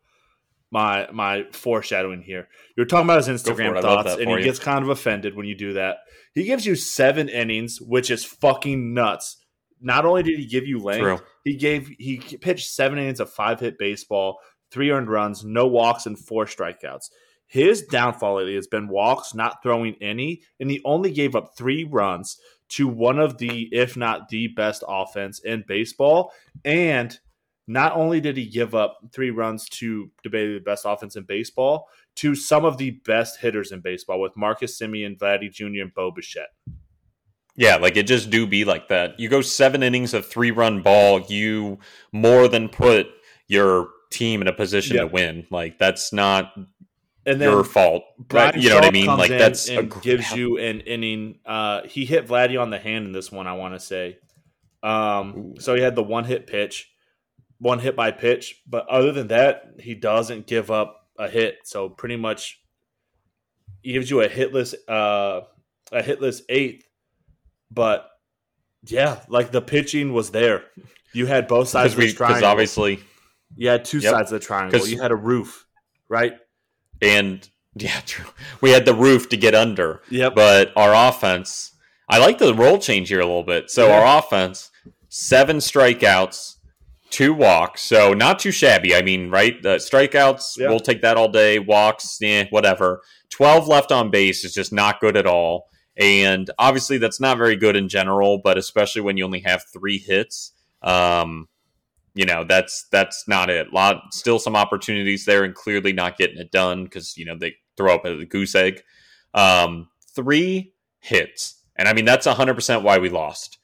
my 0.70 1.08
my 1.12 1.44
foreshadowing 1.52 2.22
here. 2.22 2.48
You're 2.76 2.86
talking 2.86 3.06
about 3.06 3.24
his 3.24 3.28
it. 3.28 3.34
Instagram 3.34 3.80
thoughts, 3.80 4.14
and 4.14 4.28
he 4.28 4.36
you. 4.36 4.42
gets 4.42 4.58
kind 4.58 4.84
of 4.84 4.90
offended 4.90 5.36
when 5.36 5.46
you 5.46 5.54
do 5.54 5.74
that. 5.74 5.98
He 6.34 6.44
gives 6.44 6.64
you 6.64 6.74
seven 6.76 7.28
innings, 7.28 7.80
which 7.80 8.10
is 8.10 8.24
fucking 8.24 8.94
nuts. 8.94 9.38
Not 9.80 10.04
only 10.04 10.22
did 10.22 10.38
he 10.38 10.46
give 10.46 10.66
you 10.66 10.78
length, 10.78 11.00
True. 11.00 11.18
he 11.44 11.56
gave 11.56 11.88
he 11.98 12.18
pitched 12.18 12.70
seven 12.70 12.98
innings 12.98 13.20
of 13.20 13.32
five 13.32 13.60
hit 13.60 13.78
baseball, 13.78 14.38
three 14.70 14.90
earned 14.90 15.10
runs, 15.10 15.44
no 15.44 15.66
walks, 15.66 16.06
and 16.06 16.18
four 16.18 16.44
strikeouts. 16.44 17.10
His 17.46 17.82
downfall 17.82 18.36
lately 18.36 18.54
has 18.54 18.68
been 18.68 18.86
walks, 18.86 19.34
not 19.34 19.60
throwing 19.60 19.96
any, 20.00 20.42
and 20.60 20.70
he 20.70 20.80
only 20.84 21.10
gave 21.10 21.34
up 21.34 21.56
three 21.56 21.82
runs 21.82 22.38
to 22.68 22.86
one 22.86 23.18
of 23.18 23.38
the, 23.38 23.68
if 23.72 23.96
not 23.96 24.28
the 24.28 24.46
best 24.46 24.84
offense 24.86 25.40
in 25.40 25.64
baseball. 25.66 26.32
And 26.64 27.18
not 27.70 27.94
only 27.94 28.20
did 28.20 28.36
he 28.36 28.46
give 28.46 28.74
up 28.74 28.98
three 29.12 29.30
runs 29.30 29.68
to 29.68 30.10
debatably 30.26 30.56
the 30.56 30.64
best 30.64 30.84
offense 30.84 31.14
in 31.14 31.22
baseball, 31.22 31.88
to 32.16 32.34
some 32.34 32.64
of 32.64 32.78
the 32.78 32.90
best 33.04 33.38
hitters 33.38 33.70
in 33.70 33.80
baseball 33.80 34.20
with 34.20 34.36
Marcus 34.36 34.76
Semien, 34.76 35.16
Vladdy 35.16 35.52
Jr., 35.52 35.82
and 35.82 35.94
Bo 35.94 36.10
Bichette. 36.10 36.50
Yeah, 37.54 37.76
like 37.76 37.96
it 37.96 38.08
just 38.08 38.30
do 38.30 38.44
be 38.44 38.64
like 38.64 38.88
that. 38.88 39.20
You 39.20 39.28
go 39.28 39.40
seven 39.40 39.84
innings 39.84 40.14
of 40.14 40.26
three 40.26 40.50
run 40.50 40.82
ball, 40.82 41.20
you 41.20 41.78
more 42.10 42.48
than 42.48 42.68
put 42.68 43.06
your 43.46 43.90
team 44.10 44.40
in 44.40 44.48
a 44.48 44.52
position 44.52 44.96
to 44.96 45.06
win. 45.06 45.46
Like 45.50 45.78
that's 45.78 46.12
not 46.12 46.52
And 47.24 47.40
then 47.40 47.50
your 47.50 47.62
fault. 47.62 48.02
Brian 48.18 48.52
But 48.54 48.62
you 48.62 48.70
know 48.70 48.76
what 48.76 48.84
I 48.84 48.90
mean? 48.90 49.06
Like 49.06 49.30
that's 49.30 49.68
and 49.68 49.88
gr- 49.88 50.00
gives 50.00 50.32
you 50.32 50.58
an 50.58 50.80
inning. 50.80 51.38
Uh, 51.46 51.82
he 51.86 52.04
hit 52.04 52.26
Vladdy 52.26 52.60
on 52.60 52.70
the 52.70 52.78
hand 52.78 53.06
in 53.06 53.12
this 53.12 53.30
one. 53.30 53.46
I 53.46 53.52
want 53.52 53.74
to 53.74 53.80
say. 53.80 54.18
Um, 54.82 55.54
so 55.58 55.74
he 55.74 55.82
had 55.82 55.94
the 55.94 56.02
one 56.02 56.24
hit 56.24 56.46
pitch, 56.46 56.90
one 57.60 57.78
hit 57.78 57.94
by 57.94 58.10
pitch, 58.10 58.62
but 58.66 58.88
other 58.88 59.12
than 59.12 59.28
that, 59.28 59.74
he 59.80 59.94
doesn't 59.94 60.46
give 60.46 60.70
up 60.70 61.06
a 61.18 61.28
hit. 61.28 61.58
So 61.64 61.88
pretty 61.88 62.16
much, 62.16 62.60
he 63.82 63.92
gives 63.92 64.10
you 64.10 64.22
a 64.22 64.28
hitless, 64.28 64.74
uh, 64.88 65.42
a 65.92 66.02
hitless 66.02 66.40
eighth. 66.48 66.84
But 67.70 68.08
yeah, 68.86 69.20
like 69.28 69.52
the 69.52 69.60
pitching 69.62 70.12
was 70.12 70.30
there. 70.30 70.64
You 71.12 71.26
had 71.26 71.46
both 71.48 71.68
sides 71.68 71.94
because 71.94 72.12
of 72.12 72.18
the 72.18 72.24
because 72.24 72.28
triangle. 72.30 72.48
obviously 72.50 73.00
you 73.56 73.68
had 73.68 73.84
two 73.84 73.98
Yep. 73.98 74.12
sides 74.12 74.32
of 74.32 74.40
the 74.40 74.46
triangle. 74.46 74.86
You 74.86 75.00
had 75.00 75.10
a 75.10 75.16
roof, 75.16 75.66
right? 76.08 76.34
and 77.02 77.48
yeah, 77.74 78.00
true. 78.04 78.26
We 78.60 78.70
had 78.70 78.84
the 78.84 78.94
roof 78.94 79.28
to 79.30 79.36
get 79.36 79.54
under. 79.54 80.02
Yep. 80.10 80.34
But 80.34 80.72
our 80.76 81.08
offense, 81.08 81.72
I 82.08 82.18
like 82.18 82.38
the 82.38 82.52
role 82.54 82.78
change 82.78 83.08
here 83.08 83.20
a 83.20 83.24
little 83.24 83.42
bit. 83.44 83.70
So 83.70 83.86
Yeah. 83.88 84.00
our 84.00 84.18
offense, 84.18 84.70
seven 85.08 85.58
strikeouts, 85.58 86.56
two 87.10 87.34
walks. 87.34 87.82
So 87.82 88.14
not 88.14 88.38
too 88.38 88.50
shabby. 88.52 88.94
I 88.94 89.02
mean, 89.02 89.30
right? 89.30 89.60
The 89.62 89.76
strikeouts, 89.76 90.58
Yeah. 90.58 90.68
we'll 90.68 90.80
take 90.80 91.02
that 91.02 91.16
all 91.16 91.28
day. 91.28 91.58
Walks, 91.58 92.18
eh, 92.22 92.46
whatever. 92.50 93.02
Twelve 93.30 93.68
left 93.68 93.92
on 93.92 94.10
base 94.10 94.44
is 94.44 94.54
just 94.54 94.72
not 94.72 95.00
good 95.00 95.16
at 95.16 95.26
all. 95.26 95.68
And 95.96 96.48
obviously, 96.58 96.98
that's 96.98 97.20
not 97.20 97.36
very 97.36 97.56
good 97.56 97.76
in 97.76 97.88
general. 97.88 98.38
But 98.42 98.56
especially 98.58 99.02
when 99.02 99.16
you 99.16 99.24
only 99.24 99.40
have 99.40 99.64
three 99.72 99.98
hits, 99.98 100.52
um, 100.82 101.48
you 102.14 102.24
know 102.24 102.44
that's 102.44 102.86
that's 102.90 103.24
not 103.28 103.50
it. 103.50 103.68
A 103.68 103.74
Lot 103.74 104.12
still 104.12 104.38
some 104.38 104.56
opportunities 104.56 105.24
there, 105.24 105.44
and 105.44 105.54
clearly 105.54 105.92
not 105.92 106.16
getting 106.16 106.38
it 106.38 106.50
done 106.50 106.84
because 106.84 107.16
you 107.16 107.24
know 107.24 107.36
they 107.38 107.54
throw 107.76 107.94
up 107.94 108.04
a 108.04 108.24
goose 108.24 108.54
egg. 108.54 108.82
Um, 109.34 109.88
three 110.14 110.72
hits, 110.98 111.62
and 111.76 111.86
I 111.86 111.92
mean 111.92 112.04
that's 112.04 112.26
hundred 112.26 112.54
percent 112.54 112.82
why 112.82 112.98
we 112.98 113.08
lost. 113.10 113.58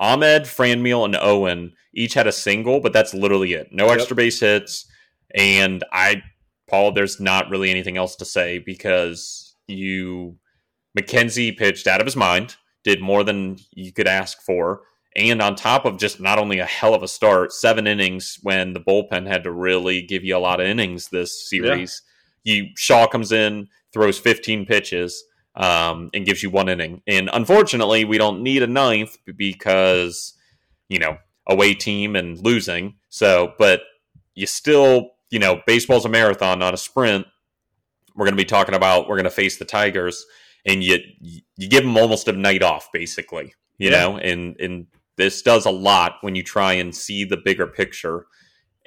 Amed, 0.00 0.42
Franmil, 0.42 1.04
and 1.04 1.16
Owen 1.16 1.72
each 1.94 2.14
had 2.14 2.26
a 2.26 2.32
single, 2.32 2.80
but 2.80 2.92
that's 2.92 3.14
literally 3.14 3.54
it. 3.54 3.68
No 3.72 3.86
Yep. 3.86 3.98
extra 3.98 4.16
base 4.16 4.40
hits, 4.40 4.86
and 5.34 5.82
I, 5.92 6.22
Paul, 6.68 6.92
there's 6.92 7.20
not 7.20 7.48
really 7.48 7.70
anything 7.70 7.96
else 7.96 8.16
to 8.16 8.24
say 8.24 8.58
because 8.58 9.54
you 9.66 10.38
McKenzie 10.98 11.56
pitched 11.56 11.86
out 11.86 12.00
of 12.00 12.06
his 12.06 12.16
mind, 12.16 12.56
did 12.84 13.00
more 13.00 13.22
than 13.24 13.58
you 13.72 13.92
could 13.92 14.06
ask 14.08 14.40
for. 14.40 14.82
And 15.14 15.40
on 15.42 15.54
top 15.54 15.84
of 15.84 15.98
just 15.98 16.20
not 16.20 16.38
only 16.38 16.58
a 16.58 16.66
hell 16.66 16.94
of 16.94 17.02
a 17.02 17.08
start, 17.08 17.52
seven 17.52 17.86
innings 17.86 18.38
when 18.42 18.74
the 18.74 18.80
bullpen 18.80 19.26
had 19.26 19.44
to 19.44 19.50
really 19.50 20.02
give 20.02 20.24
you 20.24 20.36
a 20.36 20.38
lot 20.38 20.60
of 20.60 20.66
innings 20.66 21.08
this 21.08 21.48
series. 21.48 22.02
You 22.44 22.66
Shaw 22.76 23.06
comes 23.06 23.32
in, 23.32 23.68
throws 23.92 24.18
15 24.18 24.66
pitches, 24.66 25.24
um, 25.56 26.10
and 26.14 26.26
gives 26.26 26.42
you 26.42 26.50
one 26.50 26.68
inning. 26.68 27.02
And 27.06 27.30
unfortunately, 27.32 28.04
we 28.04 28.18
don't 28.18 28.42
need 28.42 28.62
a 28.62 28.66
ninth 28.66 29.16
because 29.36 30.34
you 30.88 30.98
know 30.98 31.18
away 31.46 31.74
team 31.74 32.16
and 32.16 32.38
losing. 32.44 32.96
So, 33.08 33.54
but 33.58 33.80
you 34.34 34.46
still, 34.46 35.10
you 35.30 35.38
know, 35.38 35.60
baseball's 35.66 36.04
a 36.04 36.08
marathon, 36.08 36.58
not 36.58 36.74
a 36.74 36.76
sprint. 36.76 37.26
We're 38.14 38.26
going 38.26 38.36
to 38.36 38.42
be 38.42 38.44
talking 38.46 38.74
about 38.74 39.08
we're 39.08 39.16
going 39.16 39.24
to 39.24 39.30
face 39.30 39.58
the 39.58 39.64
Tigers, 39.64 40.24
and 40.64 40.82
you 40.82 40.98
you 41.20 41.68
give 41.68 41.84
them 41.84 41.96
almost 41.96 42.28
a 42.28 42.32
night 42.32 42.62
off, 42.62 42.88
basically. 42.92 43.54
You 43.78 43.90
Yeah. 43.90 44.00
know, 44.00 44.18
and 44.18 44.58
and 44.60 44.86
this 45.16 45.42
does 45.42 45.64
a 45.66 45.70
lot 45.70 46.16
when 46.20 46.34
you 46.34 46.42
try 46.42 46.74
and 46.74 46.94
see 46.94 47.24
the 47.24 47.36
bigger 47.38 47.66
picture. 47.66 48.26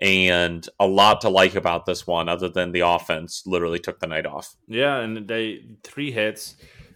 And 0.02 0.68
a 0.80 0.88
lot 0.88 1.22
to 1.22 1.30
like 1.30 1.56
about 1.56 1.86
this 1.86 2.08
one, 2.08 2.30
other 2.30 2.48
than 2.50 2.72
the 2.72 2.82
offense 2.82 3.44
literally 3.46 3.80
took 3.80 4.00
the 4.00 4.08
night 4.08 4.26
off. 4.26 4.56
Yeah, 4.68 4.98
and 4.98 5.28
they 5.28 5.64
three 5.84 6.12
hits, 6.12 6.56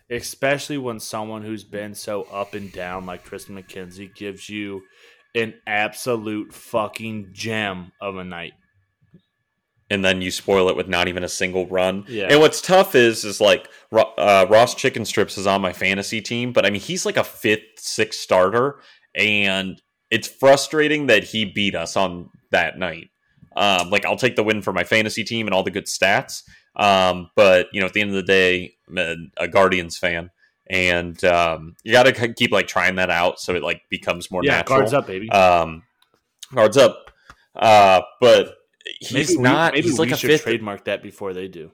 especially 0.10 0.78
when 0.78 1.00
someone 1.00 1.44
who's 1.44 1.64
been 1.66 1.96
so 1.96 2.24
up 2.24 2.54
and 2.54 2.72
down 2.72 3.06
like 3.06 3.24
Tristan 3.26 3.62
McKenzie 3.62 4.14
gives 4.16 4.48
you 4.50 4.84
an 5.36 5.54
absolute 5.68 6.54
fucking 6.54 7.30
gem 7.34 7.92
of 8.00 8.16
a 8.18 8.24
night. 8.24 8.54
and 9.90 10.04
then 10.04 10.22
you 10.22 10.32
spoil 10.32 10.70
it 10.70 10.76
with 10.76 10.88
not 10.88 11.08
even 11.08 11.24
a 11.24 11.30
single 11.30 11.68
run. 11.68 12.06
Yeah. 12.08 12.28
And 12.30 12.40
what's 12.40 12.62
tough 12.62 12.96
is 12.96 13.24
is 13.26 13.42
like 13.42 13.70
uh, 13.92 14.46
Ross 14.50 14.74
Chicken 14.76 15.06
Strips 15.06 15.38
is 15.38 15.46
on 15.46 15.62
my 15.62 15.74
fantasy 15.74 16.22
team, 16.22 16.54
but 16.54 16.66
I 16.66 16.70
mean 16.70 16.82
he's 16.82 17.06
like 17.06 17.18
a 17.18 17.24
fifth, 17.24 17.80
sixth 17.80 18.20
starter, 18.20 18.80
and 19.16 19.82
it's 20.10 20.28
frustrating 20.28 21.08
that 21.08 21.24
he 21.24 21.46
beat 21.46 21.76
us 21.76 21.98
on 21.98 22.30
that 22.54 22.80
night. 22.80 23.10
Um, 23.56 23.92
like 23.92 24.04
I'll 24.06 24.16
take 24.18 24.36
the 24.36 24.44
win 24.44 24.64
for 24.64 24.74
my 24.74 24.84
fantasy 24.84 25.24
team 25.24 25.46
and 25.46 25.54
all 25.54 25.62
the 25.62 25.70
good 25.70 25.86
stats, 25.86 26.42
um, 26.76 27.30
but 27.36 27.68
you 27.72 27.82
know 27.82 27.86
at 27.86 27.94
the 27.94 28.02
end 28.02 28.10
of 28.10 28.16
the 28.16 28.24
day, 28.24 28.74
I'm 28.90 28.98
a, 28.98 29.16
a 29.38 29.48
Guardians 29.48 29.98
fan. 29.98 30.32
And 30.68 31.22
um, 31.26 31.76
you 31.84 31.92
got 31.92 32.04
to 32.04 32.34
keep 32.34 32.52
like 32.52 32.68
trying 32.68 32.96
that 32.96 33.10
out 33.10 33.38
so 33.40 33.54
it 33.54 33.62
like 33.62 33.82
becomes 33.90 34.32
more 34.32 34.42
yeah, 34.44 34.54
natural. 34.58 34.80
guards 34.80 34.94
up, 34.94 35.06
baby. 35.06 35.30
Um, 35.30 35.84
guards 36.56 36.78
up. 36.78 37.12
Uh, 37.54 38.02
but 38.22 38.56
he's 39.00 39.12
maybe 39.12 39.36
we- 39.38 39.44
not. 39.44 39.74
maybe 39.74 39.88
he's 39.90 40.00
like 40.00 40.08
we 40.08 40.14
a 40.14 40.18
should 40.18 40.30
fifth. 40.32 40.44
trademark 40.44 40.86
that 40.86 41.04
before 41.04 41.34
they 41.34 41.50
do. 41.50 41.70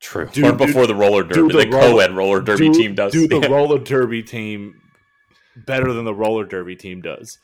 True. 0.00 0.28
Do- 0.32 0.46
or 0.46 0.52
do- 0.52 0.66
before 0.66 0.86
the 0.86 0.94
roller 0.94 1.24
derby, 1.24 1.52
the, 1.54 1.64
the 1.64 1.70
roller- 1.70 1.92
co-ed 1.92 2.12
roller 2.14 2.40
derby 2.42 2.68
do, 2.68 2.74
team 2.74 2.94
does. 2.94 3.12
do 3.12 3.26
the 3.26 3.40
roller 3.48 3.78
derby 3.78 4.22
team 4.22 4.80
better 5.66 5.92
than 5.94 6.04
the 6.04 6.14
roller 6.14 6.44
derby 6.44 6.76
team 6.76 7.00
does. 7.00 7.38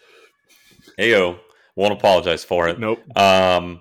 Heyo, 0.99 1.39
won't 1.81 1.93
apologize 1.95 2.45
for 2.45 2.69
it. 2.69 2.79
Nope. 2.79 3.01
Um, 3.19 3.81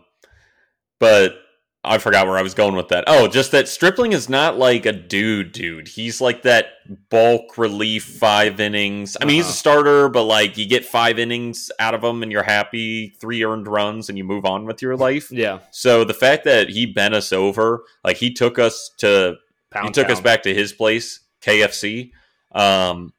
but 1.00 1.36
I 1.84 1.98
forgot 1.98 2.28
where 2.28 2.38
I 2.38 2.42
was 2.42 2.54
going 2.54 2.76
with 2.76 2.90
that. 2.90 3.06
Oh, 3.08 3.28
just 3.30 3.52
that 3.52 3.68
Stripling 3.70 4.12
is 4.12 4.28
not 4.28 4.58
like 4.58 4.86
a 4.86 4.92
dude, 4.92 5.54
dude. 5.54 5.88
He's 5.88 6.20
like 6.20 6.42
that 6.44 6.66
bulk 7.10 7.58
relief 7.58 8.04
five 8.04 8.60
innings. 8.60 9.16
I 9.22 9.26
mean, 9.26 9.36
he's 9.38 9.46
a 9.46 9.48
Uh-huh. 9.48 9.54
starter, 9.56 10.10
but 10.10 10.24
like 10.26 10.58
you 10.58 10.66
get 10.68 10.86
five 10.86 11.18
innings 11.20 11.72
out 11.80 11.94
of 11.94 12.04
him 12.04 12.22
and 12.22 12.32
you're 12.34 12.44
happy, 12.44 13.10
three 13.22 13.46
earned 13.46 13.68
runs, 13.68 14.10
and 14.10 14.18
you 14.18 14.26
move 14.26 14.44
on 14.46 14.66
with 14.66 14.82
your 14.82 14.98
life. 14.98 15.32
Yeah, 15.32 15.60
So 15.72 16.04
the 16.04 16.14
fact 16.14 16.44
that 16.44 16.70
he 16.70 16.86
bent 16.86 17.14
us 17.14 17.32
over, 17.32 17.84
like 18.04 18.18
he 18.18 18.34
took 18.34 18.60
us 18.60 18.92
to, 18.98 19.36
pound 19.72 19.88
he 19.88 19.92
took 19.94 20.10
us 20.10 20.20
back 20.20 20.44
to 20.44 20.54
his 20.54 20.74
place, 20.74 21.22
KFC. 21.42 22.12
Um, 22.52 23.14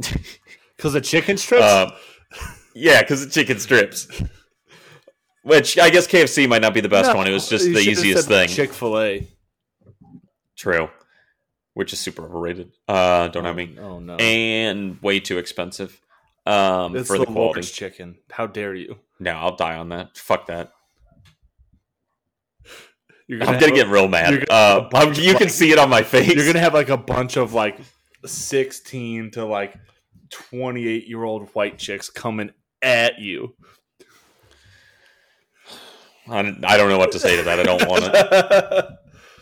because 0.76 0.94
of 0.96 1.04
chicken 1.04 1.36
strips. 1.36 1.62
uh, 1.62 1.90
yeah, 2.74 3.02
because 3.02 3.24
of 3.24 3.32
chicken 3.32 3.58
strips. 3.58 4.08
Which 5.42 5.78
I 5.78 5.90
guess 5.90 6.06
KFC 6.06 6.48
might 6.48 6.62
not 6.62 6.72
be 6.72 6.80
the 6.80 6.88
best 6.88 7.14
one. 7.16 7.26
It 7.26 7.32
was 7.32 7.48
just 7.48 7.64
the 7.64 7.78
easiest 7.80 8.28
thing. 8.28 8.48
Chick 8.48 8.72
Fil 8.72 8.98
A. 9.00 9.26
True. 10.56 10.88
which 11.74 11.92
is 11.92 11.98
super 11.98 12.24
overrated. 12.24 12.70
Uh, 12.86 13.26
don't 13.28 13.44
have 13.44 13.56
me. 13.56 13.76
Oh 13.80 13.98
no. 13.98 14.14
And 14.16 15.02
way 15.02 15.18
too 15.18 15.38
expensive 15.38 16.00
um, 16.46 16.94
it's 16.96 17.08
for 17.08 17.18
the 17.18 17.24
the 17.24 17.32
quality. 17.32 17.40
Lord's 17.58 17.70
chicken. 17.72 18.18
How 18.30 18.46
dare 18.46 18.74
you? 18.74 18.98
No, 19.18 19.32
I'll 19.32 19.56
die 19.56 19.76
on 19.76 19.88
that. 19.88 20.16
Fuck 20.16 20.46
that. 20.46 20.72
You're 23.26 23.40
I'm 23.40 23.46
gonna 23.46 23.60
have 23.60 23.68
a- 23.70 23.74
get 23.74 23.88
real 23.88 24.08
mad. 24.08 24.44
Uh, 24.50 24.80
gonna 24.80 24.82
have 24.82 24.92
a 24.92 24.96
I'm- 24.96 25.14
you 25.14 25.34
can 25.34 25.48
see 25.48 25.72
it 25.72 25.78
on 25.78 25.88
my 25.88 26.02
face. 26.02 26.34
You're 26.34 26.46
gonna 26.46 26.58
have 26.60 26.74
like 26.74 26.88
a 26.88 26.96
bunch 26.96 27.36
of 27.36 27.52
like 27.54 27.80
16 28.24 29.32
to 29.32 29.44
like 29.44 29.74
28 30.30 31.06
year 31.08 31.22
old 31.24 31.48
white 31.50 31.78
chicks 31.78 32.10
coming 32.10 32.50
at 32.82 33.18
you. 33.18 33.54
I 36.28 36.38
I 36.38 36.76
don't 36.76 36.88
know 36.88 36.98
what 36.98 37.12
to 37.12 37.18
say 37.18 37.36
to 37.36 37.42
that. 37.44 37.60
I 37.60 37.62
don't 37.62 37.88
want 37.88 38.04
to. 38.04 38.98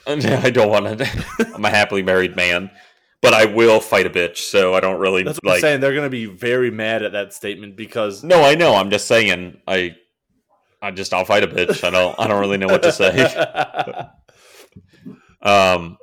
I 0.45 0.51
don't 0.51 0.71
want 0.71 0.99
to. 0.99 1.53
I'm 1.55 1.65
a 1.65 1.71
happily 1.71 2.03
married 2.03 2.37
man, 2.37 2.71
but 3.21 3.35
I 3.35 3.45
will 3.45 3.81
fight 3.81 4.07
a 4.07 4.11
bitch. 4.11 4.39
So 4.39 4.75
I 4.75 4.81
don't 4.81 4.99
really 4.99 5.23
That's 5.23 5.39
what 5.43 5.55
I'm 5.55 5.61
saying. 5.61 5.81
They're 5.81 5.95
gonna 5.95 6.09
be 6.09 6.27
very 6.27 6.71
mad 6.71 7.03
at 7.03 7.13
that 7.13 7.33
statement 7.35 7.77
because 7.77 8.25
No, 8.25 8.43
I 8.43 8.55
know. 8.55 8.75
I'm 8.75 8.91
just 8.91 9.07
saying. 9.07 9.61
I, 9.69 9.95
I 10.83 10.91
just 10.91 11.13
I'll 11.13 11.25
fight 11.27 11.45
a 11.45 11.49
bitch. 11.49 11.85
I 11.85 11.91
don't. 11.91 12.19
I 12.19 12.27
don't 12.27 12.41
really 12.41 12.57
know 12.57 12.69
what 12.69 12.83
to 12.83 12.93
say. 12.93 14.07
Um, 15.43 15.97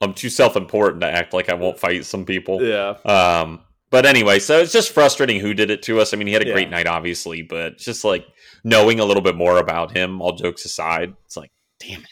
I'm 0.00 0.14
too 0.14 0.30
self-important 0.30 1.02
to 1.02 1.06
act 1.06 1.34
like 1.34 1.50
I 1.50 1.54
won't 1.54 1.78
fight 1.78 2.04
some 2.06 2.24
people. 2.24 2.62
yeah. 2.62 2.94
Um, 3.04 3.60
but 3.90 4.06
anyway, 4.06 4.38
so 4.38 4.58
it's 4.60 4.72
just 4.72 4.90
frustrating 4.92 5.40
who 5.40 5.54
did 5.54 5.70
it 5.70 5.82
to 5.84 6.00
us. 6.00 6.12
I 6.12 6.16
mean, 6.16 6.26
he 6.26 6.32
had 6.32 6.42
a 6.42 6.46
Yeah. 6.46 6.52
great 6.52 6.70
night, 6.70 6.86
obviously, 6.86 7.42
but 7.42 7.78
just 7.78 8.04
like 8.04 8.26
knowing 8.64 9.00
a 9.00 9.04
little 9.04 9.22
bit 9.22 9.36
more 9.36 9.58
about 9.58 9.96
him. 9.96 10.20
All 10.20 10.32
jokes 10.32 10.64
aside, 10.64 11.14
it's 11.26 11.36
like, 11.36 11.50
damn 11.80 12.00
it. 12.02 12.08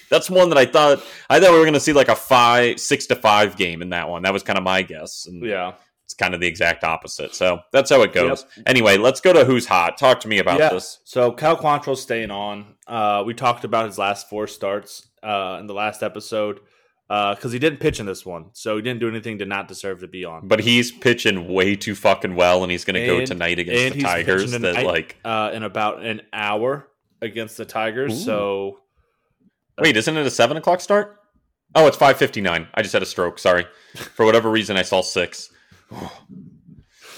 That's 0.10 0.30
one 0.30 0.48
that 0.48 0.58
I 0.58 0.64
thought 0.64 1.02
I 1.28 1.40
thought 1.40 1.50
we 1.52 1.58
were 1.58 1.64
going 1.64 1.74
to 1.74 1.80
see 1.80 1.92
like 1.92 2.08
a 2.08 2.14
five, 2.16 2.80
six 2.80 3.06
to 3.08 3.16
five 3.16 3.56
game 3.56 3.82
in 3.82 3.90
that 3.90 4.08
one. 4.08 4.22
That 4.22 4.32
was 4.32 4.42
kind 4.42 4.56
of 4.58 4.64
my 4.64 4.80
guess, 4.82 5.26
and 5.26 5.44
Yeah. 5.44 5.72
it's 6.04 6.14
kind 6.14 6.32
of 6.34 6.40
the 6.40 6.46
exact 6.46 6.84
opposite. 6.84 7.34
So 7.34 7.60
that's 7.72 7.90
how 7.90 8.00
it 8.02 8.14
goes. 8.14 8.46
Anyway, 8.66 8.96
let's 8.96 9.20
go 9.20 9.32
to 9.34 9.44
who's 9.44 9.66
hot. 9.66 9.98
Talk 9.98 10.20
to 10.20 10.28
me 10.28 10.38
about 10.38 10.58
yeah. 10.58 10.70
this. 10.70 11.00
So 11.04 11.32
Cal 11.32 11.56
Quantrill's 11.58 12.00
staying 12.00 12.30
on. 12.30 12.76
Uh, 12.86 13.22
we 13.26 13.34
talked 13.34 13.64
about 13.64 13.84
his 13.86 13.98
last 13.98 14.30
four 14.30 14.46
starts 14.46 15.06
uh, 15.22 15.58
in 15.60 15.66
the 15.66 15.74
last 15.74 16.02
episode 16.02 16.60
because 17.08 17.52
he 17.52 17.58
didn't 17.58 17.80
pitch 17.80 18.00
in 18.00 18.06
this 18.06 18.26
one, 18.26 18.50
so 18.52 18.76
he 18.76 18.82
didn't 18.82 19.00
do 19.00 19.08
anything 19.08 19.38
to 19.38 19.46
not 19.46 19.66
deserve 19.66 20.00
to 20.00 20.08
be 20.08 20.24
on. 20.24 20.46
But 20.46 20.60
he's 20.60 20.92
pitching 20.92 21.48
way 21.48 21.74
too 21.74 21.94
fucking 21.94 22.34
well, 22.34 22.62
and 22.62 22.70
he's 22.70 22.84
going 22.84 22.94
to 22.94 23.06
go 23.06 23.24
tonight 23.24 23.58
against 23.58 23.94
the 23.94 23.94
he's 23.94 24.02
Tigers. 24.04 24.44
pitching 24.44 24.62
That 24.62 24.84
like, 24.84 25.16
uh, 25.24 25.50
in 25.54 25.62
about 25.62 26.04
an 26.04 26.22
hour 26.32 26.86
against 27.22 27.56
the 27.56 27.64
Tigers. 27.64 28.12
Ooh. 28.12 28.24
So 28.24 28.78
wait, 29.78 29.96
isn't 29.96 30.16
it 30.16 30.26
a 30.26 30.30
seven 30.30 30.56
o'clock 30.56 30.80
start? 30.80 31.18
Oh, 31.74 31.86
it's 31.86 31.96
five 31.96 32.18
fifty 32.18 32.40
nine. 32.40 32.68
I 32.74 32.82
just 32.82 32.92
had 32.92 33.02
a 33.02 33.06
stroke. 33.06 33.38
Sorry, 33.38 33.66
for 33.94 34.26
whatever 34.26 34.50
reason, 34.50 34.76
I 34.76 34.82
saw 34.82 35.00
six. 35.00 35.50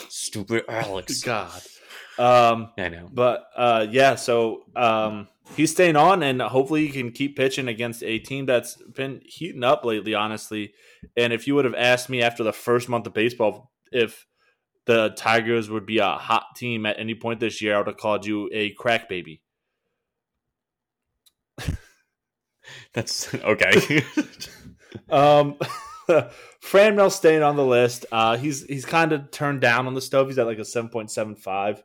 Stupid 0.09 0.65
Alex. 0.69 1.23
God. 1.23 1.63
Um, 2.19 2.73
I 2.77 2.89
know. 2.89 3.09
but 3.13 3.47
uh, 3.57 3.87
yeah, 3.91 4.15
so 4.15 4.65
um, 4.77 5.29
he's 5.57 5.71
staying 5.71 5.97
on, 5.97 6.23
and 6.23 6.41
hopefully 6.43 6.87
he 6.87 6.93
can 6.93 7.13
keep 7.13 7.37
pitching 7.37 7.69
against 7.69 8.03
a 8.03 8.19
team 8.19 8.47
that's 8.47 8.77
been 8.77 9.21
heating 9.25 9.65
up 9.65 9.85
lately. 9.85 10.15
Honestly, 10.15 10.75
and 11.17 11.33
if 11.33 11.47
you 11.47 11.55
would 11.55 11.65
have 11.65 11.75
asked 11.75 12.09
me 12.09 12.23
after 12.23 12.43
the 12.43 12.53
first 12.53 12.89
month 12.89 13.07
of 13.07 13.15
baseball 13.15 13.73
if 13.93 14.27
the 14.87 15.11
Tigers 15.17 15.71
would 15.71 15.87
be 15.87 15.99
a 15.99 16.13
hot 16.13 16.57
team 16.57 16.87
at 16.87 16.99
any 16.99 17.15
point 17.15 17.41
this 17.41 17.61
year, 17.63 17.75
I 17.75 17.79
would 17.79 17.87
have 17.87 17.97
called 17.97 18.27
you 18.27 18.49
a 18.53 18.71
crack 18.71 19.09
baby. 19.09 19.43
That's 22.93 23.33
okay. 23.35 24.05
Um, 25.09 25.57
Fran 26.07 26.31
Franmil 26.97 27.13
staying 27.13 27.43
on 27.43 27.57
the 27.57 27.65
list. 27.65 28.07
Uh, 28.11 28.37
he's 28.37 28.65
he's 28.65 28.85
kind 28.85 29.13
of 29.13 29.31
turned 29.31 29.61
down 29.61 29.87
on 29.87 29.95
the 29.95 30.01
stove. 30.01 30.29
He's 30.29 30.39
at 30.39 30.47
like 30.47 30.59
a 30.59 30.65
seven 30.65 30.91
point 30.91 31.11
seven 31.11 31.37
five. 31.37 31.83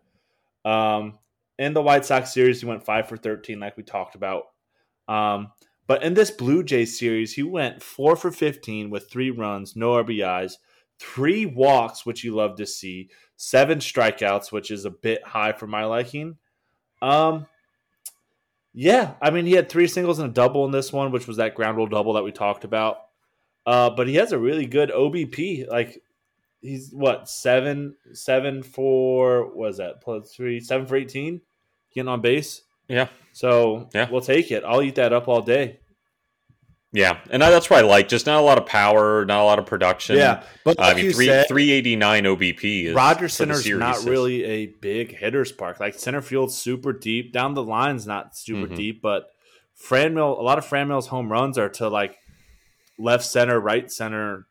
Um, 0.65 1.19
in 1.57 1.73
the 1.73 1.81
White 1.81 2.03
Sox 2.03 2.33
series, 2.33 2.59
he 2.59 2.65
went 2.65 2.83
five 2.83 3.07
for 3.07 3.15
thirteen, 3.15 3.59
like 3.59 3.77
we 3.77 3.83
talked 3.83 4.15
about. 4.15 4.43
Um, 5.07 5.51
but 5.87 6.03
in 6.03 6.15
this 6.15 6.31
Blue 6.31 6.63
Jays 6.63 6.97
series, 6.99 7.33
he 7.33 7.43
went 7.43 7.81
four 7.81 8.15
for 8.15 8.31
fifteen 8.31 8.89
with 8.89 9.09
three 9.09 9.29
runs, 9.29 9.75
no 9.75 9.91
RBIs, 9.91 10.53
three 10.99 11.45
walks, 11.45 12.05
which 12.05 12.23
you 12.23 12.35
love 12.35 12.57
to 12.57 12.65
see, 12.65 13.09
seven 13.37 13.79
strikeouts, 13.79 14.51
which 14.51 14.71
is 14.71 14.83
a 14.85 14.89
bit 14.89 15.23
high 15.23 15.53
for 15.53 15.67
my 15.67 15.85
liking. 15.85 16.37
Um, 17.01 17.45
yeah, 18.73 19.13
I 19.21 19.29
mean, 19.29 19.45
he 19.45 19.53
had 19.53 19.69
three 19.69 19.87
singles 19.87 20.19
and 20.19 20.29
a 20.29 20.33
double 20.33 20.65
in 20.65 20.71
this 20.71 20.91
one, 20.91 21.11
which 21.11 21.27
was 21.27 21.37
that 21.37 21.55
ground 21.55 21.77
rule 21.77 21.87
double 21.87 22.13
that 22.13 22.23
we 22.23 22.33
talked 22.33 22.65
about. 22.65 22.97
Uh, 23.65 23.89
but 23.89 24.07
he 24.07 24.15
has 24.15 24.31
a 24.31 24.39
really 24.39 24.65
good 24.65 24.89
OBP. 24.89 25.69
Like 25.69 26.01
he's 26.65 26.91
what 26.91 27.29
seven 27.29 27.95
seven 28.13 28.63
for 28.63 29.55
what 29.55 29.69
is 29.71 29.77
that 29.77 30.01
plus 30.01 30.33
three 30.33 30.59
seven 30.59 30.85
for 30.87 30.95
eighteen, 30.95 31.41
getting 31.93 32.07
on 32.07 32.21
base. 32.21 32.61
yeah, 32.87 33.07
So 33.33 33.89
Yeah. 33.93 34.09
we'll 34.09 34.21
take 34.21 34.51
it. 34.51 34.63
I'll 34.65 34.81
eat 34.81 34.95
that 34.95 35.13
up 35.13 35.27
all 35.27 35.41
day. 35.41 35.79
yeah, 36.91 37.17
and 37.29 37.43
I, 37.43 37.49
that's 37.49 37.69
what 37.69 37.79
I 37.83 37.87
like. 37.87 38.07
Just 38.07 38.25
not 38.25 38.39
a 38.39 38.45
lot 38.45 38.57
of 38.57 38.65
power, 38.65 39.25
not 39.25 39.41
a 39.41 39.43
lot 39.43 39.59
of 39.59 39.65
production. 39.65 40.15
yeah, 40.15 40.43
but 40.63 40.79
I 40.79 40.87
like 40.89 40.95
mean, 40.97 41.05
you 41.05 41.13
three 41.13 41.25
said, 41.25 41.47
three 41.47 41.71
eighty 41.71 41.95
nine 41.95 42.23
OBP 42.23 42.85
is 42.85 42.93
Rogers 42.95 43.33
Centre's 43.33 43.67
not 43.69 43.97
is- 43.97 44.05
really 44.05 44.43
a 44.45 44.65
big 44.67 45.15
hitter's 45.17 45.51
park. 45.51 45.79
Like 45.79 45.95
center 45.99 46.21
field's 46.21 46.57
super 46.57 46.93
deep, 46.93 47.33
down 47.33 47.53
the 47.53 47.63
line's 47.63 48.07
not 48.07 48.37
super 48.37 48.67
Mhm. 48.67 48.75
deep, 48.77 49.01
but 49.01 49.27
Franmil, 49.77 50.39
a 50.39 50.41
lot 50.41 50.57
of 50.57 50.65
Franmil's 50.65 51.07
home 51.07 51.29
runs 51.31 51.57
are 51.57 51.67
to 51.69 51.89
like 51.89 52.15
left 52.97 53.25
center, 53.25 53.59
right 53.59 53.91
center. 53.91 54.47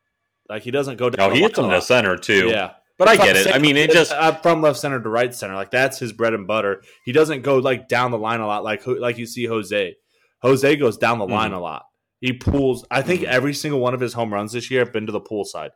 Like 0.49 0.63
he 0.63 0.71
doesn't 0.71 0.97
go 0.97 1.11
down. 1.11 1.29
No, 1.31 1.35
he 1.35 1.41
hits 1.43 1.57
them 1.57 1.67
a 1.71 1.75
to 1.77 1.81
center 1.83 2.17
too. 2.17 2.49
Yeah, 2.49 2.73
but 2.99 3.09
I 3.09 3.17
get 3.17 3.37
it. 3.37 3.55
I 3.55 3.59
mean, 3.59 3.77
it 3.77 3.91
just 3.91 4.13
uh, 4.13 4.33
from 4.37 4.61
left 4.63 4.79
center 4.79 5.01
to 5.03 5.09
right 5.09 5.35
center, 5.35 5.55
like 5.55 5.71
that's 5.71 5.99
his 5.99 6.13
bread 6.13 6.35
and 6.35 6.47
butter. 6.47 6.83
He 7.05 7.13
doesn't 7.13 7.43
go 7.43 7.57
like 7.59 7.89
down 7.89 8.11
the 8.11 8.19
line 8.19 8.41
a 8.41 8.47
lot, 8.47 8.63
like 8.65 8.87
like 8.87 9.17
you 9.19 9.27
see 9.27 9.47
Jose. 9.47 9.95
Jose 10.43 10.77
goes 10.77 10.99
down 10.99 11.19
the 11.19 11.27
line 11.27 11.53
Mhm. 11.53 11.57
a 11.57 11.61
lot. 11.61 11.85
He 12.21 12.33
pulls. 12.35 12.87
I 12.91 13.01
think 13.03 13.23
Mhm. 13.23 13.29
every 13.29 13.55
single 13.55 13.81
one 13.81 13.95
of 13.95 14.01
his 14.01 14.13
home 14.13 14.33
runs 14.33 14.53
this 14.53 14.71
year 14.71 14.81
have 14.81 14.93
been 14.93 15.07
to 15.07 15.13
the 15.13 15.21
pool 15.21 15.45
side. 15.45 15.71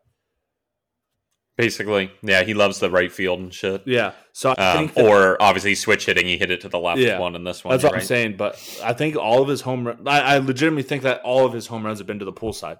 basically, 1.57 2.09
yeah, 2.23 2.45
he 2.45 2.55
loves 2.55 2.79
the 2.79 2.89
right 2.89 3.11
field 3.11 3.41
and 3.41 3.53
shit. 3.53 3.83
Yeah, 3.85 4.13
so 4.33 4.55
I 4.57 4.77
Um, 4.77 4.93
or 4.95 5.37
obviously 5.43 5.75
switch 5.75 6.07
hitting, 6.07 6.25
he 6.27 6.39
hit 6.39 6.53
it 6.53 6.61
to 6.61 6.69
the 6.69 6.79
left 6.79 7.01
Yeah. 7.01 7.19
one 7.19 7.35
in 7.35 7.43
this 7.43 7.65
one. 7.65 7.73
that's 7.73 7.83
what 7.83 7.95
I'm 7.95 8.01
saying. 8.01 8.37
But 8.37 8.55
I 8.85 8.93
think 8.93 9.17
all 9.17 9.43
of 9.43 9.49
his 9.49 9.63
home 9.63 9.87
run. 9.89 10.07
I, 10.07 10.21
I 10.21 10.39
legitimately 10.39 10.85
think 10.85 11.03
that 11.03 11.21
all 11.23 11.45
of 11.45 11.53
his 11.53 11.67
home 11.67 11.85
runs 11.85 11.99
have 11.99 12.07
been 12.07 12.21
to 12.21 12.25
the 12.25 12.31
pool 12.33 12.53
side. 12.53 12.77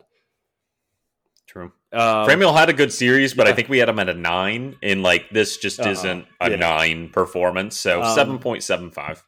Um, 1.93 2.29
Franmil 2.29 2.55
had 2.55 2.69
a 2.69 2.75
good 2.75 2.93
series, 2.93 3.33
but 3.33 3.47
I 3.47 3.55
think 3.55 3.69
we 3.69 3.79
had 3.79 3.89
him 3.89 3.99
at 3.99 4.09
a 4.11 4.15
nine, 4.15 4.77
and 4.83 5.03
like 5.03 5.31
this 5.31 5.57
just 5.57 5.81
Uh-uh. 5.81 5.91
isn't 5.91 6.27
a 6.41 6.51
Yeah. 6.51 6.57
nine 6.57 7.09
performance. 7.09 7.79
So 7.79 8.03
Um, 8.03 8.15
seven 8.15 8.39
point 8.39 8.63
seven 8.63 8.91
five. 8.91 9.25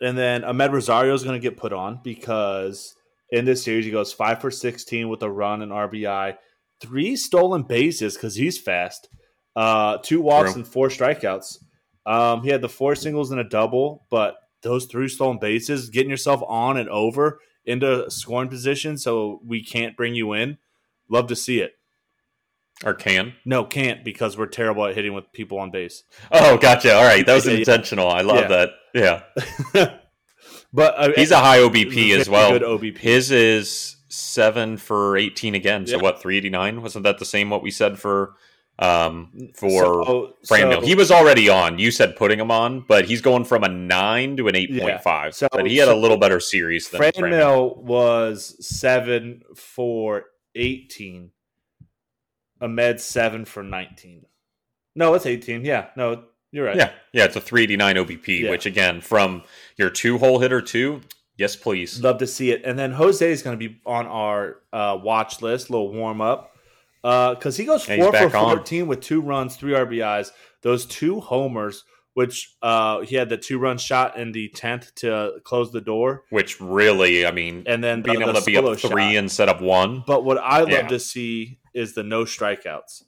And 0.00 0.18
then 0.18 0.42
Amed 0.42 0.72
Rosario 0.72 1.14
is 1.14 1.22
going 1.24 1.40
to 1.40 1.42
get 1.42 1.56
put 1.56 1.72
on 1.72 2.00
because 2.04 2.94
in 3.30 3.44
this 3.46 3.62
series 3.62 3.86
he 3.86 3.90
goes 3.90 4.12
five 4.12 4.40
for 4.40 4.50
sixteen 4.50 5.08
with 5.08 5.22
a 5.22 5.30
run 5.30 5.62
and 5.62 5.72
RBI, 5.72 6.36
three 6.80 7.16
stolen 7.16 7.62
bases 7.62 8.14
because 8.14 8.34
he's 8.34 8.58
fast, 8.60 9.08
uh, 9.56 9.96
two 10.02 10.20
walks 10.20 10.52
True. 10.52 10.60
and 10.62 10.68
four 10.68 10.88
strikeouts. 10.88 11.58
Um, 12.04 12.42
he 12.42 12.50
had 12.50 12.60
the 12.60 12.68
four 12.68 12.94
singles 12.94 13.30
and 13.30 13.40
a 13.40 13.44
double, 13.44 14.06
but 14.10 14.36
those 14.62 14.84
three 14.84 15.08
stolen 15.08 15.38
bases, 15.38 15.88
getting 15.88 16.10
yourself 16.10 16.42
on 16.46 16.76
and 16.76 16.88
over 16.90 17.40
into 17.64 18.10
scoring 18.10 18.50
position, 18.50 18.98
so 18.98 19.40
we 19.46 19.64
can't 19.64 19.96
bring 19.96 20.14
you 20.14 20.34
in. 20.34 20.58
Love 21.08 21.28
to 21.28 21.36
see 21.36 21.60
it. 21.60 21.72
Or 22.84 22.92
can. 22.94 23.34
No, 23.44 23.64
can't 23.64 24.04
because 24.04 24.36
we're 24.36 24.46
terrible 24.46 24.84
at 24.86 24.94
hitting 24.94 25.14
with 25.14 25.30
people 25.32 25.58
on 25.58 25.70
base. 25.70 26.02
Oh, 26.32 26.56
gotcha. 26.58 26.94
All 26.94 27.04
right, 27.04 27.24
that 27.24 27.34
was 27.34 27.46
Yeah, 27.46 27.52
yeah. 27.52 27.58
intentional. 27.60 28.08
I 28.08 28.22
love 28.22 28.50
Yeah. 28.50 28.66
that. 28.94 29.22
Yeah, 29.74 29.90
but 30.72 30.94
uh, 30.98 31.12
he's 31.16 31.30
a 31.30 31.38
high 31.38 31.58
OBP 31.58 32.16
as 32.18 32.28
well. 32.28 32.50
Good 32.50 32.62
OBP. 32.62 32.98
His 32.98 33.30
is 33.30 33.96
seven 34.08 34.76
for 34.76 35.16
eighteen 35.16 35.54
again. 35.54 35.86
So 35.86 35.96
Yeah. 35.96 36.02
what? 36.02 36.20
Three 36.20 36.36
eighty 36.36 36.50
nine. 36.50 36.82
Wasn't 36.82 37.04
that 37.04 37.18
the 37.18 37.24
same? 37.24 37.50
What 37.50 37.62
we 37.62 37.70
said 37.70 37.98
for 37.98 38.34
um 38.78 39.30
for 39.56 39.70
So- 39.70 40.34
Franmil? 40.48 40.80
so- 40.80 40.86
he 40.86 40.94
was 40.94 41.10
already 41.10 41.48
on. 41.48 41.78
You 41.78 41.90
said 41.90 42.16
putting 42.16 42.38
him 42.40 42.50
on, 42.50 42.84
but 42.88 43.04
he's 43.06 43.20
going 43.20 43.44
from 43.44 43.62
a 43.64 43.68
nine 43.68 44.36
to 44.36 44.48
an 44.48 44.56
eight 44.56 44.76
point 44.78 45.00
five. 45.02 45.34
So- 45.34 45.48
but 45.52 45.66
he 45.66 45.76
had 45.78 45.86
so 45.86 45.96
a 45.96 45.98
little 45.98 46.16
better 46.18 46.40
series 46.40 46.88
than 46.88 47.00
Franmil. 47.00 47.76
Was 47.78 48.56
seven 48.64 49.42
for 49.56 50.24
eighteen. 50.54 51.30
Amed 52.64 52.98
seven 53.00 53.44
for 53.44 53.62
nineteen. 53.62 54.24
No, 54.96 55.14
it's 55.14 55.26
eighteen. 55.26 55.64
Yeah, 55.64 55.88
no, 55.96 56.24
you're 56.52 56.64
right. 56.66 56.76
Yeah, 56.76 56.90
yeah, 57.12 57.24
it's 57.24 57.36
a 57.36 57.40
389 57.40 57.96
OBP, 57.96 58.40
Yeah. 58.42 58.50
which 58.50 58.64
again, 58.66 59.00
from 59.00 59.42
your 59.76 59.90
two 59.90 60.18
hole 60.18 60.38
hitter 60.38 60.62
too, 60.62 61.00
yes, 61.36 61.56
please. 61.56 62.00
love 62.02 62.18
to 62.18 62.26
see 62.26 62.50
it. 62.52 62.62
And 62.64 62.78
then 62.78 62.92
Jose 62.92 63.28
is 63.28 63.42
going 63.42 63.58
to 63.58 63.68
be 63.68 63.80
on 63.84 64.06
our 64.06 64.58
uh, 64.72 64.98
watch 65.02 65.42
list, 65.42 65.68
little 65.70 65.92
warm 65.92 66.20
up, 66.20 66.52
because 67.02 67.56
he 67.56 67.64
goes 67.64 67.86
Yeah, 67.88 67.96
four 67.96 68.06
for 68.06 68.12
back 68.12 68.34
on. 68.34 68.56
fourteen 68.56 68.86
with 68.86 69.00
two 69.00 69.20
runs, 69.20 69.56
three 69.56 69.72
RBIs. 69.72 70.30
Those 70.62 70.86
two 70.86 71.20
homers 71.20 71.84
which 72.14 72.54
uh, 72.62 73.00
he 73.00 73.16
had 73.16 73.28
the 73.28 73.36
two 73.36 73.58
run 73.58 73.76
shot 73.76 74.16
in 74.16 74.30
the 74.30 74.48
tenth 74.50 74.94
to 74.94 75.32
close 75.42 75.72
the 75.72 75.80
door, 75.80 76.22
Which 76.30 76.60
really, 76.60 77.26
I 77.26 77.32
mean, 77.32 77.64
and 77.66 77.82
then 77.82 78.02
being 78.02 78.20
the, 78.20 78.22
able 78.26 78.34
the 78.34 78.38
to 78.38 78.46
be 78.46 78.56
up 78.56 78.78
three 78.78 79.02
shot. 79.02 79.14
instead 79.16 79.48
of 79.48 79.60
one, 79.60 80.04
But 80.06 80.24
what 80.24 80.38
I 80.38 80.60
love 80.60 80.68
Yeah. 80.70 80.86
to 80.86 81.00
see 81.00 81.58
is 81.74 81.94
the 81.94 82.02
no 82.02 82.24
strikeouts, 82.24 83.02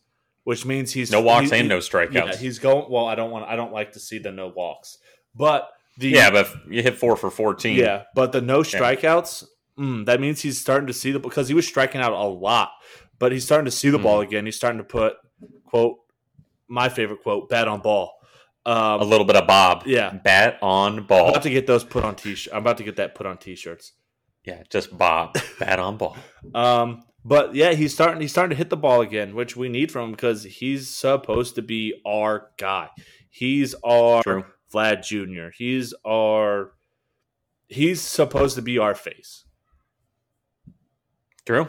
which 0.44 0.64
means 0.64 0.93
he's 0.93 1.10
no 1.10 1.20
walks 1.20 1.51
he- 1.51 1.59
and 1.59 1.68
no 1.68 1.76
Yeah, 1.76 1.80
strikeouts. 1.80 2.36
he's 2.36 2.59
going. 2.59 2.86
Well, 2.90 3.06
I 3.06 3.14
don't 3.14 3.30
want. 3.30 3.47
I 3.48 3.56
don't 3.56 3.72
like 3.72 3.93
to 3.93 4.01
see 4.01 4.18
the 4.18 4.32
no 4.32 4.48
walks, 4.48 4.98
but 5.34 5.68
the 5.98 6.09
Yeah, 6.09 6.30
but 6.30 6.47
if 6.47 6.56
you 6.68 6.82
hit 6.82 6.97
four 6.98 7.16
for 7.16 7.30
fourteen. 7.30 7.78
yeah, 7.78 8.05
but 8.14 8.32
the 8.32 8.40
no 8.40 8.60
strikeouts. 8.60 9.44
Mm, 9.78 10.06
that 10.06 10.20
means 10.20 10.40
he's 10.40 10.59
starting 10.59 10.86
to 10.86 10.93
see 10.94 11.12
the 11.12 11.18
because 11.18 11.48
he 11.48 11.55
was 11.55 11.66
striking 11.66 12.01
out 12.01 12.12
a 12.12 12.24
lot, 12.24 12.70
but 13.18 13.30
he's 13.32 13.44
starting 13.44 13.66
to 13.66 13.70
see 13.70 13.90
the 13.90 13.98
Mm. 13.98 14.02
ball 14.05 14.20
again. 14.22 14.47
He's 14.47 14.56
starting 14.56 14.78
to 14.78 14.84
put 14.84 15.16
quote 15.66 15.98
my 16.68 16.88
favorite 16.88 17.22
quote 17.22 17.48
bat 17.51 17.68
on 17.68 17.80
ball. 17.80 18.12
Um, 18.64 19.01
a 19.01 19.05
little 19.05 19.26
bit 19.26 19.36
of 19.36 19.47
Bob. 19.47 19.84
Yeah. 19.86 20.10
bat 20.10 20.59
on 20.60 21.06
ball. 21.06 21.26
I'm 21.26 21.30
about 21.30 21.43
to 21.44 21.51
get 21.51 21.66
those 21.68 21.84
put 21.84 22.02
on 22.05 22.16
t-shirt. 22.16 22.52
I'm 22.52 22.60
about 22.62 22.78
to 22.78 22.84
get 22.84 22.97
that 22.97 23.14
put 23.14 23.24
on 23.26 23.36
t-shirts. 23.38 23.93
yeah, 24.44 24.62
just 24.70 24.97
Bob, 24.97 25.36
bat 25.60 25.78
on 25.78 25.97
ball. 25.98 26.16
Um, 26.55 27.02
but 27.27 27.55
yeah, 27.55 27.73
he's 27.73 27.93
starting. 27.93 28.20
He's 28.20 28.31
starting 28.31 28.51
to 28.51 28.57
hit 28.57 28.70
the 28.70 28.77
ball 28.77 29.01
again, 29.01 29.35
which 29.35 29.57
we 29.57 29.69
need 29.69 29.90
from 29.90 30.05
him 30.05 30.11
because 30.12 30.44
he's 30.44 30.89
supposed 30.89 31.57
to 31.57 31.62
be 31.62 32.01
our 32.07 32.51
guy. 32.57 32.90
He's 33.28 33.74
our 33.85 34.23
True. 34.23 34.44
Vlad 34.73 35.03
Jr. 35.05 35.51
He's 35.57 35.93
our. 36.05 36.73
He's 37.69 38.01
supposed 38.01 38.55
to 38.57 38.62
be 38.62 38.78
our 38.78 38.94
face. 38.94 39.44
True. 41.44 41.69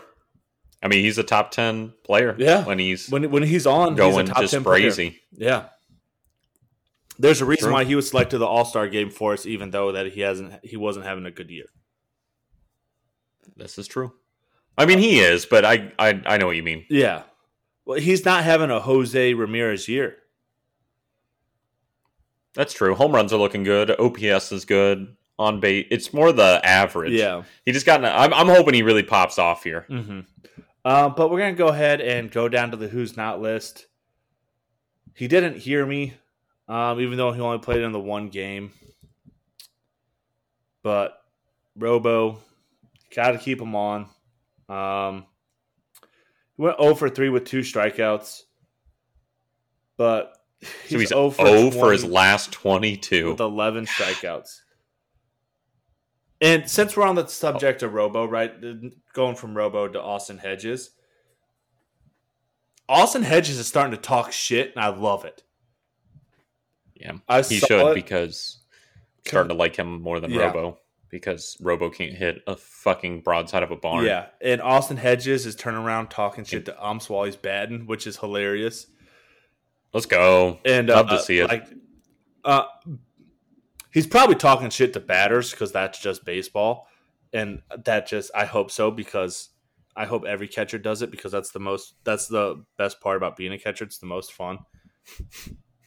I 0.83 0.87
mean, 0.87 1.03
he's 1.03 1.17
a 1.17 1.23
top 1.23 1.49
ten 1.51 1.93
player. 2.03 2.35
Yeah. 2.37 2.63
when 2.63 2.77
he's 2.79 3.09
When 3.09 3.29
when 3.31 3.41
he's 3.43 3.65
on, 3.65 3.95
going 3.95 4.27
he's 4.27 4.29
a 4.29 4.33
top 4.33 4.41
just 4.43 4.53
10 4.53 4.63
player. 4.63 4.81
crazy. 4.81 5.19
Yeah. 5.31 5.69
There's 7.19 7.41
a 7.41 7.45
reason 7.45 7.65
True. 7.69 7.73
why 7.73 7.83
he 7.83 7.95
was 7.95 8.07
selected 8.09 8.31
to 8.35 8.37
the 8.37 8.45
All 8.45 8.63
Star 8.63 8.87
game 8.87 9.09
for 9.09 9.33
us, 9.33 9.47
even 9.47 9.71
though 9.71 9.91
that 9.93 10.11
he 10.13 10.21
hasn't 10.21 10.63
he 10.63 10.77
wasn't 10.77 11.05
having 11.07 11.25
a 11.25 11.31
good 11.31 11.49
year. 11.49 11.65
This 13.55 13.79
is 13.79 13.87
true. 13.87 14.13
I 14.77 14.85
mean, 14.85 14.99
he 14.99 15.19
is, 15.19 15.45
but 15.45 15.65
I 15.65 15.91
I, 15.97 16.21
I 16.25 16.37
know 16.37 16.47
what 16.47 16.55
you 16.55 16.63
mean. 16.63 16.85
Yeah. 16.89 17.23
Well, 17.85 17.99
he's 17.99 18.25
not 18.25 18.43
having 18.43 18.69
a 18.69 18.79
Jose 18.79 19.33
Ramirez 19.33 19.87
year. 19.87 20.17
That's 22.53 22.73
true. 22.73 22.95
Home 22.95 23.13
runs 23.13 23.31
are 23.31 23.37
looking 23.37 23.63
good. 23.63 23.91
OPS 23.99 24.51
is 24.51 24.65
good. 24.65 25.15
On 25.39 25.59
base, 25.59 25.85
it's 25.91 26.11
more 26.11 26.31
the 26.31 26.59
average. 26.63 27.13
Yeah. 27.13 27.43
he 27.63 27.71
just 27.71 27.85
got. 27.85 28.03
I'm, 28.03 28.33
I'm 28.33 28.47
hoping 28.47 28.73
he 28.73 28.81
really 28.81 29.03
pops 29.03 29.37
off 29.37 29.63
here. 29.63 29.85
Mm-hmm. 29.87 30.21
Uh, 30.83 31.09
but 31.09 31.29
we're 31.29 31.39
gonna 31.39 31.53
go 31.53 31.67
ahead 31.67 32.01
and 32.01 32.31
go 32.31 32.49
down 32.49 32.71
to 32.71 32.77
the 32.77 32.87
who's 32.87 33.15
not 33.15 33.39
list. 33.39 33.85
He 35.13 35.27
didn't 35.27 35.57
hear 35.57 35.85
me, 35.85 36.13
um, 36.67 36.99
even 36.99 37.17
though 37.17 37.31
he 37.31 37.41
only 37.41 37.59
played 37.59 37.81
in 37.81 37.91
the 37.91 37.99
one 37.99 38.29
game. 38.29 38.71
But 40.81 41.21
Robo, 41.75 42.39
got 43.15 43.31
to 43.31 43.37
keep 43.37 43.61
him 43.61 43.75
on. 43.75 44.07
Um, 44.69 45.25
he 46.55 46.63
went 46.63 46.79
0 46.81 46.95
for 46.95 47.09
3 47.09 47.29
with 47.29 47.45
two 47.45 47.61
strikeouts, 47.61 48.43
but 49.95 50.37
he's, 50.59 50.89
so 50.89 50.99
he's 50.99 51.09
0 51.09 51.29
0 51.29 51.71
for, 51.71 51.79
for, 51.79 51.91
his 51.91 52.03
last 52.03 52.51
22. 52.51 53.31
with 53.31 53.39
11 53.39 53.85
strikeouts. 53.85 54.61
And 56.41 56.69
since 56.69 56.95
we're 56.95 57.05
on 57.05 57.15
the 57.15 57.27
subject 57.27 57.81
of 57.81 57.93
Robo, 57.93 58.25
right, 58.25 58.53
going 59.13 59.35
from 59.35 59.55
Robo 59.57 59.87
to 59.87 60.01
Austin 60.01 60.37
Hedges, 60.37 60.91
Austin 62.89 63.23
Hedges 63.23 63.57
is 63.57 63.67
starting 63.67 63.91
to 63.91 64.01
talk 64.01 64.31
shit, 64.31 64.73
and 64.75 64.83
I 64.83 64.89
love 64.89 65.25
it. 65.25 65.43
yeah, 66.95 67.13
I 67.27 67.41
he 67.41 67.59
should 67.59 67.87
it. 67.89 67.95
because 67.95 68.59
I'm 69.17 69.29
starting 69.29 69.49
to 69.49 69.55
like 69.55 69.75
him 69.75 70.01
more 70.01 70.19
than 70.19 70.31
Yeah. 70.31 70.47
Robo 70.47 70.77
because 71.09 71.57
Robo 71.61 71.89
can't 71.89 72.13
hit 72.13 72.41
a 72.47 72.55
fucking 72.55 73.21
broadside 73.21 73.63
of 73.63 73.71
a 73.71 73.75
barn. 73.75 74.05
Yeah, 74.05 74.27
and 74.41 74.61
Austin 74.61 74.97
Hedges 74.97 75.45
is 75.45 75.55
turning 75.55 75.81
around 75.81 76.09
talking 76.09 76.43
shit 76.43 76.65
to 76.65 76.85
umps 76.85 77.09
while 77.09 77.23
he's 77.25 77.35
batting, 77.35 77.85
which 77.87 78.07
is 78.07 78.17
hilarious. 78.17 78.87
let's 79.93 80.05
go. 80.05 80.59
And 80.65 80.89
Love 80.89 81.07
uh, 81.09 81.17
to 81.17 81.23
see 81.23 81.39
it. 81.39 81.47
Like, 81.47 81.65
uh, 82.43 82.65
he's 83.91 84.07
probably 84.07 84.35
talking 84.35 84.69
shit 84.69 84.93
to 84.93 84.99
batters 84.99 85.51
because 85.51 85.71
that's 85.71 85.99
just 85.99 86.25
baseball, 86.25 86.87
and 87.33 87.61
that 87.85 88.07
just 88.07 88.31
I 88.35 88.45
hope 88.45 88.71
so 88.71 88.91
because 88.91 89.49
I 89.95 90.05
hope 90.05 90.25
every 90.25 90.47
catcher 90.47 90.77
does 90.77 91.01
it 91.01 91.11
because 91.11 91.31
that's 91.31 91.51
the 91.51 91.59
most 91.59 91.95
that's 92.03 92.27
the 92.27 92.63
best 92.77 93.01
part 93.01 93.17
about 93.17 93.35
being 93.35 93.53
a 93.53 93.57
catcher. 93.57 93.83
It's 93.85 93.97
the 93.99 94.05
most 94.05 94.33
fun. 94.33 94.59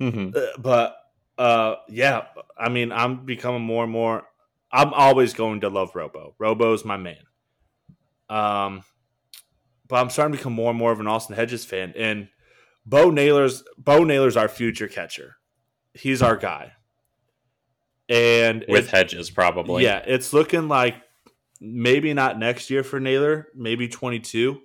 Mhm. 0.01 0.35
Uh, 0.35 0.47
but 0.59 0.97
uh, 1.37 1.75
yeah, 1.89 2.23
I 2.57 2.71
mean, 2.71 2.91
I'm 2.91 3.27
becoming 3.27 3.61
more 3.61 3.83
and 3.85 3.93
more. 3.93 4.25
I'm 4.73 4.93
always 4.95 5.35
going 5.35 5.61
to 5.63 5.69
love 5.69 5.95
Robo. 5.95 6.35
Robo's 6.39 6.85
my 6.85 6.97
man. 6.97 7.17
Um, 8.29 8.85
but 9.89 9.97
I'm 9.97 10.11
starting 10.11 10.33
to 10.33 10.39
become 10.39 10.53
more 10.53 10.71
and 10.71 10.79
more 10.79 10.93
of 10.93 11.01
an 11.01 11.09
Austin 11.09 11.35
Hedges 11.35 11.65
fan, 11.65 11.93
and 11.97 12.29
Bo 12.87 13.11
Naylor's 13.11 13.65
Bo 13.77 14.05
Naylor's 14.05 14.37
our 14.37 14.49
future 14.49 14.87
catcher. 14.89 15.37
He's 15.95 16.23
our 16.23 16.37
guy, 16.37 16.73
and 18.09 18.65
With 18.69 18.87
it- 18.87 18.91
Hedges, 18.91 19.31
probably. 19.31 19.83
yeah, 19.83 19.99
it's 20.07 20.33
looking 20.33 20.69
like 20.69 20.95
maybe 21.61 22.15
not 22.15 22.39
next 22.39 22.71
year 22.71 22.85
for 22.85 23.01
Naylor, 23.01 23.49
maybe 23.55 23.89
22. 23.89 24.61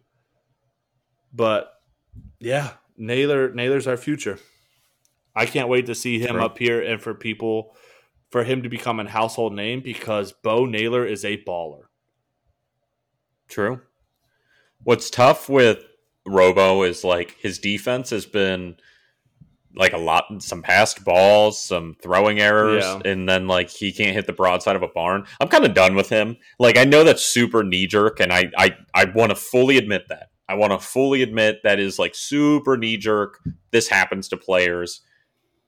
But 1.34 1.72
yeah, 2.40 2.74
Naylor 2.98 3.52
Naylor's 3.52 3.88
our 3.88 3.98
future. 3.98 4.38
I 5.36 5.46
can't 5.48 5.68
wait 5.68 5.88
to 5.88 5.96
see 5.96 6.20
him 6.20 6.38
up 6.38 6.58
here 6.58 6.82
and 6.82 7.02
for 7.02 7.14
people 7.14 7.76
for 8.32 8.44
him 8.44 8.64
to 8.64 8.70
become 8.70 9.00
a 9.00 9.10
household 9.10 9.54
name 9.54 9.82
because 9.82 10.32
Bo 10.32 10.66
Naylor 10.66 11.06
is 11.06 11.24
a 11.24 11.38
baller. 11.44 11.84
True. 13.48 13.82
What's 14.84 15.10
tough 15.10 15.50
with 15.50 15.84
Robo 16.26 16.84
is 16.84 17.04
like 17.04 17.36
his 17.40 17.60
defense 17.60 18.10
has 18.10 18.26
been 18.26 18.76
like 19.76 19.94
a 19.94 19.98
lot 19.98 20.26
some 20.42 20.62
passed 20.62 21.04
balls, 21.04 21.62
some 21.62 21.96
throwing 22.02 22.40
errors, 22.40 22.84
Yeah. 22.84 23.02
and 23.06 23.28
then 23.28 23.48
like 23.48 23.70
he 23.70 23.92
can't 23.92 24.16
hit 24.16 24.26
the 24.26 24.34
broadside 24.34 24.76
of 24.76 24.84
a 24.84 24.88
barn. 24.88 25.26
I'm 25.40 25.48
kind 25.50 25.66
of 25.66 25.74
done 25.74 25.96
with 25.96 26.10
him. 26.10 26.38
Like 26.60 26.78
I 26.78 26.86
know 26.86 27.04
that's 27.04 27.26
super 27.26 27.64
knee 27.64 27.88
jerk, 27.88 28.20
and 28.20 28.32
I 28.32 28.52
I 28.58 28.76
I 28.94 29.06
want 29.06 29.32
to 29.32 29.36
fully 29.36 29.78
admit 29.78 30.06
that. 30.10 30.30
I 30.48 30.56
want 30.56 30.72
to 30.74 30.80
fully 30.80 31.22
admit 31.24 31.62
that 31.64 31.80
is 31.80 32.00
like 32.00 32.16
super 32.16 32.78
knee 32.78 32.98
jerk. 32.98 33.40
This 33.72 33.88
happens 33.88 34.28
to 34.30 34.38
players. 34.38 35.02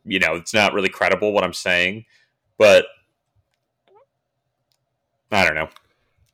You 0.06 0.20
know, 0.20 0.36
it's 0.36 0.54
not 0.54 0.74
really 0.74 0.90
credible 0.90 1.34
what 1.34 1.44
I'm 1.44 1.54
saying, 1.54 2.06
but 2.58 2.86
I 5.32 5.46
don't 5.46 5.56
know. 5.56 5.70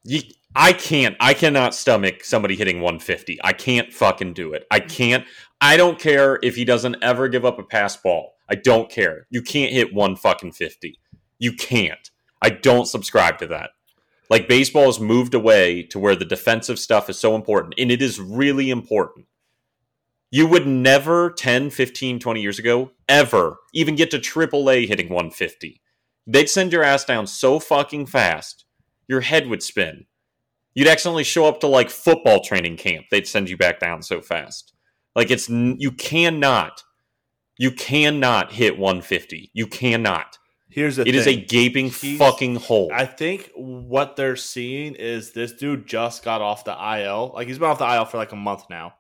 You, 0.04 0.22
I 0.56 0.74
can't. 0.74 1.16
I 1.20 1.34
cannot 1.34 1.74
stomach 1.74 2.24
somebody 2.24 2.56
hitting 2.56 2.78
150. 2.78 3.40
I 3.44 3.54
can't 3.54 3.92
fucking 3.92 4.34
do 4.34 4.54
it. 4.54 4.68
I 4.70 4.80
can't. 4.80 5.26
I 5.60 5.78
don't 5.78 6.00
care 6.00 6.40
if 6.44 6.56
he 6.56 6.66
doesn't 6.66 6.98
ever 7.02 7.28
give 7.28 7.46
up 7.46 7.58
a 7.58 7.64
pass 7.64 7.98
ball. 7.98 8.36
I 8.50 8.56
don't 8.56 8.90
care. 8.90 9.26
You 9.30 9.42
can't 9.42 9.72
hit 9.72 9.94
one 9.94 10.16
fucking 10.16 10.52
50. 10.52 11.00
You 11.40 11.54
can't. 11.54 12.12
I 12.42 12.50
don't 12.50 12.86
subscribe 12.86 13.40
to 13.40 13.48
that. 13.48 13.72
Like 14.30 14.48
baseball 14.48 14.86
has 14.86 15.00
moved 15.00 15.34
away 15.34 15.84
to 15.84 16.00
where 16.00 16.16
the 16.16 16.26
defensive 16.26 16.80
stuff 16.80 17.10
is 17.10 17.18
so 17.18 17.36
important, 17.36 17.76
and 17.78 17.92
it 17.92 18.02
is 18.02 18.20
really 18.20 18.70
important. 18.70 19.26
You 20.32 20.48
would 20.48 20.66
never 20.66 21.30
10, 21.30 21.70
15, 21.70 22.20
20 22.20 22.42
years 22.42 22.60
ago 22.60 22.92
ever 23.08 23.58
even 23.74 23.96
get 23.96 24.12
to 24.12 24.20
AAA 24.20 24.88
hitting 24.88 25.10
150. 25.10 25.80
They'd 26.26 26.50
send 26.50 26.72
your 26.72 26.84
ass 26.84 27.06
down 27.06 27.28
so 27.28 27.60
fucking 27.60 28.06
fast, 28.08 28.66
your 29.08 29.22
head 29.22 29.48
would 29.48 29.62
spin. 29.64 30.06
You'd 30.74 30.88
accidentally 30.88 31.24
show 31.24 31.46
up 31.46 31.60
to 31.60 31.68
like 31.68 31.90
football 31.90 32.40
training 32.42 32.78
camp. 32.78 33.06
They'd 33.12 33.28
send 33.28 33.50
you 33.50 33.58
back 33.58 33.80
down 33.80 34.02
so 34.02 34.22
fast. 34.22 34.74
Like 35.16 35.30
it's 35.30 35.50
you 35.50 35.92
cannot, 35.92 36.84
you 37.58 37.72
cannot 37.72 38.54
hit 38.54 38.78
150. 38.80 39.52
You 39.54 39.68
cannot. 39.68 40.40
Here's 40.70 40.96
the 40.96 41.08
It 41.08 41.14
is 41.14 41.28
a 41.28 41.36
gaping 41.36 41.90
He's- 41.92 42.18
fucking 42.18 42.56
hole. 42.56 42.90
I 42.92 43.06
think 43.06 43.52
what 43.56 44.16
they're 44.16 44.36
seeing 44.36 44.96
is 44.96 45.34
this 45.34 45.52
dude 45.54 45.86
just 45.86 46.24
got 46.24 46.42
off 46.42 46.64
the 46.64 46.72
IL. 46.72 47.32
Like 47.36 47.48
he's 47.48 47.60
been 47.60 47.68
off 47.70 47.78
the 47.78 47.86
IL 47.94 48.06
for 48.06 48.18
like 48.18 48.32
a 48.32 48.36
month 48.36 48.64
now. 48.72 48.96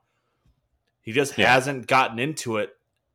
He 1.01 1.11
just 1.13 1.35
Yeah. 1.37 1.51
hasn't 1.51 1.87
gotten 1.87 2.19
into 2.19 2.57
it 2.57 2.69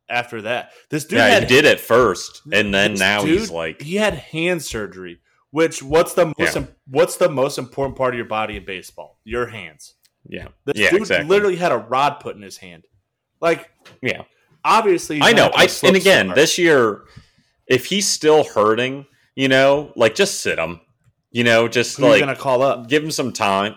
after 0.09 0.41
that. 0.43 0.71
This 0.89 1.05
dude 1.05 1.17
yeah, 1.19 1.27
had 1.27 1.43
he 1.43 1.49
did 1.49 1.65
it 1.65 1.79
first, 1.79 2.41
and 2.51 2.73
then 2.73 2.93
now 2.95 3.21
dude, 3.23 3.39
he's 3.39 3.51
like, 3.51 3.81
he 3.81 3.95
had 3.95 4.13
hand 4.15 4.61
surgery. 4.63 5.19
Which 5.51 5.81
what's 5.81 6.13
the 6.13 6.27
most 6.37 6.55
Yeah. 6.55 6.65
what's 6.87 7.17
the 7.17 7.29
most 7.29 7.57
important 7.57 7.97
part 7.97 8.13
of 8.13 8.17
your 8.17 8.27
body 8.27 8.55
in 8.57 8.65
baseball? 8.65 9.19
Your 9.23 9.47
hands. 9.47 9.95
yeah, 10.27 10.49
This 10.65 10.77
yeah, 10.77 10.91
dude 10.91 11.01
exactly. 11.01 11.27
literally 11.27 11.55
had 11.55 11.71
a 11.71 11.77
rod 11.77 12.19
put 12.19 12.35
in 12.35 12.41
his 12.43 12.57
hand. 12.57 12.85
Like 13.41 13.69
yeah. 14.01 14.23
obviously, 14.63 15.19
I 15.21 15.31
know. 15.33 15.49
I 15.55 15.67
and 15.83 15.95
again, 15.95 16.29
this 16.35 16.57
year, 16.59 17.01
if 17.65 17.85
he's 17.85 18.07
still 18.07 18.43
hurting, 18.43 19.07
you 19.35 19.47
know, 19.47 19.91
like 19.95 20.13
just 20.13 20.41
sit 20.41 20.59
him. 20.59 20.81
You 21.31 21.43
know, 21.43 21.67
just 21.67 21.97
who 21.97 22.03
like 22.07 22.19
gonna 22.19 22.35
call 22.35 22.61
up? 22.61 22.87
give 22.87 23.03
him 23.03 23.11
some 23.11 23.33
time. 23.33 23.75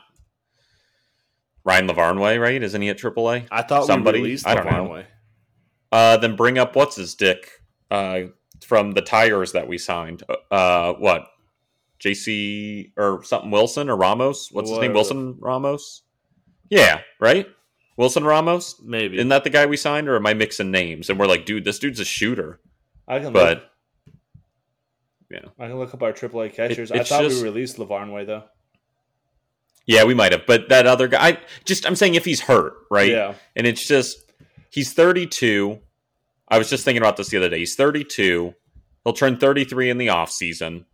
Ryan 1.65 1.89
Lavarnway, 1.89 2.41
right? 2.41 2.63
Isn't 2.63 2.83
he 2.83 2.89
at 2.89 2.99
AAA? 2.99 3.47
I 3.51 3.63
thought 3.63 3.87
somebody- 3.87 4.37
I 4.45 4.55
don't 4.55 4.67
know. 4.67 5.05
Uh, 5.93 6.17
then 6.17 6.35
bring 6.35 6.57
up 6.59 6.75
what's 6.75 6.97
his 6.97 7.15
dick, 7.15 7.49
uh, 7.91 8.23
from 8.65 8.93
the 8.93 9.03
tires 9.03 9.53
that 9.53 9.69
we 9.69 9.77
signed. 9.79 10.23
Uh, 10.51 10.95
what? 10.95 11.29
JC 12.01 12.93
or 12.97 13.23
something 13.23 13.51
Wilson 13.51 13.89
or 13.91 13.97
Ramos? 13.97 14.49
What's 14.51 14.71
his 14.71 14.79
name? 14.81 14.93
Wilson 14.95 15.37
Ramos? 15.39 16.03
Yeah, 16.71 17.03
right? 17.21 17.47
Wilson 17.99 18.25
Ramos? 18.25 18.81
Maybe. 18.83 19.19
Isn't 19.19 19.29
that 19.29 19.45
the 19.45 19.51
guy 19.51 19.67
we 19.67 19.77
signed, 19.77 20.09
or 20.09 20.17
am 20.17 20.27
I 20.27 20.33
mixing 20.35 20.71
names? 20.71 21.11
And 21.11 21.19
we're 21.21 21.27
like, 21.27 21.45
dude, 21.45 21.65
this 21.65 21.79
dude's 21.79 22.01
a 22.01 22.05
shooter. 22.05 22.59
I 23.07 23.19
can 23.19 23.33
look, 23.33 23.35
But 23.35 23.71
Yeah. 25.31 25.49
I 25.59 25.67
can 25.69 25.79
look 25.79 25.93
up 25.95 26.03
our 26.03 26.13
AAA 26.13 26.49
catchers. 26.55 26.91
I 26.91 27.03
thought 27.05 27.23
just- 27.23 27.43
we 27.43 27.49
released 27.49 27.77
Lavarnway 27.77 28.27
though. 28.27 28.45
yeah, 29.87 30.05
we 30.05 30.15
might 30.15 30.33
have. 30.33 30.47
But 30.47 30.69
that 30.71 30.87
other 30.87 31.09
guy, 31.09 31.29
I 31.29 31.39
just 31.65 31.85
I'm 31.87 31.97
saying 31.97 32.15
if 32.15 32.25
he's 32.25 32.41
hurt, 32.41 32.75
right? 32.91 33.11
Yeah. 33.11 33.35
And 33.57 33.67
it's 33.67 33.87
just 33.87 34.19
he's 34.73 34.93
32. 34.93 35.79
I 36.49 36.59
was 36.59 36.69
just 36.69 36.85
thinking 36.85 37.03
about 37.03 37.17
this 37.17 37.29
the 37.29 37.37
other 37.37 37.49
day. 37.49 37.61
He's 37.61 37.77
32. 37.77 38.55
He'll 39.05 39.13
turn 39.13 39.37
33 39.37 39.91
in 39.91 39.99
the 39.99 40.09
off 40.09 40.31
season. 40.31 40.87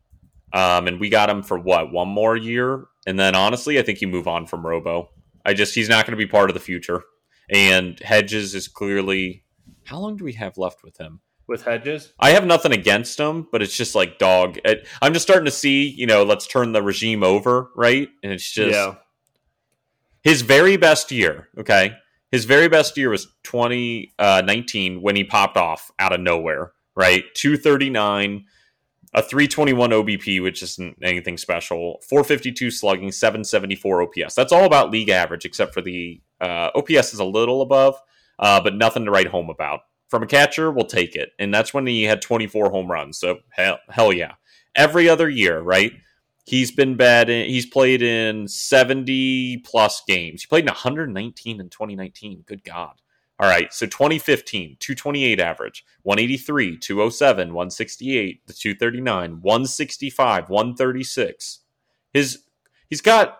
Um, 0.52 0.86
and 0.86 1.00
we 1.00 1.08
got 1.08 1.30
him 1.30 1.42
for 1.42 1.58
what 1.58 1.92
one 1.92 2.08
more 2.08 2.36
year, 2.36 2.86
and 3.06 3.18
then 3.18 3.34
honestly, 3.34 3.78
I 3.78 3.82
think 3.82 4.00
you 4.00 4.08
move 4.08 4.26
on 4.26 4.46
from 4.46 4.66
Robo. 4.66 5.10
I 5.44 5.52
just 5.52 5.74
he's 5.74 5.90
not 5.90 6.06
going 6.06 6.16
to 6.18 6.24
be 6.24 6.30
part 6.30 6.48
of 6.48 6.54
the 6.54 6.60
future. 6.60 7.02
And 7.50 7.98
Hedges 8.00 8.54
is 8.54 8.66
clearly 8.66 9.44
how 9.84 9.98
long 9.98 10.16
do 10.16 10.24
we 10.24 10.34
have 10.34 10.58
left 10.58 10.82
with 10.82 10.98
him? 10.98 11.20
With 11.46 11.64
Hedges. 11.64 12.12
I 12.18 12.30
have 12.30 12.46
nothing 12.46 12.72
against 12.72 13.18
him, 13.18 13.46
but 13.50 13.62
it's 13.62 13.76
just 13.76 13.94
like 13.94 14.18
dog. 14.18 14.58
It, 14.64 14.86
I'm 15.00 15.14
just 15.14 15.26
starting 15.26 15.46
to 15.46 15.50
see, 15.50 15.88
you 15.88 16.06
know, 16.06 16.24
let's 16.24 16.46
turn 16.46 16.72
the 16.72 16.82
regime 16.82 17.22
over, 17.22 17.70
right? 17.74 18.08
And 18.22 18.32
it's 18.32 18.50
just 18.50 18.74
yeah. 18.74 18.96
his 20.22 20.42
very 20.42 20.76
best 20.76 21.10
year. 21.10 21.48
Okay, 21.58 21.94
his 22.30 22.44
very 22.44 22.68
best 22.68 22.96
year 22.96 23.10
was 23.10 23.26
2019 23.44 25.02
when 25.02 25.16
he 25.16 25.24
popped 25.24 25.56
off 25.56 25.90
out 25.98 26.12
of 26.12 26.20
nowhere. 26.20 26.72
Right, 26.94 27.22
239, 27.34 28.44
a 29.14 29.22
321 29.22 29.90
OBP, 29.90 30.42
which 30.42 30.62
isn't 30.64 30.98
anything 31.00 31.38
special. 31.38 32.00
452 32.08 32.72
slugging, 32.72 33.12
774 33.12 34.02
OPS. 34.02 34.34
That's 34.34 34.52
all 34.52 34.64
about 34.64 34.90
league 34.90 35.08
average, 35.08 35.44
except 35.44 35.72
for 35.72 35.80
the 35.80 36.20
uh, 36.40 36.70
OPS 36.74 37.14
is 37.14 37.20
a 37.20 37.24
little 37.24 37.62
above, 37.62 37.94
uh, 38.40 38.60
but 38.60 38.74
nothing 38.74 39.04
to 39.04 39.12
write 39.12 39.28
home 39.28 39.48
about. 39.48 39.80
From 40.08 40.22
a 40.22 40.26
catcher, 40.26 40.72
we'll 40.72 40.86
take 40.86 41.14
it, 41.14 41.30
and 41.38 41.54
that's 41.54 41.72
when 41.72 41.86
he 41.86 42.04
had 42.04 42.20
24 42.20 42.70
home 42.70 42.90
runs. 42.90 43.18
So 43.18 43.38
hell, 43.50 43.78
hell 43.90 44.12
yeah. 44.12 44.34
Every 44.74 45.08
other 45.08 45.28
year, 45.28 45.60
right? 45.60 45.92
He's 46.48 46.70
been 46.70 46.96
bad. 46.96 47.28
In, 47.28 47.46
he's 47.46 47.66
played 47.66 48.00
in 48.00 48.48
70 48.48 49.58
plus 49.66 50.02
games. 50.08 50.40
He 50.40 50.46
played 50.46 50.64
in 50.64 50.68
119 50.68 51.60
in 51.60 51.68
2019. 51.68 52.44
Good 52.46 52.64
God. 52.64 52.94
All 53.38 53.46
right. 53.46 53.70
So 53.70 53.84
2015, 53.84 54.78
228 54.80 55.40
average, 55.40 55.84
183, 56.04 56.78
207, 56.78 57.48
168, 57.52 58.46
the 58.46 58.54
239, 58.54 59.42
165, 59.42 60.48
136. 60.48 61.58
His 62.14 62.44
he's 62.88 63.02
got 63.02 63.36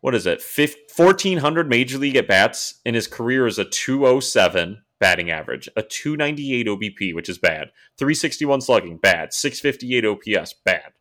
what 0.00 0.14
is 0.14 0.24
it? 0.24 0.40
15, 0.40 0.84
1400 0.94 1.68
major 1.68 1.98
league 1.98 2.14
at 2.14 2.28
bats 2.28 2.80
in 2.84 2.94
his 2.94 3.08
career 3.08 3.48
is 3.48 3.58
a 3.58 3.64
207 3.64 4.84
batting 5.00 5.32
average, 5.32 5.68
a 5.76 5.82
298 5.82 6.68
OBP, 6.68 7.12
which 7.12 7.28
is 7.28 7.38
bad. 7.38 7.70
361 7.98 8.60
slugging, 8.60 8.98
bad. 8.98 9.32
658 9.32 10.04
OPS, 10.06 10.54
bad. 10.64 10.92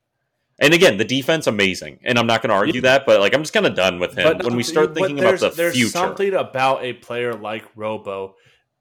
And 0.62 0.74
again, 0.74 0.98
the 0.98 1.06
defense 1.06 1.48
amazing, 1.48 2.00
and 2.04 2.20
I'm 2.20 2.28
not 2.28 2.42
going 2.42 2.50
to 2.50 2.56
argue 2.56 2.82
that, 2.82 3.06
but 3.06 3.22
like 3.22 3.34
I'm 3.34 3.42
just 3.42 3.54
kind 3.54 3.66
of 3.66 3.76
done 3.76 3.98
with 3.98 4.18
him 4.18 4.38
but, 4.38 4.46
when 4.46 4.56
we 4.56 4.64
start 4.64 4.94
thinking 4.94 5.20
about 5.20 5.40
the 5.40 5.52
there's 5.52 5.74
future. 5.74 5.92
There's 5.92 5.92
something 5.94 6.34
about 6.34 6.84
a 6.84 6.94
player 6.94 7.34
like 7.34 7.64
Robo 7.76 8.36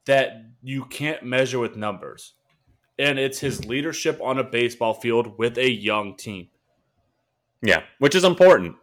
that 0.06 0.42
you 0.60 0.84
can't 0.86 1.22
measure 1.22 1.60
with 1.60 1.76
numbers, 1.76 2.34
and 2.98 3.18
it's 3.18 3.38
his 3.38 3.64
leadership 3.64 4.20
on 4.20 4.38
a 4.38 4.44
baseball 4.44 4.94
field 4.94 5.38
with 5.38 5.56
a 5.56 5.70
young 5.70 6.16
team. 6.16 6.48
Yeah, 7.62 7.82
which 7.98 8.16
is 8.16 8.24
important. 8.24 8.76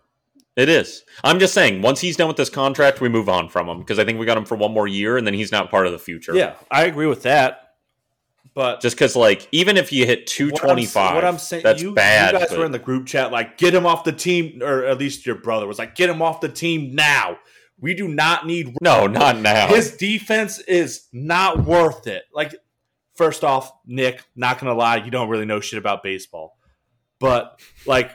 It 0.56 0.70
is. 0.70 1.04
I'm 1.22 1.40
just 1.40 1.54
saying, 1.54 1.82
once 1.82 2.00
he's 2.00 2.16
done 2.16 2.30
with 2.30 2.38
this 2.38 2.50
contract, 2.50 3.02
we 3.02 3.10
move 3.10 3.28
on 3.28 3.50
from 3.50 3.68
him 3.68 3.80
because 3.80 4.00
I 4.00 4.06
think 4.06 4.20
we 4.20 4.26
got 4.26 4.38
him 4.38 4.46
for 4.46 4.56
one 4.56 4.72
more 4.72 4.88
year, 4.88 5.18
and 5.18 5.28
then 5.28 5.34
he's 5.34 5.52
not 5.52 5.70
part 5.70 5.86
of 5.86 5.92
the 5.92 6.00
future. 6.00 6.34
Yeah, 6.34 6.54
I 6.72 6.86
agree 6.86 7.08
with 7.08 7.24
that. 7.24 7.65
But 8.56 8.82
Just 8.82 8.96
because, 8.96 9.16
like, 9.16 9.48
even 9.52 9.78
if 9.78 9.92
you 9.92 10.06
hit 10.06 10.20
what 10.20 10.42
I'm- 10.42 10.48
225, 10.48 11.16
what 11.16 11.26
I'm 11.26 11.38
saying, 11.38 11.62
that's 11.64 11.82
you, 11.82 11.94
bad. 11.94 12.34
You 12.34 12.40
guys 12.40 12.50
but- 12.50 12.58
were 12.58 12.66
in 12.66 12.72
the 12.72 12.80
group 12.80 13.06
chat, 13.06 13.32
like, 13.32 13.58
get 13.58 13.76
him 13.76 13.86
off 13.86 14.06
the 14.06 14.14
team, 14.14 14.64
or 14.64 14.86
at 14.86 14.98
least 14.98 15.26
your 15.26 15.36
brother 15.36 15.68
was 15.68 15.78
like, 15.78 15.94
get 15.94 16.10
him 16.10 16.22
off 16.22 16.42
the 16.42 16.50
team 16.50 16.96
now. 16.96 17.38
We 17.78 17.94
do 17.94 18.08
not 18.08 18.48
need 18.48 18.78
no, 18.82 19.06
not 19.06 19.38
now. 19.40 19.68
His 19.68 19.98
defense 19.98 20.60
is 20.60 21.08
not 21.12 21.66
worth 21.66 22.08
it. 22.08 22.24
Like, 22.34 22.56
first 23.16 23.44
off, 23.44 23.72
Nick, 23.86 24.24
not 24.36 24.60
gonna 24.60 24.74
lie, 24.74 24.98
you 24.98 25.12
don't 25.12 25.30
really 25.30 25.46
know 25.46 25.60
shit 25.60 25.80
about 25.80 26.04
baseball. 26.04 26.58
But 27.20 27.60
like 27.86 28.12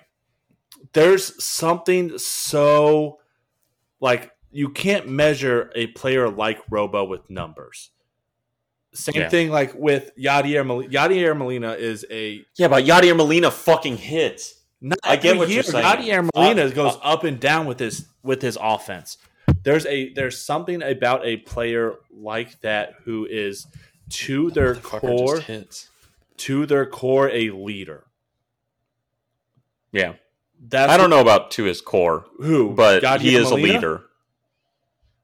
there's 0.93 1.43
something 1.43 2.19
so 2.19 3.19
like 4.01 4.31
you 4.51 4.71
can't 4.71 5.09
measure 5.09 5.71
a 5.75 5.89
player 5.89 6.29
like 6.29 6.61
Robo 6.71 7.05
with 7.05 7.29
numbers. 7.31 7.91
Same 8.93 9.15
Yeah. 9.23 9.29
thing 9.29 9.51
like 9.51 9.75
with 9.75 10.11
Yadier 10.17 10.67
Molina. 10.67 10.91
Yadier 10.93 11.37
Molina 11.37 11.73
is 11.75 12.05
a 12.11 12.45
yeah, 12.57 12.69
but 12.69 12.85
Yadier 12.85 13.17
Molina 13.17 13.51
fucking 13.51 13.97
hits. 13.97 14.55
not 14.81 14.99
I 15.05 15.17
get 15.17 15.37
what 15.37 15.49
you're 15.49 15.63
saying. 15.63 15.85
Yadier 15.85 16.29
Molina 16.35 16.65
Uh, 16.65 16.71
goes 16.71 16.95
uh, 16.97 16.99
up 17.01 17.25
and 17.25 17.39
down 17.39 17.67
with 17.67 17.79
his 17.79 18.07
with 18.23 18.43
his 18.43 18.59
offense. 18.61 19.17
There's 19.63 19.87
a 19.87 20.13
there's 20.15 20.39
something 20.45 20.83
about 20.83 21.25
a 21.25 21.37
player 21.39 21.95
like 22.11 22.61
that 22.63 22.95
who 23.05 23.27
is 23.31 23.67
to 24.11 24.51
their 24.51 24.75
core 24.75 25.39
hits. 25.41 25.89
to 26.39 26.67
their 26.67 26.87
core 26.87 27.29
a 27.31 27.51
leader. 27.51 28.07
Yeah, 29.93 30.15
That's 30.61 30.91
I 30.93 30.97
don't 30.97 31.11
know 31.11 31.21
about 31.21 31.51
to 31.53 31.65
his 31.65 31.81
core, 31.81 32.27
who, 32.39 32.71
but 32.75 33.03
Yadier 33.03 33.21
he 33.21 33.37
is 33.37 33.51
Molina? 33.51 33.69
a 33.69 33.75
leader. 33.75 34.03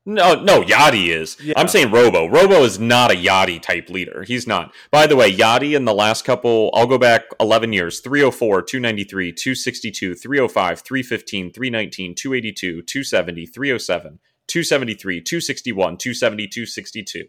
No, 0.08 0.40
no, 0.40 0.62
Yadi 0.62 1.08
is. 1.08 1.36
Yeah. 1.42 1.54
I'm 1.56 1.66
saying 1.66 1.90
Robo. 1.90 2.26
Robo 2.26 2.62
is 2.62 2.78
not 2.78 3.10
a 3.10 3.16
Yadi 3.16 3.60
type 3.60 3.90
leader. 3.90 4.22
He's 4.22 4.46
not. 4.46 4.72
By 4.92 5.08
the 5.08 5.16
way, 5.16 5.32
Yadi 5.32 5.74
in 5.74 5.84
the 5.84 5.92
last 5.92 6.24
couple, 6.24 6.70
I'll 6.74 6.86
go 6.86 6.96
back 6.96 7.22
11 7.40 7.72
years 7.72 7.98
304, 7.98 8.62
293, 8.62 9.32
262, 9.32 10.14
305, 10.14 10.80
315, 10.80 11.52
319, 11.52 12.14
282, 12.14 12.82
270, 12.82 13.46
307, 13.46 14.18
273, 14.46 15.20
261, 15.22 15.96
270, 15.96 16.46
262. 16.46 17.24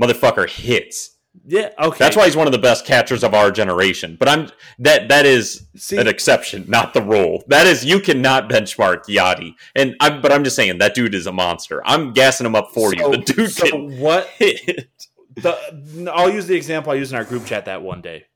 Motherfucker 0.00 0.48
hits. 0.48 1.15
Yeah, 1.44 1.70
okay. 1.78 1.98
That's 1.98 2.16
why 2.16 2.24
he's 2.24 2.36
one 2.36 2.46
of 2.46 2.52
the 2.52 2.58
best 2.58 2.84
catchers 2.84 3.22
of 3.22 3.34
our 3.34 3.50
generation. 3.50 4.16
But 4.18 4.28
I'm 4.28 4.50
that 4.78 5.08
that 5.08 5.26
is 5.26 5.66
See, 5.76 5.96
an 5.96 6.06
exception, 6.06 6.64
not 6.68 6.94
the 6.94 7.02
rule. 7.02 7.44
That 7.48 7.66
is 7.66 7.84
you 7.84 8.00
cannot 8.00 8.48
benchmark 8.48 9.04
Yadi. 9.06 9.54
And 9.74 9.94
I'm 10.00 10.20
but 10.22 10.32
I'm 10.32 10.44
just 10.44 10.56
saying 10.56 10.78
that 10.78 10.94
dude 10.94 11.14
is 11.14 11.26
a 11.26 11.32
monster. 11.32 11.82
I'm 11.84 12.12
gassing 12.12 12.46
him 12.46 12.54
up 12.54 12.72
for 12.72 12.94
you. 12.94 13.10
The 13.10 13.18
dude 13.18 13.50
so 13.50 13.68
can 13.68 13.98
what 14.00 14.26
hit. 14.38 14.88
the, 15.36 16.10
I'll 16.14 16.30
use 16.30 16.46
the 16.46 16.56
example 16.56 16.92
I 16.92 16.96
used 16.96 17.12
in 17.12 17.18
our 17.18 17.24
group 17.24 17.44
chat 17.46 17.66
that 17.66 17.82
one 17.82 18.00
day, 18.00 18.26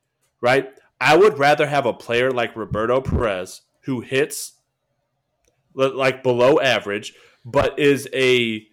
right? 0.40 0.70
I 1.01 1.16
would 1.16 1.39
rather 1.39 1.66
have 1.66 1.86
a 1.86 1.94
player 1.94 2.31
like 2.31 2.55
Roberto 2.55 3.01
Perez 3.01 3.62
who 3.85 4.01
hits 4.01 4.52
like 5.74 6.22
below 6.22 6.60
average, 6.60 7.14
but 7.44 7.78
is 7.78 8.09
a 8.12 8.66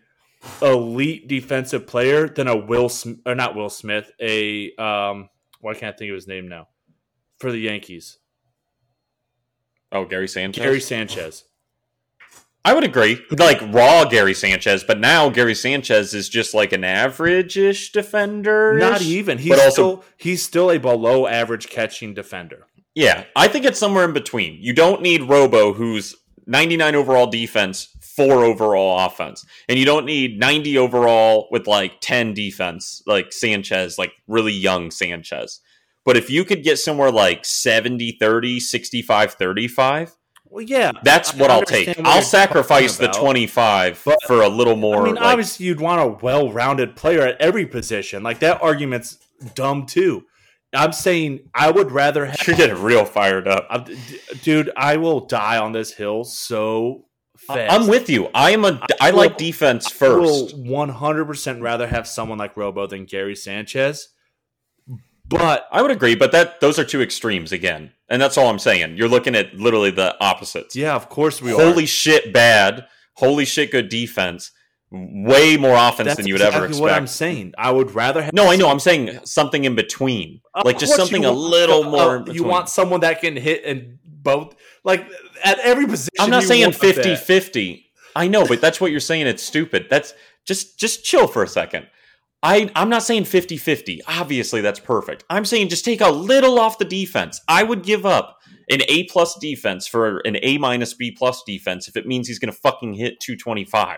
elite 0.62 1.28
defensive 1.28 1.86
player 1.88 2.28
than 2.28 2.48
a 2.48 2.56
Will 2.56 2.90
Sm- 2.90 3.14
or 3.26 3.36
not 3.36 3.56
Will 3.56 3.70
Smith, 3.70 4.12
a 4.22 4.74
um, 4.76 5.30
why 5.62 5.74
can't 5.74 5.96
I 5.96 5.98
think 5.98 6.10
of 6.10 6.16
his 6.16 6.28
name 6.28 6.48
now 6.48 6.68
for 7.40 7.52
the 7.52 7.60
Yankees, 7.60 8.18
Oh, 9.92 10.06
Gary 10.06 10.28
Sanchez. 10.28 10.64
Gary 10.64 10.82
Sanchez. 10.82 11.44
I 12.66 12.74
would 12.74 12.84
agree. 12.84 13.22
Like 13.32 13.62
raw 13.72 14.04
Gary 14.04 14.34
Sanchez, 14.34 14.84
but 14.84 15.00
now 15.00 15.30
Gary 15.30 15.56
Sanchez 15.56 16.14
is 16.14 16.28
just 16.28 16.54
like 16.54 16.74
an 16.74 16.84
average-ish 16.84 17.94
defender. 17.94 18.78
Not 18.78 19.02
even. 19.02 19.38
He's 19.38 19.54
also 19.54 19.72
still 19.72 20.04
he's 20.18 20.44
still 20.44 20.72
a 20.72 20.78
below 20.78 21.28
average 21.28 21.70
catching 21.70 22.14
defender. 22.14 22.66
Yeah, 22.94 23.24
I 23.36 23.48
think 23.48 23.64
it's 23.64 23.80
somewhere 23.80 24.04
in 24.04 24.12
between. 24.12 24.58
You 24.60 24.74
don't 24.74 25.02
need 25.02 25.24
Robo, 25.24 25.72
who's 25.72 26.16
99 26.46 26.96
overall 26.96 27.28
defense, 27.28 27.88
4 28.18 28.44
overall 28.44 29.06
offense. 29.06 29.46
And 29.70 29.80
you 29.80 29.86
don't 29.86 30.06
need 30.06 30.38
90 30.40 30.78
overall 30.78 31.48
with 31.52 31.68
like 31.68 32.02
10 32.02 32.34
defense, 32.34 33.02
like 33.08 33.32
Sanchez, 33.32 33.98
like 33.98 34.12
really 34.28 34.52
young 34.52 34.92
Sanchez. 34.92 35.62
But 36.04 36.18
if 36.18 36.30
you 36.30 36.44
could 36.44 36.64
get 36.64 36.80
somewhere 36.80 37.12
like 37.12 37.46
70 37.46 38.18
30, 38.20 38.60
65 38.60 39.34
35, 39.34 40.16
Well, 40.46 40.64
yeah, 40.64 40.92
that's 41.04 41.34
I 41.34 41.38
what 41.38 41.52
I'll 41.52 41.62
take. 41.64 41.88
what 41.90 42.06
I'll 42.06 42.22
sacrifice 42.22 42.98
the 42.98 43.08
25 43.10 44.02
But- 44.06 44.18
for 44.26 44.42
a 44.42 44.48
little 44.50 44.76
more. 44.78 45.02
I 45.02 45.06
mean, 45.06 45.16
like, 45.16 45.24
obviously, 45.24 45.66
you'd 45.68 45.80
want 45.82 46.02
a 46.02 46.08
well-rounded 46.08 46.96
player 46.96 47.22
at 47.22 47.40
every 47.42 47.66
position. 47.66 48.24
Like 48.24 48.40
that 48.40 48.62
argument's 48.62 49.18
dumb 49.54 49.86
too. 49.86 50.24
I'm 50.74 50.92
saying 50.94 51.50
I 51.54 51.72
would 51.72 51.92
rather 51.92 52.26
have, 52.26 52.40
you're 52.48 52.56
getting 52.56 52.82
real 52.82 53.06
fired 53.06 53.48
up. 53.48 53.68
I'm- 53.70 53.86
dude. 54.44 54.72
I 54.78 54.98
will 54.98 55.22
die 55.26 55.58
on 55.58 55.72
this 55.74 55.94
hill 55.94 56.24
so 56.24 57.06
fast. 57.40 57.74
I'm 57.74 57.88
with 57.88 58.10
you. 58.10 58.30
I 58.34 58.52
am 58.52 58.66
a. 58.66 58.80
I 59.02 59.12
will- 59.12 59.18
like 59.18 59.38
defense 59.38 59.88
I 59.88 59.92
first. 59.92 60.56
will 60.56 60.64
100 60.64 61.26
percent 61.26 61.62
rather 61.62 61.88
have 61.88 62.08
someone 62.08 62.38
like 62.38 62.56
Robo 62.58 62.88
than 62.88 63.06
Gary 63.06 63.36
Sanchez. 63.36 64.10
But 65.30 65.68
I 65.72 65.82
would 65.82 65.92
agree, 65.92 66.16
but 66.16 66.32
that 66.32 66.62
those 66.62 66.80
are 66.80 66.86
two 66.86 67.02
extremes 67.02 67.52
again, 67.52 67.92
and 68.08 68.22
that's 68.22 68.38
all 68.38 68.50
I'm 68.50 68.60
saying. 68.60 68.96
You're 68.96 69.10
looking 69.10 69.36
at 69.36 69.54
literally 69.56 69.92
the 69.92 70.16
opposites. 70.24 70.74
yeah, 70.76 70.96
of 70.96 71.10
course 71.10 71.42
we 71.42 71.52
holy 71.52 71.84
are. 71.84 71.88
shit, 71.88 72.32
bad. 72.32 72.88
Holy 73.16 73.44
shit, 73.46 73.72
good 73.72 73.90
defense. 73.90 74.52
Way 74.90 75.58
more 75.58 75.76
offense 75.76 76.08
That's 76.08 76.16
than 76.18 76.28
you 76.28 76.36
would 76.36 76.40
exactly 76.42 76.58
ever 76.60 76.66
expect. 76.68 76.82
what 76.82 76.94
I'm 76.94 77.08
saying. 77.08 77.54
I 77.58 77.72
would 77.72 77.92
rather 77.94 78.22
have 78.22 78.32
no, 78.34 78.50
I 78.50 78.56
know. 78.56 78.70
I'm 78.70 78.80
saying 78.80 79.20
something 79.26 79.66
in 79.66 79.76
between, 79.76 80.40
Of 80.54 80.64
like 80.64 80.80
just 80.80 80.96
something 80.96 81.26
a 81.26 81.32
little 81.32 81.84
uh, 81.84 81.90
more. 81.90 82.16
in 82.26 82.34
you 82.34 82.46
want 82.46 82.70
someone 82.70 83.02
that 83.02 83.20
can 83.20 83.36
hit 83.36 83.66
and 83.66 84.00
both 84.28 84.56
like 84.84 85.08
at 85.44 85.58
every 85.60 85.86
position. 85.86 86.10
I'm 86.20 86.30
not 86.30 86.42
you 86.42 86.48
saying 86.50 86.64
want 86.64 86.76
50 86.76 87.02
that. 87.02 87.18
50. 87.18 87.86
I 88.16 88.28
know, 88.28 88.46
but 88.46 88.60
that's 88.60 88.82
what 88.82 88.92
you're 88.92 89.00
saying. 89.00 89.28
It's 89.28 89.44
stupid. 89.44 89.88
That's 89.90 90.14
just 90.46 90.78
just 90.78 91.06
chill 91.06 91.28
for 91.28 91.44
a 91.44 91.48
second. 91.48 91.88
I, 92.44 92.70
I'm 92.76 92.90
not 92.90 93.04
saying 93.04 93.26
50 93.26 93.58
50. 93.58 94.02
Obviously, 94.08 94.62
that's 94.62 94.80
perfect. 94.80 95.24
I'm 95.30 95.46
saying 95.46 95.70
just 95.70 95.86
take 95.86 96.02
a 96.02 96.10
little 96.10 96.60
off 96.60 96.78
the 96.78 96.86
defense. 96.86 97.42
I 97.48 97.64
would 97.64 97.84
give 97.84 98.06
up 98.06 98.38
an 98.70 98.82
A 98.88 99.06
plus 99.06 99.38
defense 99.40 99.88
for 99.88 100.20
an 100.20 100.38
A 100.42 100.58
minus 100.58 100.94
B 100.94 101.12
plus 101.12 101.44
defense 101.44 101.88
if 101.88 101.96
it 101.96 102.06
means 102.06 102.28
he's 102.28 102.40
going 102.40 102.52
to 102.52 102.60
fucking 102.60 102.94
hit 102.94 103.20
225. 103.22 103.98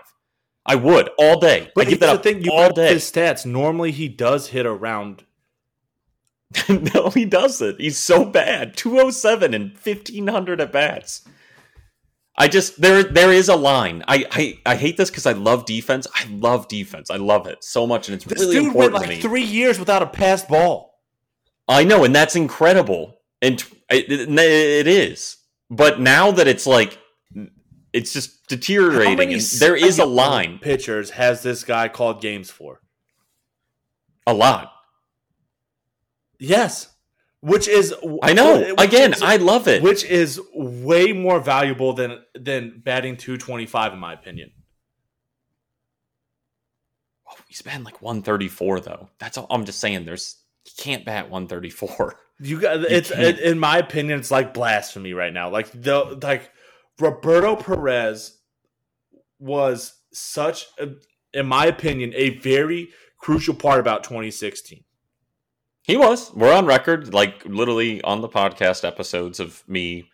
I 0.66 0.74
would 0.74 1.10
all 1.18 1.38
day. 1.38 1.70
But 1.74 1.86
I 1.86 1.90
give 1.90 2.00
that 2.00 2.06
here's 2.06 2.18
up 2.18 2.22
the 2.22 2.32
thing: 2.32 2.44
you 2.44 2.52
all 2.52 2.72
day. 2.72 2.92
his 2.92 3.10
stats. 3.10 3.44
Normally, 3.44 3.92
he 3.92 4.08
does 4.08 4.48
hit 4.48 4.66
around. 4.66 5.24
no, 6.68 7.10
he 7.10 7.24
doesn't. 7.24 7.80
He's 7.80 7.98
so 7.98 8.24
bad. 8.24 8.76
207 8.76 9.54
and 9.54 9.72
1500 9.72 10.60
at 10.60 10.72
bats. 10.72 11.22
I 12.36 12.48
just 12.48 12.80
there 12.80 13.02
there 13.02 13.32
is 13.32 13.48
a 13.48 13.56
line. 13.56 14.02
I 14.08 14.24
I, 14.30 14.58
I 14.72 14.76
hate 14.76 14.96
this 14.96 15.10
because 15.10 15.26
I 15.26 15.32
love 15.32 15.66
defense. 15.66 16.06
I 16.14 16.24
love 16.30 16.68
defense. 16.68 17.10
I 17.10 17.16
love 17.16 17.46
it 17.46 17.62
so 17.62 17.86
much, 17.86 18.08
and 18.08 18.14
it's 18.16 18.24
This 18.24 18.40
really 18.40 18.54
dude 18.54 18.62
went 18.74 18.76
important 18.76 18.94
like 18.94 19.04
to 19.10 19.16
me. 19.16 19.20
three 19.20 19.42
years 19.42 19.78
without 19.78 20.02
a 20.02 20.06
passed 20.06 20.48
ball. 20.48 20.98
I 21.68 21.84
know, 21.84 22.02
and 22.04 22.14
that's 22.14 22.34
incredible, 22.36 23.18
and 23.42 23.62
it, 23.90 24.10
it- 24.10 24.28
it 24.38 24.86
is. 24.86 25.36
But 25.70 26.00
now 26.00 26.30
that 26.32 26.48
it's 26.48 26.66
like 26.66 26.98
it's 27.92 28.12
just 28.12 28.46
deteriorating, 28.48 29.16
many 29.18 29.34
there 29.38 29.76
is 29.76 29.98
a 29.98 30.04
line, 30.06 30.58
Pitchers 30.60 31.10
has 31.10 31.42
this 31.42 31.62
guy 31.62 31.88
called 31.88 32.20
games 32.20 32.50
for? 32.50 32.80
a 34.26 34.34
lot. 34.34 34.72
Yes, 36.40 36.88
which 37.40 37.68
is 37.68 37.94
I 38.22 38.32
know. 38.32 38.74
Again, 38.78 39.12
is- 39.12 39.22
I 39.22 39.36
love 39.36 39.68
it. 39.68 39.82
which 39.82 40.04
is 40.04 40.40
way 40.54 41.12
more 41.12 41.38
valuable 41.40 41.92
than 41.92 42.22
than 42.34 42.80
batting 42.84 43.16
two 43.16 43.36
twenty 43.36 43.66
five, 43.66 43.92
in 43.92 43.98
my 43.98 44.12
opinion. 44.14 44.50
Oh, 47.28 47.36
he's 47.48 47.62
batting 47.62 47.84
like 47.84 48.02
134 48.02 48.80
though. 48.80 49.08
That's 49.18 49.38
all. 49.38 49.46
I'm 49.50 49.64
just 49.64 49.78
saying. 49.78 50.04
There's 50.04 50.36
he 50.64 50.72
can't 50.82 51.04
bat 51.04 51.30
134. 51.30 52.16
You 52.42 52.58
got 52.58 52.78
it's 52.84 53.10
can't. 53.10 53.38
in 53.38 53.58
my 53.58 53.76
opinion, 53.76 54.18
it's 54.18 54.30
like 54.30 54.54
blasphemy 54.54 55.12
right 55.12 55.30
now. 55.30 55.50
Like 55.50 55.70
the 55.72 56.18
like 56.22 56.50
Roberto 56.98 57.54
Perez 57.54 58.38
was 59.38 59.92
such, 60.14 60.64
a, 60.78 60.88
in 61.34 61.44
my 61.44 61.66
opinion, 61.66 62.14
a 62.16 62.38
very 62.38 62.88
crucial 63.18 63.54
part 63.54 63.78
about 63.78 64.04
2016. 64.04 64.82
He 65.82 65.96
was. 65.96 66.32
We're 66.34 66.52
on 66.54 66.66
record, 66.66 67.12
like 67.14 67.44
literally 67.44 68.02
on 68.02 68.20
the 68.20 68.28
podcast 68.28 68.86
episodes 68.86 69.40
of 69.40 69.62
me, 69.66 70.10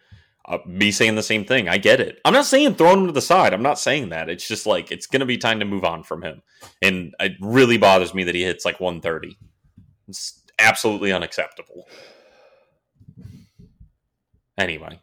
uh, 0.46 0.58
me 0.66 0.90
saying 0.90 1.16
the 1.16 1.22
same 1.22 1.44
thing. 1.44 1.68
I 1.68 1.76
get 1.78 2.00
it. 2.00 2.18
I'm 2.24 2.32
not 2.32 2.46
saying 2.46 2.76
throwing 2.76 3.00
him 3.00 3.06
to 3.06 3.12
the 3.12 3.20
side. 3.20 3.52
I'm 3.52 3.62
not 3.62 3.78
saying 3.78 4.10
that. 4.10 4.28
It's 4.30 4.46
just 4.46 4.66
like 4.66 4.90
it's 4.92 5.06
going 5.06 5.20
to 5.20 5.26
be 5.26 5.38
time 5.38 5.58
to 5.60 5.66
move 5.66 5.84
on 5.84 6.02
from 6.02 6.22
him, 6.22 6.42
and 6.82 7.14
it 7.20 7.32
really 7.40 7.78
bothers 7.78 8.14
me 8.14 8.24
that 8.24 8.34
he 8.34 8.42
hits 8.44 8.64
like 8.64 8.80
130. 8.80 9.36
It's 10.08 10.42
absolutely 10.58 11.12
unacceptable. 11.12 11.88
Anyway, 14.58 15.00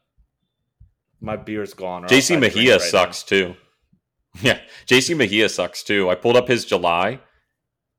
My 1.22 1.36
beer's 1.36 1.74
gone. 1.74 2.04
JC 2.06 2.40
Mejia 2.40 2.74
right 2.74 2.82
sucks 2.82 3.24
too. 3.24 3.56
Yeah, 4.42 4.60
JC 4.88 5.16
Mejia 5.16 5.48
sucks 5.48 5.84
too. 5.84 6.10
I 6.10 6.16
pulled 6.16 6.36
up 6.36 6.48
his 6.48 6.66
July. 6.66 7.20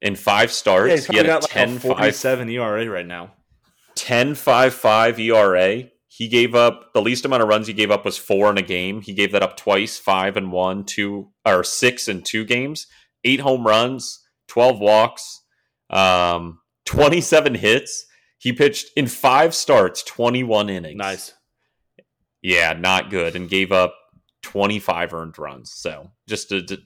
In 0.04 0.14
five 0.14 0.52
starts, 0.52 0.88
Yeah, 0.88 0.94
he's 0.96 1.06
he 1.06 1.16
had 1.16 1.26
a 1.26 1.28
got 1.30 1.42
like 1.42 1.50
10 1.50 1.68
a 1.68 1.72
5 1.72 1.82
47 1.82 2.50
ERA 2.50 2.90
right 2.90 3.06
now. 3.06 3.32
10 3.96 4.34
5 4.34 4.74
5 4.74 5.18
ERA. 5.18 5.84
He 6.08 6.28
gave 6.28 6.54
up 6.54 6.92
the 6.92 7.02
least 7.02 7.24
amount 7.24 7.42
of 7.42 7.48
runs 7.48 7.66
he 7.66 7.72
gave 7.72 7.90
up 7.90 8.04
was 8.04 8.16
four 8.16 8.50
in 8.50 8.58
a 8.58 8.62
game. 8.62 9.00
He 9.00 9.14
gave 9.14 9.32
that 9.32 9.42
up 9.42 9.56
twice, 9.56 9.98
five 9.98 10.36
and 10.36 10.52
one, 10.52 10.84
two 10.84 11.30
or 11.44 11.64
six 11.64 12.06
in 12.06 12.22
two 12.22 12.44
games, 12.44 12.86
eight 13.24 13.40
home 13.40 13.66
runs, 13.66 14.20
12 14.48 14.78
walks, 14.78 15.42
um, 15.90 16.60
27 16.84 17.54
hits. 17.54 18.06
He 18.38 18.52
pitched 18.52 18.90
in 18.94 19.06
five 19.06 19.54
starts, 19.54 20.04
21 20.04 20.68
innings. 20.68 20.98
Nice. 20.98 21.32
Yeah, 22.42 22.74
not 22.74 23.10
good. 23.10 23.34
And 23.34 23.48
gave 23.48 23.72
up 23.72 23.96
25 24.42 25.14
earned 25.14 25.38
runs. 25.38 25.72
So 25.72 26.10
just 26.28 26.50
to, 26.50 26.62
to 26.62 26.78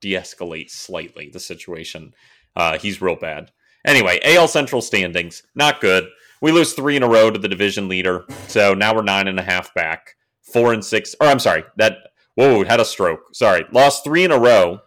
de 0.00 0.14
escalate 0.14 0.70
slightly 0.70 1.28
the 1.32 1.38
situation, 1.38 2.14
uh, 2.56 2.78
he's 2.78 3.02
real 3.02 3.16
bad. 3.16 3.50
Anyway, 3.84 4.18
AL 4.24 4.48
Central 4.48 4.82
standings, 4.82 5.42
not 5.54 5.80
good. 5.80 6.08
We 6.40 6.52
lose 6.52 6.72
three 6.72 6.96
in 6.96 7.02
a 7.02 7.08
row 7.08 7.30
to 7.30 7.38
the 7.38 7.48
division 7.48 7.88
leader. 7.88 8.24
So 8.48 8.74
now 8.74 8.94
we're 8.94 9.02
nine 9.02 9.28
and 9.28 9.38
a 9.38 9.42
half 9.42 9.72
back. 9.74 10.16
Four 10.42 10.72
and 10.72 10.84
six. 10.84 11.14
Or 11.20 11.26
I'm 11.26 11.38
sorry, 11.38 11.64
that, 11.76 11.98
whoa, 12.34 12.64
had 12.64 12.80
a 12.80 12.84
stroke. 12.84 13.20
Sorry. 13.32 13.64
Lost 13.72 14.04
three 14.04 14.24
in 14.24 14.32
a 14.32 14.38
row 14.38 14.80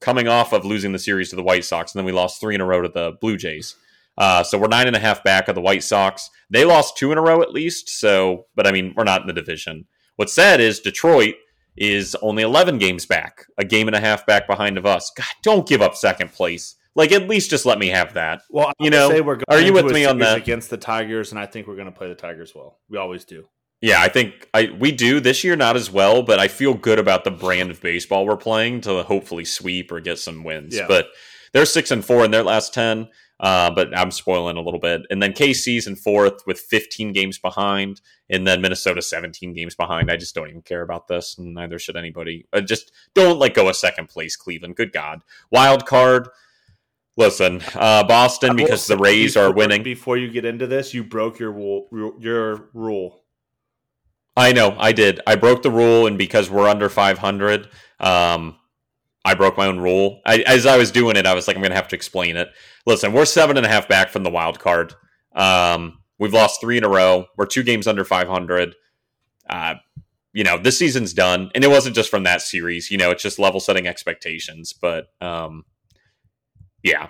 coming 0.00 0.28
off 0.28 0.52
of 0.52 0.64
losing 0.64 0.92
the 0.92 0.98
series 0.98 1.30
to 1.30 1.36
the 1.36 1.42
White 1.42 1.64
Sox. 1.64 1.92
And 1.92 2.00
then 2.00 2.06
we 2.06 2.12
lost 2.12 2.40
three 2.40 2.54
in 2.54 2.60
a 2.60 2.66
row 2.66 2.82
to 2.82 2.88
the 2.88 3.12
Blue 3.20 3.36
Jays. 3.36 3.76
Uh, 4.18 4.42
so 4.42 4.58
we're 4.58 4.68
nine 4.68 4.86
and 4.86 4.96
a 4.96 5.00
half 5.00 5.24
back 5.24 5.48
of 5.48 5.54
the 5.54 5.60
White 5.60 5.82
Sox. 5.82 6.30
They 6.50 6.64
lost 6.64 6.96
two 6.96 7.12
in 7.12 7.18
a 7.18 7.22
row 7.22 7.42
at 7.42 7.52
least. 7.52 7.88
So, 7.88 8.46
but 8.54 8.66
I 8.66 8.72
mean, 8.72 8.92
we're 8.96 9.04
not 9.04 9.22
in 9.22 9.26
the 9.26 9.32
division. 9.32 9.86
What's 10.16 10.32
sad 10.32 10.60
is 10.60 10.80
Detroit 10.80 11.36
is 11.76 12.14
only 12.20 12.42
11 12.42 12.78
games 12.78 13.06
back, 13.06 13.46
a 13.56 13.64
game 13.64 13.88
and 13.88 13.96
a 13.96 14.00
half 14.00 14.26
back 14.26 14.46
behind 14.46 14.76
of 14.76 14.84
us. 14.84 15.10
God, 15.16 15.26
don't 15.42 15.68
give 15.68 15.80
up 15.80 15.94
second 15.94 16.32
place. 16.32 16.76
Like, 16.94 17.12
at 17.12 17.28
least 17.28 17.50
just 17.50 17.66
let 17.66 17.78
me 17.78 17.88
have 17.88 18.14
that. 18.14 18.42
Well, 18.50 18.68
I 18.68 18.72
You 18.80 18.90
know, 18.90 19.08
say 19.10 19.20
we're 19.20 19.36
going 19.36 19.44
are 19.48 19.60
you 19.60 19.72
with 19.72 19.86
me 19.92 20.04
on 20.04 20.18
that? 20.18 20.36
against 20.38 20.70
the 20.70 20.76
Tigers, 20.76 21.30
and 21.30 21.38
I 21.38 21.46
think 21.46 21.66
we're 21.66 21.76
going 21.76 21.86
to 21.86 21.92
play 21.92 22.08
the 22.08 22.14
Tigers 22.14 22.54
well. 22.54 22.78
We 22.88 22.98
always 22.98 23.24
do. 23.24 23.48
Yeah, 23.80 24.02
I 24.02 24.08
think 24.08 24.46
I 24.52 24.74
we 24.78 24.92
do 24.92 25.20
this 25.20 25.42
year 25.42 25.56
not 25.56 25.74
as 25.76 25.90
well, 25.90 26.22
but 26.22 26.38
I 26.38 26.48
feel 26.48 26.74
good 26.74 26.98
about 26.98 27.24
the 27.24 27.30
brand 27.30 27.70
of 27.70 27.80
baseball 27.80 28.26
we're 28.26 28.36
playing 28.36 28.82
to 28.82 29.02
hopefully 29.04 29.46
sweep 29.46 29.90
or 29.90 30.00
get 30.00 30.18
some 30.18 30.44
wins. 30.44 30.76
Yeah. 30.76 30.86
But 30.86 31.08
they're 31.52 31.64
six 31.64 31.90
and 31.90 32.04
four 32.04 32.24
in 32.24 32.30
their 32.30 32.42
last 32.42 32.74
ten. 32.74 33.08
Uh, 33.38 33.70
but 33.70 33.96
I'm 33.96 34.10
spoiling 34.10 34.58
a 34.58 34.60
little 34.60 34.78
bit. 34.78 35.00
And 35.08 35.22
then 35.22 35.32
KC's 35.32 35.86
in 35.86 35.96
fourth 35.96 36.46
with 36.46 36.60
15 36.60 37.14
games 37.14 37.38
behind, 37.38 38.02
and 38.28 38.46
then 38.46 38.60
Minnesota 38.60 39.00
17 39.00 39.54
games 39.54 39.74
behind. 39.74 40.10
I 40.10 40.18
just 40.18 40.34
don't 40.34 40.50
even 40.50 40.60
care 40.60 40.82
about 40.82 41.08
this, 41.08 41.38
and 41.38 41.54
neither 41.54 41.78
should 41.78 41.96
anybody. 41.96 42.46
Uh, 42.52 42.60
just 42.60 42.92
don't 43.14 43.38
let 43.38 43.54
go 43.54 43.66
of 43.70 43.76
second 43.76 44.10
place, 44.10 44.36
Cleveland. 44.36 44.76
Good 44.76 44.92
God, 44.92 45.22
wild 45.50 45.86
card. 45.86 46.28
Listen, 47.20 47.60
uh, 47.74 48.02
Boston 48.04 48.56
because 48.56 48.86
the 48.86 48.96
Rays 48.96 49.36
are 49.36 49.52
winning. 49.52 49.82
Before 49.82 50.16
you 50.16 50.30
get 50.30 50.46
into 50.46 50.66
this, 50.66 50.94
you 50.94 51.04
broke 51.04 51.38
your 51.38 51.52
rule. 51.52 51.86
Your 52.18 52.70
rule. 52.72 53.24
I 54.38 54.54
know, 54.54 54.74
I 54.78 54.92
did. 54.92 55.20
I 55.26 55.36
broke 55.36 55.60
the 55.62 55.70
rule, 55.70 56.06
and 56.06 56.16
because 56.16 56.48
we're 56.48 56.66
under 56.66 56.88
500, 56.88 57.68
um, 57.98 58.56
I 59.22 59.34
broke 59.34 59.58
my 59.58 59.66
own 59.66 59.80
rule. 59.80 60.22
I, 60.24 60.38
as 60.46 60.64
I 60.64 60.78
was 60.78 60.90
doing 60.90 61.16
it, 61.16 61.26
I 61.26 61.34
was 61.34 61.46
like, 61.46 61.56
I'm 61.56 61.62
going 61.62 61.72
to 61.72 61.76
have 61.76 61.88
to 61.88 61.96
explain 61.96 62.38
it. 62.38 62.48
Listen, 62.86 63.12
we're 63.12 63.26
seven 63.26 63.58
and 63.58 63.66
a 63.66 63.68
half 63.68 63.86
back 63.86 64.08
from 64.08 64.22
the 64.22 64.30
wild 64.30 64.58
card. 64.58 64.94
Um, 65.34 65.98
we've 66.18 66.32
lost 66.32 66.62
three 66.62 66.78
in 66.78 66.84
a 66.84 66.88
row. 66.88 67.26
We're 67.36 67.44
two 67.44 67.62
games 67.62 67.86
under 67.86 68.02
500. 68.02 68.74
Uh, 69.46 69.74
you 70.32 70.44
know, 70.44 70.56
this 70.56 70.78
season's 70.78 71.12
done, 71.12 71.50
and 71.54 71.62
it 71.62 71.68
wasn't 71.68 71.96
just 71.96 72.08
from 72.08 72.22
that 72.22 72.40
series. 72.40 72.90
You 72.90 72.96
know, 72.96 73.10
it's 73.10 73.22
just 73.22 73.38
level 73.38 73.60
setting 73.60 73.86
expectations. 73.86 74.72
But 74.72 75.08
um, 75.20 75.64
yeah. 76.82 77.08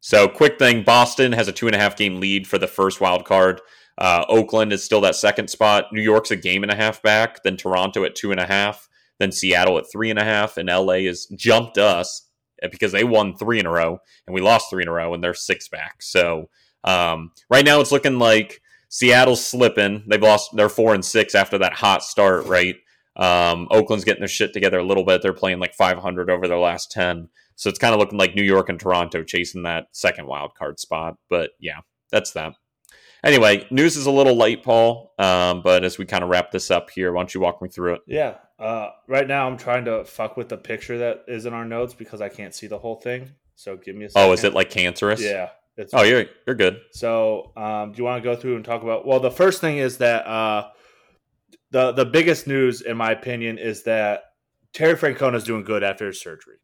So, 0.00 0.28
quick 0.28 0.58
thing: 0.58 0.82
Boston 0.82 1.32
has 1.32 1.48
a 1.48 1.52
two 1.52 1.66
and 1.66 1.76
a 1.76 1.78
half 1.78 1.96
game 1.96 2.20
lead 2.20 2.46
for 2.46 2.58
the 2.58 2.66
first 2.66 3.00
wild 3.00 3.24
card. 3.24 3.60
Uh, 4.00 4.24
Oakland 4.28 4.72
is 4.72 4.82
still 4.82 5.02
that 5.02 5.14
second 5.14 5.48
spot. 5.48 5.92
New 5.92 6.00
York's 6.00 6.30
a 6.30 6.36
game 6.36 6.62
and 6.62 6.72
a 6.72 6.76
half 6.76 7.02
back. 7.02 7.42
Then 7.42 7.56
Toronto 7.58 8.04
at 8.04 8.14
two 8.14 8.30
and 8.30 8.40
a 8.40 8.46
half. 8.46 8.88
Then 9.18 9.30
Seattle 9.30 9.76
at 9.76 9.84
three 9.92 10.08
and 10.08 10.18
a 10.18 10.24
half. 10.24 10.56
And 10.56 10.68
LA 10.68 11.00
has 11.00 11.26
jumped 11.36 11.76
us 11.76 12.26
because 12.70 12.92
they 12.92 13.04
won 13.04 13.36
three 13.36 13.60
in 13.60 13.66
a 13.66 13.70
row 13.70 13.98
and 14.26 14.34
we 14.34 14.40
lost 14.40 14.70
three 14.70 14.82
in 14.82 14.88
a 14.88 14.92
row 14.92 15.12
and 15.12 15.22
they're 15.22 15.34
six 15.34 15.68
back. 15.68 16.02
So 16.02 16.48
um, 16.84 17.32
right 17.50 17.64
now 17.64 17.80
it's 17.80 17.92
looking 17.92 18.18
like 18.18 18.62
Seattle's 18.88 19.44
slipping. 19.44 20.04
They've 20.08 20.20
lost. 20.20 20.50
They're 20.54 20.70
four 20.70 20.94
and 20.94 21.04
six 21.04 21.34
after 21.34 21.58
that 21.58 21.74
hot 21.74 22.02
start. 22.02 22.46
Right. 22.46 22.76
Um, 23.16 23.68
Oakland's 23.70 24.04
getting 24.04 24.22
their 24.22 24.28
shit 24.28 24.54
together 24.54 24.78
a 24.78 24.84
little 24.84 25.04
bit. 25.04 25.20
They're 25.20 25.34
playing 25.34 25.58
like 25.58 25.74
500 25.74 26.30
over 26.30 26.48
their 26.48 26.58
last 26.58 26.90
10. 26.90 27.28
So 27.60 27.68
it's 27.68 27.78
kind 27.78 27.92
of 27.92 28.00
looking 28.00 28.16
like 28.16 28.34
New 28.34 28.42
York 28.42 28.70
and 28.70 28.80
Toronto 28.80 29.22
chasing 29.22 29.64
that 29.64 29.88
second 29.92 30.26
wild 30.26 30.54
card 30.54 30.80
spot. 30.80 31.16
But 31.28 31.50
yeah, 31.60 31.80
that's 32.10 32.30
that. 32.30 32.54
Anyway, 33.22 33.66
news 33.70 33.98
is 33.98 34.06
a 34.06 34.10
little 34.10 34.34
late, 34.34 34.62
Paul. 34.62 35.12
Um, 35.18 35.60
but 35.60 35.84
as 35.84 35.98
we 35.98 36.06
kind 36.06 36.24
of 36.24 36.30
wrap 36.30 36.52
this 36.52 36.70
up 36.70 36.88
here, 36.88 37.12
why 37.12 37.20
don't 37.20 37.34
you 37.34 37.40
walk 37.42 37.60
me 37.60 37.68
through 37.68 37.96
it? 37.96 38.00
Yeah. 38.06 38.36
Uh, 38.58 38.88
right 39.08 39.28
now, 39.28 39.46
I'm 39.46 39.58
trying 39.58 39.84
to 39.84 40.06
fuck 40.06 40.38
with 40.38 40.48
the 40.48 40.56
picture 40.56 40.96
that 40.96 41.24
is 41.28 41.44
in 41.44 41.52
our 41.52 41.66
notes 41.66 41.92
because 41.92 42.22
I 42.22 42.30
can't 42.30 42.54
see 42.54 42.66
the 42.66 42.78
whole 42.78 42.96
thing. 42.96 43.30
So 43.56 43.76
give 43.76 43.94
me 43.94 44.06
a 44.06 44.10
second. 44.10 44.30
Oh, 44.30 44.32
is 44.32 44.42
it 44.42 44.54
like 44.54 44.70
cancerous? 44.70 45.20
Yeah. 45.22 45.50
It's 45.76 45.92
Oh, 45.92 46.02
you're 46.02 46.24
you're 46.46 46.56
good. 46.56 46.80
So, 46.92 47.52
um, 47.58 47.92
do 47.92 47.98
you 47.98 48.04
want 48.04 48.22
to 48.22 48.26
go 48.26 48.36
through 48.36 48.56
and 48.56 48.64
talk 48.64 48.82
about? 48.82 49.06
Well, 49.06 49.20
the 49.20 49.30
first 49.30 49.60
thing 49.60 49.76
is 49.76 49.98
that 49.98 50.26
uh, 50.26 50.70
the 51.72 51.92
the 51.92 52.06
biggest 52.06 52.46
news, 52.46 52.80
in 52.80 52.96
my 52.96 53.12
opinion, 53.12 53.58
is 53.58 53.82
that 53.82 54.22
Terry 54.72 54.94
Francona 54.94 55.34
is 55.34 55.44
doing 55.44 55.62
good 55.62 55.82
after 55.82 56.06
his 56.06 56.18
surgery. 56.22 56.56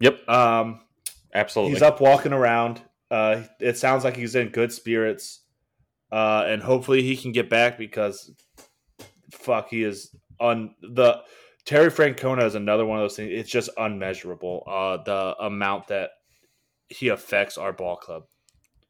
Yep, 0.00 0.28
Um, 0.28 0.80
absolutely. 1.34 1.74
he's 1.74 1.82
up 1.82 2.00
walking 2.00 2.32
around. 2.32 2.80
Uh, 3.10 3.42
it 3.60 3.78
sounds 3.78 4.04
like 4.04 4.16
he's 4.16 4.34
in 4.34 4.48
good 4.48 4.72
spirits, 4.72 5.42
uh, 6.12 6.44
and 6.46 6.62
hopefully 6.62 7.02
he 7.02 7.16
can 7.16 7.32
get 7.32 7.48
back 7.48 7.78
because 7.78 8.30
fuck, 9.32 9.68
he 9.70 9.82
is 9.84 10.14
on 10.40 10.74
the 10.82 11.20
Terry 11.64 11.90
Francona 11.90 12.44
is 12.44 12.54
another 12.54 12.84
one 12.84 12.98
of 12.98 13.02
those 13.04 13.16
things. 13.16 13.30
It's 13.32 13.50
just 13.50 13.70
unmeasurable. 13.76 14.62
Uh, 14.66 14.98
the 15.02 15.34
amount 15.40 15.88
that 15.88 16.10
he 16.88 17.08
affects 17.08 17.58
our 17.58 17.72
ball 17.72 17.96
club. 17.96 18.24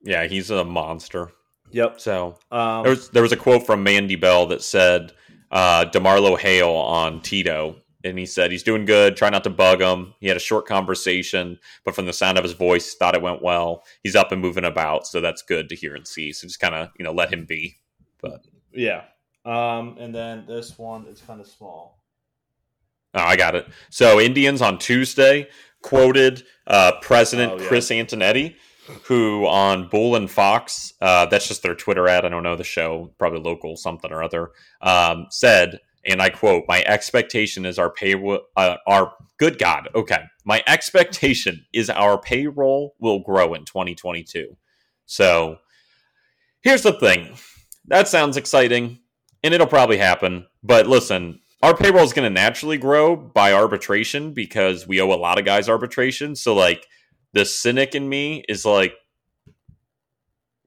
yeah, 0.02 0.26
he's 0.26 0.50
a 0.50 0.64
monster. 0.64 1.30
Yep. 1.72 2.00
So 2.00 2.38
Um, 2.50 2.82
there 2.82 2.90
was 2.90 3.08
there 3.10 3.22
was 3.22 3.32
a 3.32 3.36
quote 3.36 3.64
from 3.66 3.82
Mandy 3.82 4.16
Bell 4.16 4.46
that 4.46 4.62
said 4.62 5.12
uh, 5.50 5.84
Demarlo 5.86 6.38
Hale 6.38 6.68
on 6.70 7.20
Tito, 7.22 7.76
and 8.06 8.18
he 8.18 8.26
said 8.26 8.50
he's 8.50 8.62
doing 8.62 8.84
good. 8.84 9.16
Try 9.16 9.30
not 9.30 9.44
to 9.44 9.50
bug 9.50 9.80
him. 9.80 10.14
He 10.20 10.28
had 10.28 10.36
a 10.36 10.40
short 10.40 10.66
conversation, 10.66 11.58
but 11.84 11.94
from 11.94 12.06
the 12.06 12.12
sound 12.12 12.38
of 12.38 12.44
his 12.44 12.52
voice, 12.52 12.94
thought 12.94 13.14
it 13.14 13.22
went 13.22 13.42
well. 13.42 13.82
He's 14.02 14.16
up 14.16 14.32
and 14.32 14.40
moving 14.40 14.64
about, 14.64 15.06
so 15.06 15.20
that's 15.20 15.42
good 15.42 15.68
to 15.68 15.76
hear 15.76 15.94
and 15.94 16.06
see. 16.06 16.32
So 16.32 16.46
just 16.46 16.60
kind 16.60 16.74
of 16.74 16.90
you 16.98 17.04
know 17.04 17.12
let 17.12 17.32
him 17.32 17.44
be. 17.44 17.76
But 18.22 18.46
Yeah. 18.72 19.02
Um, 19.44 19.96
and 19.98 20.14
then 20.14 20.44
this 20.46 20.76
one 20.78 21.06
is 21.06 21.20
kind 21.20 21.40
of 21.40 21.46
small. 21.46 22.02
oh, 23.14 23.20
I 23.20 23.36
got 23.36 23.54
it. 23.54 23.68
So 23.90 24.20
Indians 24.20 24.60
on 24.60 24.78
Tuesday 24.78 25.48
quoted 25.82 26.42
uh, 26.66 26.92
President 27.00 27.52
Oh, 27.52 27.58
yeah. 27.60 27.68
Chris 27.68 27.90
Antonetti, 27.90 28.56
who 29.04 29.46
on 29.46 29.88
Bull 29.88 30.16
and 30.16 30.28
Fox, 30.28 30.94
uh, 31.00 31.26
that's 31.26 31.46
just 31.46 31.62
their 31.62 31.76
Twitter 31.76 32.08
ad. 32.08 32.24
I 32.24 32.28
don't 32.28 32.42
know 32.42 32.56
the 32.56 32.64
show, 32.64 33.12
probably 33.18 33.40
local 33.40 33.76
something 33.76 34.10
or 34.12 34.22
other. 34.22 34.50
Um, 34.80 35.26
said, 35.30 35.78
and 36.06 36.22
I 36.22 36.30
quote: 36.30 36.64
"My 36.68 36.82
expectation 36.84 37.66
is 37.66 37.78
our 37.78 37.90
pay, 37.90 38.14
uh, 38.56 38.76
our 38.86 39.12
good 39.38 39.58
God, 39.58 39.88
okay. 39.94 40.24
My 40.44 40.62
expectation 40.66 41.66
is 41.72 41.90
our 41.90 42.20
payroll 42.20 42.94
will 43.00 43.20
grow 43.20 43.54
in 43.54 43.64
2022. 43.64 44.56
So 45.06 45.58
here's 46.62 46.82
the 46.82 46.92
thing: 46.92 47.36
that 47.86 48.08
sounds 48.08 48.36
exciting, 48.36 49.00
and 49.42 49.54
it'll 49.54 49.66
probably 49.66 49.98
happen. 49.98 50.46
But 50.62 50.86
listen, 50.86 51.40
our 51.62 51.76
payroll 51.76 52.04
is 52.04 52.12
going 52.12 52.32
to 52.32 52.40
naturally 52.40 52.78
grow 52.78 53.16
by 53.16 53.52
arbitration 53.52 54.32
because 54.32 54.86
we 54.86 55.00
owe 55.00 55.12
a 55.12 55.14
lot 55.16 55.38
of 55.38 55.44
guys 55.44 55.68
arbitration. 55.68 56.36
So 56.36 56.54
like 56.54 56.86
the 57.32 57.44
cynic 57.44 57.94
in 57.94 58.08
me 58.08 58.44
is 58.48 58.64
like 58.64 58.94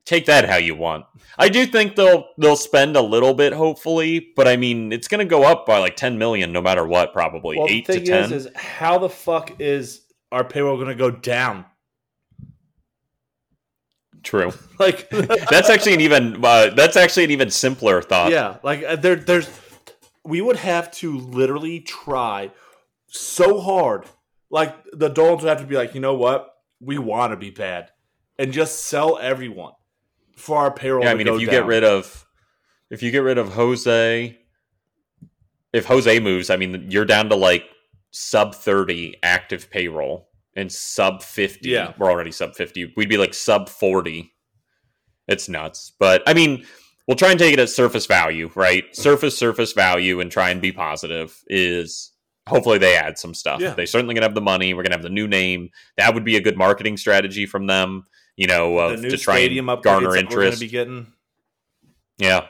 take 0.09 0.25
that 0.25 0.49
how 0.49 0.57
you 0.57 0.75
want. 0.75 1.05
I 1.37 1.49
do 1.49 1.65
think 1.65 1.95
they'll 1.95 2.29
they'll 2.37 2.55
spend 2.55 2.95
a 2.95 3.01
little 3.01 3.33
bit 3.33 3.53
hopefully, 3.53 4.31
but 4.35 4.47
I 4.47 4.57
mean 4.57 4.91
it's 4.91 5.07
going 5.07 5.19
to 5.19 5.29
go 5.29 5.43
up 5.43 5.65
by 5.65 5.77
like 5.77 5.95
10 5.95 6.17
million 6.17 6.51
no 6.51 6.61
matter 6.61 6.85
what 6.85 7.13
probably. 7.13 7.57
Well, 7.57 7.67
8 7.69 7.85
the 7.85 7.93
to 7.99 8.05
10. 8.05 8.23
is, 8.23 8.45
is 8.45 8.55
how 8.55 8.97
the 8.97 9.09
fuck 9.09 9.61
is 9.61 10.01
our 10.31 10.43
payroll 10.43 10.75
going 10.77 10.89
to 10.89 10.95
go 10.95 11.11
down? 11.11 11.65
True. 14.23 14.51
Like 14.79 15.09
That's 15.49 15.69
actually 15.69 15.95
an 15.95 15.99
even 15.99 16.43
uh, 16.43 16.69
that's 16.69 16.95
actually 16.95 17.25
an 17.25 17.31
even 17.31 17.49
simpler 17.49 18.01
thought. 18.01 18.31
yeah, 18.31 18.55
like 18.63 18.81
uh, 18.81 18.95
there, 18.95 19.17
there's 19.17 19.49
we 20.23 20.39
would 20.39 20.55
have 20.55 20.89
to 20.99 21.17
literally 21.17 21.81
try 21.81 22.49
so 23.07 23.59
hard. 23.59 24.05
Like 24.49 24.73
the 24.93 25.09
Dolans 25.09 25.43
would 25.43 25.49
have 25.49 25.59
to 25.59 25.67
be 25.67 25.75
like, 25.75 25.95
you 25.95 25.99
know 25.99 26.13
what, 26.13 26.49
we 26.79 26.97
want 26.97 27.33
to 27.33 27.35
be 27.35 27.49
bad, 27.49 27.89
and 28.37 28.53
just 28.53 28.85
sell 28.85 29.17
everyone 29.17 29.73
for 30.39 30.57
our 30.57 30.71
payroll. 30.71 31.03
Yeah, 31.03 31.11
I 31.11 31.15
mean, 31.15 31.27
if 31.27 31.39
you 31.39 31.47
down. 31.47 31.53
get 31.53 31.65
rid 31.65 31.83
of, 31.83 32.25
if 32.89 33.03
you 33.03 33.11
get 33.11 33.19
rid 33.19 33.37
of 33.37 33.53
Jose, 33.53 34.37
if 35.73 35.85
Jose 35.85 36.19
moves, 36.19 36.49
I 36.49 36.57
mean, 36.57 36.87
you're 36.89 37.05
down 37.05 37.29
to 37.29 37.35
like 37.35 37.65
sub 38.11 38.55
thirty 38.55 39.15
active 39.21 39.69
payroll 39.69 40.29
and 40.55 40.71
sub 40.71 41.21
fifty. 41.21 41.69
Yeah. 41.69 41.93
we're 41.97 42.09
already 42.09 42.31
sub 42.31 42.55
fifty. 42.55 42.93
We'd 42.97 43.09
be 43.09 43.17
like 43.17 43.33
sub 43.33 43.69
forty. 43.69 44.33
It's 45.27 45.47
nuts, 45.47 45.91
but 45.99 46.23
I 46.25 46.33
mean, 46.33 46.65
we'll 47.07 47.17
try 47.17 47.29
and 47.29 47.39
take 47.39 47.53
it 47.53 47.59
at 47.59 47.69
surface 47.69 48.07
value, 48.07 48.49
right? 48.55 48.83
Surface 48.95 49.37
surface 49.37 49.73
value, 49.73 50.21
and 50.21 50.31
try 50.31 50.49
and 50.49 50.59
be 50.59 50.71
positive. 50.71 51.39
Is 51.47 52.13
hopefully 52.47 52.79
they 52.79 52.95
add 52.95 53.19
some 53.19 53.35
stuff. 53.35 53.61
Yeah. 53.61 53.75
They 53.75 53.85
certainly 53.85 54.15
gonna 54.15 54.25
have 54.25 54.33
the 54.33 54.41
money. 54.41 54.73
We're 54.73 54.81
gonna 54.83 54.95
have 54.95 55.03
the 55.03 55.09
new 55.09 55.27
name. 55.27 55.69
That 55.97 56.15
would 56.15 56.25
be 56.25 56.35
a 56.35 56.41
good 56.41 56.57
marketing 56.57 56.97
strategy 56.97 57.45
from 57.45 57.67
them. 57.67 58.05
You 58.39 58.47
know, 58.47 58.95
to 58.95 59.17
try 59.17 59.39
and 59.39 59.67
garner 59.83 59.83
that 59.83 59.91
we're 59.91 60.01
gonna 60.13 60.19
interest. 60.19 60.61
be 60.61 60.69
getting. 60.69 61.07
Yeah, 62.19 62.47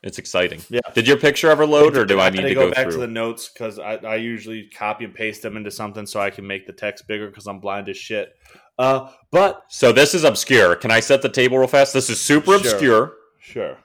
it's 0.00 0.18
exciting. 0.18 0.60
Yeah. 0.70 0.78
Did 0.94 1.08
your 1.08 1.16
picture 1.16 1.50
ever 1.50 1.66
load, 1.66 1.96
or 1.96 2.04
do 2.04 2.20
I 2.20 2.24
had 2.24 2.34
need 2.34 2.42
to 2.42 2.48
to 2.50 2.54
go, 2.54 2.68
go, 2.68 2.72
back 2.72 2.84
through? 2.84 2.92
to 2.92 2.98
the 2.98 3.06
notes 3.08 3.48
because 3.48 3.80
I, 3.80 3.96
I 3.96 4.14
usually 4.14 4.68
copy 4.68 5.04
and 5.04 5.12
paste 5.12 5.42
them 5.42 5.56
into 5.56 5.72
something 5.72 6.06
so 6.06 6.20
I 6.20 6.30
can 6.30 6.46
make 6.46 6.68
the 6.68 6.72
text 6.72 7.08
bigger 7.08 7.26
because 7.26 7.48
I'm 7.48 7.58
blind 7.58 7.88
as 7.88 7.96
shit. 7.96 8.32
Uh, 8.78 9.08
but 9.32 9.64
so 9.68 9.90
this 9.90 10.14
is 10.14 10.22
obscure. 10.22 10.76
Can 10.76 10.92
I 10.92 11.00
set 11.00 11.20
the 11.20 11.28
table 11.28 11.58
real 11.58 11.66
fast? 11.66 11.92
This 11.94 12.08
is 12.10 12.20
super 12.20 12.56
Sure. 12.56 12.56
obscure. 12.56 13.12
sure, 13.40 13.78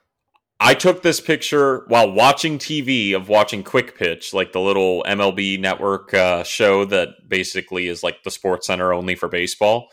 I 0.60 0.76
took 0.76 1.02
this 1.02 1.20
picture 1.20 1.84
while 1.88 2.12
watching 2.12 2.60
TV 2.60 3.16
of 3.16 3.28
watching 3.28 3.64
Quick 3.64 3.98
Pitch, 3.98 4.36
like 4.36 4.52
the 4.52 4.60
little 4.62 5.04
MLB 5.08 5.60
network 5.60 6.14
uh, 6.14 6.44
show 6.44 6.86
that 6.86 7.10
basically 7.28 7.88
is 7.88 8.04
like 8.04 8.22
the 8.22 8.30
Sports 8.30 8.68
Center 8.68 8.94
only 8.94 9.16
for 9.16 9.30
baseball. 9.30 9.88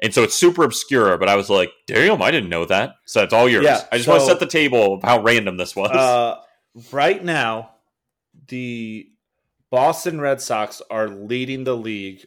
And 0.00 0.14
so 0.14 0.22
it's 0.22 0.34
super 0.34 0.62
obscure, 0.62 1.18
but 1.18 1.28
I 1.28 1.34
was 1.34 1.50
like, 1.50 1.70
damn, 1.86 2.22
I 2.22 2.30
didn't 2.30 2.50
know 2.50 2.64
that. 2.66 2.94
So 3.04 3.22
it's 3.22 3.32
all 3.32 3.48
yours. 3.48 3.64
Yeah, 3.64 3.82
I 3.90 3.96
just 3.96 4.08
want 4.08 4.20
to 4.20 4.26
set 4.26 4.38
the 4.38 4.46
table 4.46 4.94
of 4.94 5.02
how 5.02 5.22
random 5.22 5.56
this 5.56 5.74
was. 5.74 5.90
uh, 5.90 6.36
right 6.92 7.22
now 7.24 7.70
the 8.46 9.08
Boston 9.70 10.20
Red 10.20 10.40
Sox 10.40 10.80
are 10.90 11.08
leading 11.08 11.64
the 11.64 11.76
league 11.76 12.26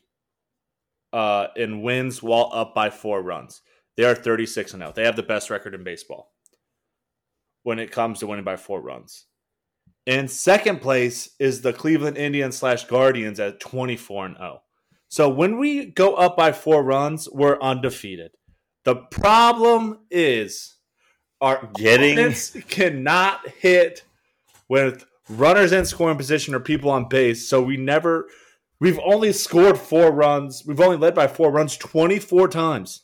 uh, 1.14 1.48
in 1.56 1.82
wins 1.82 2.22
while 2.22 2.50
up 2.54 2.76
by 2.76 2.90
four 2.90 3.22
runs. 3.22 3.62
They 3.98 4.04
are 4.04 4.16
36 4.16 4.74
and 4.74 4.82
0. 4.82 4.94
They 4.96 5.04
have 5.04 5.16
the 5.16 5.24
best 5.24 5.50
record 5.50 5.74
in 5.74 5.84
baseball 5.84 6.32
when 7.64 7.80
it 7.80 7.92
comes 7.92 8.20
to 8.20 8.28
winning 8.28 8.46
by 8.46 8.58
four 8.58 8.82
runs. 8.82 9.26
In 10.06 10.28
second 10.28 10.82
place 10.82 11.30
is 11.40 11.62
the 11.62 11.74
Cleveland 11.74 12.18
Indians 12.18 12.58
slash 12.58 12.86
Guardians 12.86 13.40
at 13.40 13.60
24 13.60 14.26
and 14.26 14.38
0. 14.38 14.62
So 15.12 15.28
when 15.28 15.58
we 15.58 15.88
go 15.88 16.14
up 16.16 16.38
by 16.38 16.54
four 16.54 16.82
runs, 16.84 17.28
we're 17.30 17.60
undefeated. 17.60 18.32
The 18.86 18.96
problem 18.96 20.00
is 20.10 20.76
our 21.42 21.70
Getting- 21.76 22.14
opponents 22.18 22.56
cannot 22.70 23.46
hit 23.50 24.06
with 24.70 25.06
runners 25.28 25.74
in 25.74 25.84
scoring 25.84 26.16
position 26.16 26.56
or 26.56 26.62
people 26.62 26.90
on 26.90 27.10
base. 27.10 27.46
So 27.46 27.62
we 27.62 27.76
never 27.76 28.30
we've 28.80 29.00
only 29.04 29.34
scored 29.34 29.78
four 29.78 30.14
runs. 30.14 30.64
We've 30.66 30.80
only 30.80 30.96
led 30.96 31.14
by 31.14 31.28
four 31.28 31.52
runs 31.52 31.76
24 31.76 32.48
times. 32.48 33.02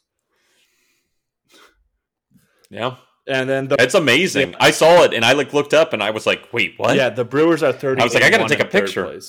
yeah, 2.69 2.95
And 3.27 3.49
then 3.49 3.67
the 3.67 3.75
it's 3.81 3.95
amazing. 3.95 4.51
Yeah. 4.51 4.57
I 4.61 4.71
saw 4.71 5.03
it 5.03 5.13
and 5.13 5.25
I 5.25 5.33
like 5.33 5.51
looked 5.53 5.73
up 5.73 5.91
and 5.91 6.01
I 6.01 6.11
was 6.11 6.25
like, 6.25 6.53
wait, 6.53 6.75
what? 6.77 6.95
Yeah, 6.95 7.09
the 7.09 7.25
Brewers 7.25 7.63
are 7.63 7.73
30. 7.73 7.99
I 7.99 8.05
was 8.05 8.13
like, 8.13 8.23
I 8.23 8.29
gotta 8.29 8.47
take 8.47 8.61
a 8.61 8.65
picture. 8.65 9.19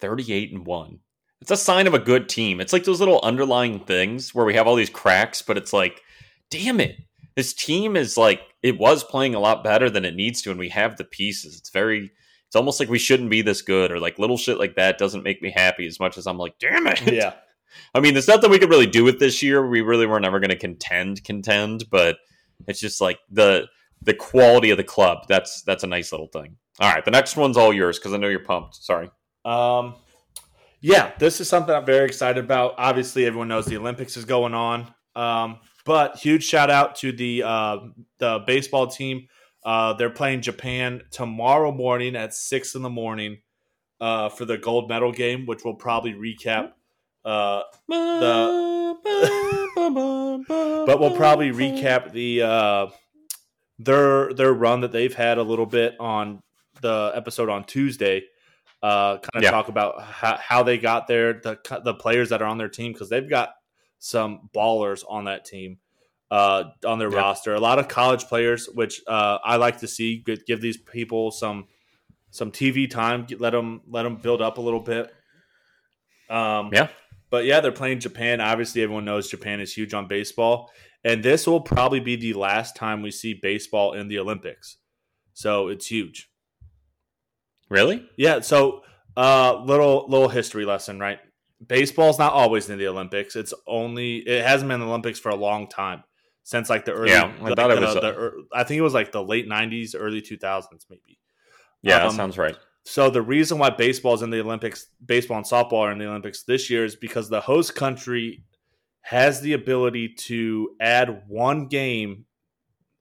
38 0.00 0.52
and 0.52 0.66
1. 0.66 1.00
It's 1.40 1.50
a 1.50 1.56
sign 1.56 1.86
of 1.86 1.94
a 1.94 1.98
good 1.98 2.28
team. 2.28 2.60
It's 2.60 2.72
like 2.72 2.84
those 2.84 3.00
little 3.00 3.20
underlying 3.22 3.80
things 3.80 4.34
where 4.34 4.46
we 4.46 4.54
have 4.54 4.66
all 4.66 4.74
these 4.74 4.90
cracks, 4.90 5.42
but 5.42 5.56
it's 5.56 5.72
like, 5.72 6.02
damn 6.50 6.80
it. 6.80 6.96
This 7.34 7.52
team 7.52 7.96
is 7.96 8.16
like, 8.16 8.40
it 8.62 8.78
was 8.78 9.04
playing 9.04 9.34
a 9.34 9.40
lot 9.40 9.62
better 9.62 9.90
than 9.90 10.04
it 10.06 10.14
needs 10.14 10.40
to, 10.42 10.50
and 10.50 10.58
we 10.58 10.70
have 10.70 10.96
the 10.96 11.04
pieces. 11.04 11.58
It's 11.58 11.68
very, 11.68 12.10
it's 12.46 12.56
almost 12.56 12.80
like 12.80 12.88
we 12.88 12.98
shouldn't 12.98 13.30
be 13.30 13.42
this 13.42 13.60
good, 13.60 13.92
or 13.92 14.00
like 14.00 14.18
little 14.18 14.38
shit 14.38 14.58
like 14.58 14.76
that 14.76 14.96
doesn't 14.96 15.22
make 15.22 15.42
me 15.42 15.50
happy 15.50 15.86
as 15.86 16.00
much 16.00 16.16
as 16.16 16.26
I'm 16.26 16.38
like, 16.38 16.58
damn 16.58 16.86
it. 16.86 17.02
Yeah. 17.12 17.34
I 17.94 18.00
mean, 18.00 18.14
there's 18.14 18.28
nothing 18.28 18.50
we 18.50 18.58
could 18.58 18.70
really 18.70 18.86
do 18.86 19.04
with 19.04 19.18
this 19.18 19.42
year. 19.42 19.66
We 19.66 19.82
really 19.82 20.06
were 20.06 20.20
never 20.20 20.40
going 20.40 20.50
to 20.50 20.56
contend, 20.56 21.24
contend, 21.24 21.84
but 21.90 22.16
it's 22.66 22.80
just 22.80 23.00
like 23.00 23.18
the 23.30 23.66
the 24.02 24.14
quality 24.14 24.70
of 24.70 24.76
the 24.76 24.84
club. 24.84 25.26
That's 25.28 25.62
that's 25.62 25.84
a 25.84 25.86
nice 25.86 26.12
little 26.12 26.28
thing. 26.28 26.56
All 26.80 26.92
right, 26.92 27.04
the 27.04 27.10
next 27.10 27.36
one's 27.36 27.56
all 27.56 27.72
yours 27.72 27.98
because 27.98 28.12
I 28.12 28.18
know 28.18 28.28
you're 28.28 28.40
pumped. 28.40 28.76
Sorry. 28.76 29.10
Um, 29.44 29.94
yeah, 30.80 31.12
this 31.18 31.40
is 31.40 31.48
something 31.48 31.74
I'm 31.74 31.86
very 31.86 32.06
excited 32.06 32.44
about. 32.44 32.74
Obviously, 32.78 33.26
everyone 33.26 33.48
knows 33.48 33.66
the 33.66 33.76
Olympics 33.76 34.16
is 34.16 34.24
going 34.24 34.54
on. 34.54 34.92
Um, 35.14 35.60
but 35.84 36.16
huge 36.16 36.44
shout 36.44 36.70
out 36.70 36.96
to 36.96 37.12
the 37.12 37.42
uh, 37.44 37.78
the 38.18 38.40
baseball 38.46 38.88
team. 38.88 39.28
Uh, 39.64 39.94
they're 39.94 40.10
playing 40.10 40.42
Japan 40.42 41.02
tomorrow 41.10 41.72
morning 41.72 42.14
at 42.14 42.34
six 42.34 42.74
in 42.74 42.82
the 42.82 42.90
morning 42.90 43.38
uh, 44.00 44.28
for 44.28 44.44
the 44.44 44.58
gold 44.58 44.88
medal 44.88 45.12
game, 45.12 45.46
which 45.46 45.64
we'll 45.64 45.74
probably 45.74 46.12
recap. 46.12 46.72
Uh, 47.24 47.62
but 50.86 51.00
we'll 51.00 51.16
probably 51.16 51.50
recap 51.50 52.12
the 52.12 52.42
uh, 52.42 52.86
their 53.78 54.32
their 54.34 54.52
run 54.52 54.82
that 54.82 54.92
they've 54.92 55.14
had 55.14 55.38
a 55.38 55.42
little 55.42 55.66
bit 55.66 55.94
on 55.98 56.40
the 56.82 57.12
episode 57.14 57.48
on 57.48 57.64
Tuesday. 57.64 58.22
Uh, 58.82 59.18
kind 59.18 59.36
of 59.36 59.42
Yeah. 59.42 59.50
talk 59.50 59.68
about 59.68 60.00
how, 60.02 60.36
how 60.36 60.62
they 60.62 60.78
got 60.78 61.06
there, 61.06 61.32
the 61.34 61.58
the 61.84 61.94
players 61.94 62.28
that 62.28 62.42
are 62.42 62.46
on 62.46 62.58
their 62.58 62.68
team 62.68 62.92
because 62.92 63.08
they've 63.08 63.28
got 63.28 63.50
some 63.98 64.50
ballers 64.54 65.02
on 65.08 65.24
that 65.24 65.44
team, 65.44 65.78
uh, 66.30 66.64
on 66.84 66.98
their 66.98 67.10
Yeah. 67.10 67.18
roster. 67.18 67.54
A 67.54 67.60
lot 67.60 67.78
of 67.78 67.88
college 67.88 68.24
players, 68.26 68.68
which 68.68 69.00
uh, 69.08 69.38
I 69.42 69.56
like 69.56 69.78
to 69.78 69.88
see. 69.88 70.18
Give, 70.18 70.44
give 70.46 70.60
these 70.60 70.76
people 70.76 71.30
some 71.30 71.66
some 72.30 72.52
TV 72.52 72.88
time. 72.88 73.26
Let 73.38 73.50
them 73.50 73.80
let 73.88 74.02
them 74.02 74.16
build 74.16 74.42
up 74.42 74.58
a 74.58 74.60
little 74.60 74.80
bit. 74.80 75.10
Um, 76.28 76.70
Yeah. 76.72 76.88
but 77.30 77.44
yeah, 77.44 77.60
they're 77.60 77.72
playing 77.72 78.00
Japan. 78.00 78.40
Obviously, 78.40 78.82
everyone 78.82 79.04
knows 79.04 79.30
Japan 79.30 79.60
is 79.60 79.72
huge 79.72 79.94
on 79.94 80.06
baseball, 80.06 80.70
and 81.02 81.22
this 81.22 81.46
will 81.46 81.60
probably 81.62 82.00
be 82.00 82.16
the 82.16 82.34
last 82.34 82.76
time 82.76 83.00
we 83.02 83.10
see 83.10 83.32
baseball 83.34 83.94
in 83.94 84.08
the 84.08 84.18
Olympics. 84.18 84.76
So 85.32 85.68
it's 85.68 85.86
huge. 85.86 86.28
Really? 87.68 88.08
Yeah. 88.16 88.40
So, 88.40 88.82
uh, 89.16 89.62
little 89.64 90.06
little 90.08 90.28
history 90.28 90.64
lesson, 90.64 90.98
right? 90.98 91.18
Baseball's 91.66 92.18
not 92.18 92.32
always 92.32 92.68
in 92.68 92.78
the 92.78 92.86
Olympics. 92.88 93.34
It's 93.34 93.54
only 93.66 94.16
it 94.18 94.44
hasn't 94.44 94.68
been 94.68 94.76
in 94.76 94.80
the 94.80 94.86
Olympics 94.86 95.18
for 95.18 95.30
a 95.30 95.34
long 95.36 95.68
time 95.68 96.04
since 96.42 96.68
like 96.70 96.84
the 96.84 96.92
early. 96.92 97.10
Yeah, 97.10 97.32
I 97.40 97.42
like, 97.42 97.56
thought 97.56 97.70
it 97.70 97.80
the- 97.80 97.86
was, 97.86 97.96
uh, 97.96 98.00
the 98.00 98.46
I 98.52 98.64
think 98.64 98.78
it 98.78 98.82
was 98.82 98.94
like 98.94 99.10
the 99.12 99.22
late 99.22 99.48
'90s, 99.48 99.94
early 99.98 100.20
2000s, 100.20 100.86
maybe. 100.90 101.18
Yeah, 101.82 101.98
that 102.00 102.06
Um, 102.08 102.14
sounds 102.14 102.36
right. 102.38 102.56
So 102.84 103.10
the 103.10 103.22
reason 103.22 103.58
why 103.58 103.70
baseball 103.70 104.14
is 104.14 104.22
in 104.22 104.30
the 104.30 104.40
Olympics, 104.40 104.86
baseball 105.04 105.38
and 105.38 105.46
softball 105.46 105.80
are 105.80 105.92
in 105.92 105.98
the 105.98 106.06
Olympics 106.06 106.44
this 106.44 106.70
year 106.70 106.84
is 106.84 106.94
because 106.94 107.28
the 107.28 107.40
host 107.40 107.74
country 107.74 108.44
has 109.00 109.40
the 109.40 109.54
ability 109.54 110.14
to 110.18 110.70
add 110.80 111.22
one 111.26 111.66
game, 111.66 112.25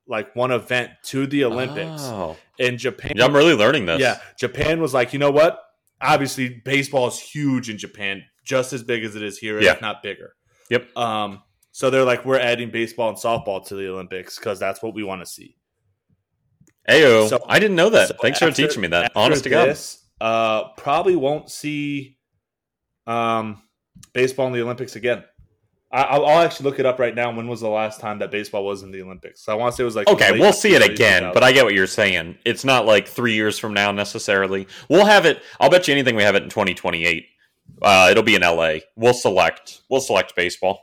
like 0.08 0.36
one 0.36 0.52
event, 0.52 0.92
to 1.04 1.26
the 1.28 1.44
Olympics. 1.46 2.02
Oh. 2.04 2.38
In 2.60 2.78
Japan, 2.78 3.14
Yeah, 3.16 3.26
I'm 3.26 3.36
really 3.36 3.54
learning 3.56 3.86
this. 3.86 4.00
yeah, 4.00 4.20
Japan 4.40 4.80
was 4.82 4.94
like, 4.94 5.12
you 5.14 5.20
know 5.20 5.32
what? 5.32 5.60
Obviously, 6.02 6.62
baseball 6.64 7.08
is 7.08 7.20
huge 7.20 7.70
in 7.70 7.78
Japan, 7.78 8.24
just 8.44 8.72
as 8.74 8.84
big 8.84 9.04
as 9.04 9.16
it 9.16 9.24
is 9.24 9.38
here, 9.38 9.60
Yeah. 9.62 9.74
if 9.74 9.82
not 9.82 10.04
bigger. 10.04 10.36
Yep. 10.70 10.96
Um, 10.98 11.42
so 11.72 11.90
they're 11.90 12.04
like, 12.06 12.24
we're 12.26 12.40
adding 12.40 12.70
baseball 12.72 13.10
and 13.10 13.18
softball 13.18 13.66
to 13.68 13.76
the 13.76 13.90
Olympics 13.90 14.38
because 14.38 14.60
that's 14.60 14.82
what 14.82 14.94
we 14.94 15.04
want 15.04 15.22
to 15.22 15.26
see. 15.26 15.58
Ayo, 16.90 17.28
So- 17.28 17.44
I 17.48 17.60
didn't 17.60 17.76
know 17.76 17.90
that. 17.90 18.10
So 18.10 18.16
Thanks 18.22 18.40
for 18.40 18.52
teaching 18.52 18.82
me 18.82 18.88
that. 18.90 19.06
after 19.06 19.20
Honest 19.20 19.44
to 19.44 19.50
God. 19.50 19.70
this, 19.70 20.04
uh, 20.22 20.70
probably 20.78 21.16
won't 21.16 21.50
see 21.50 22.18
um, 23.08 23.62
baseball 24.14 24.48
in 24.48 24.54
the 24.54 24.62
Olympics 24.62 24.96
again. 24.96 25.24
I, 25.92 26.02
I'll, 26.04 26.26
I'll 26.26 26.42
actually 26.42 26.70
look 26.70 26.80
it 26.80 26.86
up 26.86 27.00
right 27.00 27.14
now. 27.14 27.32
When 27.32 27.48
was 27.48 27.62
the 27.62 27.70
last 27.70 28.00
time 28.00 28.20
that 28.20 28.32
baseball 28.32 28.66
was 28.66 28.84
in 28.84 28.92
the 28.92 29.02
Olympics? 29.02 29.42
So 29.42 29.52
I 29.54 29.56
want 29.56 29.74
to 29.74 29.78
say 29.78 29.84
it 29.84 29.86
was 29.86 29.96
like 29.96 30.08
Okay, 30.08 30.38
we'll 30.38 30.54
see 30.54 30.74
it 30.74 30.84
again, 30.84 31.32
but 31.34 31.44
I 31.44 31.52
get 31.52 31.64
what 31.64 31.74
you're 31.74 31.88
saying. 31.88 32.38
It's 32.46 32.66
not 32.66 32.86
like 32.86 33.08
three 33.08 33.34
years 33.34 33.58
from 33.60 33.74
now 33.74 33.92
necessarily. 33.92 34.68
We'll 34.90 35.06
have 35.06 35.26
it. 35.26 35.42
I'll 35.60 35.70
bet 35.70 35.88
you 35.88 35.94
anything 35.94 36.16
we 36.16 36.24
have 36.24 36.36
it 36.36 36.44
in 36.44 36.50
2028. 36.50 37.28
Uh, 37.82 38.08
it'll 38.12 38.24
be 38.24 38.36
in 38.36 38.42
LA. 38.42 38.80
We'll 38.96 39.14
select. 39.14 39.82
We'll 39.90 40.02
select 40.02 40.36
baseball. 40.36 40.82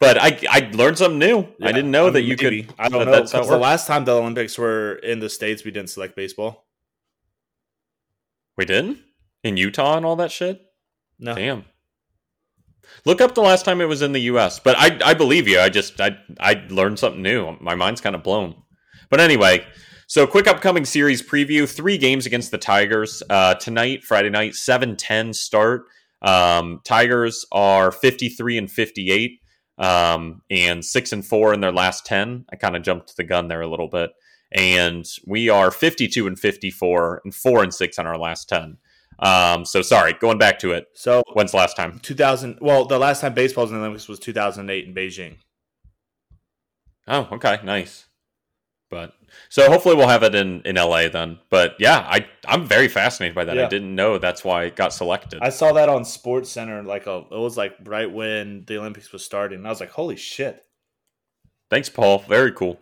But 0.00 0.18
I 0.18 0.38
I 0.48 0.70
learned 0.74 0.98
something 0.98 1.18
new. 1.18 1.46
I 1.62 1.72
didn't 1.72 1.90
know 1.90 2.08
I 2.08 2.10
that 2.10 2.22
you 2.22 2.36
maybe. 2.40 2.62
could. 2.64 2.74
I 2.78 2.88
don't 2.88 3.00
that 3.00 3.04
know. 3.06 3.12
That's 3.12 3.32
how 3.32 3.38
it 3.38 3.42
Because 3.42 3.50
the 3.50 3.58
last 3.58 3.86
time 3.86 4.04
the 4.04 4.12
Olympics 4.12 4.56
were 4.58 4.94
in 4.96 5.18
the 5.20 5.28
states, 5.28 5.64
we 5.64 5.70
didn't 5.70 5.90
select 5.90 6.14
baseball. 6.14 6.66
we 8.56 8.64
didn't 8.64 8.98
in 9.42 9.56
Utah 9.56 9.96
and 9.96 10.04
all 10.06 10.16
that 10.16 10.30
shit. 10.30 10.60
No, 11.18 11.34
Damn. 11.34 11.64
Look 13.04 13.20
up 13.20 13.34
the 13.34 13.40
last 13.42 13.64
time 13.64 13.80
it 13.80 13.86
was 13.86 14.02
in 14.02 14.12
the 14.12 14.20
U.S. 14.22 14.58
But 14.58 14.76
I, 14.78 14.98
I 15.04 15.14
believe 15.14 15.48
you. 15.48 15.60
I 15.60 15.68
just 15.68 16.00
I 16.00 16.18
I 16.40 16.64
learned 16.68 16.98
something 16.98 17.22
new. 17.22 17.56
My 17.60 17.74
mind's 17.74 18.00
kind 18.00 18.14
of 18.14 18.22
blown. 18.22 18.62
But 19.10 19.20
anyway, 19.20 19.66
so 20.06 20.26
quick 20.26 20.46
upcoming 20.46 20.84
series 20.84 21.22
preview: 21.22 21.68
three 21.68 21.98
games 21.98 22.26
against 22.26 22.50
the 22.50 22.58
Tigers 22.58 23.22
uh, 23.28 23.54
tonight, 23.54 24.04
Friday 24.04 24.30
night, 24.30 24.54
seven 24.54 24.96
ten 24.96 25.32
start. 25.32 25.82
Um, 26.22 26.80
Tigers 26.84 27.44
are 27.52 27.92
fifty 27.92 28.28
three 28.28 28.58
and 28.58 28.70
fifty 28.70 29.10
eight, 29.10 29.40
um, 29.78 30.42
and 30.50 30.84
six 30.84 31.12
and 31.12 31.24
four 31.24 31.54
in 31.54 31.60
their 31.60 31.72
last 31.72 32.06
ten. 32.06 32.44
I 32.52 32.56
kind 32.56 32.76
of 32.76 32.82
jumped 32.82 33.16
the 33.16 33.24
gun 33.24 33.48
there 33.48 33.60
a 33.60 33.68
little 33.68 33.88
bit, 33.88 34.10
and 34.50 35.06
we 35.26 35.48
are 35.48 35.70
fifty 35.70 36.08
two 36.08 36.26
and 36.26 36.38
fifty 36.38 36.70
four 36.70 37.20
and 37.24 37.34
four 37.34 37.62
and 37.62 37.72
six 37.72 37.98
on 37.98 38.06
our 38.06 38.18
last 38.18 38.48
ten. 38.48 38.78
Um, 39.18 39.64
so 39.64 39.82
sorry, 39.82 40.12
going 40.14 40.38
back 40.38 40.58
to 40.60 40.72
it. 40.72 40.86
So 40.94 41.22
When's 41.32 41.50
the 41.50 41.56
last 41.56 41.76
time? 41.76 41.98
2000. 42.00 42.58
Well, 42.60 42.84
the 42.84 42.98
last 42.98 43.20
time 43.20 43.34
baseball 43.34 43.64
was 43.64 43.72
in 43.72 43.76
the 43.76 43.82
Olympics 43.82 44.08
was 44.08 44.18
2008 44.20 44.86
in 44.86 44.94
Beijing. 44.94 45.36
Oh, 47.08 47.28
okay, 47.32 47.58
nice. 47.64 48.06
But 48.90 49.12
so 49.50 49.70
hopefully 49.70 49.94
we'll 49.96 50.08
have 50.08 50.22
it 50.22 50.34
in 50.34 50.62
in 50.62 50.76
LA 50.76 51.08
then. 51.08 51.38
But 51.50 51.76
yeah, 51.78 51.98
I 51.98 52.26
I'm 52.46 52.64
very 52.64 52.88
fascinated 52.88 53.34
by 53.34 53.44
that. 53.44 53.56
Yeah. 53.56 53.66
I 53.66 53.68
didn't 53.68 53.94
know 53.94 54.18
that's 54.18 54.44
why 54.44 54.64
it 54.64 54.76
got 54.76 54.92
selected. 54.94 55.40
I 55.42 55.50
saw 55.50 55.72
that 55.72 55.88
on 55.88 56.02
SportsCenter. 56.02 56.84
Like 56.86 57.06
a, 57.06 57.24
it 57.30 57.38
was 57.38 57.56
like 57.56 57.76
right 57.84 58.10
when 58.10 58.64
the 58.66 58.78
Olympics 58.78 59.12
was 59.12 59.24
starting. 59.24 59.58
And 59.58 59.66
I 59.66 59.70
was 59.70 59.80
like, 59.80 59.90
holy 59.90 60.16
shit. 60.16 60.64
Thanks, 61.70 61.90
Paul. 61.90 62.20
Very 62.20 62.52
cool. 62.52 62.80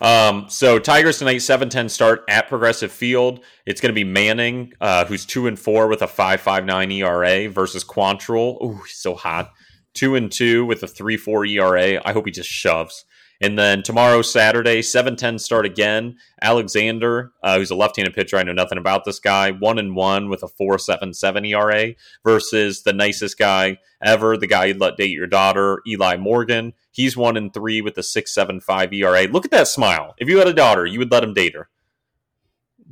Um, 0.00 0.46
so 0.48 0.78
Tigers 0.78 1.18
tonight, 1.18 1.36
7-10 1.36 1.90
start 1.90 2.24
at 2.28 2.48
Progressive 2.48 2.92
Field. 2.92 3.40
It's 3.66 3.80
going 3.80 3.90
to 3.90 3.94
be 3.94 4.04
Manning, 4.04 4.72
uh, 4.80 5.04
who's 5.04 5.24
two 5.24 5.46
and 5.46 5.58
four 5.58 5.88
with 5.88 6.02
a 6.02 6.06
five 6.06 6.40
five 6.40 6.64
nine 6.64 6.90
ERA, 6.90 7.48
versus 7.48 7.84
Quantrill. 7.84 8.62
Ooh, 8.62 8.82
he's 8.82 8.96
so 8.96 9.14
hot. 9.14 9.52
Two 9.94 10.14
and 10.14 10.30
two 10.30 10.66
with 10.66 10.82
a 10.82 10.88
three 10.88 11.16
four 11.16 11.44
ERA. 11.44 12.00
I 12.04 12.12
hope 12.12 12.26
he 12.26 12.32
just 12.32 12.50
shoves. 12.50 13.04
And 13.40 13.58
then 13.58 13.82
tomorrow, 13.82 14.22
Saturday, 14.22 14.80
7-10 14.80 15.40
start 15.40 15.66
again. 15.66 16.16
Alexander, 16.40 17.32
uh, 17.42 17.58
who's 17.58 17.70
a 17.70 17.74
left-handed 17.74 18.14
pitcher. 18.14 18.36
I 18.36 18.42
know 18.42 18.52
nothing 18.52 18.78
about 18.78 19.04
this 19.04 19.18
guy. 19.18 19.50
One 19.50 19.78
and 19.78 19.96
one 19.96 20.28
with 20.28 20.42
a 20.42 20.48
four 20.48 20.78
seven 20.78 21.12
seven 21.12 21.44
ERA 21.44 21.94
versus 22.22 22.82
the 22.82 22.92
nicest 22.92 23.38
guy 23.38 23.78
ever, 24.02 24.36
the 24.36 24.46
guy 24.46 24.66
you'd 24.66 24.80
let 24.80 24.96
date 24.96 25.10
your 25.10 25.26
daughter, 25.26 25.80
Eli 25.86 26.16
Morgan. 26.16 26.72
He's 26.92 27.16
one 27.16 27.36
and 27.36 27.52
three 27.52 27.80
with 27.80 27.98
a 27.98 28.02
six 28.02 28.32
seven 28.32 28.60
five 28.60 28.92
ERA. 28.92 29.24
Look 29.24 29.44
at 29.44 29.50
that 29.50 29.68
smile. 29.68 30.14
If 30.18 30.28
you 30.28 30.38
had 30.38 30.48
a 30.48 30.54
daughter, 30.54 30.86
you 30.86 30.98
would 31.00 31.10
let 31.10 31.24
him 31.24 31.34
date 31.34 31.54
her. 31.54 31.68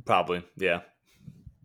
Probably. 0.05 0.43
Yeah. 0.57 0.81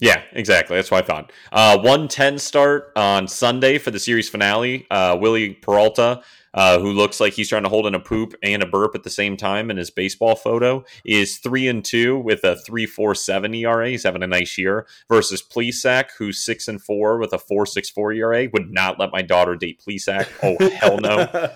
Yeah, 0.00 0.22
exactly. 0.32 0.76
That's 0.76 0.90
what 0.90 1.02
I 1.02 1.06
thought. 1.06 1.32
Uh, 1.50 1.76
110 1.78 2.38
start 2.38 2.92
on 2.94 3.26
Sunday 3.26 3.78
for 3.78 3.90
the 3.90 3.98
series 3.98 4.28
finale. 4.28 4.86
Uh, 4.90 5.18
Wily 5.20 5.54
Peralta, 5.54 6.22
uh, 6.58 6.80
who 6.80 6.90
looks 6.90 7.20
like 7.20 7.34
he's 7.34 7.48
trying 7.48 7.62
to 7.62 7.68
hold 7.68 7.86
in 7.86 7.94
a 7.94 8.00
poop 8.00 8.34
and 8.42 8.64
a 8.64 8.66
burp 8.66 8.96
at 8.96 9.04
the 9.04 9.10
same 9.10 9.36
time 9.36 9.70
in 9.70 9.76
his 9.76 9.92
baseball 9.92 10.34
photo, 10.34 10.84
is 11.04 11.38
3 11.38 11.68
and 11.68 11.84
2 11.84 12.18
with 12.18 12.42
a 12.42 12.60
3.47 12.68 13.58
ERA. 13.58 13.88
He's 13.88 14.02
having 14.02 14.24
a 14.24 14.26
nice 14.26 14.58
year. 14.58 14.84
Versus 15.08 15.40
Plesac, 15.40 16.06
who's 16.18 16.44
6 16.44 16.66
and 16.66 16.82
4 16.82 17.18
with 17.18 17.32
a 17.32 17.38
4.64 17.38 18.16
ERA. 18.16 18.48
Would 18.52 18.72
not 18.72 18.98
let 18.98 19.12
my 19.12 19.22
daughter 19.22 19.54
date 19.54 19.80
Plesac. 19.86 20.26
Oh, 20.42 20.68
hell 20.70 20.98
no. 20.98 21.48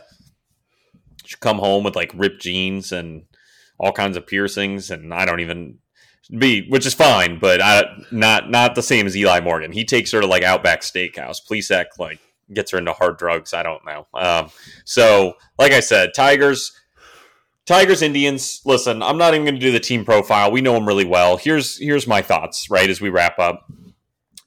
She'd 1.25 1.41
come 1.41 1.59
home 1.59 1.83
with 1.83 1.97
like 1.97 2.13
ripped 2.15 2.41
jeans 2.41 2.93
and 2.93 3.25
all 3.81 3.91
kinds 3.91 4.17
of 4.17 4.29
piercings, 4.29 4.89
and 4.89 5.13
I 5.13 5.25
don't 5.25 5.41
even 5.41 5.79
be, 6.39 6.69
which 6.69 6.87
is 6.87 6.95
fine, 6.95 7.41
but 7.41 7.61
I, 7.61 7.87
not 8.13 8.51
not 8.51 8.77
the 8.77 8.83
same 8.83 9.09
as 9.09 9.17
Eli 9.17 9.41
Morgan. 9.41 9.73
He 9.73 9.85
takes 9.85 10.13
her 10.13 10.21
to 10.21 10.29
like 10.29 10.45
Outback 10.45 10.83
Steakhouse. 10.83 11.39
Plesac 11.45 11.87
like 11.99 12.21
gets 12.53 12.71
her 12.71 12.79
into 12.79 12.93
hard 12.93 13.19
drugs. 13.19 13.53
I 13.53 13.63
don't 13.63 13.85
know. 13.85 14.07
Um, 14.15 14.51
so, 14.85 15.35
like 15.59 15.73
I 15.73 15.81
said, 15.81 16.11
Tigers. 16.15 16.73
Tigers 17.65 18.03
Indians. 18.03 18.61
Listen, 18.65 19.03
I'm 19.03 19.19
not 19.19 19.35
even 19.35 19.45
going 19.45 19.55
to 19.55 19.61
do 19.61 19.71
the 19.71 19.79
team 19.81 20.05
profile. 20.05 20.51
We 20.51 20.61
know 20.61 20.73
them 20.75 20.87
really 20.87 21.05
well. 21.05 21.37
Here's 21.37 21.79
here's 21.79 22.07
my 22.09 22.21
thoughts. 22.21 22.69
Right 22.69 22.91
as 22.91 23.01
we 23.01 23.09
wrap 23.09 23.39
up, 23.39 23.71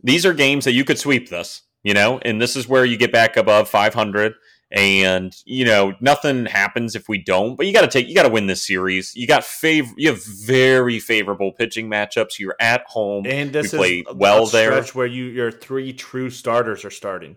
these 0.03 0.25
are 0.25 0.33
games 0.33 0.65
that 0.65 0.73
you 0.73 0.83
could 0.83 0.99
sweep 0.99 1.29
this. 1.29 1.61
You 1.83 1.93
know, 1.93 2.19
and 2.23 2.41
this 2.41 2.55
is 2.55 2.67
where 2.67 2.83
you 2.83 2.97
get 2.97 3.11
back 3.11 3.37
above 3.37 3.69
500 3.69 4.33
and 4.71 5.35
you 5.45 5.63
know 5.63 5.93
nothing 6.01 6.47
happens 6.47 6.95
if 6.95 7.07
we 7.07 7.19
don't 7.19 7.55
but 7.55 7.67
you 7.67 7.71
got 7.71 7.81
to 7.81 7.87
take 7.87 8.07
you 8.07 8.15
got 8.15 8.23
to 8.23 8.29
win 8.29 8.47
this 8.47 8.65
series 8.65 9.15
you 9.15 9.27
got 9.27 9.43
favor 9.43 9.93
you 9.95 10.09
have 10.09 10.25
very 10.25 10.99
favorable 10.99 11.51
pitching 11.51 11.87
matchups 11.87 12.39
you're 12.39 12.55
at 12.59 12.83
home 12.87 13.25
And 13.27 13.53
this 13.53 13.71
We 13.71 13.77
play 13.77 13.99
is 13.99 14.15
well 14.15 14.47
there. 14.47 14.71
stretch 14.71 14.95
where 14.95 15.05
you 15.05 15.25
your 15.25 15.51
three 15.51 15.93
true 15.93 16.31
starters 16.31 16.83
are 16.83 16.89
starting. 16.89 17.35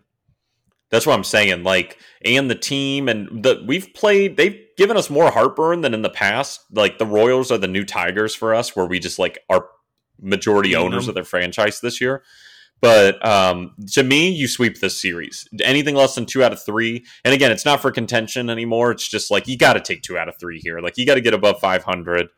That's 0.91 1.07
what 1.07 1.15
i'm 1.15 1.25
saying 1.25 1.63
like 1.63 1.99
and 2.25 2.51
the 2.51 2.55
team 2.55 3.09
and 3.09 3.43
the 3.45 3.63
we've 3.67 3.93
played 3.95 4.37
they've 4.37 4.59
given 4.77 4.97
us 4.97 5.11
more 5.11 5.31
heartburn 5.31 5.81
than 5.81 5.95
in 5.95 6.03
the 6.03 6.11
past 6.11 6.61
like 6.73 6.99
the 6.99 7.07
royals 7.07 7.51
are 7.51 7.59
the 7.59 7.69
new 7.69 7.85
tigers 7.85 8.35
for 8.35 8.55
us 8.55 8.75
where 8.77 8.87
we 8.87 8.99
just 8.99 9.19
like 9.19 9.39
are 9.51 9.67
majority 10.21 10.73
Mhm. 10.73 10.79
owners 10.81 11.09
of 11.09 11.15
their 11.15 11.25
franchise 11.25 11.81
this 11.81 12.01
year 12.01 12.23
but 12.81 13.27
um, 13.27 13.75
to 13.95 14.05
me, 14.05 14.31
you 14.31 14.47
sweep 14.47 14.79
this 14.79 15.03
series. 15.03 15.49
Anything 15.65 15.97
less 15.97 16.15
than 16.15 16.27
two 16.27 16.45
out 16.45 16.53
of 16.53 16.63
three, 16.63 17.05
and 17.25 17.35
again, 17.35 17.51
it's 17.51 17.65
not 17.65 17.83
for 17.83 17.91
contention 17.91 18.49
anymore. 18.49 18.93
It's 18.93 19.09
just 19.09 19.33
like 19.33 19.49
you 19.49 19.59
got 19.59 19.73
to 19.73 19.81
take 19.81 20.03
two 20.03 20.17
out 20.17 20.29
of 20.29 20.39
three 20.39 20.61
here. 20.61 20.79
Like 20.79 20.97
you 20.97 21.05
got 21.05 21.17
to 21.17 21.21
get 21.21 21.35
above 21.35 21.59
five 21.59 21.83
hundred. 21.83 22.29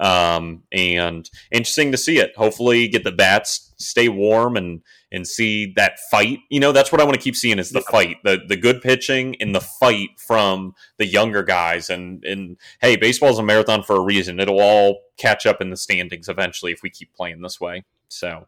Um, 0.00 0.62
and 0.72 1.28
interesting 1.50 1.92
to 1.92 1.98
see 1.98 2.18
it. 2.18 2.32
Hopefully, 2.36 2.88
get 2.88 3.04
the 3.04 3.12
bats, 3.12 3.72
stay 3.76 4.08
warm, 4.08 4.56
and 4.56 4.80
and 5.12 5.26
see 5.26 5.72
that 5.76 5.98
fight. 6.10 6.38
You 6.48 6.60
know, 6.60 6.72
that's 6.72 6.90
what 6.90 7.00
I 7.00 7.04
want 7.04 7.16
to 7.16 7.20
keep 7.22 7.36
seeing 7.36 7.58
is 7.58 7.70
the 7.70 7.80
Yeah. 7.80 7.90
fight, 7.90 8.16
the 8.24 8.40
the 8.48 8.56
good 8.56 8.80
pitching 8.80 9.36
and 9.40 9.54
the 9.54 9.60
fight 9.60 10.10
from 10.18 10.74
the 10.98 11.06
younger 11.06 11.42
guys. 11.42 11.90
And 11.90 12.24
and 12.24 12.56
hey, 12.80 12.96
baseball's 12.96 13.38
a 13.38 13.42
marathon 13.42 13.82
for 13.82 13.96
a 13.96 14.00
reason. 14.00 14.40
It'll 14.40 14.60
all 14.60 15.02
catch 15.18 15.44
up 15.44 15.60
in 15.60 15.68
the 15.70 15.76
standings 15.76 16.28
eventually 16.28 16.72
if 16.72 16.82
we 16.82 16.88
keep 16.90 17.12
playing 17.12 17.42
this 17.42 17.60
way. 17.60 17.84
So, 18.08 18.46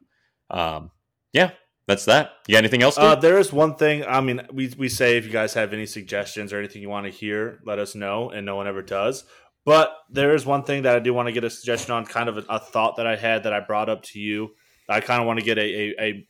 um, 0.50 0.90
yeah, 1.32 1.50
that's 1.86 2.04
that. 2.06 2.30
You 2.46 2.52
got 2.54 2.58
anything 2.58 2.82
else? 2.82 2.96
Uh, 2.96 3.14
there 3.16 3.38
is 3.38 3.52
one 3.52 3.74
thing. 3.74 4.04
I 4.06 4.20
mean, 4.20 4.46
we 4.52 4.72
we 4.78 4.88
say 4.88 5.16
if 5.18 5.26
you 5.26 5.32
guys 5.32 5.52
have 5.54 5.72
any 5.72 5.86
suggestions 5.86 6.52
or 6.52 6.58
anything 6.58 6.80
you 6.80 6.88
want 6.88 7.06
to 7.06 7.12
hear, 7.12 7.60
let 7.66 7.78
us 7.78 7.94
know, 7.94 8.30
and 8.30 8.46
no 8.46 8.56
one 8.56 8.66
ever 8.66 8.82
does. 8.82 9.24
But 9.64 9.96
there 10.10 10.34
is 10.34 10.44
one 10.44 10.64
thing 10.64 10.82
that 10.82 10.96
I 10.96 10.98
do 10.98 11.14
want 11.14 11.28
to 11.28 11.32
get 11.32 11.44
a 11.44 11.50
suggestion 11.50 11.92
on, 11.92 12.04
kind 12.04 12.28
of 12.28 12.38
a, 12.38 12.44
a 12.48 12.58
thought 12.58 12.96
that 12.96 13.06
I 13.06 13.16
had 13.16 13.44
that 13.44 13.52
I 13.52 13.60
brought 13.60 13.88
up 13.88 14.02
to 14.04 14.18
you. 14.18 14.50
I 14.88 15.00
kind 15.00 15.20
of 15.20 15.26
want 15.26 15.38
to 15.38 15.44
get 15.44 15.58
a, 15.58 15.62
a, 15.62 15.94
a 16.00 16.28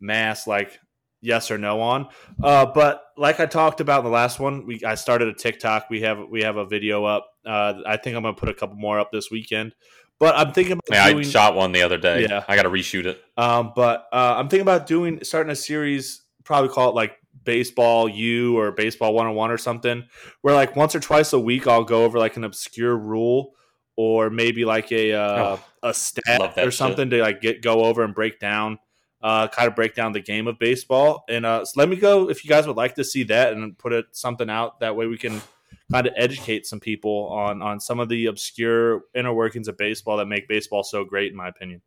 mass 0.00 0.46
like 0.46 0.78
yes 1.20 1.50
or 1.50 1.58
no 1.58 1.80
on. 1.80 2.08
Uh, 2.42 2.66
but 2.66 3.02
like 3.16 3.40
I 3.40 3.46
talked 3.46 3.80
about 3.80 4.00
in 4.00 4.04
the 4.04 4.10
last 4.10 4.40
one, 4.40 4.66
we 4.66 4.82
I 4.84 4.94
started 4.96 5.28
a 5.28 5.34
TikTok. 5.34 5.88
We 5.90 6.02
have 6.02 6.18
we 6.30 6.42
have 6.42 6.56
a 6.56 6.64
video 6.64 7.04
up. 7.04 7.30
Uh, 7.46 7.74
I 7.86 7.96
think 7.96 8.16
I'm 8.16 8.22
gonna 8.22 8.34
put 8.34 8.48
a 8.48 8.54
couple 8.54 8.76
more 8.76 8.98
up 8.98 9.12
this 9.12 9.30
weekend. 9.30 9.74
But 10.18 10.36
I'm 10.36 10.52
thinking 10.52 10.72
about 10.72 10.82
yeah, 10.90 11.10
doing, 11.12 11.24
I 11.24 11.28
shot 11.28 11.54
one 11.54 11.70
the 11.70 11.82
other 11.82 11.96
day. 11.96 12.26
Yeah. 12.28 12.44
I 12.48 12.56
got 12.56 12.62
to 12.62 12.70
reshoot 12.70 13.06
it. 13.06 13.22
um, 13.36 13.72
but 13.76 14.06
uh, 14.12 14.34
I'm 14.36 14.48
thinking 14.48 14.62
about 14.62 14.86
doing 14.88 15.22
starting 15.22 15.52
a 15.52 15.56
series. 15.56 16.22
Probably 16.42 16.70
call 16.70 16.88
it 16.88 16.94
like 16.96 17.18
baseball 17.48 18.10
U 18.10 18.58
or 18.58 18.72
baseball 18.72 19.14
one 19.14 19.26
on 19.26 19.34
one 19.34 19.50
or 19.50 19.56
something. 19.56 20.04
Where 20.42 20.54
like 20.54 20.76
once 20.76 20.94
or 20.94 21.00
twice 21.00 21.32
a 21.32 21.40
week 21.40 21.66
I'll 21.66 21.82
go 21.82 22.04
over 22.04 22.18
like 22.18 22.36
an 22.36 22.44
obscure 22.44 22.94
rule 22.94 23.54
or 23.96 24.28
maybe 24.28 24.66
like 24.66 24.92
a 24.92 25.14
uh, 25.14 25.56
a 25.82 25.94
stat 25.94 26.58
or 26.58 26.70
something 26.70 27.08
to 27.08 27.22
like 27.22 27.40
get 27.40 27.62
go 27.62 27.84
over 27.84 28.04
and 28.04 28.14
break 28.14 28.38
down. 28.38 28.78
Uh, 29.20 29.48
kind 29.48 29.66
of 29.66 29.74
break 29.74 29.94
down 29.94 30.12
the 30.12 30.20
game 30.20 30.46
of 30.46 30.60
baseball, 30.60 31.24
and 31.28 31.44
uh, 31.44 31.64
so 31.64 31.72
let 31.80 31.88
me 31.88 31.96
go 31.96 32.30
if 32.30 32.44
you 32.44 32.48
guys 32.48 32.68
would 32.68 32.76
like 32.76 32.94
to 32.94 33.02
see 33.02 33.24
that 33.24 33.52
and 33.52 33.76
put 33.76 33.92
it 33.92 34.04
something 34.12 34.48
out. 34.48 34.78
That 34.78 34.94
way 34.94 35.08
we 35.08 35.18
can 35.18 35.42
kind 35.90 36.06
of 36.06 36.12
educate 36.16 36.66
some 36.66 36.78
people 36.78 37.28
on 37.32 37.60
on 37.60 37.80
some 37.80 37.98
of 37.98 38.08
the 38.08 38.26
obscure 38.26 39.02
inner 39.16 39.32
workings 39.32 39.66
of 39.66 39.76
baseball 39.76 40.18
that 40.18 40.26
make 40.26 40.46
baseball 40.46 40.84
so 40.84 41.04
great, 41.04 41.32
in 41.32 41.36
my 41.36 41.48
opinion. 41.48 41.82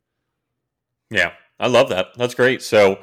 Yeah, 1.09 1.31
I 1.57 1.67
love 1.67 1.89
that. 1.89 2.07
That's 2.17 2.33
great. 2.33 2.61
So, 2.61 2.99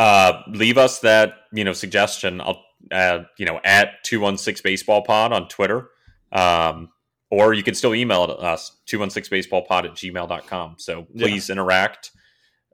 uh, 0.00 0.42
leave 0.48 0.78
us 0.78 1.00
that 1.00 1.34
you 1.52 1.64
know 1.64 1.72
suggestion. 1.74 2.40
I'll 2.40 2.64
uh, 2.90 3.24
you 3.38 3.44
know 3.46 3.60
at 3.64 4.02
two 4.04 4.20
one 4.20 4.38
six 4.38 4.60
baseball 4.62 5.02
pod 5.02 5.32
on 5.32 5.46
Twitter, 5.48 5.90
um, 6.32 6.88
or 7.30 7.52
you 7.52 7.62
can 7.62 7.74
still 7.74 7.94
email 7.94 8.22
us 8.40 8.76
two 8.86 8.98
one 8.98 9.10
six 9.10 9.28
baseball 9.28 9.62
pod 9.66 9.84
at 9.86 9.92
gmail.com. 9.92 10.76
So 10.78 11.06
Yeah. 11.12 11.26
please 11.26 11.50
interact. 11.50 12.12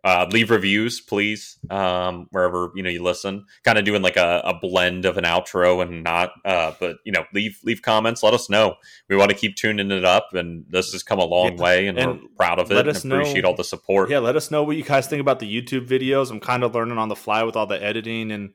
Uh, 0.07 0.25
leave 0.31 0.51
reviews, 0.53 1.01
please, 1.01 1.59
um, 1.69 2.29
wherever 2.31 2.71
you 2.77 2.83
know 2.85 2.89
you 2.89 3.03
listen. 3.03 3.45
Kind 3.65 3.77
of 3.77 3.85
doing 3.85 4.03
like 4.03 4.17
a, 4.17 4.41
a 4.45 4.55
blend 4.57 5.05
of 5.05 5.19
an 5.19 5.25
outro 5.25 5.83
and 5.83 6.05
not, 6.05 6.31
uh, 6.45 6.71
but 6.79 6.99
you 7.05 7.11
know, 7.11 7.25
leave 7.35 7.59
leave 7.65 7.83
comments. 7.83 8.23
Let 8.23 8.33
us 8.33 8.49
know. 8.49 8.77
We 9.09 9.17
want 9.17 9.31
to 9.33 9.37
keep 9.37 9.57
tuning 9.57 9.91
it 9.91 10.05
up, 10.05 10.29
and 10.33 10.65
this 10.69 10.93
has 10.93 11.03
come 11.03 11.19
a 11.19 11.25
long 11.25 11.57
Yeah. 11.57 11.63
way, 11.65 11.87
and, 11.89 11.99
And 11.99 12.21
we're 12.23 12.29
proud 12.37 12.61
of 12.61 12.71
it. 12.71 12.75
let 12.77 12.87
And 12.87 12.97
us 12.97 13.05
know- 13.05 13.17
appreciate 13.17 13.45
all 13.45 13.57
the 13.57 13.65
support. 13.65 14.09
Yeah, 14.09 14.21
let 14.21 14.37
us 14.37 14.49
know 14.49 14.63
what 14.63 14.77
you 14.77 14.85
guys 14.85 15.09
think 15.09 15.21
about 15.21 15.41
the 15.41 15.47
YouTube 15.63 15.89
videos. 15.89 16.31
I'm 16.31 16.39
kind 16.39 16.63
of 16.63 16.73
learning 16.73 16.99
on 16.99 17.09
the 17.09 17.17
fly 17.17 17.43
with 17.43 17.57
all 17.57 17.67
the 17.67 17.83
editing 17.83 18.31
and 18.31 18.51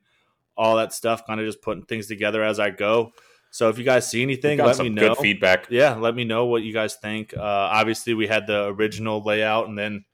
all 0.56 0.78
that 0.78 0.94
stuff, 0.94 1.28
kind 1.28 1.42
of 1.42 1.46
just 1.46 1.62
putting 1.62 1.84
things 1.84 2.08
together 2.08 2.42
as 2.44 2.62
I 2.62 2.70
go. 2.70 3.12
So 3.50 3.68
if 3.68 3.78
you 3.78 3.84
guys 3.84 4.10
see 4.10 4.22
anything, 4.22 4.60
let 4.60 4.80
me 4.80 4.88
know. 4.88 5.10
good 5.10 5.18
feedback. 5.18 5.68
Yeah, 5.70 5.96
let 5.96 6.16
me 6.16 6.24
know 6.24 6.46
what 6.46 6.64
you 6.64 6.72
guys 6.72 6.96
think. 6.96 7.36
Uh, 7.36 7.42
obviously, 7.42 8.14
we 8.14 8.28
had 8.28 8.48
the 8.48 8.68
original 8.68 9.22
layout 9.22 9.68
and 9.68 9.78
then 9.78 10.06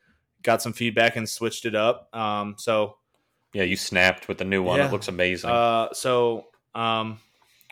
got 0.47 0.61
some 0.61 0.73
feedback 0.73 1.17
and 1.17 1.29
switched 1.29 1.65
it 1.65 1.75
up. 1.75 2.09
Um, 2.15 2.55
so, 2.57 2.95
Yeah, 3.53 3.63
you 3.63 3.75
snapped 3.75 4.27
with 4.27 4.39
the 4.39 4.45
new 4.45 4.63
one. 4.63 4.79
Yeah. 4.79 4.87
It 4.87 4.91
looks 4.91 5.09
amazing. 5.09 5.49
uh, 5.51 5.93
so 5.93 6.47
um, 6.73 7.19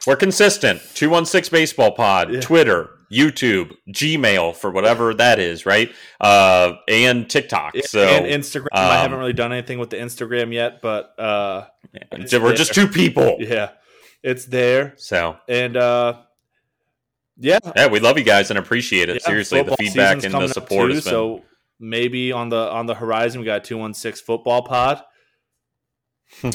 We're 0.05 0.17
consistent. 0.17 0.81
216 0.93 1.57
Baseball 1.57 1.93
Pod, 1.93 2.31
Yeah. 2.31 2.41
Twitter, 2.41 2.89
YouTube, 3.09 3.71
Gmail 3.89 4.55
for 4.55 4.71
whatever 4.71 5.13
that 5.13 5.39
is, 5.39 5.65
right? 5.65 5.89
Uh, 6.19 6.73
and 6.89 7.29
TikTok. 7.29 7.77
So 7.85 8.01
and 8.01 8.25
Instagram. 8.25 8.67
I 8.73 8.95
um, 8.95 9.01
haven't 9.03 9.19
really 9.19 9.33
done 9.33 9.53
anything 9.53 9.79
with 9.79 9.89
the 9.89 9.97
Instagram 9.97 10.53
yet, 10.53 10.81
but 10.81 11.17
uh, 11.17 11.67
we're 12.11 12.55
just 12.55 12.73
two 12.73 12.89
people. 12.89 13.37
yeah, 13.39 13.69
it's 14.21 14.45
there. 14.45 14.95
So 14.97 15.37
And 15.47 15.77
uh, 15.77 16.17
yeah, 17.37 17.59
yeah, 17.75 17.87
we 17.87 18.01
love 18.01 18.17
you 18.17 18.25
guys 18.25 18.49
and 18.49 18.59
appreciate 18.59 19.07
it. 19.07 19.21
Yeah, 19.21 19.27
Seriously, 19.27 19.63
the 19.63 19.77
feedback 19.77 20.23
and 20.25 20.33
the 20.33 20.49
support 20.49 20.89
too, 20.89 20.95
has 20.95 21.03
been. 21.05 21.11
So 21.11 21.43
maybe 21.79 22.31
on 22.31 22.49
the 22.49 22.69
on 22.71 22.85
the 22.85 22.95
horizon 22.95 23.41
we 23.41 23.45
got 23.45 23.63
two 23.63 23.77
one 23.77 23.93
six 23.93 24.21
football 24.21 24.63
pod. 24.63 25.01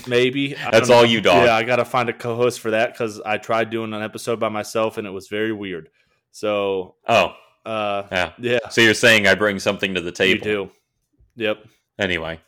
Maybe 0.07 0.55
That's 0.55 0.91
all 0.91 1.07
you, 1.07 1.21
dog. 1.21 1.47
Yeah, 1.47 1.55
I 1.55 1.63
got 1.63 1.77
to 1.77 1.85
find 1.85 2.09
a 2.09 2.13
co-host 2.13 2.61
for 2.61 2.73
that 2.73 2.93
because 2.93 3.21
I 3.21 3.39
tried 3.39 3.71
doing 3.71 3.95
an 3.95 4.03
episode 4.03 4.41
by 4.41 4.49
myself 4.49 4.99
and 4.99 5.07
it 5.07 5.11
was 5.11 5.29
very 5.29 5.53
weird. 5.53 5.89
So 6.33 6.97
oh, 7.09 7.35
uh, 7.65 8.03
yeah. 8.11 8.33
yeah, 8.39 8.59
So 8.71 8.81
you're 8.81 8.95
saying 8.95 9.27
I 9.27 9.35
bring 9.37 9.59
something 9.59 9.95
to 9.95 10.01
the 10.01 10.13
table? 10.13 10.39
you 10.47 10.53
do. 10.53 10.71
Yep. 11.37 11.65
Anyway. 11.99 12.41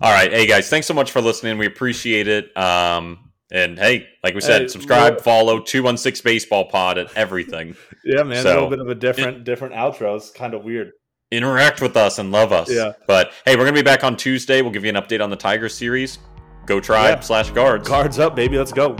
All 0.00 0.12
right. 0.12 0.30
Hey, 0.30 0.46
guys, 0.46 0.68
thanks 0.68 0.86
so 0.86 0.94
much 0.94 1.10
for 1.10 1.20
listening. 1.22 1.56
We 1.58 1.66
appreciate 1.66 2.28
it. 2.28 2.54
Um, 2.56 3.30
and 3.50 3.78
hey, 3.78 4.06
like 4.22 4.34
we 4.34 4.40
said, 4.40 4.62
Hey, 4.62 4.68
subscribe, 4.68 5.20
follow 5.20 5.60
216 5.60 6.22
Baseball 6.24 6.66
Pod 6.66 6.98
and 6.98 7.08
everything. 7.16 7.74
Yeah, 8.04 8.22
man. 8.22 8.40
So- 8.44 8.50
a 8.50 8.54
little 8.54 8.70
bit 8.70 8.78
of 8.80 8.88
a 8.88 8.94
different 8.94 9.42
different 9.42 9.74
outro. 9.74 10.14
It's 10.14 10.30
kind 10.30 10.54
of 10.54 10.62
weird. 10.62 10.92
Interact 11.30 11.80
with 11.80 11.96
us 11.96 12.18
and 12.18 12.30
love 12.30 12.52
us. 12.52 12.70
Yeah. 12.70 12.92
But 13.06 13.32
hey, 13.44 13.56
we're 13.56 13.64
gonna 13.64 13.72
be 13.74 13.82
back 13.82 14.04
on 14.04 14.16
Tuesday. 14.16 14.62
We'll 14.62 14.72
give 14.72 14.84
you 14.84 14.90
an 14.90 14.96
update 14.96 15.22
on 15.22 15.30
the 15.30 15.36
Tiger 15.36 15.68
series. 15.68 16.18
Go 16.66 16.80
tribe 16.80 17.18
Yeah. 17.18 17.20
slash 17.20 17.50
guards. 17.50 17.88
Guards 17.88 18.18
up, 18.18 18.36
baby. 18.36 18.58
Let's 18.58 18.72
go. 18.72 18.96